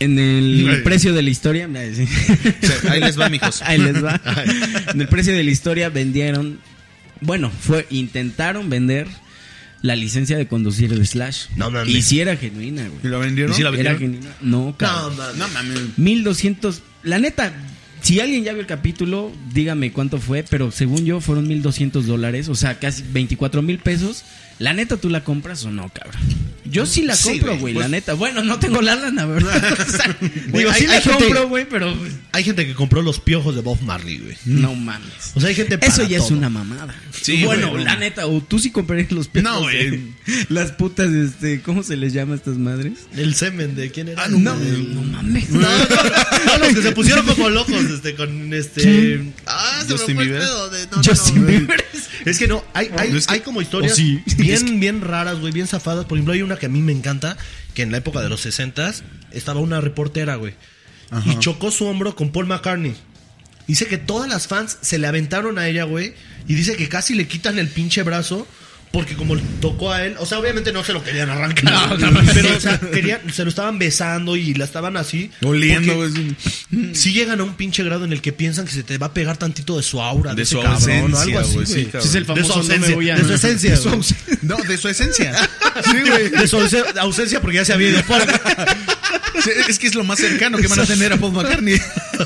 En 0.00 0.18
el 0.18 0.66
Ay. 0.68 0.82
precio 0.84 1.12
de 1.12 1.22
la 1.22 1.30
historia. 1.30 1.68
sí. 1.94 2.04
O 2.62 2.66
sea, 2.66 2.92
ahí 2.92 3.00
les 3.00 3.18
va, 3.18 3.28
mijos. 3.28 3.62
Ahí 3.66 3.78
les 3.78 4.02
va. 4.02 4.20
En 4.94 5.00
el 5.00 5.08
precio 5.08 5.32
de 5.34 5.42
la 5.42 5.50
historia 5.50 5.88
vendieron. 5.88 6.60
Bueno, 7.20 7.50
fue 7.50 7.86
intentaron 7.90 8.70
vender 8.70 9.08
la 9.82 9.96
licencia 9.96 10.36
de 10.36 10.46
conducir 10.46 10.96
de 10.96 11.04
Slash. 11.04 11.46
No 11.56 11.70
mames. 11.70 11.92
Y 11.94 12.02
si 12.02 12.20
era 12.20 12.36
genuina, 12.36 12.82
güey. 12.88 13.00
¿Y 13.04 13.08
lo 13.08 13.18
vendieron? 13.18 13.52
¿Y 13.52 13.56
si 13.56 13.62
la 13.62 13.70
Era 13.70 13.92
vendieron? 13.94 13.98
genuina. 13.98 14.36
No, 14.40 14.66
No, 14.66 14.76
cabrón. 14.76 15.16
mames. 15.16 15.36
No 15.36 15.48
mames. 15.48 15.98
1200. 15.98 16.82
La 17.02 17.18
neta, 17.18 17.52
Si 18.00 18.20
alguien 18.20 18.44
ya 18.44 18.52
vio 18.52 18.60
el 18.60 18.66
capítulo, 18.68 19.32
dígame 19.52 19.90
cuánto 19.92 20.18
fue, 20.18 20.44
pero 20.48 20.70
según 20.70 21.04
yo 21.04 21.20
fueron 21.20 21.48
1.200 21.48 22.02
dólares, 22.02 22.48
o 22.48 22.54
sea, 22.54 22.78
casi 22.78 23.02
24 23.12 23.62
mil 23.62 23.78
pesos. 23.80 24.22
La 24.58 24.72
neta, 24.72 24.96
¿tú 24.96 25.08
la 25.08 25.22
compras 25.24 25.64
o 25.64 25.70
no, 25.70 25.88
cabrón? 25.90 26.20
Yo 26.64 26.84
sí 26.84 27.02
la 27.02 27.16
compro, 27.16 27.56
güey, 27.58 27.72
pues- 27.72 27.84
la 27.86 27.88
neta. 27.88 28.12
Bueno, 28.12 28.44
no 28.44 28.58
tengo 28.58 28.82
la 28.82 28.94
lana, 28.94 29.24
¿verdad? 29.24 29.78
O 29.88 29.90
sea, 29.90 30.16
digo, 30.52 30.70
hay- 30.70 30.80
sí 30.82 30.86
la 30.86 30.94
hay 30.94 31.02
gente- 31.02 31.24
compro, 31.24 31.48
güey, 31.48 31.66
pero 31.68 31.94
Hay 32.32 32.44
gente 32.44 32.66
que 32.66 32.74
compró 32.74 33.00
los 33.00 33.20
piojos 33.20 33.54
de 33.54 33.62
Bob 33.62 33.80
Marley, 33.82 34.18
güey. 34.18 34.36
no 34.44 34.74
mames. 34.74 35.32
O 35.34 35.40
sea, 35.40 35.48
hay 35.48 35.54
gente 35.54 35.78
para 35.78 35.90
Eso 35.90 36.02
ya 36.06 36.18
es 36.18 36.30
una 36.30 36.50
mamada. 36.50 36.94
Sí, 37.22 37.42
bueno, 37.44 37.74
la 37.78 37.94
no. 37.94 38.00
neta, 38.00 38.26
o 38.26 38.42
tú 38.42 38.58
sí 38.58 38.70
comprarías 38.70 39.10
los 39.12 39.28
piojos. 39.28 39.50
No, 39.50 39.60
güey. 39.62 39.90
de- 39.90 40.12
Las 40.50 40.72
putas, 40.72 41.10
este, 41.10 41.62
¿cómo 41.62 41.82
se 41.82 41.96
les 41.96 42.12
llama 42.12 42.34
a 42.34 42.36
estas 42.36 42.58
madres? 42.58 42.92
El 43.16 43.34
semen 43.34 43.74
de 43.74 43.90
quién 43.90 44.08
era. 44.08 44.28
no, 44.28 44.54
no 44.54 45.02
mames. 45.04 45.48
No, 45.50 45.60
no, 45.60 45.68
no, 45.68 46.58
los 46.58 46.74
que 46.74 46.82
se 46.82 46.92
pusieron 46.92 47.24
como 47.26 47.48
locos, 47.48 47.82
este, 47.84 48.14
con 48.14 48.52
este. 48.52 49.22
Ah, 49.46 49.82
se 49.86 49.92
Justin 49.92 50.16
me 50.16 50.24
fue 50.24 50.24
el 50.24 50.28
Bieber. 50.30 50.40
pedo 50.46 50.70
de- 50.70 50.86
no, 50.88 50.96
no, 50.98 51.02
Justin 51.02 51.40
no. 51.40 51.46
Bieber. 51.46 51.84
Es 52.26 52.38
que 52.38 52.46
no, 52.46 52.62
hay, 52.74 52.90
hay, 52.98 53.10
No, 53.12 53.16
es 53.18 53.26
que- 53.26 53.34
hay 53.34 53.40
como 53.40 53.62
historias 53.62 53.92
o 53.92 53.96
sí. 53.96 54.20
bien, 54.48 54.80
bien 54.80 55.00
raras, 55.00 55.38
güey, 55.40 55.52
bien 55.52 55.66
zafadas. 55.66 56.04
Por 56.06 56.18
ejemplo, 56.18 56.34
hay 56.34 56.42
una 56.42 56.56
que 56.56 56.66
a 56.66 56.68
mí 56.68 56.80
me 56.80 56.92
encanta, 56.92 57.36
que 57.74 57.82
en 57.82 57.92
la 57.92 57.98
época 57.98 58.20
de 58.20 58.28
los 58.28 58.40
60 58.40 58.92
estaba 59.32 59.60
una 59.60 59.80
reportera, 59.80 60.36
güey. 60.36 60.54
Y 61.24 61.38
chocó 61.38 61.70
su 61.70 61.86
hombro 61.86 62.14
con 62.14 62.32
Paul 62.32 62.46
McCartney. 62.46 62.94
Dice 63.66 63.86
que 63.86 63.98
todas 63.98 64.28
las 64.28 64.46
fans 64.46 64.78
se 64.80 64.98
le 64.98 65.06
aventaron 65.06 65.58
a 65.58 65.68
ella, 65.68 65.84
güey. 65.84 66.14
Y 66.46 66.54
dice 66.54 66.76
que 66.76 66.88
casi 66.88 67.14
le 67.14 67.28
quitan 67.28 67.58
el 67.58 67.68
pinche 67.68 68.02
brazo. 68.02 68.46
Porque 68.90 69.14
como 69.16 69.36
tocó 69.60 69.92
a 69.92 70.04
él, 70.04 70.14
o 70.18 70.24
sea, 70.26 70.38
obviamente 70.38 70.72
no 70.72 70.82
se 70.82 70.92
lo 70.92 71.04
querían 71.04 71.28
arrancar. 71.30 71.64
No, 71.64 71.98
no, 71.98 72.10
no. 72.10 72.20
pero, 72.32 72.56
o 72.56 72.60
sea, 72.60 72.78
querían, 72.80 73.20
se 73.32 73.44
lo 73.44 73.50
estaban 73.50 73.78
besando 73.78 74.34
y 74.36 74.54
la 74.54 74.64
estaban 74.64 74.96
así. 74.96 75.30
Oliendo, 75.42 75.94
güey. 75.96 76.10
Sí 76.94 77.12
llegan 77.12 77.40
a 77.40 77.44
un 77.44 77.54
pinche 77.54 77.82
grado 77.84 78.04
en 78.04 78.12
el 78.12 78.20
que 78.22 78.32
piensan 78.32 78.64
que 78.64 78.72
se 78.72 78.82
te 78.82 78.96
va 78.98 79.08
a 79.08 79.14
pegar 79.14 79.36
tantito 79.36 79.76
de 79.76 79.82
su 79.82 80.00
aura, 80.00 80.30
de, 80.30 80.36
De 80.36 80.42
ese 80.44 80.54
su 80.56 80.62
cabrón, 80.62 81.12
o 81.14 81.16
ausencia, 81.18 81.20
algo 81.20 81.38
así, 81.40 81.54
güey, 81.54 81.66
sí, 81.66 81.88
es 81.92 82.14
el 82.14 82.24
de 82.26 82.26
su 82.26 82.26
famoso 82.26 82.48
no 82.48 82.54
ausencia, 82.60 82.88
me 82.88 82.94
voy 82.94 83.10
a... 83.10 83.16
de 83.16 83.24
su 83.24 83.32
esencia. 83.34 83.70
De 83.72 83.76
su 83.76 83.88
aus- 83.90 84.14
No, 84.42 84.56
de 84.56 84.78
su 84.78 84.88
esencia. 84.88 85.48
Sí, 85.84 85.96
güey. 86.08 86.28
De 86.30 86.48
su 86.48 86.56
ausencia, 86.56 87.00
ausencia 87.02 87.40
porque 87.40 87.56
ya 87.56 87.64
se 87.64 87.72
había 87.74 87.90
ido 87.90 88.02
Es 89.68 89.78
que 89.78 89.86
es 89.86 89.94
lo 89.94 90.04
más 90.04 90.18
cercano 90.18 90.58
que 90.58 90.66
van 90.68 90.80
a 90.80 90.86
tener 90.86 91.12
a 91.12 91.16
Paul 91.16 91.32
McCartney. 91.32 91.78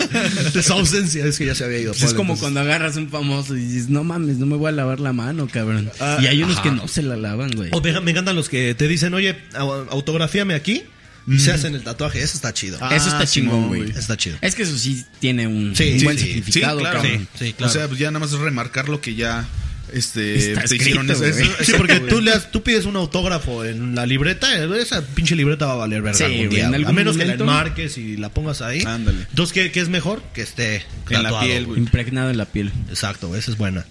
De 0.54 0.62
su 0.62 0.72
ausencia, 0.72 1.24
es 1.26 1.38
que 1.38 1.46
ya 1.46 1.54
se 1.54 1.64
había 1.64 1.78
ido 1.78 1.92
Pues 1.92 2.02
es 2.04 2.14
como 2.14 2.34
entonces- 2.34 2.40
cuando 2.42 2.60
agarras 2.60 2.96
un 2.96 3.08
famoso 3.10 3.56
y 3.56 3.60
dices, 3.64 3.88
no 3.88 4.04
mames, 4.04 4.38
no 4.38 4.46
me 4.46 4.56
voy 4.56 4.68
a 4.68 4.72
lavar 4.72 5.00
la 5.00 5.12
mano, 5.12 5.48
cabrón. 5.50 5.90
Ah, 6.00 6.18
y 6.22 6.26
hay 6.26 6.42
unos 6.42 6.56
ajá. 6.58 6.62
que 6.64 6.70
no 6.72 6.88
se 6.88 7.02
la 7.02 7.16
lavan, 7.16 7.50
güey. 7.52 7.68
O 7.72 7.80
me, 7.80 8.00
me 8.00 8.10
encantan 8.12 8.36
los 8.36 8.48
que 8.48 8.74
te 8.74 8.88
dicen, 8.88 9.12
oye, 9.14 9.36
au- 9.54 9.86
autografíame 9.90 10.54
aquí 10.54 10.82
y 11.26 11.38
se 11.38 11.52
hacen 11.52 11.74
el 11.74 11.82
tatuaje. 11.82 12.22
Eso 12.22 12.36
está 12.36 12.52
chido. 12.52 12.78
Ah, 12.80 12.96
Eso 12.96 13.08
está 13.08 13.26
chingón, 13.26 13.68
güey. 13.68 13.90
está 13.90 14.16
chido. 14.16 14.36
Es 14.40 14.54
que 14.54 14.62
eso 14.62 14.76
sí 14.76 15.04
tiene 15.20 15.46
un 15.46 15.76
Sí, 15.76 16.02
buen 16.02 16.18
sí, 16.18 16.24
significado, 16.26 16.78
sí, 16.78 16.82
claro. 16.84 17.02
cabrón. 17.02 17.28
Sí, 17.38 17.46
sí, 17.46 17.52
claro. 17.52 17.70
O 17.70 17.72
sea, 17.74 17.86
pues 17.88 17.98
ya 18.00 18.10
nada 18.10 18.20
más 18.24 18.32
es 18.32 18.38
remarcar 18.38 18.88
lo 18.88 19.00
que 19.00 19.14
ya 19.14 19.46
este, 19.92 20.54
te 20.54 20.64
escrito, 20.64 20.74
hicieron. 20.74 21.10
eso- 21.10 21.18
güey. 21.20 21.30
eso- 21.30 21.64
Sí, 21.64 21.72
porque 21.76 22.00
tú, 22.00 22.20
le 22.20 22.32
tú 22.50 22.62
pides 22.62 22.84
un 22.86 22.96
autógrafo 22.96 23.64
en 23.64 23.94
la 23.94 24.06
libreta, 24.06 24.52
esa 24.76 25.02
pinche 25.02 25.36
libreta 25.36 25.66
va 25.66 25.72
a 25.72 25.76
valer 25.76 26.02
verga 26.02 26.18
Sí, 26.18 26.24
algún 26.24 26.48
día. 26.48 26.66
A 26.68 26.92
menos 26.92 27.16
que 27.16 27.24
la 27.24 27.34
enmarques 27.34 27.98
y 27.98 28.16
la 28.16 28.28
pongas 28.30 28.62
ahí. 28.62 28.82
Ándale. 28.86 29.26
Entonces, 29.30 29.52
¿qué, 29.52 29.70
qué 29.72 29.80
es 29.80 29.88
mejor? 29.88 30.22
Que 30.34 30.42
esté 30.42 30.84
En 31.10 31.22
la 31.22 31.40
piel, 31.40 31.66
güey. 31.66 31.78
Impregnado 31.80 32.30
en 32.30 32.36
la 32.38 32.46
piel. 32.46 32.72
Exacto, 32.88 33.34
esa 33.36 33.50
es 33.50 33.56
buena. 33.56 33.84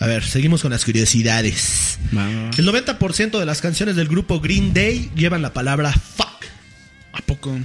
A 0.00 0.06
ver, 0.06 0.24
seguimos 0.24 0.62
con 0.62 0.70
las 0.70 0.84
curiosidades. 0.84 1.98
Va, 2.16 2.24
va, 2.28 2.42
va. 2.44 2.50
El 2.56 2.64
90% 2.66 3.38
de 3.38 3.46
las 3.46 3.60
canciones 3.60 3.96
del 3.96 4.06
grupo 4.08 4.40
Green 4.40 4.72
Day 4.72 5.10
llevan 5.16 5.42
la 5.42 5.52
palabra 5.52 5.92
fuck. 5.92 6.44
¿A 7.12 7.20
poco? 7.22 7.58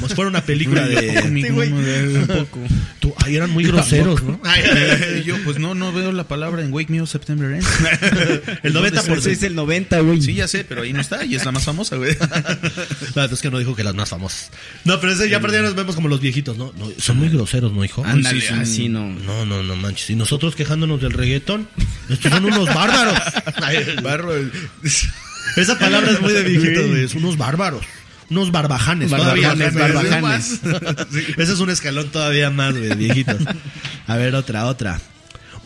Como 0.00 0.08
si 0.08 0.14
fuera 0.14 0.30
una 0.30 0.40
película 0.40 0.88
de... 0.88 1.50
güey. 1.50 1.70
Un 1.70 2.26
poco. 2.26 2.58
Tú, 3.00 3.12
ahí 3.18 3.36
eran 3.36 3.50
muy 3.50 3.64
groseros, 3.64 4.22
¿no? 4.22 4.40
Yo, 5.26 5.36
pues 5.44 5.58
no, 5.58 5.74
no 5.74 5.92
veo 5.92 6.10
la 6.10 6.24
palabra 6.24 6.62
en 6.62 6.72
Wake 6.72 6.88
Me 6.88 7.02
Up 7.02 7.06
September 7.06 7.52
Ends. 7.52 7.68
El 8.62 8.72
90%. 8.74 9.18
Ese 9.18 9.32
es 9.32 9.42
el 9.42 9.54
90, 9.54 10.00
güey. 10.00 10.22
Sí, 10.22 10.32
ya 10.32 10.48
sé, 10.48 10.64
pero 10.64 10.82
ahí 10.82 10.94
no 10.94 11.02
está 11.02 11.22
y 11.26 11.34
es 11.34 11.44
la 11.44 11.52
más 11.52 11.64
famosa, 11.64 11.96
güey. 11.96 12.16
No, 13.14 13.24
es 13.24 13.40
que 13.42 13.50
no 13.50 13.58
dijo 13.58 13.76
que 13.76 13.84
las 13.84 13.94
más 13.94 14.08
famosas. 14.08 14.50
No, 14.84 14.98
pero 15.00 15.12
ese 15.12 15.28
ya 15.28 15.40
perdí, 15.40 15.58
nos 15.58 15.74
vemos 15.74 15.94
como 15.94 16.08
los 16.08 16.20
viejitos, 16.20 16.56
¿no? 16.56 16.72
No, 16.78 16.88
son 16.98 17.18
muy 17.18 17.28
groseros, 17.28 17.72
¿no, 17.72 17.84
hijo? 17.84 18.02
Ándale, 18.04 18.40
Sí, 18.40 18.46
sí. 18.46 18.54
así 18.54 18.88
no. 18.88 19.10
No, 19.10 19.44
no, 19.44 19.62
no 19.62 19.76
manches. 19.76 20.08
Y 20.08 20.16
nosotros 20.16 20.56
quejándonos 20.56 21.02
del 21.02 21.12
reggaetón. 21.12 21.68
Estos 22.08 22.32
son 22.32 22.46
unos 22.46 22.72
bárbaros. 22.74 23.18
Ay, 23.62 23.84
Barro. 24.02 24.32
Esa 25.56 25.78
palabra 25.78 26.12
es 26.12 26.20
muy 26.20 26.32
de 26.32 26.42
viejitos, 26.42 26.88
güey. 26.88 27.04
Es 27.04 27.14
unos 27.14 27.36
bárbaros. 27.36 27.84
Unos 28.30 28.52
barbajanes. 28.52 29.10
Barbajanes, 29.10 29.72
todavía. 29.72 30.02
barbajanes. 30.02 30.60
Ese 31.36 31.52
es 31.52 31.58
un 31.58 31.70
escalón 31.70 32.10
todavía 32.10 32.50
más, 32.50 32.76
güey, 32.76 32.94
viejitos. 32.94 33.42
A 34.06 34.16
ver, 34.16 34.34
otra, 34.34 34.66
otra. 34.66 35.00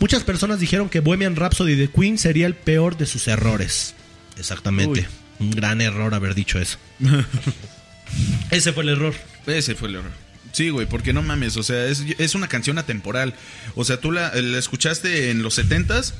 Muchas 0.01 0.25
personas 0.25 0.61
dijeron 0.61 0.89
que 0.89 1.01
Bohemian 1.01 1.37
Rhapsody 1.37 1.77
de 1.77 1.89
Queen 1.89 2.19
sería 2.19 2.47
el 2.47 2.55
peor 2.55 2.97
de 2.97 3.07
sus 3.07 3.29
errores. 3.29 3.95
Exactamente. 4.39 5.01
Uy. 5.01 5.07
Un 5.47 5.51
gran 5.51 5.81
error 5.81 6.15
haber 6.15 6.35
dicho 6.35 6.59
eso. 6.59 6.79
Ese 8.51 8.73
fue 8.73 8.83
el 8.85 8.91
error. 8.91 9.15
Ese 9.47 9.75
fue 9.75 9.89
el 9.89 9.97
error. 9.97 10.25
Sí, 10.53 10.71
güey, 10.71 10.87
porque 10.87 11.13
no 11.13 11.21
mames, 11.23 11.57
o 11.57 11.65
sea, 11.65 11.87
es, 11.87 12.05
es 12.19 12.35
una 12.37 12.47
canción 12.47 12.79
atemporal. 12.79 13.35
O 13.75 13.85
sea, 13.85 14.01
tú 14.01 14.13
la, 14.13 14.33
la 14.35 14.59
escuchaste 14.59 15.31
en 15.31 15.43
los 15.43 15.59
70s, 15.59 16.15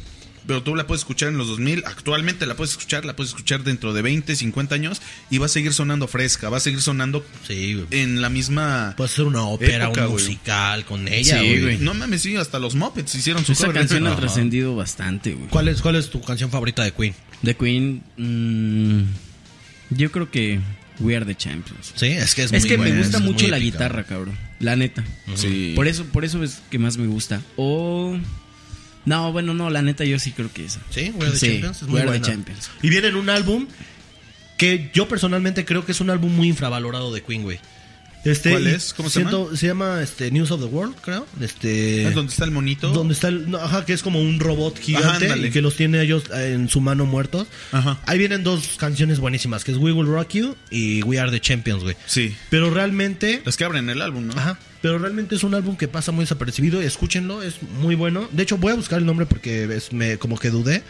pero 0.47 0.63
tú 0.63 0.75
la 0.77 0.87
puedes 0.87 1.01
escuchar 1.01 1.29
en 1.31 1.39
los 1.39 1.49
2000. 1.49 1.85
Actualmente 1.87 2.47
la 2.47 2.55
puedes 2.57 2.73
escuchar, 2.73 3.05
la 3.05 3.17
puedes 3.17 3.31
escuchar 3.31 3.65
dentro 3.65 3.93
de 3.95 4.03
20, 4.03 4.35
50 4.37 4.75
años 4.75 5.01
y 5.31 5.39
va 5.39 5.47
a 5.47 5.49
seguir 5.49 5.73
sonando 5.73 6.07
fresca, 6.09 6.51
va 6.51 6.59
a 6.59 6.61
seguir 6.61 6.81
sonando 6.83 7.25
Sí, 7.47 7.75
güey. 7.75 7.87
en 8.03 8.21
la 8.21 8.29
misma... 8.29 8.95
Puede 8.97 9.11
ser 9.11 9.25
una 9.25 9.43
ópera, 9.45 9.85
Época, 9.87 10.03
un 10.07 10.13
güey. 10.13 10.25
musical 10.25 10.85
con 10.85 11.09
ella, 11.09 11.41
Sí, 11.41 11.61
güey. 11.61 11.79
No 11.79 11.95
mames, 11.95 12.23
sí, 12.23 12.37
hasta 12.37 12.59
los 12.59 12.75
Muppets 12.75 13.15
hicieron 13.15 13.45
su 13.45 13.53
Esa 13.53 13.67
cover. 13.67 13.81
canción 13.81 14.07
ha 14.07 14.17
trascendido 14.17 14.77
bastante, 14.77 15.35
güey. 15.35 15.49
¿Cuál 15.49 15.69
es, 15.69 15.81
¿Cuál 15.81 15.97
es 15.97 16.11
tu 16.11 16.21
canción 16.21 16.51
favorita 16.51 16.83
de 16.85 16.93
Queen? 16.93 17.15
The 17.43 17.57
Queen, 17.57 18.03
mm, 18.17 19.95
yo 19.95 20.11
creo 20.13 20.31
que 20.31 20.61
We 21.01 21.17
Are 21.17 21.25
the 21.25 21.35
Champions. 21.35 21.93
Sí, 21.97 22.07
es 22.07 22.35
que 22.35 22.45
es, 22.45 22.53
Es, 22.53 22.63
muy 22.63 22.69
que 22.69 22.77
buena, 22.77 22.95
me 22.95 23.01
gusta 23.03 23.19
mucho 23.19 23.49
la 23.49 23.57
épica, 23.59 23.73
guitarra, 23.79 24.05
cabrón. 24.05 24.37
La 24.61 24.77
neta. 24.77 25.05
Sí. 25.35 25.73
Por 25.75 25.89
eso, 25.89 26.05
por 26.07 26.25
eso 26.25 26.43
es 26.43 26.63
que 26.71 26.79
más 26.79 26.97
me 26.97 27.07
gusta. 27.07 27.43
O 27.57 28.17
no, 29.05 29.33
bueno, 29.33 29.55
no, 29.55 29.71
la 29.71 29.83
neta 29.83 30.05
yo 30.05 30.19
sí 30.19 30.33
creo 30.33 30.53
que 30.53 30.65
esa. 30.65 30.81
Sí, 30.91 31.13
We 31.15 31.27
Are 31.27 31.33
the 31.33 31.39
Sí, 31.39 31.47
Champions. 31.53 31.83
Es 31.83 31.89
muy 31.89 32.01
the 32.01 32.07
buena. 32.07 32.27
Champions. 32.27 32.71
Y 32.83 32.89
viene 32.91 33.09
en 33.09 33.17
un 33.17 33.31
álbum 33.31 33.67
que 34.57 34.91
yo 34.95 35.09
personalmente 35.09 35.65
creo 35.65 35.85
que 35.85 35.93
es 35.93 36.01
un 36.01 36.11
álbum 36.11 36.35
muy 36.35 36.49
infravalorado 36.49 37.13
de 37.13 37.23
Queen, 37.23 37.43
güey. 37.43 37.59
Este, 38.25 38.51
¿Cuál 38.51 38.67
es? 38.69 38.95
¿Cómo 38.95 39.11
se 39.11 39.21
siento- 39.21 39.55
Se 39.57 39.67
llama 39.67 40.03
este, 40.03 40.31
News 40.31 40.51
of 40.51 40.61
the 40.61 40.67
World, 40.67 40.95
creo. 41.03 41.27
Este, 41.41 42.09
¿Es 42.09 42.15
donde 42.15 42.33
está 42.33 42.45
el 42.45 42.51
monito? 42.51 42.89
donde 42.91 43.13
está 43.15 43.29
el, 43.29 43.51
no, 43.51 43.59
ajá, 43.59 43.85
que 43.85 43.93
es 43.93 44.03
como 44.03 44.21
un 44.21 44.41
robot 44.41 44.79
gigante 44.79 45.31
y 45.39 45.51
que 45.51 45.61
los 45.61 45.77
tiene 45.77 46.01
ellos 46.01 46.25
eh, 46.35 46.53
en 46.55 46.69
su 46.69 46.81
mano 46.81 47.05
muertos. 47.07 47.47
Ajá. 47.73 47.99
Ahí 48.07 48.19
vienen 48.19 48.43
dos 48.43 48.77
canciones 48.79 49.19
buenísimas, 49.21 49.63
que 49.65 49.73
es 49.73 49.79
We 49.79 49.93
Will 49.93 50.07
Rock 50.09 50.31
You 50.33 50.57
y 50.71 51.03
We 51.03 51.19
Are 51.21 51.31
the 51.31 51.41
Champions, 51.41 51.83
güey. 51.83 51.97
Sí. 52.07 52.35
Pero 52.51 52.71
realmente 52.71 53.43
Las 53.45 53.57
que 53.57 53.65
abren 53.65 53.91
el 53.91 54.01
álbum, 54.01 54.29
¿no? 54.29 54.33
Ajá. 54.35 54.59
Pero 54.81 54.99
realmente 54.99 55.35
es 55.35 55.45
un 55.45 55.55
álbum 55.55 55.77
que 55.77 55.89
pasa 55.89 56.13
muy 56.13 56.25
desapercibido. 56.25 56.81
Escúchenlo, 56.81 57.43
es 57.43 57.63
muy 57.81 57.95
bueno. 57.95 58.29
De 58.33 58.43
hecho, 58.43 58.57
voy 58.59 58.73
a 58.73 58.75
buscar 58.75 58.99
el 58.99 59.07
nombre 59.07 59.27
porque 59.27 59.65
es- 59.65 59.93
me 59.93 60.19
como 60.19 60.39
que 60.39 60.51
dudé. 60.51 60.83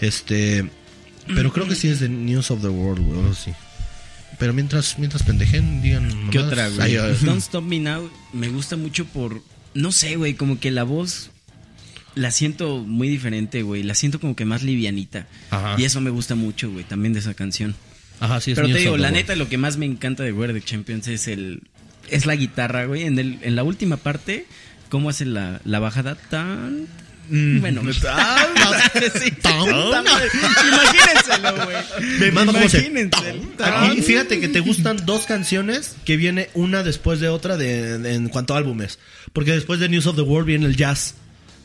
Este. 0.00 0.68
Pero 1.34 1.52
creo 1.52 1.68
que 1.68 1.74
sí 1.74 1.88
es 1.88 2.00
de 2.00 2.08
News 2.08 2.50
of 2.50 2.62
the 2.62 2.68
World, 2.68 3.04
güey. 3.04 3.30
así. 3.30 3.52
Pero 4.38 4.52
mientras, 4.52 4.98
mientras 4.98 5.22
pendejen, 5.22 5.82
digan. 5.82 6.08
¿Qué 6.30 6.38
mamadas. 6.38 6.52
otra, 6.52 6.68
güey? 6.68 6.96
ay, 6.96 7.16
Don't 7.22 7.38
Stop 7.42 7.64
Me 7.64 7.80
Now 7.80 8.10
me 8.32 8.48
gusta 8.48 8.76
mucho 8.76 9.04
por 9.06 9.42
no 9.74 9.92
sé, 9.92 10.16
güey, 10.16 10.34
como 10.34 10.58
que 10.58 10.70
la 10.70 10.82
voz 10.84 11.30
la 12.14 12.30
siento 12.30 12.78
muy 12.78 13.08
diferente, 13.08 13.62
güey. 13.62 13.82
La 13.82 13.94
siento 13.94 14.20
como 14.20 14.34
que 14.34 14.44
más 14.44 14.62
livianita. 14.62 15.26
Ajá. 15.50 15.76
Y 15.78 15.84
eso 15.84 16.00
me 16.00 16.10
gusta 16.10 16.34
mucho, 16.34 16.70
güey, 16.70 16.84
también 16.84 17.12
de 17.12 17.20
esa 17.20 17.34
canción. 17.34 17.74
Ajá, 18.20 18.40
sí 18.40 18.50
es 18.50 18.56
Pero 18.56 18.68
te 18.68 18.78
digo, 18.78 18.96
la 18.96 19.12
neta, 19.12 19.36
lo 19.36 19.48
que 19.48 19.58
más 19.58 19.76
me 19.76 19.86
encanta 19.86 20.24
de 20.24 20.32
We're 20.32 20.52
the 20.52 20.60
Champions 20.64 21.06
es 21.06 21.28
el 21.28 21.62
es 22.10 22.26
la 22.26 22.34
guitarra, 22.34 22.86
güey. 22.86 23.02
En, 23.02 23.18
el, 23.18 23.38
en 23.42 23.54
la 23.54 23.62
última 23.62 23.96
parte, 23.96 24.46
cómo 24.88 25.10
hace 25.10 25.26
la, 25.26 25.60
la 25.64 25.78
bajada 25.78 26.16
tan. 26.16 26.86
Mm. 27.28 27.60
Bueno, 27.60 27.82
Imagínenselo, 30.68 31.64
güey. 31.64 31.76
Imagínenselo. 32.78 34.02
Fíjate 34.02 34.40
que 34.40 34.48
te 34.48 34.60
gustan 34.60 35.04
dos 35.04 35.26
canciones 35.26 35.96
que 36.04 36.16
viene 36.16 36.50
una 36.54 36.82
después 36.82 37.20
de 37.20 37.28
otra 37.28 37.56
de, 37.56 37.98
de- 37.98 38.14
en 38.14 38.28
cuanto 38.28 38.54
a 38.54 38.58
álbumes. 38.58 38.98
Porque 39.32 39.52
después 39.52 39.80
de 39.80 39.88
News 39.88 40.06
of 40.06 40.16
the 40.16 40.22
World 40.22 40.46
viene 40.46 40.66
el 40.66 40.76
jazz. 40.76 41.14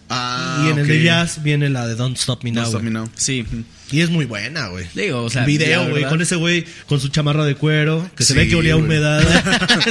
Ah, 0.09 0.65
y 0.65 0.71
en 0.71 0.79
el 0.79 0.87
de 0.87 1.01
jazz 1.01 1.41
viene 1.43 1.69
la 1.69 1.87
de 1.87 1.95
Don't 1.95 2.17
Stop 2.17 2.43
Me 2.43 2.51
Now. 2.51 2.63
No, 2.63 2.67
Stop. 2.69 2.81
Me 2.83 2.91
Now. 2.91 3.09
Sí. 3.15 3.45
Y 3.93 4.01
es 4.01 4.09
muy 4.09 4.25
buena, 4.25 4.69
güey. 4.69 4.87
Digo, 4.95 5.21
o 5.21 5.29
sea, 5.29 5.43
El 5.43 5.47
video, 5.47 5.87
güey, 5.87 6.03
con 6.05 6.19
ese 6.19 6.35
güey 6.35 6.65
con 6.87 6.99
su 6.99 7.09
chamarra 7.09 7.45
de 7.45 7.53
cuero, 7.53 8.09
que 8.15 8.23
se 8.23 8.33
ve 8.33 8.47
que 8.47 8.55
olía 8.55 8.73
a 8.73 8.77
humedad. 8.77 9.21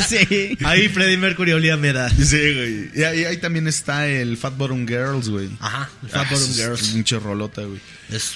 sí. 0.09 0.59
Ahí 0.65 0.89
Freddie 0.89 1.19
Mercury 1.19 1.53
olía 1.53 1.75
a 1.75 1.77
humedad. 1.77 2.11
Sí, 2.11 2.37
güey. 2.37 2.91
Y 2.97 3.05
ahí, 3.05 3.25
ahí 3.25 3.37
también 3.37 3.69
está 3.69 4.09
el 4.09 4.37
Fat 4.37 4.57
Bottom 4.57 4.89
Girls, 4.89 5.29
güey. 5.29 5.51
Ajá, 5.61 5.89
el 6.03 6.09
Fat 6.09 6.27
Ah, 6.27 6.29
Bottom 6.33 6.51
es 6.51 6.57
Girls. 6.57 6.89
Pinche 6.89 7.17
rolota, 7.21 7.63
güey. 7.63 7.79
Es, 8.11 8.33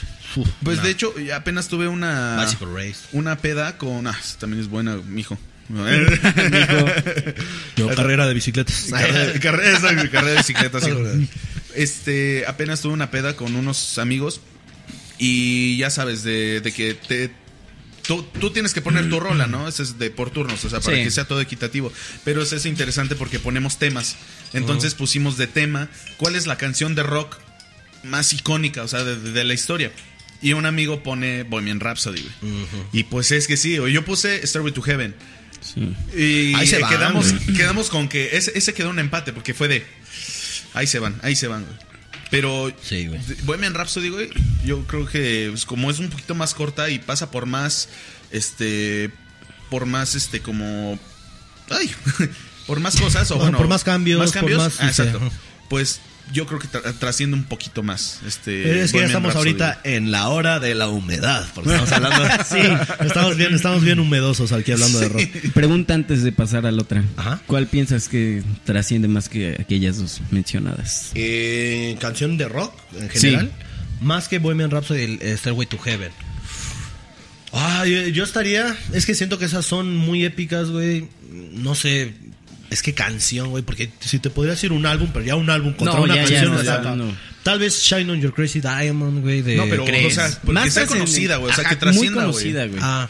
Pues 0.63 0.85
de 0.85 0.91
hecho, 0.91 1.13
apenas 1.35 1.67
tuve 1.67 1.89
una. 1.89 2.41
Bicycle 2.45 2.69
Race. 2.73 3.01
Una 3.11 3.37
peda 3.37 3.77
con. 3.77 4.07
Ah, 4.07 4.17
también 4.39 4.63
es 4.63 4.69
buena, 4.69 4.99
mijo. 5.05 5.37
Yo, 7.77 7.89
carrera 7.97 8.29
de 8.29 8.35
bicicletas. 8.35 8.87
carrera, 8.93 9.41
carrera, 9.41 9.81
carrera 10.13 10.31
de 10.31 10.37
bicicleta, 10.37 10.81
sí. 10.81 10.91
Este, 11.75 12.45
apenas 12.47 12.83
tuve 12.83 12.93
una 12.93 13.11
peda 13.11 13.35
con 13.35 13.57
unos 13.57 13.99
amigos 13.99 14.41
y 15.19 15.77
ya 15.79 15.91
sabes, 15.91 16.23
de, 16.23 16.61
de 16.61 16.73
que 16.73 16.95
te, 16.95 17.31
tú, 18.07 18.23
tú 18.41 18.51
tienes 18.51 18.73
que 18.75 18.81
poner 18.81 19.09
tu 19.09 19.19
rola, 19.21 19.47
¿no? 19.47 19.67
Ese 19.69 19.83
es 19.83 19.99
de 19.99 20.11
por 20.11 20.31
turnos, 20.31 20.65
o 20.65 20.71
sea, 20.71 20.81
para 20.81 20.97
Sí. 20.97 21.03
que 21.05 21.11
sea 21.11 21.25
todo 21.27 21.41
equitativo. 21.41 21.93
Pero 22.25 22.43
eso 22.43 22.57
es 22.57 22.67
interesante 22.67 23.15
porque 23.15 23.39
ponemos 23.39 23.79
temas. 23.79 24.17
Entonces 24.53 24.95
pusimos 24.95 25.37
de 25.37 25.47
tema 25.47 25.89
cuál 26.17 26.37
es 26.37 26.47
la 26.47 26.57
canción 26.57 26.95
de 26.95 27.03
rock 27.03 27.37
más 28.05 28.33
icónica, 28.33 28.83
o 28.83 28.89
sea, 28.89 29.03
de, 29.05 29.45
la 29.45 29.55
historia. 29.55 29.91
Y 30.43 30.53
un 30.53 30.67
amigo 30.67 31.03
pone 31.03 31.43
Bohemian 31.45 31.81
Rhapsody, 31.81 32.23
güey. 32.41 32.67
Y 32.93 33.05
pues 33.05 33.33
es 33.33 33.47
que 33.47 33.57
sí. 33.57 33.75
Yo 33.91 34.05
puse 34.05 34.47
Starway 34.47 34.73
to 34.73 34.83
Heaven. 34.83 35.15
Sí. 35.61 35.95
Y 36.17 36.55
Ahí 36.55 36.67
se 36.67 36.79
van, 36.79 36.91
quedamos, 36.91 37.33
güey. 37.33 37.57
quedamos 37.57 37.89
con 37.89 38.09
que 38.09 38.37
ese, 38.37 38.53
ese 38.57 38.73
quedó 38.75 38.91
un 38.91 38.99
empate 38.99 39.33
porque 39.33 39.55
fue 39.55 39.67
de. 39.67 39.85
Ahí 40.75 40.87
se 40.87 40.99
van, 40.99 41.19
ahí 41.23 41.35
se 41.35 41.49
van, 41.49 41.65
güey. 41.65 41.77
Pero 42.31 42.73
Sí, 42.83 43.07
güey. 43.07 43.21
Bohemian 43.45 43.75
Rhapsody, 43.75 44.09
güey, 44.09 44.31
yo 44.65 44.85
creo 44.87 45.07
que 45.07 45.49
pues, 45.51 45.65
como 45.65 45.91
es 45.91 45.99
un 45.99 46.09
poquito 46.09 46.35
más 46.35 46.55
corta 46.55 46.91
y 46.91 46.99
pasa 46.99 47.31
por 47.31 47.47
más, 47.47 47.89
este, 48.31 49.11
por 49.71 49.87
más, 49.87 50.15
este, 50.15 50.41
como, 50.41 50.99
ay, 51.71 51.91
por 52.67 52.81
más 52.81 52.97
cosas 52.97 53.31
o 53.31 53.37
bueno, 53.37 53.59
por 53.59 53.69
más 53.69 53.85
cambios, 53.85 54.19
más 54.19 54.31
por 54.31 54.41
cambios, 54.41 54.59
más, 54.59 54.75
ah, 54.81 54.93
sí, 54.93 55.03
exacto. 55.03 55.21
Pues 55.69 56.01
yo 56.33 56.47
creo 56.47 56.59
que 56.59 56.69
tra- 56.69 56.93
trasciende 56.99 57.37
un 57.37 57.45
poquito 57.45 57.83
más, 57.83 58.21
este. 58.27 58.63
Pero 58.65 58.83
es 58.83 58.93
que 58.93 58.99
ya 58.99 59.07
estamos 59.07 59.35
Rhapsody, 59.35 59.49
ahorita 59.51 59.81
en 59.85 60.11
la 60.11 60.29
hora 60.29 60.59
de 60.61 60.75
la 60.75 60.89
humedad, 60.89 61.47
porque 61.55 61.71
estamos 61.71 61.93
hablando. 61.93 62.25
sí, 62.49 62.59
estamos 63.07 63.37
bien, 63.37 63.55
estamos 63.55 63.83
bien 63.85 64.01
humedosos 64.01 64.53
aquí 64.53 64.73
hablando 64.73 64.99
de 65.01 65.09
rock. 65.09 65.23
Pregunta 65.55 65.95
antes 65.95 66.23
de 66.23 66.33
pasar 66.33 66.67
a 66.67 66.73
la 66.73 66.83
otra. 66.83 67.05
Ajá. 67.17 67.41
¿Cuál 67.47 67.67
piensas 67.69 68.09
que 68.09 68.43
trasciende 68.65 69.09
más 69.09 69.29
que 69.29 69.57
aquellas 69.61 69.99
dos 69.99 70.21
mencionadas? 70.31 71.11
Eh, 71.15 71.97
canción 72.01 72.37
de 72.37 72.49
rock 72.49 72.75
en 72.99 73.11
Sí. 73.13 73.19
general, 73.31 73.53
más 74.01 74.29
que 74.29 74.39
Bohemian 74.39 74.71
Rhapsody, 74.71 75.19
el 75.21 75.39
Stairway 75.39 75.67
to 75.67 75.79
Heaven. 75.79 76.11
Ay, 77.53 78.13
yo 78.13 78.25
estaría, 78.25 78.77
es 78.93 79.07
que 79.07 79.15
siento 79.15 79.39
que 79.39 79.47
esas 79.47 79.65
son 79.65 79.97
muy 79.97 80.25
épicas, 80.25 80.69
güey. 80.69 81.09
No 81.53 81.75
sé, 81.75 82.13
es 82.71 82.83
que 82.83 82.95
canción, 82.95 83.51
güey, 83.51 83.63
porque 83.63 83.91
si 84.01 84.19
te 84.19 84.31
podría 84.31 84.53
decir 84.55 84.73
un 84.73 84.87
álbum, 84.87 85.11
pero 85.13 85.25
ya 85.25 85.37
un 85.37 85.49
álbum 85.51 85.73
contra 85.75 85.97
No, 85.97 86.03
una 86.05 86.15
ya, 86.17 86.23
ya, 86.25 86.29
canción 86.31 86.55
no, 86.55 86.61
está- 86.61 86.83
ya, 86.83 86.97
no. 86.97 87.17
Tal 87.43 87.59
vez 87.61 87.81
Shine 87.81 88.11
on 88.11 88.21
Your 88.21 88.35
Crazy 88.35 88.61
Diamond, 88.61 89.23
güey, 89.23 89.41
de 89.43 89.55
No, 89.57 89.65
pero, 89.71 89.85
o 89.85 89.87
sea, 89.87 89.95
porque 89.95 90.11
sea 90.11 90.33
trascendente. 90.45 90.89
conocida, 90.99 91.37
güey, 91.37 91.53
o 91.53 91.55
sea, 91.55 91.65
que 91.69 91.77
trascienda, 91.77 92.23
Muy 92.23 92.33
güey. 92.33 92.33
conocida, 92.33 92.67
güey. 92.67 92.81
Ah, 92.83 93.09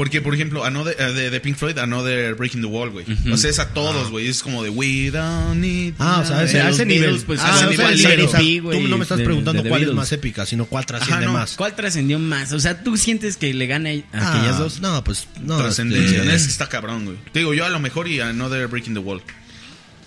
Porque, 0.00 0.22
por 0.22 0.34
ejemplo, 0.34 0.64
Another, 0.64 0.96
eh, 0.98 1.12
de, 1.12 1.28
de 1.28 1.40
Pink 1.40 1.58
Floyd, 1.58 1.76
Another 1.76 2.34
Breaking 2.34 2.62
the 2.62 2.66
Wall, 2.66 2.88
güey. 2.88 3.04
O 3.30 3.36
sea, 3.36 3.50
es 3.50 3.58
a 3.58 3.74
todos, 3.74 4.10
güey. 4.10 4.28
Es 4.28 4.42
como 4.42 4.62
de 4.62 4.70
We 4.70 5.10
don't 5.10 5.56
need. 5.60 5.92
Ah, 5.98 6.20
o 6.24 6.26
sea, 6.26 6.38
a 6.38 6.44
ese, 6.44 6.58
a 6.58 6.70
ese 6.70 6.86
nivel. 6.86 7.02
Beatles, 7.10 7.24
pues, 7.24 7.38
ah, 7.40 7.48
a 7.48 7.66
o 7.66 7.70
ese 7.70 7.76
sea, 7.76 7.90
nivel, 7.90 8.20
o 8.24 8.28
sea, 8.30 8.40
tú 8.80 8.88
no 8.88 8.96
me 8.96 9.02
estás 9.02 9.18
de- 9.18 9.24
preguntando 9.24 9.62
de 9.62 9.68
cuál 9.68 9.82
es 9.82 9.92
más 9.92 10.10
épica, 10.12 10.46
sino 10.46 10.64
cuál 10.64 10.86
trasciende 10.86 11.26
no, 11.26 11.34
más. 11.34 11.52
¿Cuál 11.54 11.76
trascendió 11.76 12.18
más? 12.18 12.50
O 12.54 12.60
sea, 12.60 12.82
¿tú 12.82 12.96
sientes 12.96 13.36
que 13.36 13.52
le 13.52 13.66
gana 13.66 13.90
a 13.90 13.92
Ah, 14.14 14.32
aquellas 14.38 14.58
dos? 14.58 14.80
No, 14.80 15.04
pues 15.04 15.28
no. 15.42 15.58
Trascendencia. 15.58 16.22
este, 16.22 16.34
Es 16.34 16.44
que 16.44 16.50
está 16.52 16.66
cabrón, 16.70 17.04
güey. 17.04 17.18
Te 17.34 17.40
digo, 17.40 17.52
yo 17.52 17.66
a 17.66 17.68
lo 17.68 17.78
mejor 17.78 18.08
y 18.08 18.20
Another 18.20 18.68
Breaking 18.68 18.94
the 18.94 19.00
Wall. 19.00 19.20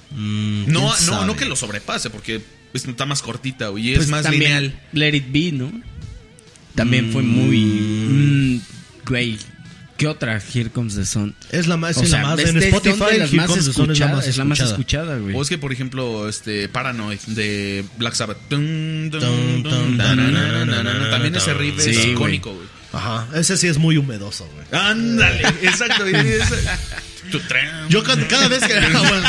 mm, 0.10 0.72
No, 0.72 0.92
no, 1.06 1.26
no 1.26 1.36
que 1.36 1.46
lo 1.46 1.56
sobrepase, 1.56 2.10
porque 2.10 2.42
es- 2.74 2.88
está 2.88 3.06
más 3.06 3.22
cortita, 3.22 3.68
güey. 3.68 3.90
Y 3.90 3.92
es 3.92 3.98
Pues 3.98 4.10
más 4.10 4.24
también 4.24 4.42
lineal. 4.64 4.82
Let 4.94 5.16
It 5.18 5.26
Be, 5.32 5.52
¿no? 5.52 5.72
También 6.74 7.12
fue 7.12 7.22
muy... 7.22 7.60
mm, 7.60 8.62
Güey, 9.06 9.38
¿qué 9.98 10.08
otra? 10.08 10.40
Here 10.54 10.70
Comes 10.70 10.96
the 10.96 11.06
Sun. 11.06 11.36
Es 11.52 11.68
la 11.68 11.76
más, 11.78 11.98
O 11.98 12.04
es 12.04 12.10
sea, 12.10 12.22
la 12.22 12.28
más 12.30 12.40
este 12.40 12.52
en 12.52 12.58
es 12.58 12.64
Spotify. 12.66 13.06
de 13.12 13.18
las 13.20 13.30
Here 13.30 13.38
más 13.38 13.48
Comes 13.48 13.66
the 13.66 13.74
Sun 13.74 13.92
es 13.92 14.00
la 14.00 14.08
más 14.08 14.28
escuchadas, 14.28 14.28
es 14.28 14.38
la 14.38 14.46
más 14.46 14.60
escuchada. 14.60 15.18
güey. 15.18 15.36
O 15.36 15.42
es 15.42 15.50
que, 15.50 15.58
por 15.58 15.72
ejemplo, 15.74 16.30
este 16.30 16.70
Paranoid 16.70 17.20
de 17.28 17.84
Black 17.98 18.14
Sabbath. 18.16 18.38
También 18.50 19.12
ese 21.36 21.54
riff 21.54 21.82
Sí, 21.82 21.90
es 21.92 22.06
icónico, 22.08 22.54
güey. 22.54 22.68
Ajá, 22.94 23.28
ese 23.34 23.58
sí 23.58 23.68
es 23.68 23.78
muy 23.80 23.98
humedoso, 23.98 24.48
güey. 24.54 24.66
Ándale, 24.84 25.48
exacto. 25.64 26.08
y. 26.08 26.14
Yo 27.90 28.04
cada, 28.04 28.28
cada 28.28 28.48
vez 28.48 28.64
que. 28.64 28.74
Bueno. 28.94 29.28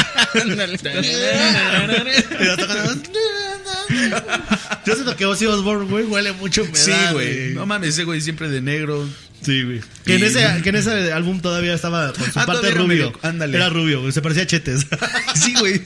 Yo 4.87 4.95
siento 4.95 5.16
que 5.16 5.26
Ozzy 5.26 5.47
Osbourne, 5.47 5.87
güey, 5.91 6.05
huele 6.05 6.32
mucho 6.32 6.62
a 6.62 6.64
humedad, 6.64 6.85
Sí, 7.09 7.12
güey. 7.12 7.55
No 7.55 7.66
mames, 7.66 7.91
ese 7.91 8.05
güey 8.05 8.20
siempre 8.20 8.49
de 8.49 8.61
negro. 8.61 9.09
Sí, 9.43 9.62
güey. 9.62 9.80
Que, 10.05 10.14
en 10.16 10.24
ese, 10.24 10.47
que 10.62 10.68
en 10.70 10.76
ese 10.76 11.12
álbum 11.12 11.41
todavía 11.41 11.74
estaba 11.74 12.12
con 12.12 12.32
su 12.32 12.39
Ah, 12.41 12.47
parte 12.47 12.70
rubio. 12.70 12.87
medio- 12.87 13.12
ándale. 13.22 13.57
Era 13.57 13.68
rubio, 13.68 14.01
güey. 14.01 14.12
Se 14.12 14.22
parecía 14.22 14.45
a 14.45 14.47
Chetes. 14.47 14.87
Sí, 15.35 15.53
güey. 15.59 15.80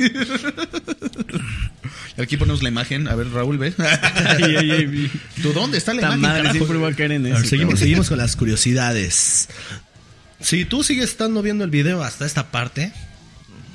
Aquí 2.18 2.36
ponemos 2.36 2.62
la 2.62 2.68
imagen. 2.68 3.08
A 3.08 3.14
ver, 3.14 3.30
Raúl, 3.30 3.58
ve. 3.58 3.72
Ay, 3.78 4.56
ay, 4.56 4.70
ay, 4.70 5.10
¿Tú 5.42 5.52
dónde 5.52 5.78
está 5.78 5.94
la 5.94 6.02
Esta 6.02 6.06
imagen? 6.14 6.20
madre 6.22 6.38
carajo? 6.42 6.54
siempre 6.56 6.78
va 6.78 6.88
a 6.88 6.92
caer 6.94 7.12
en 7.12 7.26
eso. 7.26 7.36
ver, 7.36 7.46
seguimos, 7.46 7.78
seguimos 7.78 8.08
con 8.08 8.18
las 8.18 8.36
curiosidades. 8.36 9.48
Si 10.40 10.64
tú 10.64 10.82
sigues 10.84 11.10
estando 11.10 11.42
viendo 11.42 11.64
el 11.64 11.70
video 11.70 12.02
hasta 12.02 12.26
esta 12.26 12.50
parte, 12.50 12.92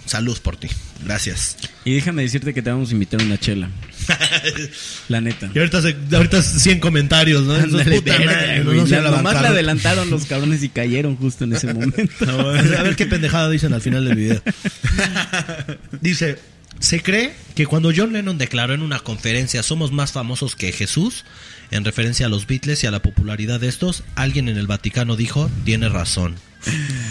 salud 0.05 0.37
por 0.39 0.57
ti. 0.57 0.69
Gracias. 1.05 1.57
Y 1.85 1.95
déjame 1.95 2.21
decirte 2.21 2.53
que 2.53 2.61
te 2.61 2.69
vamos 2.69 2.89
a 2.89 2.93
invitar 2.93 3.21
a 3.21 3.23
una 3.25 3.37
chela. 3.39 3.69
La 5.09 5.21
neta. 5.21 5.49
Y 5.53 5.57
ahorita, 5.59 5.81
se- 5.81 5.95
ahorita 6.15 6.41
100 6.41 6.79
comentarios, 6.79 7.43
¿no? 7.43 7.53
Ándale, 7.55 7.95
puta 8.01 8.17
verga, 8.17 8.33
madre, 8.33 8.63
güey. 8.63 8.77
no 8.77 8.85
se 8.87 8.95
La- 8.95 9.01
la 9.01 9.09
nomás 9.09 9.23
bancaron. 9.23 9.41
le 9.43 9.47
adelantaron 9.49 10.09
los 10.09 10.25
cabrones 10.25 10.63
y 10.63 10.69
cayeron 10.69 11.15
justo 11.17 11.43
en 11.45 11.53
ese 11.53 11.73
momento. 11.73 12.25
A 12.29 12.83
ver 12.83 12.95
qué 12.95 13.05
pendejada 13.05 13.49
dicen 13.49 13.73
al 13.73 13.81
final 13.81 14.05
del 14.05 14.15
video. 14.15 14.41
Dice, 16.01 16.37
se 16.79 17.01
cree 17.01 17.33
que 17.55 17.65
cuando 17.65 17.91
John 17.95 18.13
Lennon 18.13 18.37
declaró 18.37 18.73
en 18.73 18.81
una 18.81 18.99
conferencia 18.99 19.63
somos 19.63 19.91
más 19.91 20.11
famosos 20.11 20.55
que 20.55 20.71
Jesús, 20.71 21.23
en 21.71 21.85
referencia 21.85 22.25
a 22.25 22.29
los 22.29 22.47
Beatles 22.47 22.83
y 22.83 22.87
a 22.87 22.91
la 22.91 23.01
popularidad 23.01 23.59
de 23.59 23.67
estos, 23.69 24.03
alguien 24.15 24.49
en 24.49 24.57
el 24.57 24.67
Vaticano 24.67 25.15
dijo, 25.15 25.49
tiene 25.65 25.89
razón. 25.89 26.35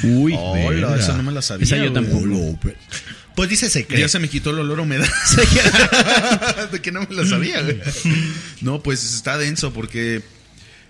Uy, 0.03 0.35
Hola, 0.37 0.97
esa 0.97 1.15
no 1.17 1.23
me 1.25 1.33
la 1.33 1.43
sabía. 1.43 1.65
Esa 1.65 1.77
yo 1.77 1.93
tampoco. 1.93 2.59
Pues 3.37 3.49
dice 3.49 3.71
se 3.71 3.87
cree. 3.87 4.01
Ya 4.01 4.09
se 4.09 4.19
me 4.19 4.29
quitó 4.29 4.51
el 4.51 4.59
olor 4.61 4.79
a 4.81 4.83
humedad. 4.83 5.09
de 6.73 6.81
que 6.81 6.93
no 6.93 7.01
me 7.09 7.15
la 7.15 7.27
sabía, 7.27 7.63
güey. 7.63 7.81
No, 8.61 8.83
pues 8.83 9.03
está 9.05 9.39
denso 9.39 9.73
porque. 9.73 10.23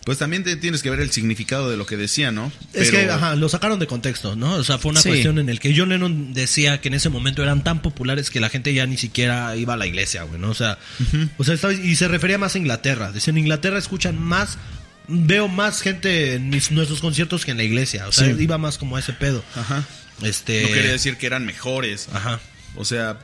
Pues 0.05 0.19
también 0.19 0.43
te- 0.43 0.57
tienes 0.57 0.83
que 0.83 0.91
ver 0.91 0.99
el 0.99 1.13
significado 1.13 1.71
de 1.71 1.77
lo 1.77 1.87
que 1.87 1.97
decía, 1.97 2.33
¿no? 2.33 2.51
Es 2.73 2.91
que, 2.91 3.09
ajá, 3.09 3.37
lo 3.37 3.49
sacaron 3.49 3.79
de 3.79 3.87
contexto, 3.87 4.35
¿no? 4.35 4.55
O 4.55 4.65
sea, 4.65 4.77
fue 4.79 4.91
una 4.91 5.01
Sí. 5.01 5.11
cuestión 5.11 5.39
en 5.39 5.49
el 5.49 5.61
que 5.61 5.73
John 5.77 5.91
Lennon 5.91 6.35
decía 6.35 6.81
que 6.81 6.89
en 6.89 6.95
ese 6.95 7.09
momento 7.09 7.41
eran 7.41 7.63
tan 7.63 7.83
populares 7.83 8.29
que 8.29 8.41
la 8.41 8.49
gente 8.49 8.75
ya 8.75 8.85
ni 8.85 8.97
siquiera 8.97 9.55
iba 9.55 9.75
a 9.75 9.77
la 9.77 9.87
iglesia, 9.87 10.25
güey, 10.25 10.41
¿no? 10.41 10.51
O 10.51 10.55
sea, 10.55 10.77
o 11.39 11.45
sea 11.45 11.55
estaba- 11.55 11.73
y 11.73 11.95
se 11.95 12.09
refería 12.09 12.37
más 12.37 12.57
a 12.57 12.59
Inglaterra. 12.59 13.13
Decía, 13.13 13.31
en 13.31 13.39
Inglaterra 13.39 13.79
escuchan 13.79 14.19
más, 14.21 14.59
veo 15.13 15.49
más 15.49 15.81
gente 15.83 16.35
en 16.35 16.49
mis, 16.51 16.71
nuestros 16.71 17.01
conciertos 17.01 17.45
que 17.45 17.51
en 17.51 17.59
la 17.59 17.63
iglesia. 17.65 18.07
O 18.09 18.13
sea, 18.13 18.27
Sí. 18.27 18.43
iba 18.43 18.59
más 18.59 18.79
como 18.79 18.97
a 18.97 19.01
ese 19.01 19.13
pedo. 19.13 19.45
Ajá. 19.55 19.85
Este... 20.23 20.63
No 20.63 20.69
quería 20.69 20.93
decir 20.93 21.17
que 21.17 21.27
eran 21.27 21.45
mejores. 21.47 22.09
Ajá. 22.13 22.41
O 22.77 22.85
sea. 22.85 23.19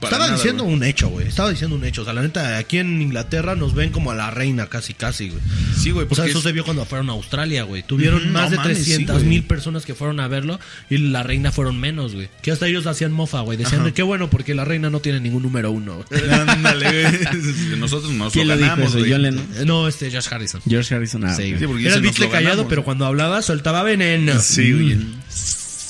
Para 0.00 0.06
Estaba 0.12 0.24
nada, 0.26 0.36
diciendo 0.36 0.64
güey. 0.64 0.76
un 0.76 0.84
hecho, 0.84 1.08
güey. 1.08 1.28
Estaba 1.28 1.50
diciendo 1.50 1.76
un 1.76 1.84
hecho. 1.84 2.02
O 2.02 2.04
sea, 2.04 2.12
la 2.14 2.22
neta, 2.22 2.58
aquí 2.58 2.78
en 2.78 3.00
Inglaterra 3.00 3.54
nos 3.54 3.74
ven 3.74 3.90
como 3.90 4.10
a 4.10 4.14
la 4.14 4.30
reina 4.30 4.66
casi, 4.66 4.94
casi, 4.94 5.28
güey. 5.30 5.40
Sí, 5.76 5.90
güey, 5.90 6.06
O 6.10 6.14
sea, 6.14 6.26
eso 6.26 6.38
es- 6.38 6.44
se 6.44 6.52
vio 6.52 6.64
cuando 6.64 6.84
fueron 6.84 7.08
a 7.10 7.12
Australia, 7.12 7.62
güey. 7.64 7.82
Tuvieron 7.82 8.32
más 8.32 8.44
no 8.44 8.50
de 8.50 8.56
mames, 8.56 8.78
sí, 8.78 8.84
300 8.84 9.16
güey. 9.16 9.28
mil 9.28 9.44
personas 9.44 9.84
que 9.84 9.94
fueron 9.94 10.20
a 10.20 10.28
verlo 10.28 10.58
y 10.90 10.98
la 10.98 11.22
reina 11.22 11.52
fueron 11.52 11.78
menos, 11.80 12.14
güey. 12.14 12.28
Que 12.42 12.50
hasta 12.52 12.66
ellos 12.66 12.86
hacían 12.86 13.12
mofa, 13.12 13.40
güey. 13.40 13.56
Decían, 13.58 13.82
Ajá. 13.82 13.92
qué 13.94 14.02
bueno, 14.02 14.28
porque 14.30 14.54
la 14.54 14.64
reina 14.64 14.90
no 14.90 15.00
tiene 15.00 15.20
ningún 15.20 15.42
número 15.42 15.70
uno. 15.70 16.04
güey. 16.10 16.30
Ándale, 16.30 17.02
güey. 17.10 17.76
Nosotros 17.78 18.12
nos 18.12 18.32
¿Quién 18.32 18.48
lo 18.48 18.56
dijo 18.56 18.68
ganamos, 18.70 18.94
eso? 18.94 19.04
Lennon. 19.06 19.46
Eh, 19.56 19.64
no, 19.66 19.88
este, 19.88 20.10
Josh 20.10 20.26
Harrison. 20.30 20.60
George 20.68 20.94
Harrison. 20.94 21.24
Ah, 21.24 21.34
Sí, 21.34 21.54
porque 21.66 21.86
Era 21.86 21.96
el 21.96 22.02
bitle 22.02 22.28
callado, 22.28 22.48
ganamos. 22.50 22.70
pero 22.70 22.84
cuando 22.84 23.06
hablaba 23.06 23.42
soltaba 23.42 23.82
veneno. 23.82 24.38
Sí, 24.40 24.72
güey. 24.72 24.98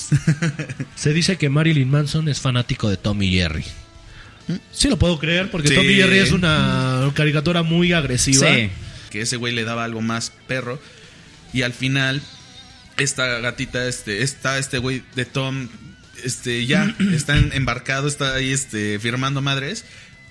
Se 0.95 1.13
dice 1.13 1.37
que 1.37 1.49
Marilyn 1.49 1.91
Manson 1.91 2.29
es 2.29 2.41
fanático 2.41 2.89
de 2.89 2.97
Tommy 2.97 3.31
Jerry. 3.31 3.65
Sí 4.73 4.89
lo 4.89 4.99
puedo 4.99 5.19
creer, 5.19 5.51
porque 5.51 5.69
Sí. 5.69 5.75
Tommy 5.75 5.95
Jerry 5.95 6.19
es 6.19 6.33
una 6.33 7.11
caricatura 7.15 7.63
muy 7.63 7.93
agresiva. 7.93 8.47
Sí. 8.55 8.71
Que 9.11 9.23
ese 9.23 9.37
güey 9.37 9.55
le 9.55 9.65
daba 9.65 9.85
algo 9.85 10.01
más 10.03 10.33
perro. 10.47 10.81
Y 11.53 11.63
al 11.63 11.73
final, 11.73 12.23
esta 12.97 13.41
gatita, 13.41 13.87
este, 13.89 14.23
está 14.23 14.59
este 14.59 14.79
güey 14.79 15.03
de 15.15 15.25
Tom, 15.25 15.69
este, 16.23 16.67
ya, 16.67 16.95
está 17.13 17.37
embarcado, 17.37 18.09
está 18.09 18.35
ahí, 18.35 18.53
este, 18.53 18.99
firmando 18.99 19.43
madres. 19.43 19.85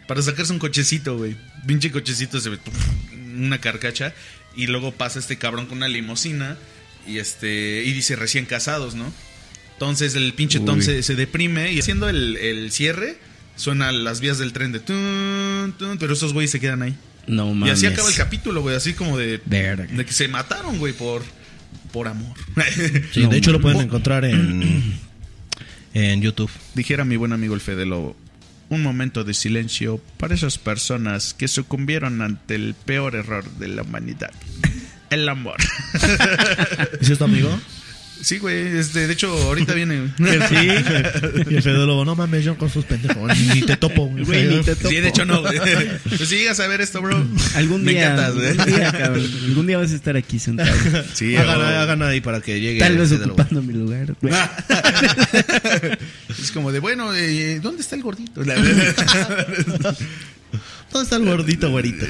Para 0.08 0.22
sacarse 0.22 0.54
un 0.54 0.60
cochecito, 0.60 1.18
güey. 1.18 1.36
Pinche 1.66 1.92
cochecito, 1.92 2.40
se 2.40 2.50
ve 2.52 2.60
una 3.38 3.60
carcacha. 3.60 4.14
Y 4.56 4.68
luego 4.68 4.92
pasa 4.94 5.20
este 5.20 5.38
cabrón 5.38 5.66
con 5.66 5.78
una 5.80 5.88
limusina. 5.88 6.58
Y 7.08 7.18
este, 7.20 7.84
y 7.84 7.92
dice 7.92 8.16
recién 8.16 8.46
casados, 8.46 8.96
¿no? 8.96 9.12
Entonces 9.74 10.16
el 10.16 10.34
pinche 10.34 10.60
Tom 10.62 10.82
se, 10.82 11.04
se 11.04 11.16
deprime 11.16 11.72
y 11.72 11.80
haciendo 11.80 12.08
el, 12.08 12.38
el 12.38 12.72
cierre, 12.72 13.18
suenan 13.56 14.04
las 14.04 14.20
vías 14.20 14.38
del 14.38 14.54
tren 14.54 14.72
de 14.72 14.80
tun, 14.80 15.74
tun, 15.78 15.98
pero 15.98 16.14
esos 16.14 16.34
güeyes 16.34 16.52
se 16.52 16.60
quedan 16.60 16.82
ahí. 16.82 16.96
No 17.28 17.50
Y 17.52 17.54
mames. 17.56 17.74
así 17.74 17.86
acaba 17.88 18.10
el 18.10 18.16
capítulo, 18.16 18.62
güey, 18.62 18.76
así 18.76 18.94
como 18.94 19.18
de, 19.18 19.42
Verga. 19.46 19.86
de 19.86 20.06
que 20.06 20.14
se 20.14 20.28
mataron, 20.28 20.78
güey, 20.78 20.94
por, 20.94 21.24
por 21.92 22.08
amor. 22.08 22.36
Sí, 23.12 23.24
No, 23.24 23.30
de 23.30 23.38
hecho 23.38 23.52
lo 23.52 23.62
pueden 23.62 23.82
encontrar 23.82 24.26
en, 24.26 25.00
en 25.94 26.22
YouTube. 26.22 26.52
Dijera 26.76 27.04
mi 27.06 27.16
buen 27.16 27.34
amigo 27.34 27.56
el 27.56 27.62
Fede 27.62 27.86
Lobo, 27.86 28.16
un 28.70 28.84
momento 28.84 29.24
de 29.24 29.34
silencio 29.34 30.00
para 30.18 30.36
esas 30.36 30.58
personas 30.58 31.34
que 31.34 31.48
sucumbieron 31.48 32.22
ante 32.22 32.56
el 32.56 32.76
peor 32.86 33.16
error 33.16 33.50
de 33.58 33.68
la 33.70 33.82
humanidad. 33.84 34.32
El 35.12 35.30
amor. 35.30 35.56
¿Es 37.00 37.10
esto, 37.12 37.26
amigo? 37.26 37.48
Sí, 38.26 38.40
güey, 38.40 38.80
este, 38.80 39.06
de 39.06 39.14
hecho, 39.14 39.30
ahorita 39.32 39.74
viene. 39.76 40.08
Sí. 40.18 40.24
Y 41.48 41.56
el 41.58 41.62
Fede 41.62 41.86
Lobo, 41.86 42.04
no 42.06 42.16
mames, 42.16 42.44
yo 42.44 42.58
con 42.58 42.72
sus 42.72 42.84
pendejos. 42.84 43.32
Ni 43.54 43.62
te 43.62 43.78
topo, 43.78 44.08
Güey, 44.08 44.48
ni 44.48 44.64
te 44.64 44.76
topo. 44.76 44.90
Sí, 44.90 44.96
de 44.96 45.10
hecho 45.10 45.26
no, 45.26 45.42
güey. 45.42 45.60
Pues 46.18 46.28
si 46.28 46.38
llegas 46.38 46.60
a 46.60 46.68
ver 46.68 46.82
esto, 46.82 47.04
bro. 47.04 47.24
Algún 47.54 47.84
me 47.84 47.92
día, 47.92 48.14
encantas, 48.14 48.34
güey. 48.34 48.48
algún 48.48 48.66
día, 48.66 48.92
cabrón, 48.98 49.30
algún 49.46 49.68
día 49.68 49.78
vas 49.78 49.92
a 49.92 49.96
estar 49.96 50.18
aquí 50.18 50.40
sentado. 50.40 50.74
Sí, 51.14 51.36
hagan, 51.36 51.62
hagan 51.62 52.02
ahí 52.02 52.20
para 52.20 52.42
que 52.42 52.60
llegue. 52.60 52.80
Tal 52.80 52.98
vez 52.98 53.12
ocupando 53.12 53.62
mi 53.62 53.74
lugar. 53.74 54.16
güey. 54.20 54.34
Es 56.42 56.52
como 56.52 56.72
de, 56.72 56.80
bueno, 56.80 57.14
eh, 57.14 57.60
¿dónde 57.62 57.84
está 57.84 57.96
el 57.96 58.02
gordito? 58.02 58.44
La- 58.44 58.56
¿Dónde 58.56 58.92
está 61.04 61.18
el 61.18 61.26
gordito, 61.26 61.70
güerito? 61.70 62.08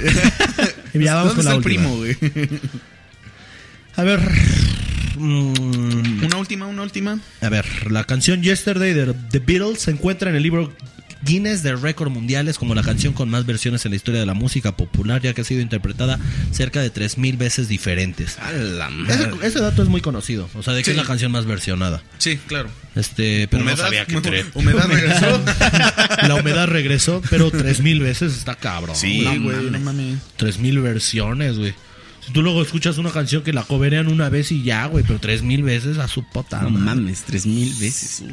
Ya 0.94 1.16
vamos 1.16 1.36
¿Dónde 1.36 1.38
con 1.44 1.46
la 1.46 1.52
está 1.52 1.56
el 1.56 1.62
primo, 1.62 1.98
güey? 1.98 2.16
A 3.98 4.04
ver. 4.04 4.22
Mm, 5.18 6.24
Una 6.26 6.38
última, 6.38 6.68
una 6.68 6.82
última. 6.84 7.20
a 7.42 7.50
ver, 7.50 7.92
la 7.92 8.04
canción 8.04 8.42
Yesterday 8.44 8.94
de 8.94 9.14
The 9.32 9.40
Beatles 9.40 9.80
se 9.82 9.92
encuentra 9.92 10.30
en 10.30 10.36
el 10.36 10.44
libro 10.44 10.74
Guinness 11.24 11.64
de 11.64 11.76
récord 11.76 12.12
mundiales 12.12 12.60
como 12.60 12.76
la 12.76 12.84
canción 12.84 13.14
con 13.14 13.30
más 13.30 13.48
versiones 13.48 13.84
en 13.86 13.92
la 13.92 13.96
historia 13.96 14.20
de 14.20 14.28
la 14.28 14.36
música 14.36 14.78
popular, 14.78 15.22
ya 15.24 15.34
que 15.34 15.42
ha 15.42 15.44
sido 15.44 15.60
interpretada 15.62 16.20
cerca 16.52 16.82
de 16.82 16.94
3.000 16.94 17.38
veces 17.38 17.68
diferentes. 17.68 18.38
Ese, 19.10 19.30
ese 19.42 19.60
dato 19.60 19.82
es 19.82 19.90
muy 19.90 20.02
conocido, 20.02 20.48
o 20.54 20.62
sea, 20.62 20.74
de 20.74 20.82
que 20.82 20.86
Sí. 20.86 20.92
es 20.92 20.98
la 20.98 21.04
canción 21.04 21.32
más 21.32 21.46
versionada. 21.46 22.04
Sí, 22.20 22.38
claro. 22.46 22.70
Este, 22.94 23.48
pero 23.48 23.64
humedad, 23.64 23.78
no 23.78 23.84
sabía 23.84 24.06
que 24.06 24.18
humedad 24.54 24.88
regresó. 24.88 25.44
La 26.28 26.36
humedad 26.36 26.68
regresó, 26.68 27.22
pero 27.30 27.50
3000 27.50 28.02
veces 28.02 28.38
está 28.38 28.54
cabrón. 28.56 28.96
Sí, 28.96 29.24
güey, 29.42 29.72
no 29.72 29.80
mames. 29.80 30.20
3000 30.38 30.80
versiones, 30.80 31.58
güey. 31.58 31.74
Si 32.26 32.32
tú 32.34 32.42
luego 32.42 32.62
escuchas 32.62 32.98
una 32.98 33.12
canción 33.12 33.44
que 33.44 33.54
la 33.54 33.64
coverean 33.64 34.08
una 34.08 34.30
vez 34.30 34.52
y 34.52 34.64
ya, 34.64 34.86
güey, 34.88 35.04
pero 35.06 35.20
3000 35.20 35.62
veces 35.64 35.98
a 36.00 36.08
su 36.08 36.24
puta 36.28 36.62
No 36.62 36.70
madre. 36.72 36.86
mames, 37.02 37.24
tres 37.24 37.46
mil 37.46 37.74
veces. 37.76 38.24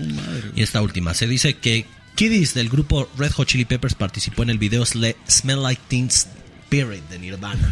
Y 0.57 0.63
esta 0.63 0.81
última, 0.81 1.13
se 1.15 1.27
dice 1.27 1.55
que 1.59 1.87
Kiddies 2.15 2.55
del 2.55 2.69
grupo 2.69 3.11
Red 3.19 3.33
Hot 3.33 3.49
Chili 3.49 3.65
Peppers 3.65 3.95
participó 3.95 4.43
en 4.43 4.51
el 4.51 4.59
video 4.59 4.83
Sle- 4.85 5.17
Smell 5.29 5.63
Like 5.63 5.83
Teen 5.89 6.09
Spirit 6.09 7.03
de 7.11 7.19
Nirvana. 7.19 7.71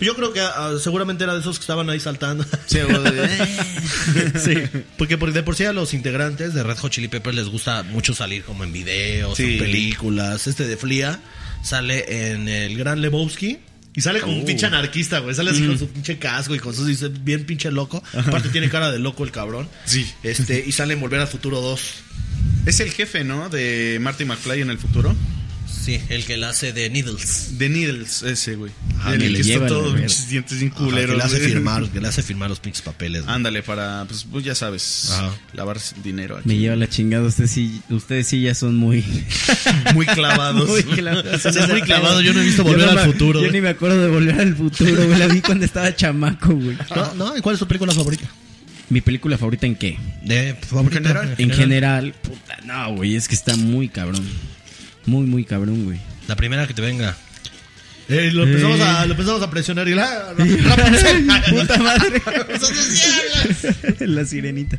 Yo 0.00 0.16
creo 0.16 0.32
que 0.32 0.40
ah, 0.40 0.72
seguramente 0.82 1.24
era 1.24 1.34
de 1.34 1.40
esos 1.40 1.58
que 1.58 1.62
estaban 1.62 1.88
ahí 1.90 2.00
saltando. 2.00 2.44
Sí, 2.66 2.78
güey. 2.80 2.98
sí. 4.44 4.54
Porque 4.98 5.16
por, 5.18 5.32
de 5.32 5.42
por 5.42 5.54
sí 5.54 5.64
a 5.64 5.72
los 5.72 5.94
integrantes 5.94 6.54
de 6.54 6.62
Red 6.62 6.78
Hot 6.78 6.90
Chili 6.92 7.08
Peppers 7.08 7.36
les 7.36 7.48
gusta 7.48 7.82
mucho 7.82 8.14
salir 8.14 8.42
como 8.42 8.64
en 8.64 8.72
videos, 8.72 9.36
Sí. 9.36 9.54
en 9.54 9.58
películas. 9.58 10.46
Este 10.46 10.66
de 10.66 10.76
Flia 10.76 11.20
sale 11.62 12.32
en 12.32 12.48
el 12.48 12.76
Gran 12.76 13.00
Lebowski. 13.00 13.58
Y 13.94 14.00
sale 14.00 14.20
como 14.20 14.34
un 14.34 14.44
pinche 14.44 14.66
anarquista, 14.66 15.18
güey. 15.18 15.34
Sale 15.34 15.50
así 15.50 15.66
con 15.66 15.78
su 15.78 15.88
pinche 15.88 16.18
casco 16.18 16.54
y 16.54 16.58
con 16.58 16.74
dice, 16.86 17.08
Bien 17.08 17.44
pinche 17.44 17.70
loco. 17.70 18.02
Aparte 18.14 18.48
tiene 18.48 18.68
cara 18.68 18.90
de 18.90 18.98
loco 18.98 19.24
el 19.24 19.30
cabrón. 19.30 19.68
Sí. 19.84 20.10
Este, 20.22 20.64
y 20.66 20.72
sale 20.72 20.94
en 20.94 21.00
Volver 21.00 21.20
al 21.20 21.28
Futuro 21.28 21.60
2. 21.60 21.94
Es 22.66 22.80
el 22.80 22.90
jefe, 22.90 23.24
¿no? 23.24 23.48
De 23.48 23.98
Marty 24.00 24.24
McFly 24.24 24.62
en 24.62 24.70
el 24.70 24.78
futuro. 24.78 25.14
Sí, 25.82 26.00
el 26.10 26.24
que 26.24 26.36
la 26.36 26.50
hace 26.50 26.72
de 26.72 26.88
Needles. 26.90 27.58
De 27.58 27.68
Needles, 27.68 28.22
ese, 28.22 28.54
güey. 28.54 28.70
Ah, 29.00 29.14
el 29.14 29.18
que 29.18 29.24
que 29.26 29.30
le 29.32 29.40
está 29.40 29.52
lleva 29.52 29.66
todo 29.66 29.90
la 29.90 29.96
pinches 29.96 30.28
dientes 30.28 30.60
bien 30.60 30.70
Ajá, 30.72 30.84
culeros. 30.84 31.10
que 31.10 31.16
le 31.16 31.22
hace 31.24 31.40
firmar, 31.40 31.88
que 31.90 32.00
le 32.00 32.06
hace 32.08 32.22
firmar 32.22 32.50
los 32.50 32.60
pinches 32.60 32.82
papeles. 32.82 33.22
güey. 33.24 33.34
Ándale, 33.34 33.64
para, 33.64 34.04
pues, 34.06 34.24
pues 34.30 34.44
ya 34.44 34.54
sabes, 34.54 35.08
Ajá. 35.10 35.34
lavar 35.54 35.78
dinero 36.04 36.36
aquí. 36.36 36.48
Me 36.48 36.56
lleva 36.56 36.76
la 36.76 36.88
chingada. 36.88 37.26
Ustedes 37.26 37.50
sí, 37.50 37.82
ustedes 37.90 38.28
sí 38.28 38.42
ya 38.42 38.54
son 38.54 38.76
muy. 38.76 39.04
Muy 39.94 40.06
clavados. 40.06 40.68
muy 40.68 40.82
clavados. 40.84 41.44
Es 41.44 41.68
muy 41.68 41.82
clavado, 41.82 42.20
yo 42.20 42.32
no 42.32 42.40
he 42.40 42.44
visto 42.44 42.62
Volver 42.62 42.84
no 42.86 42.90
al 43.00 43.06
me- 43.06 43.12
Futuro. 43.12 43.42
Yo 43.42 43.50
ni 43.50 43.60
me 43.60 43.70
acuerdo 43.70 44.00
de 44.02 44.08
volver 44.08 44.40
al 44.40 44.54
futuro, 44.54 44.94
güey. 45.06 45.18
La 45.18 45.26
vi 45.26 45.40
cuando 45.40 45.64
estaba 45.64 45.94
chamaco, 45.94 46.54
güey. 46.54 46.76
¿No? 46.94 47.14
¿No? 47.14 47.36
¿Y 47.36 47.40
¿Cuál 47.40 47.54
es 47.54 47.58
tu 47.58 47.66
película 47.66 47.92
favorita? 47.92 48.28
¿Mi 48.88 49.00
película 49.00 49.36
favorita 49.36 49.66
en 49.66 49.74
qué? 49.74 49.98
De 50.22 50.54
favorita, 50.54 51.00
general? 51.00 51.34
En 51.38 51.50
general, 51.50 52.14
puta, 52.22 52.58
no, 52.64 52.94
güey, 52.94 53.16
es 53.16 53.26
que 53.26 53.34
está 53.34 53.56
muy 53.56 53.88
cabrón. 53.88 54.24
Muy, 55.06 55.26
muy 55.26 55.44
cabrón, 55.44 55.84
güey. 55.84 56.00
La 56.28 56.36
primera 56.36 56.66
que 56.66 56.74
te 56.74 56.82
venga. 56.82 57.16
Eh, 58.08 58.30
lo, 58.32 58.44
empezamos 58.44 58.78
Eh. 58.78 58.82
a, 58.82 59.06
lo 59.06 59.12
empezamos 59.12 59.42
a 59.42 59.50
presionar 59.50 59.88
y 59.88 59.94
la... 59.94 60.34
Puta 61.50 61.78
madre. 61.82 62.22
la 64.00 64.24
sirenita. 64.24 64.78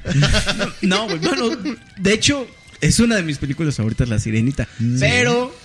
No, 0.82 1.05
güey, 1.05 1.17
bueno, 1.19 1.49
de 1.97 2.13
hecho, 2.13 2.47
es 2.82 2.99
una 2.99 3.15
de 3.15 3.24
mis 3.24 3.38
películas 3.38 3.76
favoritas, 3.76 4.09
La 4.09 4.19
Sirenita. 4.19 4.67
Pero 4.99 5.55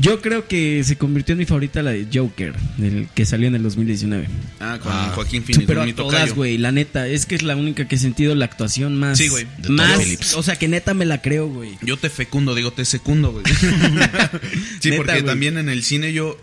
yo 0.00 0.20
creo 0.20 0.46
que 0.48 0.82
se 0.84 0.96
convirtió 0.96 1.32
en 1.34 1.38
mi 1.38 1.44
favorita 1.44 1.82
la 1.82 1.92
de 1.92 2.06
Joker, 2.12 2.54
el 2.78 3.08
que 3.14 3.24
salió 3.26 3.48
en 3.48 3.54
el 3.54 3.62
2019. 3.62 4.26
Ah, 4.60 4.78
con 4.82 4.92
Ah. 4.92 5.12
Joaquín 5.14 5.42
Phoenix, 5.44 5.66
Pero 5.66 5.82
a 5.82 5.92
todas, 5.94 6.34
güey, 6.34 6.58
la 6.58 6.72
neta, 6.72 7.06
es 7.06 7.26
que 7.26 7.34
es 7.34 7.42
la 7.42 7.56
única 7.56 7.86
que 7.86 7.94
he 7.96 7.98
sentido 7.98 8.34
la 8.34 8.44
actuación 8.44 8.96
más. 8.96 9.18
Sí, 9.18 9.28
güey, 9.28 9.46
Más, 9.68 9.98
Phillips. 9.98 10.34
o 10.34 10.42
sea, 10.42 10.56
que 10.56 10.68
neta 10.68 10.94
me 10.94 11.04
la 11.04 11.22
creo, 11.22 11.48
güey. 11.48 11.78
Yo 11.82 11.96
te 11.96 12.10
fecundo, 12.10 12.54
digo, 12.54 12.72
te 12.72 12.84
secundo, 12.84 13.32
güey. 13.32 13.44
sí, 14.80 14.90
Neta, 14.90 14.96
porque 14.96 15.22
también 15.22 15.58
en 15.58 15.68
el 15.68 15.82
cine 15.82 16.12
yo 16.12 16.38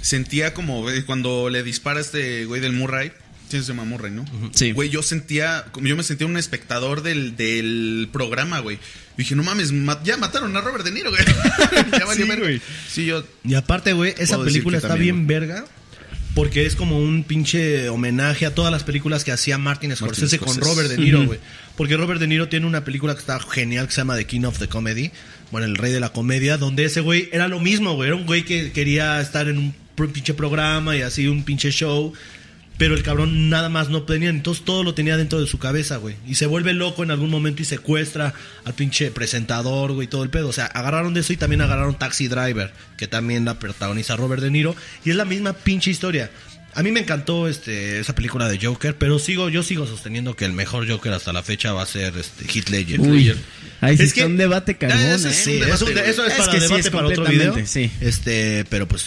sentía 0.00 0.54
como 0.54 0.82
güey, 0.82 1.02
cuando 1.02 1.50
le 1.50 1.62
dispara 1.62 2.00
este 2.00 2.44
güey 2.46 2.60
del 2.60 2.72
Murray. 2.72 3.12
Sí, 3.48 3.58
se 3.60 3.64
llama 3.68 3.84
Murray, 3.84 4.10
¿no? 4.10 4.24
Sí. 4.52 4.72
Güey, 4.72 4.88
yo 4.90 5.02
sentía, 5.02 5.66
como 5.70 5.86
yo 5.86 5.96
me 5.96 6.02
sentía 6.02 6.26
un 6.26 6.36
espectador 6.36 7.02
del, 7.02 7.36
del 7.36 8.08
programa, 8.12 8.58
güey. 8.60 8.78
Dije, 9.16 9.34
no 9.36 9.42
mames, 9.44 9.72
ma- 9.72 10.00
ya 10.04 10.16
mataron 10.16 10.56
a 10.56 10.60
Robert 10.60 10.84
De 10.84 10.90
Niro, 10.90 11.10
güey. 11.10 11.22
ya 11.98 12.04
valió 12.04 12.26
Sí, 12.26 12.32
güey. 12.40 12.60
Sí, 12.88 13.06
yo. 13.06 13.24
Y 13.44 13.54
aparte, 13.54 13.92
güey, 13.92 14.14
esa 14.18 14.42
película 14.42 14.78
está 14.78 14.88
también, 14.88 15.26
bien 15.26 15.26
verga. 15.26 15.64
Porque 16.34 16.66
es 16.66 16.76
como 16.76 16.98
un 16.98 17.24
pinche 17.24 17.88
homenaje 17.88 18.44
a 18.44 18.54
todas 18.54 18.70
las 18.70 18.84
películas 18.84 19.24
que 19.24 19.32
hacía 19.32 19.56
Martin 19.56 19.96
Scorsese, 19.96 20.38
con 20.38 20.48
Scorsese. 20.52 20.70
Robert 20.74 20.90
De 20.90 20.98
Niro, 20.98 21.24
güey. 21.24 21.38
Porque 21.78 21.96
Robert 21.96 22.20
De 22.20 22.26
Niro 22.26 22.48
tiene 22.50 22.66
una 22.66 22.84
película 22.84 23.14
que 23.14 23.20
está 23.20 23.40
genial 23.40 23.86
que 23.86 23.92
se 23.94 24.02
llama 24.02 24.16
The 24.16 24.26
King 24.26 24.42
of 24.42 24.58
the 24.58 24.68
Comedy. 24.68 25.12
Bueno, 25.50 25.66
el 25.66 25.76
rey 25.76 25.92
de 25.92 26.00
la 26.00 26.10
comedia. 26.10 26.58
Donde 26.58 26.84
ese 26.84 27.00
güey 27.00 27.30
era 27.32 27.48
lo 27.48 27.58
mismo, 27.58 27.94
güey. 27.94 28.08
Era 28.08 28.16
un 28.16 28.26
güey 28.26 28.44
que 28.44 28.70
quería 28.72 29.18
estar 29.20 29.48
en 29.48 29.56
un 29.56 29.74
pinche 30.12 30.34
programa 30.34 30.94
y 30.94 31.00
así 31.00 31.26
un 31.26 31.42
pinche 31.42 31.70
show. 31.70 32.12
Pero 32.78 32.94
el 32.94 33.02
cabrón 33.02 33.48
nada 33.48 33.70
más 33.70 33.88
no 33.88 34.02
tenía, 34.02 34.28
entonces 34.28 34.62
todo 34.64 34.84
lo 34.84 34.92
tenía 34.92 35.16
dentro 35.16 35.40
de 35.40 35.46
su 35.46 35.58
cabeza, 35.58 35.96
güey. 35.96 36.14
Y 36.26 36.34
se 36.34 36.44
vuelve 36.44 36.74
loco 36.74 37.02
en 37.02 37.10
algún 37.10 37.30
momento 37.30 37.62
y 37.62 37.64
secuestra 37.64 38.34
al 38.64 38.74
pinche 38.74 39.10
presentador, 39.10 39.92
güey, 39.92 40.08
todo 40.08 40.22
el 40.22 40.28
pedo. 40.30 40.48
O 40.48 40.52
sea, 40.52 40.66
agarraron 40.66 41.14
de 41.14 41.20
eso 41.20 41.32
y 41.32 41.36
también 41.38 41.62
agarraron 41.62 41.98
Taxi 41.98 42.28
Driver, 42.28 42.72
que 42.98 43.06
también 43.06 43.46
la 43.46 43.58
protagoniza 43.58 44.16
Robert 44.16 44.42
De 44.42 44.50
Niro. 44.50 44.76
Y 45.06 45.10
es 45.10 45.16
la 45.16 45.24
misma 45.24 45.54
pinche 45.54 45.90
historia. 45.90 46.30
A 46.74 46.82
mí 46.82 46.92
me 46.92 47.00
encantó 47.00 47.48
este, 47.48 47.98
esa 48.00 48.14
película 48.14 48.46
de 48.50 48.58
Joker, 48.62 48.94
pero 48.98 49.18
sigo, 49.18 49.48
yo 49.48 49.62
sigo 49.62 49.86
sosteniendo 49.86 50.36
que 50.36 50.44
el 50.44 50.52
mejor 50.52 50.86
Joker 50.86 51.14
hasta 51.14 51.32
la 51.32 51.42
fecha 51.42 51.72
va 51.72 51.80
a 51.82 51.86
ser 51.86 52.14
este, 52.18 52.44
Heath 52.44 52.68
Ledger. 52.68 53.00
Uy, 53.00 53.34
ahí 53.80 53.96
sí 53.96 54.02
Es 54.02 54.12
que- 54.12 54.26
un 54.26 54.36
debate 54.36 54.76
carbón, 54.76 55.00
ese 55.00 55.32
sí. 55.32 55.52
Sí, 55.52 55.62
un 55.62 55.68
eso, 55.70 55.86
debate, 55.86 56.10
eso 56.10 56.26
es, 56.26 56.34
para 56.34 56.52
que 56.52 56.60
debate 56.60 56.90
para 56.90 57.06
otro 57.06 57.24
video. 57.24 57.54
sí. 57.66 57.90
Este, 58.02 58.66
pero 58.68 58.86
pues 58.86 59.06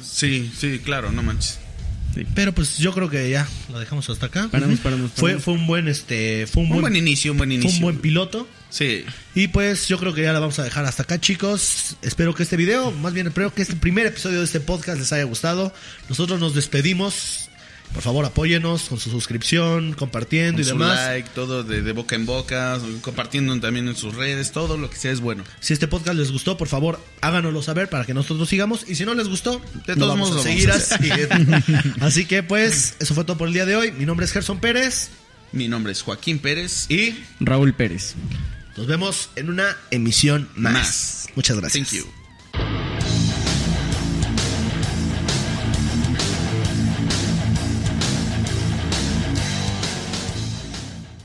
Sí, 0.00 0.52
sí, 0.56 0.80
claro, 0.84 1.10
no 1.10 1.24
manches. 1.24 1.58
Pero 2.34 2.52
pues 2.54 2.78
yo 2.78 2.92
creo 2.94 3.10
que 3.10 3.28
ya 3.28 3.46
lo 3.70 3.78
dejamos 3.78 4.08
hasta 4.08 4.26
acá. 4.26 4.48
Paramos, 4.50 4.78
paramos, 4.80 5.10
Fue, 5.12 5.30
paramos. 5.30 5.44
fue 5.44 5.54
un 5.54 5.66
buen 5.66 5.88
este, 5.88 6.46
fue 6.46 6.62
un, 6.62 6.66
Un 6.68 6.72
buen, 6.76 6.80
buen 6.82 6.96
inicio, 6.96 7.32
un 7.32 7.38
buen 7.38 7.50
fue 7.50 7.54
inicio. 7.56 7.76
un 7.76 7.82
buen 7.82 7.98
piloto. 7.98 8.48
Sí. 8.70 9.04
Y 9.34 9.48
pues 9.48 9.88
yo 9.88 9.98
creo 9.98 10.12
que 10.14 10.22
ya 10.22 10.32
la 10.32 10.40
vamos 10.40 10.58
a 10.58 10.64
dejar 10.64 10.84
hasta 10.84 11.02
acá, 11.04 11.20
chicos. 11.20 11.96
Espero 12.02 12.34
que 12.34 12.42
este 12.42 12.56
video, 12.56 12.90
más 12.90 13.12
bien 13.12 13.26
espero 13.28 13.52
que 13.54 13.62
este 13.62 13.76
primer 13.76 14.06
episodio 14.06 14.38
de 14.40 14.44
este 14.44 14.60
podcast 14.60 14.98
les 14.98 15.12
haya 15.12 15.24
gustado. 15.24 15.72
Nosotros 16.08 16.40
nos 16.40 16.54
despedimos. 16.54 17.45
Por 17.92 18.02
favor, 18.02 18.24
apóyenos 18.26 18.82
con 18.90 18.98
su 19.00 19.10
suscripción, 19.10 19.94
compartiendo 19.94 20.54
Con 20.54 20.60
y 20.60 20.64
su 20.64 20.70
demás. 20.72 20.98
like, 21.08 21.30
todo 21.34 21.64
de, 21.64 21.80
de 21.82 21.92
boca 21.92 22.14
en 22.14 22.26
boca, 22.26 22.78
compartiendo 23.00 23.58
también 23.60 23.88
en 23.88 23.96
sus 23.96 24.14
redes, 24.14 24.52
todo 24.52 24.76
lo 24.76 24.90
que 24.90 24.96
sea 24.96 25.12
es 25.12 25.20
bueno. 25.20 25.44
Si 25.60 25.72
este 25.72 25.88
podcast 25.88 26.16
les 26.18 26.30
gustó, 26.30 26.56
por 26.58 26.68
favor, 26.68 27.00
háganoslo 27.22 27.62
saber 27.62 27.88
para 27.88 28.04
que 28.04 28.12
nosotros 28.12 28.48
sigamos. 28.48 28.84
Y 28.88 28.96
si 28.96 29.04
no 29.04 29.14
les 29.14 29.28
gustó, 29.28 29.60
De 29.86 29.94
no 29.94 30.00
todos 30.00 30.08
vamos 30.08 30.28
modos 30.30 30.42
seguir 30.42 30.68
vamos 30.68 30.92
a 30.92 30.94
así. 30.96 31.10
Así 32.00 32.24
que 32.26 32.42
pues, 32.42 32.96
eso 32.98 33.14
fue 33.14 33.24
todo 33.24 33.38
por 33.38 33.48
el 33.48 33.54
día 33.54 33.64
de 33.64 33.76
hoy. 33.76 33.92
Mi 33.92 34.04
nombre 34.04 34.26
es 34.26 34.32
Gerson 34.32 34.58
Pérez 34.60 35.08
Mi 35.52 35.68
nombre 35.68 35.92
es 35.92 36.02
Joaquín 36.02 36.38
Pérez. 36.38 36.86
y 36.90 37.14
Raúl 37.40 37.72
Pérez. 37.72 38.14
nos 38.76 38.86
vemos 38.86 39.30
en 39.36 39.48
una 39.48 39.76
emisión 39.90 40.48
más. 40.54 40.72
Más. 40.74 41.26
Muchas 41.34 41.56
gracias. 41.58 41.88
Thank 41.88 42.02
you. 42.04 42.25